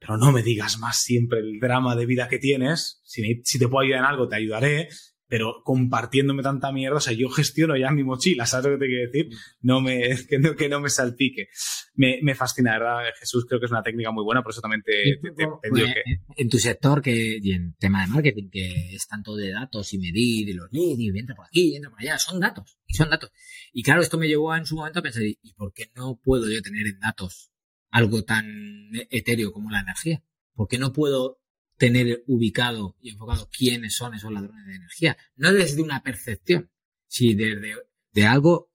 pero 0.00 0.16
no 0.16 0.32
me 0.32 0.42
digas 0.42 0.78
más 0.78 0.96
siempre 0.96 1.40
el 1.40 1.60
drama 1.60 1.94
de 1.94 2.06
vida 2.06 2.26
que 2.26 2.38
tienes. 2.38 3.02
Si, 3.04 3.42
si, 3.44 3.58
te 3.58 3.68
puedo 3.68 3.84
ayudar 3.84 4.00
en 4.00 4.06
algo, 4.06 4.28
te 4.28 4.36
ayudaré, 4.36 4.88
pero 5.30 5.62
compartiéndome 5.64 6.42
tanta 6.42 6.72
mierda, 6.72 6.96
o 6.96 7.00
sea, 7.00 7.12
yo 7.12 7.28
gestiono 7.30 7.76
ya 7.76 7.92
mi 7.92 8.02
mochila, 8.02 8.46
¿sabes 8.46 8.66
lo 8.66 8.72
que 8.72 8.84
te 8.84 8.90
quiero 8.90 9.10
decir? 9.10 9.38
No 9.60 9.80
me, 9.80 10.00
que 10.28 10.38
no, 10.40 10.56
que 10.56 10.68
no 10.68 10.80
me 10.80 10.90
salpique. 10.90 11.48
Me, 11.94 12.18
me 12.22 12.34
fascina, 12.34 12.72
¿verdad? 12.72 13.04
Jesús, 13.16 13.46
creo 13.48 13.60
que 13.60 13.66
es 13.66 13.72
una 13.72 13.84
técnica 13.84 14.10
muy 14.10 14.24
buena, 14.24 14.42
por 14.42 14.50
eso 14.50 14.60
también 14.60 14.82
te, 14.82 14.92
te, 14.92 15.44
digo 15.44 15.60
que... 15.62 16.02
En 16.36 16.48
tu 16.48 16.58
sector, 16.58 17.00
que, 17.00 17.38
y 17.40 17.52
en 17.52 17.76
tema 17.76 18.02
de 18.02 18.08
marketing, 18.08 18.50
que 18.50 18.92
es 18.92 19.06
tanto 19.06 19.36
de 19.36 19.52
datos 19.52 19.94
y 19.94 19.98
medir, 19.98 20.48
y 20.48 20.52
los 20.52 20.68
leads, 20.72 20.98
y 20.98 21.16
entra 21.16 21.36
por 21.36 21.46
aquí, 21.46 21.72
y 21.72 21.76
entra 21.76 21.90
por 21.90 22.00
allá, 22.00 22.18
son 22.18 22.40
datos, 22.40 22.76
y 22.88 22.94
son 22.94 23.08
datos. 23.08 23.30
Y 23.72 23.84
claro, 23.84 24.02
esto 24.02 24.18
me 24.18 24.26
llevó 24.26 24.54
en 24.56 24.66
su 24.66 24.74
momento 24.74 24.98
a 24.98 25.02
pensar, 25.02 25.22
¿y 25.22 25.54
por 25.54 25.72
qué 25.72 25.92
no 25.94 26.20
puedo 26.20 26.50
yo 26.50 26.60
tener 26.60 26.88
en 26.88 26.98
datos 26.98 27.52
algo 27.90 28.24
tan 28.24 28.90
etéreo 29.10 29.52
como 29.52 29.70
la 29.70 29.80
energía? 29.80 30.24
¿Por 30.54 30.66
qué 30.66 30.78
no 30.78 30.92
puedo 30.92 31.40
tener 31.80 32.22
ubicado 32.26 32.94
y 33.00 33.08
enfocado 33.08 33.48
quiénes 33.50 33.96
son 33.96 34.14
esos 34.14 34.30
ladrones 34.30 34.66
de 34.66 34.74
energía. 34.76 35.16
No 35.34 35.50
desde 35.50 35.80
una 35.80 36.02
percepción, 36.02 36.70
sino 37.08 37.42
desde 37.42 37.74
de 38.12 38.26
algo 38.26 38.70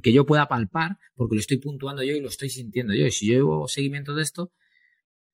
que 0.00 0.12
yo 0.12 0.24
pueda 0.24 0.46
palpar, 0.46 0.96
porque 1.16 1.34
lo 1.34 1.40
estoy 1.40 1.58
puntuando 1.58 2.04
yo 2.04 2.14
y 2.14 2.20
lo 2.20 2.28
estoy 2.28 2.48
sintiendo 2.48 2.94
yo. 2.94 3.04
Y 3.04 3.10
si 3.10 3.26
yo 3.26 3.34
llevo 3.34 3.66
seguimiento 3.66 4.14
de 4.14 4.22
esto, 4.22 4.52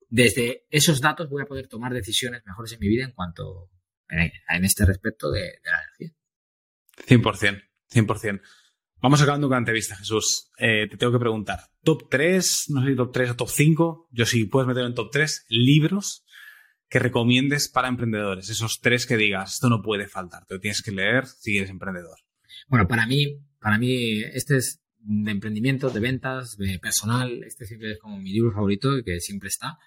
desde 0.09 0.65
esos 0.71 1.03
datos 1.03 1.29
voy 1.29 1.43
a 1.43 1.47
poder 1.47 1.69
tomar 1.69 1.93
decisiones 1.93 2.43
mejores 2.47 2.73
en 2.73 2.81
mi 2.81 2.89
vida 2.89 3.05
en 3.05 3.13
cuanto 3.13 3.71
en 4.09 4.65
este 4.65 4.87
respecto 4.87 5.31
de, 5.31 5.61
la 5.65 5.83
energía. 5.83 6.17
100%, 7.09 7.63
100%. 7.93 8.41
Vamos 9.03 9.21
acabando 9.21 9.49
con 9.49 9.57
la 9.57 9.59
entrevista, 9.59 9.97
Jesús. 9.97 10.51
Eh, 10.57 10.87
te 10.89 10.97
tengo 10.97 11.13
que 11.13 11.19
preguntar, 11.19 11.61
top 11.83 12.09
3, 12.09 12.67
no 12.71 12.83
sé 12.83 12.89
si 12.89 12.97
top 12.97 13.13
3 13.13 13.31
o 13.31 13.37
top 13.37 13.49
5, 13.51 14.09
yo 14.13 14.25
sí 14.25 14.45
puedes 14.47 14.67
meter 14.67 14.85
en 14.85 14.95
top 14.95 15.11
3, 15.11 15.47
libros 15.49 16.25
que 16.93 16.99
recomiendes 16.99 17.71
para 17.71 17.89
emprendedores? 17.89 18.51
Esos 18.51 18.79
tres 18.83 19.07
que 19.07 19.17
digas, 19.17 19.55
esto 19.55 19.71
no 19.71 19.81
puede 19.81 20.09
faltar, 20.09 20.45
te 20.45 20.55
lo 20.55 20.61
tienes 20.61 20.83
que 20.83 20.93
leer 20.93 21.25
si 21.27 21.57
eres 21.57 21.71
emprendedor. 21.71 22.19
Bueno, 22.69 22.87
para 22.87 23.07
mí, 23.07 23.39
para 23.59 23.79
mí, 23.79 24.21
este 24.21 24.59
es 24.59 24.83
de 24.99 25.31
emprendimiento, 25.31 25.89
de 25.89 26.01
ventas, 26.01 26.59
de 26.59 26.79
personal, 26.79 27.45
este 27.45 27.65
siempre 27.65 27.93
es 27.93 27.99
como 27.99 28.19
mi 28.19 28.31
libro 28.31 28.53
favorito 28.53 28.99
y 28.99 29.05
que 29.05 29.21
siempre 29.21 29.49
está. 29.49 29.79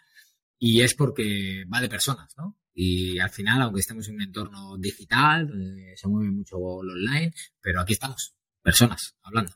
Y 0.57 0.81
es 0.81 0.95
porque 0.95 1.65
va 1.71 1.79
de 1.79 1.89
personas, 1.89 2.33
¿no? 2.39 2.57
Y 2.73 3.19
al 3.19 3.29
final, 3.29 3.61
aunque 3.61 3.81
estemos 3.81 4.07
en 4.07 4.15
un 4.15 4.23
entorno 4.23 4.75
digital, 4.79 5.47
se 5.95 6.07
mueve 6.07 6.31
mucho 6.31 6.57
lo 6.57 6.93
online, 6.93 7.31
pero 7.61 7.81
aquí 7.81 7.93
estamos, 7.93 8.33
personas, 8.63 9.15
hablando. 9.21 9.53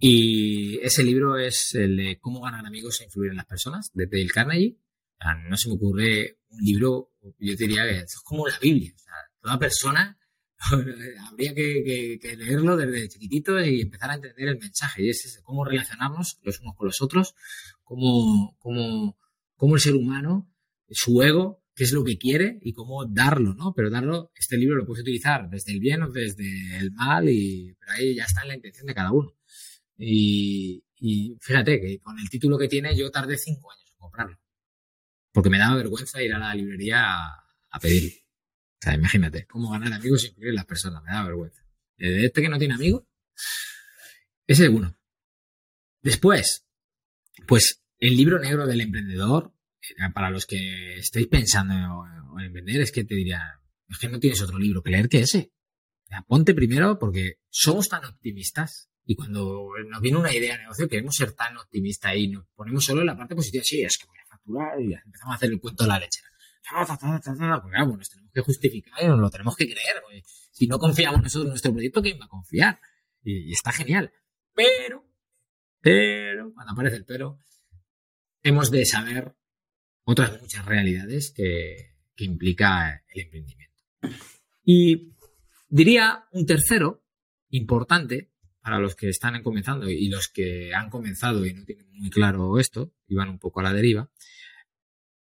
Y 0.00 0.80
ese 0.80 1.04
libro 1.04 1.38
es 1.38 1.72
el 1.76 1.96
de 1.96 2.18
Cómo 2.18 2.40
ganar 2.40 2.66
amigos 2.66 3.00
e 3.00 3.04
influir 3.04 3.30
en 3.30 3.36
las 3.36 3.46
personas, 3.46 3.92
de 3.94 4.06
Dale 4.06 4.26
Carnegie 4.26 4.76
no 5.32 5.56
se 5.56 5.68
me 5.68 5.76
ocurre 5.76 6.38
un 6.50 6.60
libro, 6.60 7.12
yo 7.38 7.56
diría 7.56 7.84
que 7.84 8.00
es 8.00 8.20
como 8.24 8.46
la 8.46 8.58
Biblia. 8.58 8.92
O 8.94 8.98
sea, 8.98 9.14
toda 9.40 9.58
persona 9.58 10.18
habría 11.30 11.54
que, 11.54 12.18
leerlo 12.36 12.76
desde 12.76 13.08
chiquitito 13.08 13.60
y 13.64 13.82
empezar 13.82 14.10
a 14.10 14.14
entender 14.14 14.48
el 14.48 14.58
mensaje. 14.58 15.04
Y 15.04 15.10
es 15.10 15.40
cómo 15.42 15.64
relacionarnos 15.64 16.38
los 16.42 16.60
unos 16.60 16.74
con 16.76 16.86
los 16.86 17.00
otros, 17.00 17.34
cómo, 17.82 18.56
cómo, 18.58 19.18
cómo 19.56 19.74
el 19.74 19.80
ser 19.80 19.94
humano, 19.94 20.52
su 20.90 21.22
ego, 21.22 21.62
qué 21.74 21.84
es 21.84 21.92
lo 21.92 22.04
que 22.04 22.18
quiere 22.18 22.58
y 22.62 22.72
cómo 22.72 23.04
darlo, 23.06 23.54
¿no? 23.54 23.72
Pero 23.74 23.90
darlo, 23.90 24.30
este 24.36 24.56
libro 24.56 24.76
lo 24.76 24.86
puedes 24.86 25.02
utilizar 25.02 25.48
desde 25.48 25.72
el 25.72 25.80
bien 25.80 26.02
o 26.02 26.10
desde 26.10 26.76
el 26.76 26.92
mal, 26.92 27.28
y, 27.28 27.74
pero 27.80 27.92
ahí 27.92 28.14
ya 28.14 28.24
está 28.24 28.42
en 28.42 28.48
la 28.48 28.54
intención 28.56 28.86
de 28.86 28.94
cada 28.94 29.12
uno. 29.12 29.32
Y 29.96 30.82
fíjate 31.40 31.80
que 31.80 31.98
con 32.00 32.18
el 32.18 32.28
título 32.28 32.58
que 32.58 32.68
tiene 32.68 32.96
yo 32.96 33.10
tardé 33.10 33.36
cinco 33.36 33.70
años 33.70 33.90
en 33.90 33.98
comprarlo 33.98 34.43
porque 35.34 35.50
me 35.50 35.58
daba 35.58 35.74
vergüenza 35.74 36.22
ir 36.22 36.32
a 36.32 36.38
la 36.38 36.54
librería 36.54 37.02
a, 37.02 37.80
pedir. 37.80 38.12
O 38.14 38.78
sea, 38.80 38.94
imagínate, 38.94 39.46
cómo 39.46 39.68
ganar 39.72 39.92
amigos 39.92 40.22
sin 40.22 40.30
incluir 40.30 40.54
las 40.54 40.64
personas, 40.64 41.02
me 41.02 41.10
daba 41.10 41.26
vergüenza. 41.26 41.66
De 41.96 42.24
este 42.24 42.40
que 42.40 42.48
no 42.48 42.56
tiene 42.56 42.74
amigos, 42.74 43.02
ese 44.46 44.64
es 44.64 44.70
uno. 44.70 44.96
Después, 46.02 46.64
pues 47.48 47.82
el 47.98 48.16
libro 48.16 48.38
negro 48.38 48.64
del 48.64 48.80
emprendedor, 48.80 49.52
eh, 49.82 50.10
para 50.14 50.30
los 50.30 50.46
que 50.46 50.98
estéis 50.98 51.26
pensando 51.26 51.74
en 52.38 52.44
emprender, 52.44 52.82
es 52.82 52.92
que 52.92 53.02
te 53.02 53.16
diría, 53.16 53.60
es 53.88 53.98
que 53.98 54.08
no 54.08 54.20
tienes 54.20 54.40
otro 54.40 54.58
libro 54.58 54.84
que 54.84 54.90
leer 54.90 55.08
que 55.08 55.20
ese. 55.20 55.52
ponte 56.28 56.54
primero 56.54 56.96
porque 57.00 57.40
somos 57.50 57.88
tan 57.88 58.04
optimistas 58.04 58.88
y 59.06 59.16
cuando 59.16 59.68
nos 59.88 60.00
viene 60.00 60.18
una 60.18 60.32
idea 60.32 60.56
de 60.56 60.62
negocio 60.62 60.88
queremos 60.88 61.14
ser 61.14 61.32
tan 61.32 61.56
optimistas 61.56 62.16
y 62.16 62.28
nos 62.28 62.46
ponemos 62.54 62.84
solo 62.84 63.02
en 63.02 63.08
la 63.08 63.16
parte 63.16 63.34
positiva. 63.34 63.62
Sí, 63.64 63.82
es 63.82 63.98
que 63.98 64.06
voy 64.06 64.18
a 64.18 64.24
y 64.80 64.92
empezamos 64.92 65.32
a 65.32 65.36
hacer 65.36 65.50
el 65.50 65.60
cuento 65.60 65.84
de 65.84 65.88
la 65.88 65.98
leche. 65.98 66.20
Porque 66.70 67.96
nos 67.96 68.08
tenemos 68.08 68.32
que 68.32 68.40
justificar 68.40 69.02
y 69.02 69.06
nos 69.06 69.20
lo 69.20 69.30
tenemos 69.30 69.56
que 69.56 69.66
creer. 69.66 70.02
Si 70.52 70.66
no 70.66 70.78
confiamos 70.78 71.22
nosotros 71.22 71.44
en 71.44 71.50
nuestro 71.50 71.72
proyecto, 71.72 72.02
¿quién 72.02 72.18
va 72.20 72.24
a 72.24 72.28
confiar? 72.28 72.80
Y, 73.22 73.52
está 73.52 73.72
genial. 73.72 74.12
Pero, 74.54 75.04
pero, 75.80 76.52
cuando 76.54 76.72
aparece 76.72 76.96
el 76.96 77.04
pero, 77.04 77.38
hemos 78.42 78.70
de 78.70 78.86
saber 78.86 79.36
otras 80.04 80.40
muchas 80.40 80.64
realidades 80.64 81.32
que, 81.34 81.96
que 82.14 82.24
implica 82.24 83.02
el 83.12 83.22
emprendimiento. 83.22 83.82
Y 84.62 85.14
diría 85.68 86.26
un 86.32 86.46
tercero 86.46 87.04
importante 87.50 88.33
para 88.64 88.78
los 88.78 88.96
que 88.96 89.10
están 89.10 89.42
comenzando 89.42 89.90
y 89.90 90.08
los 90.08 90.28
que 90.28 90.72
han 90.72 90.88
comenzado 90.88 91.44
y 91.44 91.52
no 91.52 91.66
tienen 91.66 91.86
muy 91.92 92.08
claro 92.08 92.58
esto 92.58 92.94
y 93.06 93.14
van 93.14 93.28
un 93.28 93.38
poco 93.38 93.60
a 93.60 93.62
la 93.62 93.74
deriva. 93.74 94.10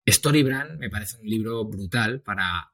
Storybrand 0.08 0.78
me 0.78 0.88
parece 0.88 1.16
un 1.16 1.26
libro 1.26 1.64
brutal 1.64 2.22
para 2.22 2.72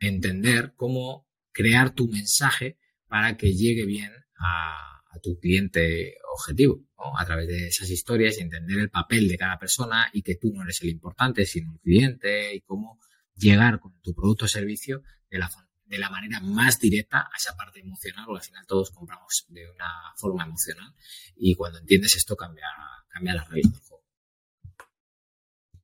entender 0.00 0.72
cómo 0.74 1.28
crear 1.52 1.94
tu 1.94 2.08
mensaje 2.08 2.80
para 3.06 3.36
que 3.36 3.54
llegue 3.54 3.86
bien 3.86 4.10
a, 4.40 4.88
tu 5.22 5.38
cliente 5.38 6.16
objetivo, 6.34 6.84
a 7.16 7.24
través 7.24 7.46
de 7.46 7.68
esas 7.68 7.88
historias 7.88 8.38
y 8.38 8.40
entender 8.40 8.80
el 8.80 8.90
papel 8.90 9.28
de 9.28 9.38
cada 9.38 9.56
persona 9.56 10.10
y 10.12 10.22
que 10.22 10.34
tú 10.34 10.50
no 10.52 10.62
eres 10.64 10.82
el 10.82 10.88
importante, 10.88 11.46
sino 11.46 11.74
el 11.74 11.78
cliente 11.78 12.56
y 12.56 12.62
cómo 12.62 12.98
llegar 13.36 13.78
con 13.78 14.00
tu 14.00 14.14
producto 14.14 14.46
o 14.46 14.48
servicio 14.48 15.02
de 15.30 15.38
la, 15.38 15.48
de 15.92 15.98
la 15.98 16.08
manera 16.08 16.40
más 16.40 16.80
directa 16.80 17.20
a 17.20 17.36
esa 17.36 17.54
parte 17.54 17.80
emocional, 17.80 18.24
porque 18.24 18.40
al 18.40 18.46
final 18.46 18.66
todos 18.66 18.90
compramos 18.90 19.44
de 19.48 19.70
una 19.70 19.90
forma 20.16 20.44
emocional 20.44 20.94
y 21.36 21.54
cuando 21.54 21.78
entiendes 21.78 22.16
esto 22.16 22.34
cambia, 22.34 22.66
cambia 23.08 23.34
las 23.34 23.48
reglas 23.50 23.72
del 23.72 23.82
juego. 23.82 24.04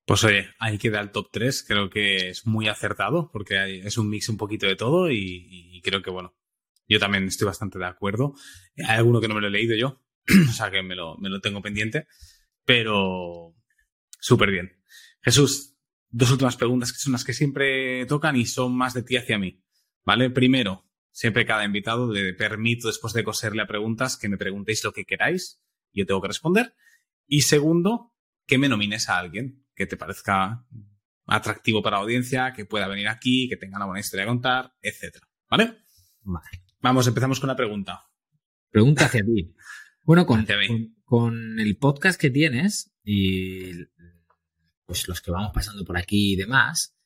Pues 0.06 0.24
oye, 0.24 0.48
ahí 0.58 0.78
queda 0.78 1.00
el 1.00 1.10
top 1.10 1.28
3, 1.30 1.64
creo 1.68 1.90
que 1.90 2.30
es 2.30 2.46
muy 2.46 2.68
acertado 2.68 3.30
porque 3.30 3.80
es 3.80 3.98
un 3.98 4.08
mix 4.08 4.30
un 4.30 4.38
poquito 4.38 4.66
de 4.66 4.76
todo 4.76 5.10
y 5.10 5.82
creo 5.84 6.00
que 6.00 6.10
bueno, 6.10 6.34
yo 6.88 6.98
también 6.98 7.24
estoy 7.24 7.46
bastante 7.46 7.78
de 7.78 7.86
acuerdo. 7.86 8.34
Hay 8.78 8.96
alguno 8.96 9.20
que 9.20 9.28
no 9.28 9.34
me 9.34 9.42
lo 9.42 9.48
he 9.48 9.50
leído 9.50 9.76
yo, 9.76 10.02
o 10.48 10.52
sea 10.52 10.70
que 10.70 10.82
me 10.82 10.96
lo, 10.96 11.18
me 11.18 11.28
lo 11.28 11.40
tengo 11.40 11.60
pendiente, 11.60 12.06
pero 12.64 13.54
súper 14.18 14.50
bien. 14.50 14.82
Jesús, 15.20 15.76
dos 16.08 16.30
últimas 16.30 16.56
preguntas 16.56 16.92
que 16.92 16.98
son 16.98 17.12
las 17.12 17.24
que 17.24 17.34
siempre 17.34 18.06
tocan 18.06 18.36
y 18.36 18.46
son 18.46 18.74
más 18.74 18.94
de 18.94 19.02
ti 19.02 19.16
hacia 19.16 19.38
mí. 19.38 19.62
¿Vale? 20.04 20.30
Primero, 20.30 20.88
siempre 21.10 21.46
cada 21.46 21.64
invitado 21.64 22.12
le 22.12 22.32
permito, 22.34 22.88
después 22.88 23.12
de 23.12 23.24
coserle 23.24 23.62
a 23.62 23.66
preguntas, 23.66 24.16
que 24.16 24.28
me 24.28 24.38
preguntéis 24.38 24.82
lo 24.84 24.92
que 24.92 25.04
queráis 25.04 25.60
yo 25.98 26.06
tengo 26.06 26.20
que 26.20 26.28
responder. 26.28 26.74
Y 27.26 27.42
segundo, 27.42 28.14
que 28.46 28.58
me 28.58 28.68
nomines 28.68 29.08
a 29.08 29.18
alguien 29.18 29.66
que 29.74 29.86
te 29.86 29.96
parezca 29.96 30.64
atractivo 31.26 31.82
para 31.82 31.98
la 31.98 32.02
audiencia, 32.02 32.52
que 32.54 32.64
pueda 32.64 32.88
venir 32.88 33.08
aquí, 33.08 33.48
que 33.48 33.56
tenga 33.56 33.76
una 33.76 33.86
buena 33.86 34.00
historia 34.00 34.24
a 34.24 34.28
contar, 34.28 34.72
etcétera. 34.80 35.28
¿Vale? 35.50 35.78
Vale. 36.22 36.64
Vamos, 36.80 37.06
empezamos 37.06 37.40
con 37.40 37.48
la 37.48 37.56
pregunta. 37.56 38.04
Pregunta 38.70 39.06
hacia 39.06 39.24
ti. 39.24 39.54
Bueno, 40.02 40.24
con, 40.24 40.46
con, 41.04 41.60
el 41.60 41.76
podcast 41.76 42.18
que 42.18 42.30
tienes 42.30 42.94
y 43.04 43.72
pues 44.86 45.06
los 45.06 45.20
que 45.20 45.30
vamos 45.30 45.50
pasando 45.52 45.84
por 45.84 45.98
aquí 45.98 46.32
y 46.32 46.36
demás, 46.36 46.97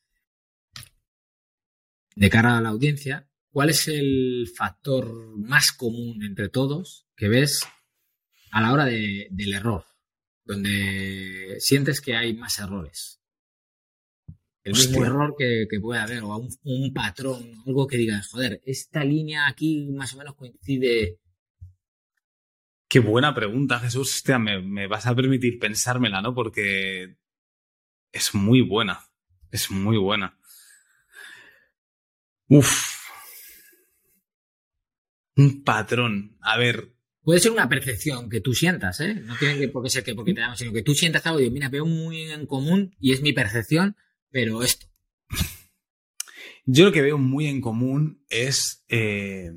de 2.17 2.31
cara 2.31 2.59
a 2.59 2.61
la 2.61 2.71
audiencia, 2.71 3.29
¿cuál 3.51 3.71
es 3.71 3.89
el 3.89 4.49
factor 4.55 5.37
más 5.39 5.73
común 5.73 6.23
entre 6.23 6.49
todos 6.49 7.07
que 7.17 7.29
ves 7.29 7.67
a 8.51 8.61
la 8.61 8.73
hora 8.73 8.85
del 8.87 9.53
error? 9.53 9.85
Donde 10.45 11.57
sientes 11.61 12.01
que 12.01 12.17
hay 12.17 12.35
más 12.35 12.59
errores 12.59 13.23
el 14.65 14.75
mismo 14.75 15.05
error 15.05 15.35
que, 15.37 15.67
puede 15.81 16.01
haber, 16.01 16.23
o 16.23 16.49
un, 16.63 16.93
patrón, 16.93 17.53
algo 17.67 17.87
que 17.87 17.97
digas, 17.97 18.29
joder, 18.29 18.61
esta 18.65 19.05
línea 19.05 19.49
aquí 19.49 19.89
más 19.91 20.15
o 20.15 20.19
menos 20.19 20.37
coincide. 20.37 21.19
Qué 22.89 23.01
buena 23.01 23.35
pregunta, 23.35 23.81
Jesús. 23.81 24.15
Hostia, 24.17 24.39
me, 24.39 24.87
vas 24.87 25.07
a 25.07 25.15
permitir 25.17 25.59
pensármela, 25.59 26.23
¿no? 26.23 26.35
Porque 26.35 27.17
es 28.13 28.35
muy 28.35 28.61
buena. 28.61 29.01
Es 29.51 29.71
muy 29.71 29.97
buena. 29.97 30.39
Uf. 32.55 32.99
Un 35.37 35.65
patrón. 35.65 36.37
A 36.43 36.59
ver. 36.59 36.93
Puede 37.23 37.41
ser 37.41 37.51
una 37.51 37.67
percepción 37.67 38.29
que 38.29 38.43
tú 38.43 38.53
sientas, 38.53 39.01
¿eh? 39.01 39.15
No 39.15 39.37
tiene 39.39 39.59
que 39.59 39.69
por 39.69 39.83
qué 39.83 39.89
ser 39.89 40.05
que 40.05 40.15
porque 40.15 40.35
te 40.35 40.43
damos, 40.43 40.59
sino 40.59 40.71
que 40.71 40.83
tú 40.83 40.95
sientas 40.95 41.25
algo 41.25 41.41
y 41.41 41.51
mira, 41.51 41.71
veo 41.71 41.87
muy 41.87 42.31
en 42.31 42.45
común 42.45 42.95
y 43.01 43.13
es 43.13 43.23
mi 43.23 43.33
percepción, 43.33 43.97
pero 44.31 44.63
esto. 44.63 44.87
Yo 46.67 46.85
lo 46.85 46.93
que 46.93 47.01
veo 47.01 47.17
muy 47.17 47.47
en 47.47 47.63
común 47.63 48.23
es. 48.29 48.85
Eh, 48.89 49.53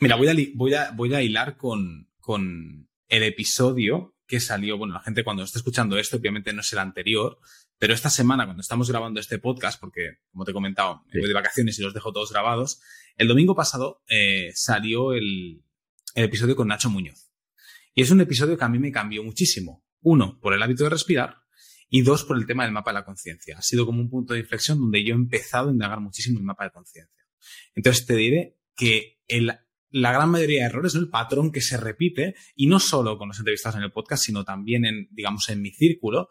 mira, 0.00 0.16
voy 0.16 0.28
a, 0.28 0.34
voy 0.54 0.74
a, 0.74 0.90
voy 0.90 1.14
a 1.14 1.22
hilar 1.22 1.56
con, 1.56 2.10
con 2.18 2.88
el 3.06 3.22
episodio 3.22 4.16
que 4.26 4.40
salió. 4.40 4.76
Bueno, 4.76 4.94
la 4.94 5.02
gente 5.02 5.22
cuando 5.22 5.44
está 5.44 5.60
escuchando 5.60 5.98
esto, 5.98 6.16
obviamente 6.16 6.52
no 6.52 6.62
es 6.62 6.72
el 6.72 6.80
anterior, 6.80 7.38
pero 7.78 7.94
esta 7.94 8.10
semana, 8.10 8.44
cuando 8.44 8.60
estamos 8.60 8.90
grabando 8.90 9.20
este 9.20 9.38
podcast, 9.38 9.78
porque, 9.80 10.18
como 10.30 10.44
te 10.44 10.50
he 10.50 10.54
comentado, 10.54 11.02
me 11.12 11.20
voy 11.20 11.28
de 11.28 11.34
vacaciones 11.34 11.78
y 11.78 11.82
los 11.82 11.92
dejo 11.92 12.12
todos 12.12 12.32
grabados, 12.32 12.80
el 13.16 13.28
domingo 13.28 13.54
pasado 13.54 14.02
eh, 14.08 14.52
salió 14.54 15.12
el, 15.12 15.62
el 16.14 16.24
episodio 16.24 16.56
con 16.56 16.68
Nacho 16.68 16.90
Muñoz. 16.90 17.30
Y 17.94 18.02
es 18.02 18.10
un 18.10 18.20
episodio 18.20 18.56
que 18.56 18.64
a 18.64 18.68
mí 18.68 18.78
me 18.78 18.92
cambió 18.92 19.22
muchísimo. 19.22 19.84
Uno, 20.00 20.38
por 20.40 20.54
el 20.54 20.62
hábito 20.62 20.84
de 20.84 20.90
respirar 20.90 21.38
y 21.88 22.02
dos, 22.02 22.24
por 22.24 22.36
el 22.36 22.46
tema 22.46 22.64
del 22.64 22.72
mapa 22.72 22.90
de 22.90 22.94
la 22.94 23.04
conciencia. 23.04 23.58
Ha 23.58 23.62
sido 23.62 23.86
como 23.86 24.00
un 24.00 24.10
punto 24.10 24.34
de 24.34 24.40
inflexión 24.40 24.78
donde 24.78 25.04
yo 25.04 25.14
he 25.14 25.16
empezado 25.16 25.68
a 25.68 25.72
indagar 25.72 26.00
muchísimo 26.00 26.38
el 26.38 26.44
mapa 26.44 26.64
de 26.64 26.70
conciencia. 26.70 27.24
Entonces 27.74 28.06
te 28.06 28.14
diré 28.14 28.58
que 28.74 29.20
la 29.90 30.12
gran 30.12 30.30
mayoría 30.30 30.60
de 30.60 30.66
errores, 30.66 30.94
el 30.94 31.08
patrón 31.08 31.52
que 31.52 31.60
se 31.60 31.76
repite, 31.76 32.34
y 32.54 32.66
no 32.66 32.80
solo 32.80 33.18
con 33.18 33.28
los 33.28 33.38
entrevistados 33.38 33.76
en 33.76 33.84
el 33.84 33.92
podcast, 33.92 34.24
sino 34.24 34.44
también 34.44 34.84
en, 34.84 35.08
digamos, 35.10 35.48
en 35.48 35.62
mi 35.62 35.70
círculo, 35.70 36.28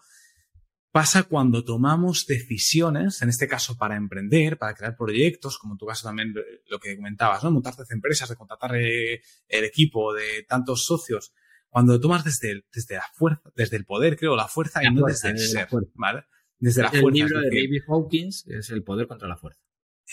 pasa 0.96 1.24
cuando 1.24 1.66
tomamos 1.66 2.26
decisiones, 2.26 3.22
en 3.22 3.28
este 3.28 3.50
caso 3.50 3.76
para 3.76 3.98
emprender, 3.98 4.58
para 4.58 4.74
crear 4.74 4.96
proyectos, 4.96 5.58
como 5.58 5.74
en 5.74 5.78
tu 5.78 5.86
caso 5.86 6.08
también 6.08 6.34
lo 6.70 6.80
que 6.80 6.96
comentabas, 6.96 7.44
¿no? 7.44 7.52
Montarte 7.52 7.84
empresas, 7.90 8.30
de 8.30 8.38
contratar 8.38 8.78
eh, 8.78 9.22
el 9.50 9.66
equipo, 9.66 10.14
de 10.14 10.46
tantos 10.48 10.86
socios, 10.86 11.34
cuando 11.68 12.00
tomas 12.00 12.24
desde, 12.24 12.52
el, 12.52 12.66
desde 12.74 12.96
la 12.96 13.04
fuerza, 13.14 13.42
desde 13.58 13.76
el 13.76 13.84
poder, 13.84 14.16
creo, 14.16 14.38
la 14.38 14.48
fuerza 14.48 14.86
y 14.86 14.94
no 14.94 15.06
desde 15.06 15.32
el 15.32 15.40
ser, 15.40 15.68
¿vale? 15.96 16.24
Desde 16.60 16.84
la 16.84 16.92
fuerza. 16.92 17.08
El 17.10 17.14
libro 17.14 17.42
de 17.42 17.50
David 17.50 17.82
Hawkins 17.90 18.48
es 18.48 18.70
el 18.70 18.82
poder 18.86 19.08
contra 19.08 19.28
la 19.28 19.36
fuerza. 19.36 19.60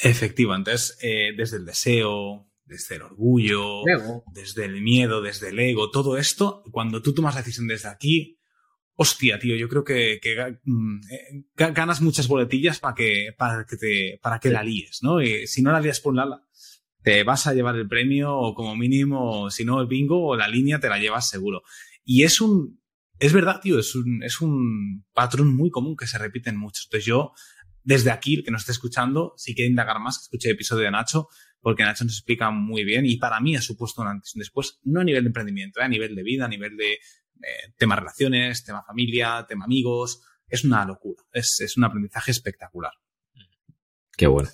Efectivo, 0.02 0.52
entonces, 0.52 0.98
eh, 1.00 1.30
desde 1.36 1.58
el 1.58 1.64
deseo, 1.64 2.50
desde 2.64 2.96
el 2.96 3.02
orgullo, 3.02 3.82
desde 4.34 4.64
el 4.64 4.82
miedo, 4.82 5.22
desde 5.22 5.50
el 5.50 5.60
ego, 5.60 5.92
todo 5.92 6.18
esto, 6.18 6.64
cuando 6.72 7.02
tú 7.02 7.14
tomas 7.14 7.36
la 7.36 7.42
decisión 7.42 7.68
desde 7.68 7.88
aquí, 7.88 8.40
hostia, 8.94 9.38
tío, 9.38 9.56
yo 9.56 9.68
creo 9.68 9.84
que, 9.84 10.20
mm, 10.64 11.00
eh, 11.10 11.44
ganas 11.56 12.00
muchas 12.00 12.28
boletillas 12.28 12.78
para 12.78 12.94
que, 12.94 13.34
para 13.36 13.64
que, 13.64 13.76
te, 13.76 14.18
para 14.22 14.38
que 14.38 14.50
la 14.50 14.62
líes, 14.62 15.00
¿no? 15.02 15.20
Y 15.20 15.46
si 15.46 15.62
no 15.62 15.72
la 15.72 15.80
lías 15.80 16.00
por 16.00 16.14
lado, 16.14 16.42
te 17.02 17.24
vas 17.24 17.46
a 17.46 17.54
llevar 17.54 17.76
el 17.76 17.88
premio 17.88 18.36
o 18.36 18.54
como 18.54 18.76
mínimo, 18.76 19.50
si 19.50 19.64
no 19.64 19.80
el 19.80 19.88
bingo 19.88 20.24
o 20.24 20.36
la 20.36 20.48
línea 20.48 20.78
te 20.78 20.88
la 20.88 20.98
llevas 20.98 21.28
seguro. 21.28 21.62
Y 22.04 22.22
es 22.22 22.40
un, 22.40 22.80
es 23.18 23.32
verdad, 23.32 23.60
tío, 23.60 23.78
es 23.78 23.94
un, 23.94 24.22
es 24.22 24.40
un 24.40 25.04
patrón 25.12 25.54
muy 25.54 25.70
común 25.70 25.96
que 25.96 26.06
se 26.06 26.18
repite 26.18 26.50
en 26.50 26.56
muchos. 26.56 26.86
Entonces 26.86 27.06
yo, 27.06 27.32
desde 27.82 28.10
aquí, 28.10 28.36
el 28.36 28.44
que 28.44 28.50
nos 28.50 28.62
esté 28.62 28.72
escuchando, 28.72 29.34
si 29.36 29.54
quiere 29.54 29.70
indagar 29.70 30.00
más, 30.00 30.18
que 30.18 30.22
escuche 30.22 30.48
el 30.48 30.54
episodio 30.54 30.84
de 30.84 30.90
Nacho, 30.90 31.28
porque 31.60 31.82
Nacho 31.82 32.04
nos 32.04 32.14
explica 32.14 32.50
muy 32.50 32.84
bien 32.84 33.06
y 33.06 33.16
para 33.16 33.40
mí 33.40 33.56
ha 33.56 33.62
supuesto 33.62 34.02
un 34.02 34.08
antes 34.08 34.34
y 34.34 34.38
un 34.38 34.40
después, 34.40 34.80
no 34.84 35.00
a 35.00 35.04
nivel 35.04 35.24
de 35.24 35.28
emprendimiento, 35.28 35.80
¿eh? 35.80 35.84
a 35.84 35.88
nivel 35.88 36.14
de 36.14 36.22
vida, 36.22 36.44
a 36.44 36.48
nivel 36.48 36.76
de 36.76 36.98
eh, 37.42 37.72
tema 37.76 37.96
relaciones, 37.96 38.64
tema 38.64 38.82
familia, 38.82 39.44
tema 39.48 39.64
amigos. 39.64 40.22
Es 40.48 40.64
una 40.64 40.84
locura, 40.84 41.22
es, 41.32 41.60
es 41.60 41.76
un 41.76 41.84
aprendizaje 41.84 42.30
espectacular. 42.30 42.92
Qué 44.16 44.26
bueno. 44.26 44.50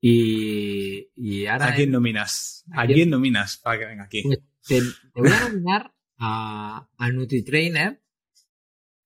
Y, 0.00 1.46
ahora. 1.46 1.68
¿A 1.68 1.74
quién 1.74 1.90
nominas? 1.90 2.64
¿A 2.72 2.86
quién 2.86 3.10
nominas 3.10 3.58
para 3.58 3.78
que 3.78 3.86
venga 3.86 4.04
aquí? 4.04 4.22
Pues 4.22 4.40
te, 4.66 4.80
voy 5.14 5.30
a 5.30 5.48
nominar 5.48 5.94
a, 6.18 6.88
a 6.96 7.10
NutriTrainer. 7.10 8.02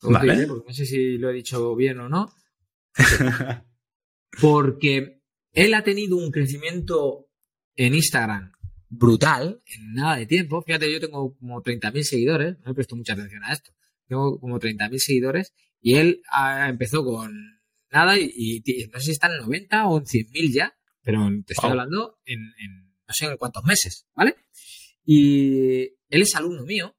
Vale. 0.03 0.47
no 0.47 0.73
sé 0.73 0.87
si 0.87 1.19
lo 1.19 1.31
he 1.31 1.35
dicho 1.35 1.75
bien 1.75 2.01
o 2.01 2.09
no. 2.09 2.33
Porque 4.41 5.23
él 5.53 5.75
ha 5.75 5.83
tenido 5.83 6.17
un 6.17 6.31
crecimiento 6.31 7.31
en 7.75 7.95
Instagram 7.95 8.53
brutal 8.89 9.63
en 9.67 9.95
nada 9.95 10.17
de 10.17 10.27
tiempo. 10.27 10.63
Fíjate, 10.63 10.93
yo 10.93 11.01
tengo 11.01 11.37
como 11.37 11.63
30.000 11.63 12.03
seguidores, 12.03 12.57
no 12.65 12.71
he 12.71 12.75
puesto 12.75 12.97
mucha 12.97 13.15
atención 13.15 13.45
a 13.45 13.53
esto. 13.53 13.73
Tengo 14.07 14.39
como 14.41 14.59
30.000 14.59 14.99
seguidores 14.99 15.55
y 15.81 15.95
él 15.95 16.23
empezó 16.69 17.05
con 17.05 17.33
nada 17.91 18.19
y, 18.19 18.63
no 18.93 18.99
sé 18.99 19.07
si 19.07 19.11
están 19.13 19.33
en 19.33 19.39
90 19.39 19.87
o 19.87 19.99
en 19.99 20.05
100.000 20.05 20.53
ya 20.53 20.77
pero 21.07 21.21
te 21.47 21.53
estoy 21.53 21.71
hablando 21.71 22.19
en, 22.25 22.41
no 23.07 23.15
sé 23.15 23.27
en 23.27 23.37
cuántos 23.37 23.63
meses, 23.63 24.09
¿vale? 24.17 24.35
Y 25.05 25.83
él 26.09 26.23
es 26.23 26.35
alumno 26.35 26.65
mío 26.65 26.97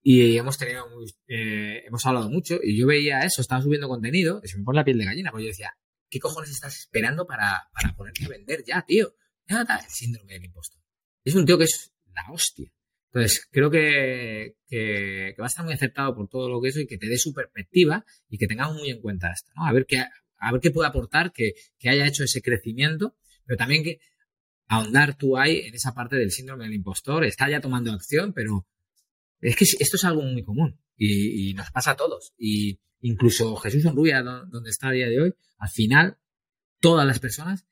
y 0.00 0.36
hemos 0.36 0.56
tenido, 0.58 0.86
eh, 1.26 1.82
hemos 1.84 2.06
hablado 2.06 2.30
mucho 2.30 2.60
y 2.62 2.78
yo 2.78 2.86
veía 2.86 3.24
eso, 3.24 3.40
estaba 3.40 3.60
subiendo 3.60 3.88
contenido 3.88 4.40
y 4.44 4.48
se 4.48 4.58
me 4.58 4.62
pone 4.62 4.76
la 4.76 4.84
piel 4.84 4.98
de 4.98 5.06
gallina, 5.06 5.32
porque 5.32 5.46
yo 5.46 5.50
decía, 5.50 5.76
¿qué 6.08 6.20
cojones 6.20 6.50
estás 6.50 6.78
esperando 6.78 7.26
para, 7.26 7.68
para 7.74 7.96
ponerte 7.96 8.26
a 8.26 8.28
vender 8.28 8.62
ya, 8.64 8.84
tío? 8.86 9.12
Ya 9.48 9.62
el 9.62 9.90
síndrome 9.90 10.34
del 10.34 10.44
impostor. 10.44 10.80
Es 11.24 11.34
un 11.34 11.46
tío 11.46 11.58
que 11.58 11.64
es 11.64 11.92
la 12.14 12.32
hostia. 12.32 12.72
Entonces, 13.12 13.46
creo 13.50 13.70
que, 13.70 14.56
que, 14.66 15.34
va 15.38 15.44
a 15.44 15.48
estar 15.48 15.64
muy 15.64 15.74
aceptado 15.74 16.14
por 16.14 16.28
todo 16.28 16.48
lo 16.48 16.60
que 16.62 16.68
es 16.68 16.76
y 16.78 16.86
que 16.86 16.98
te 16.98 17.08
dé 17.08 17.18
su 17.18 17.34
perspectiva 17.34 18.04
y 18.28 18.38
que 18.38 18.46
tengamos 18.46 18.76
muy 18.76 18.90
en 18.90 19.00
cuenta 19.00 19.30
esto, 19.30 19.50
¿no? 19.54 19.66
A 19.66 19.72
ver 19.72 19.84
qué, 19.86 19.98
a 19.98 20.52
ver 20.52 20.60
qué 20.60 20.70
puede 20.70 20.88
aportar 20.88 21.32
que, 21.32 21.52
que 21.78 21.90
haya 21.90 22.06
hecho 22.06 22.24
ese 22.24 22.40
crecimiento 22.40 23.16
pero 23.44 23.58
también 23.58 23.84
que 23.84 24.00
ahondar 24.68 25.16
tú 25.16 25.36
ahí 25.36 25.60
en 25.60 25.74
esa 25.74 25.94
parte 25.94 26.16
del 26.16 26.30
síndrome 26.30 26.64
del 26.64 26.74
impostor, 26.74 27.24
está 27.24 27.50
ya 27.50 27.60
tomando 27.60 27.92
acción, 27.92 28.32
pero 28.32 28.66
es 29.40 29.56
que 29.56 29.64
esto 29.64 29.96
es 29.96 30.04
algo 30.04 30.22
muy 30.22 30.42
común 30.42 30.80
y, 30.96 31.52
nos 31.54 31.70
pasa 31.70 31.92
a 31.92 31.96
todos. 31.96 32.32
Y 32.38 32.80
incluso 33.00 33.56
Jesús 33.56 33.84
Rubia, 33.84 34.22
donde 34.22 34.70
está 34.70 34.88
a 34.88 34.92
día 34.92 35.08
de 35.08 35.20
hoy, 35.20 35.34
al 35.58 35.68
final, 35.68 36.18
todas 36.80 37.06
las 37.06 37.18
personas 37.18 37.66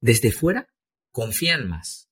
desde 0.00 0.32
fuera 0.32 0.68
confían 1.10 1.68
más 1.68 2.10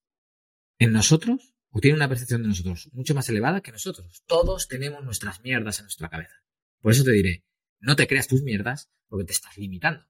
en 0.85 0.93
nosotros 0.93 1.55
o 1.71 1.81
tienen 1.81 1.97
una 1.97 2.09
percepción 2.09 2.43
de 2.43 2.49
nosotros 2.49 2.91
mucho 2.93 3.15
más 3.15 3.29
elevada 3.29 3.63
que 3.63 3.73
nosotros. 3.73 4.23
Todos 4.27 4.69
tenemos 4.69 5.05
nuestras 5.05 5.41
mierdas 5.43 5.79
en 5.79 5.85
nuestra 5.85 6.09
cabeza. 6.09 6.35
Por 6.81 6.93
eso 6.93 7.05
te 7.05 7.13
diré, 7.13 7.45
no 7.81 7.97
te 7.97 8.07
creas 8.07 8.29
tus 8.29 8.43
mierdas 8.43 8.91
porque 9.09 9.27
te 9.27 9.33
estás 9.33 9.57
limitando. 9.57 10.05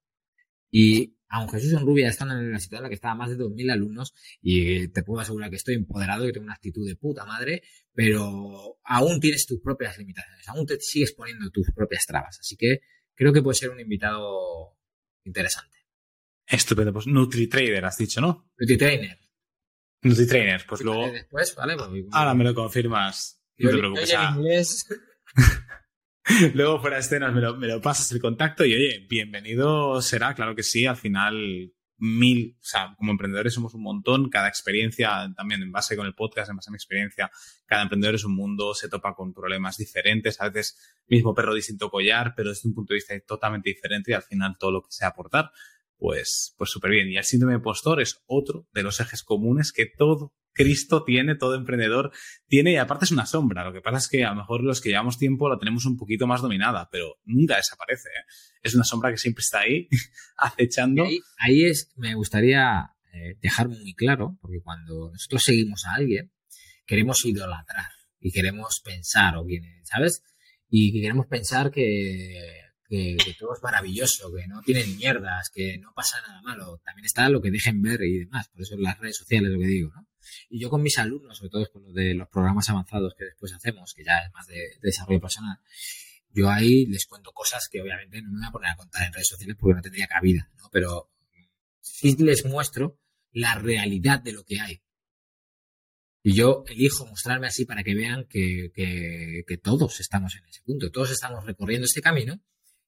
Y 0.70 1.18
aun 1.28 1.48
Jesús 1.50 1.72
en 1.72 1.80
Rubia 1.80 2.08
está 2.08 2.24
en 2.24 2.30
la 2.30 2.38
universidad 2.38 2.78
en 2.78 2.84
la 2.84 2.88
que 2.88 2.94
estaba 2.94 3.14
más 3.14 3.30
de 3.30 3.36
2.000 3.36 3.72
alumnos 3.72 4.14
y 4.40 4.88
te 4.88 5.02
puedo 5.02 5.20
asegurar 5.20 5.50
que 5.50 5.56
estoy 5.56 5.74
empoderado 5.74 6.26
y 6.26 6.32
tengo 6.32 6.44
una 6.44 6.54
actitud 6.54 6.86
de 6.88 6.96
puta 6.96 7.26
madre, 7.26 7.62
pero 7.92 8.78
aún 8.82 9.20
tienes 9.20 9.46
tus 9.46 9.60
propias 9.60 9.98
limitaciones, 9.98 10.48
aún 10.48 10.66
te 10.66 10.80
sigues 10.80 11.12
poniendo 11.12 11.50
tus 11.50 11.70
propias 11.74 12.06
trabas. 12.06 12.38
Así 12.40 12.56
que 12.56 12.80
creo 13.14 13.32
que 13.32 13.42
puede 13.42 13.56
ser 13.56 13.70
un 13.70 13.80
invitado 13.80 14.78
interesante. 15.24 15.76
Estupendo, 16.46 16.92
pues 16.92 17.06
NutriTrader 17.06 17.84
has 17.84 17.98
dicho, 17.98 18.20
¿no? 18.20 18.50
NutriTrainer. 18.58 19.18
NutriTrainer, 20.02 20.64
pues 20.66 20.82
luego... 20.82 21.10
Después, 21.10 21.54
¿vale? 21.54 21.76
Pues, 21.76 21.88
ahora 22.12 22.34
me 22.34 22.44
lo 22.44 22.54
confirmas. 22.54 23.42
No 23.58 23.70
te 23.70 23.78
preocupes. 23.78 24.14
inglés. 24.34 24.86
Luego 26.54 26.80
fuera 26.80 26.96
de 26.96 27.02
escenas 27.02 27.34
me 27.34 27.66
lo, 27.66 27.80
pasas 27.80 28.12
el 28.12 28.20
contacto 28.20 28.64
y 28.64 28.74
oye, 28.74 29.06
bienvenido 29.08 30.00
será, 30.00 30.34
claro 30.34 30.54
que 30.54 30.62
sí, 30.62 30.86
al 30.86 30.96
final 30.96 31.72
mil, 31.98 32.56
o 32.60 32.64
sea, 32.64 32.94
como 32.96 33.12
emprendedores 33.12 33.54
somos 33.54 33.74
un 33.74 33.82
montón, 33.82 34.28
cada 34.28 34.48
experiencia, 34.48 35.32
también 35.36 35.62
en 35.62 35.70
base 35.70 35.96
con 35.96 36.06
el 36.06 36.14
podcast, 36.14 36.50
en 36.50 36.56
base 36.56 36.70
a 36.70 36.72
mi 36.72 36.76
experiencia, 36.76 37.30
cada 37.66 37.82
emprendedor 37.82 38.14
es 38.14 38.24
un 38.24 38.34
mundo, 38.34 38.74
se 38.74 38.88
topa 38.88 39.14
con 39.14 39.32
problemas 39.32 39.76
diferentes, 39.76 40.40
a 40.40 40.48
veces 40.48 40.78
mismo 41.06 41.34
perro 41.34 41.54
distinto 41.54 41.90
collar, 41.90 42.34
pero 42.36 42.50
desde 42.50 42.68
un 42.68 42.74
punto 42.74 42.92
de 42.92 42.98
vista 42.98 43.14
totalmente 43.26 43.70
diferente 43.70 44.12
y 44.12 44.14
al 44.14 44.22
final 44.22 44.56
todo 44.58 44.72
lo 44.72 44.82
que 44.82 44.90
sea 44.90 45.08
aportar, 45.08 45.50
pues, 46.02 46.52
pues 46.58 46.68
súper 46.68 46.90
bien. 46.90 47.08
Y 47.10 47.16
el 47.16 47.22
síndrome 47.22 47.54
de 47.54 47.60
postor 47.60 48.02
es 48.02 48.20
otro 48.26 48.66
de 48.72 48.82
los 48.82 48.98
ejes 48.98 49.22
comunes 49.22 49.70
que 49.72 49.86
todo 49.86 50.34
Cristo 50.52 51.04
tiene, 51.04 51.36
todo 51.36 51.54
emprendedor 51.54 52.10
tiene, 52.48 52.72
y 52.72 52.76
aparte 52.76 53.04
es 53.04 53.12
una 53.12 53.24
sombra. 53.24 53.64
Lo 53.64 53.72
que 53.72 53.80
pasa 53.80 53.98
es 53.98 54.08
que 54.08 54.24
a 54.24 54.30
lo 54.30 54.34
mejor 54.40 54.64
los 54.64 54.80
que 54.80 54.88
llevamos 54.88 55.16
tiempo 55.16 55.48
la 55.48 55.60
tenemos 55.60 55.86
un 55.86 55.96
poquito 55.96 56.26
más 56.26 56.42
dominada, 56.42 56.88
pero 56.90 57.20
nunca 57.22 57.54
desaparece. 57.54 58.08
¿eh? 58.08 58.24
Es 58.62 58.74
una 58.74 58.82
sombra 58.82 59.12
que 59.12 59.16
siempre 59.16 59.42
está 59.42 59.60
ahí, 59.60 59.88
acechando. 60.38 61.04
Ahí, 61.38 61.66
es, 61.66 61.92
me 61.94 62.16
gustaría 62.16 62.90
eh, 63.12 63.36
dejar 63.40 63.68
muy 63.68 63.94
claro, 63.94 64.36
porque 64.40 64.60
cuando 64.60 65.12
nosotros 65.12 65.40
seguimos 65.44 65.86
a 65.86 65.94
alguien, 65.94 66.32
queremos 66.84 67.24
idolatrar 67.24 67.92
y 68.18 68.32
queremos 68.32 68.82
pensar, 68.84 69.36
o 69.36 69.44
quienes, 69.44 69.88
¿sabes? 69.88 70.24
Y 70.68 71.00
queremos 71.00 71.26
pensar 71.26 71.70
que 71.70 72.61
que, 72.92 73.34
todo 73.38 73.54
es 73.54 73.62
maravilloso, 73.62 74.30
que 74.34 74.46
no 74.46 74.60
tienen 74.60 74.96
mierdas, 74.96 75.48
que 75.48 75.78
no 75.78 75.92
pasa 75.94 76.20
nada 76.20 76.42
malo. 76.42 76.78
También 76.84 77.06
está 77.06 77.28
lo 77.30 77.40
que 77.40 77.50
dejen 77.50 77.80
ver 77.80 78.02
y 78.02 78.18
demás. 78.18 78.48
Por 78.48 78.60
eso 78.60 78.76
las 78.76 78.98
redes 78.98 79.16
sociales 79.16 79.50
lo 79.50 79.58
que 79.58 79.66
digo, 79.66 79.90
¿no? 79.94 80.06
Y 80.50 80.60
yo 80.60 80.68
con 80.68 80.82
mis 80.82 80.98
alumnos, 80.98 81.38
sobre 81.38 81.50
todo 81.50 81.66
con 81.72 81.84
lo 81.84 81.92
de 81.92 82.14
los 82.14 82.28
programas 82.28 82.68
avanzados 82.68 83.14
que 83.16 83.24
después 83.24 83.52
hacemos, 83.54 83.94
que 83.94 84.04
ya 84.04 84.18
es 84.18 84.32
más 84.34 84.46
de, 84.46 84.76
desarrollo 84.82 85.20
personal, 85.20 85.58
yo 86.30 86.50
ahí 86.50 86.84
les 86.86 87.06
cuento 87.06 87.32
cosas 87.32 87.66
que 87.70 87.80
obviamente 87.80 88.20
no 88.20 88.30
me 88.30 88.38
voy 88.38 88.46
a 88.46 88.52
poner 88.52 88.70
a 88.70 88.76
contar 88.76 89.06
en 89.06 89.12
redes 89.14 89.28
sociales 89.28 89.56
porque 89.58 89.76
no 89.76 89.82
tendría 89.82 90.06
cabida, 90.06 90.50
¿no? 90.58 90.68
Pero 90.70 91.10
sí 91.80 92.14
les 92.16 92.44
muestro 92.44 92.98
la 93.32 93.54
realidad 93.54 94.20
de 94.20 94.32
lo 94.32 94.44
que 94.44 94.60
hay. 94.60 94.82
Y 96.22 96.34
yo 96.34 96.62
elijo 96.68 97.06
mostrarme 97.06 97.46
así 97.46 97.64
para 97.64 97.82
que 97.82 97.94
vean 97.94 98.26
que, 98.28 98.70
que, 98.74 99.56
todos 99.56 99.98
estamos 99.98 100.36
en 100.36 100.44
ese 100.44 100.60
punto, 100.62 100.90
todos 100.90 101.10
estamos 101.10 101.44
recorriendo 101.44 101.86
este 101.86 102.00
camino 102.00 102.40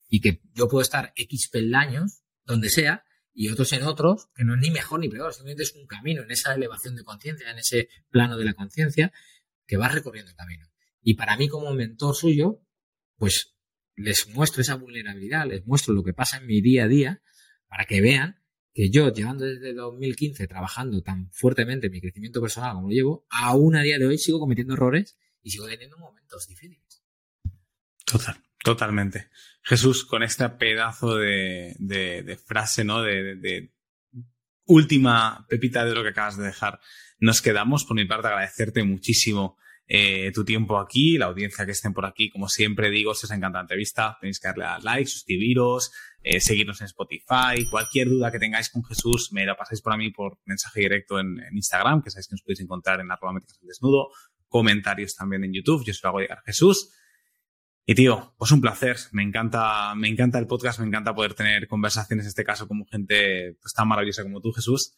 y 0.08 0.20
que 0.20 0.40
yo 0.54 0.68
puedo 0.68 0.82
estar 0.82 1.12
X 1.16 1.48
peldaños 1.50 2.22
donde 2.44 2.68
sea 2.68 3.04
y 3.32 3.48
otros 3.48 3.72
en 3.72 3.82
otros, 3.82 4.28
que 4.34 4.44
no 4.44 4.54
es 4.54 4.60
ni 4.60 4.70
mejor 4.70 5.00
ni 5.00 5.08
peor, 5.08 5.34
simplemente 5.34 5.64
es 5.64 5.74
un 5.74 5.86
camino 5.86 6.22
en 6.22 6.30
esa 6.30 6.54
elevación 6.54 6.94
de 6.94 7.02
conciencia, 7.02 7.50
en 7.50 7.58
ese 7.58 7.88
plano 8.10 8.36
de 8.36 8.44
la 8.44 8.54
conciencia, 8.54 9.12
que 9.66 9.76
va 9.76 9.88
recorriendo 9.88 10.30
el 10.30 10.36
camino. 10.36 10.68
Y 11.02 11.14
para 11.14 11.36
mí 11.36 11.48
como 11.48 11.74
mentor 11.74 12.14
suyo, 12.14 12.60
pues 13.16 13.56
les 13.96 14.28
muestro 14.28 14.62
esa 14.62 14.76
vulnerabilidad, 14.76 15.46
les 15.46 15.66
muestro 15.66 15.94
lo 15.94 16.04
que 16.04 16.12
pasa 16.12 16.38
en 16.38 16.46
mi 16.46 16.60
día 16.60 16.84
a 16.84 16.88
día, 16.88 17.22
para 17.66 17.84
que 17.86 18.00
vean 18.00 18.40
que 18.72 18.90
yo, 18.90 19.12
llevando 19.12 19.44
desde 19.44 19.72
2015 19.72 20.46
trabajando 20.48 21.02
tan 21.02 21.30
fuertemente 21.32 21.86
en 21.86 21.92
mi 21.92 22.00
crecimiento 22.00 22.40
personal 22.40 22.74
como 22.74 22.88
lo 22.88 22.94
llevo, 22.94 23.26
aún 23.30 23.76
a 23.76 23.82
día 23.82 23.98
de 23.98 24.06
hoy 24.06 24.18
sigo 24.18 24.40
cometiendo 24.40 24.74
errores 24.74 25.16
y 25.42 25.50
sigo 25.50 25.66
teniendo 25.66 25.96
momentos 25.96 26.46
difíciles. 26.48 27.02
Total. 28.04 28.36
Totalmente. 28.64 29.28
Jesús, 29.62 30.06
con 30.06 30.22
este 30.22 30.48
pedazo 30.48 31.16
de, 31.16 32.38
frase, 32.46 32.82
¿no? 32.82 33.02
De, 33.02 33.70
última 34.66 35.44
pepita 35.50 35.84
de 35.84 35.94
lo 35.94 36.02
que 36.02 36.08
acabas 36.08 36.38
de 36.38 36.46
dejar, 36.46 36.80
nos 37.18 37.42
quedamos. 37.42 37.84
Por 37.84 37.94
mi 37.94 38.06
parte, 38.06 38.28
agradecerte 38.28 38.82
muchísimo 38.82 39.58
eh, 39.86 40.32
tu 40.32 40.46
tiempo 40.46 40.78
aquí, 40.78 41.18
la 41.18 41.26
audiencia 41.26 41.66
que 41.66 41.72
estén 41.72 41.92
por 41.92 42.06
aquí. 42.06 42.30
Como 42.30 42.48
siempre 42.48 42.88
digo, 42.88 43.14
si 43.14 43.26
os 43.26 43.32
encanta 43.32 43.58
la 43.58 43.64
entrevista, 43.64 44.16
tenéis 44.18 44.40
que 44.40 44.48
darle 44.48 44.64
a 44.64 44.78
like, 44.78 45.10
suscribiros, 45.10 45.92
eh, 46.22 46.40
seguirnos 46.40 46.80
en 46.80 46.86
Spotify. 46.86 47.66
Cualquier 47.70 48.08
duda 48.08 48.32
que 48.32 48.38
tengáis 48.38 48.70
con 48.70 48.82
Jesús, 48.82 49.30
me 49.32 49.44
la 49.44 49.58
pasáis 49.58 49.82
por 49.82 49.94
mí 49.98 50.10
por 50.10 50.38
mensaje 50.46 50.80
directo 50.80 51.20
en, 51.20 51.36
Instagram, 51.52 52.02
que 52.02 52.10
sabéis 52.10 52.28
que 52.28 52.32
nos 52.32 52.42
podéis 52.42 52.60
encontrar 52.60 53.00
en 53.00 53.12
arroba 53.12 53.38
desnudo. 53.60 54.08
Comentarios 54.48 55.14
también 55.14 55.44
en 55.44 55.52
YouTube, 55.52 55.84
yo 55.84 55.92
se 55.92 56.00
lo 56.02 56.08
hago 56.08 56.20
llegar 56.20 56.38
a 56.38 56.42
Jesús. 56.46 56.90
Y 57.86 57.94
tío, 57.94 58.34
pues 58.38 58.50
un 58.52 58.60
placer. 58.60 58.96
Me 59.12 59.22
encanta, 59.22 59.94
me 59.94 60.08
encanta 60.08 60.38
el 60.38 60.46
podcast, 60.46 60.80
me 60.80 60.86
encanta 60.86 61.14
poder 61.14 61.34
tener 61.34 61.68
conversaciones, 61.68 62.24
en 62.24 62.28
este 62.28 62.44
caso, 62.44 62.66
con 62.66 62.86
gente 62.86 63.56
pues, 63.60 63.74
tan 63.74 63.88
maravillosa 63.88 64.22
como 64.22 64.40
tú, 64.40 64.52
Jesús. 64.52 64.96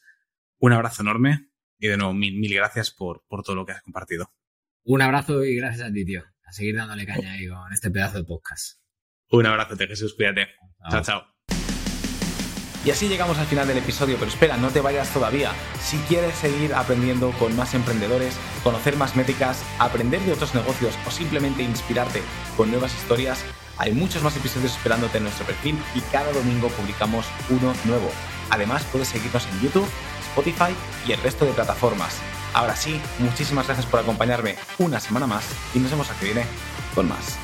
Un 0.58 0.72
abrazo 0.72 1.02
enorme 1.02 1.50
y 1.78 1.88
de 1.88 1.96
nuevo, 1.96 2.14
mil, 2.14 2.38
mil 2.38 2.54
gracias 2.54 2.90
por, 2.90 3.24
por 3.28 3.42
todo 3.42 3.56
lo 3.56 3.66
que 3.66 3.72
has 3.72 3.82
compartido. 3.82 4.32
Un 4.84 5.02
abrazo 5.02 5.44
y 5.44 5.56
gracias 5.56 5.88
a 5.88 5.92
ti, 5.92 6.04
tío. 6.04 6.22
A 6.44 6.52
seguir 6.52 6.76
dándole 6.76 7.04
caña 7.06 7.32
ahí 7.32 7.48
con 7.48 7.72
este 7.72 7.90
pedazo 7.90 8.18
de 8.18 8.24
podcast. 8.24 8.80
Un 9.30 9.46
abrazo, 9.46 9.76
Jesús. 9.76 10.14
Cuídate. 10.14 10.46
chao. 10.88 11.02
chao. 11.02 11.35
Y 12.86 12.92
así 12.92 13.08
llegamos 13.08 13.36
al 13.38 13.46
final 13.46 13.66
del 13.66 13.78
episodio, 13.78 14.16
pero 14.16 14.30
espera, 14.30 14.56
no 14.56 14.70
te 14.70 14.80
vayas 14.80 15.12
todavía. 15.12 15.50
Si 15.82 15.96
quieres 16.08 16.36
seguir 16.36 16.72
aprendiendo 16.72 17.32
con 17.32 17.56
más 17.56 17.74
emprendedores, 17.74 18.36
conocer 18.62 18.96
más 18.96 19.16
métricas, 19.16 19.64
aprender 19.80 20.20
de 20.20 20.32
otros 20.32 20.54
negocios 20.54 20.94
o 21.04 21.10
simplemente 21.10 21.64
inspirarte 21.64 22.22
con 22.56 22.70
nuevas 22.70 22.94
historias, 22.94 23.44
hay 23.76 23.92
muchos 23.92 24.22
más 24.22 24.36
episodios 24.36 24.76
esperándote 24.76 25.18
en 25.18 25.24
nuestro 25.24 25.44
perfil 25.44 25.76
y 25.96 26.00
cada 26.12 26.30
domingo 26.30 26.68
publicamos 26.68 27.26
uno 27.50 27.74
nuevo. 27.86 28.08
Además, 28.50 28.84
puedes 28.92 29.08
seguirnos 29.08 29.48
en 29.48 29.62
YouTube, 29.62 29.88
Spotify 30.28 30.72
y 31.08 31.10
el 31.10 31.20
resto 31.22 31.44
de 31.44 31.54
plataformas. 31.54 32.18
Ahora 32.54 32.76
sí, 32.76 33.00
muchísimas 33.18 33.66
gracias 33.66 33.86
por 33.86 33.98
acompañarme 33.98 34.54
una 34.78 35.00
semana 35.00 35.26
más 35.26 35.44
y 35.74 35.80
nos 35.80 35.90
vemos 35.90 36.08
aquí 36.08 36.26
viene 36.26 36.44
con 36.94 37.08
más. 37.08 37.36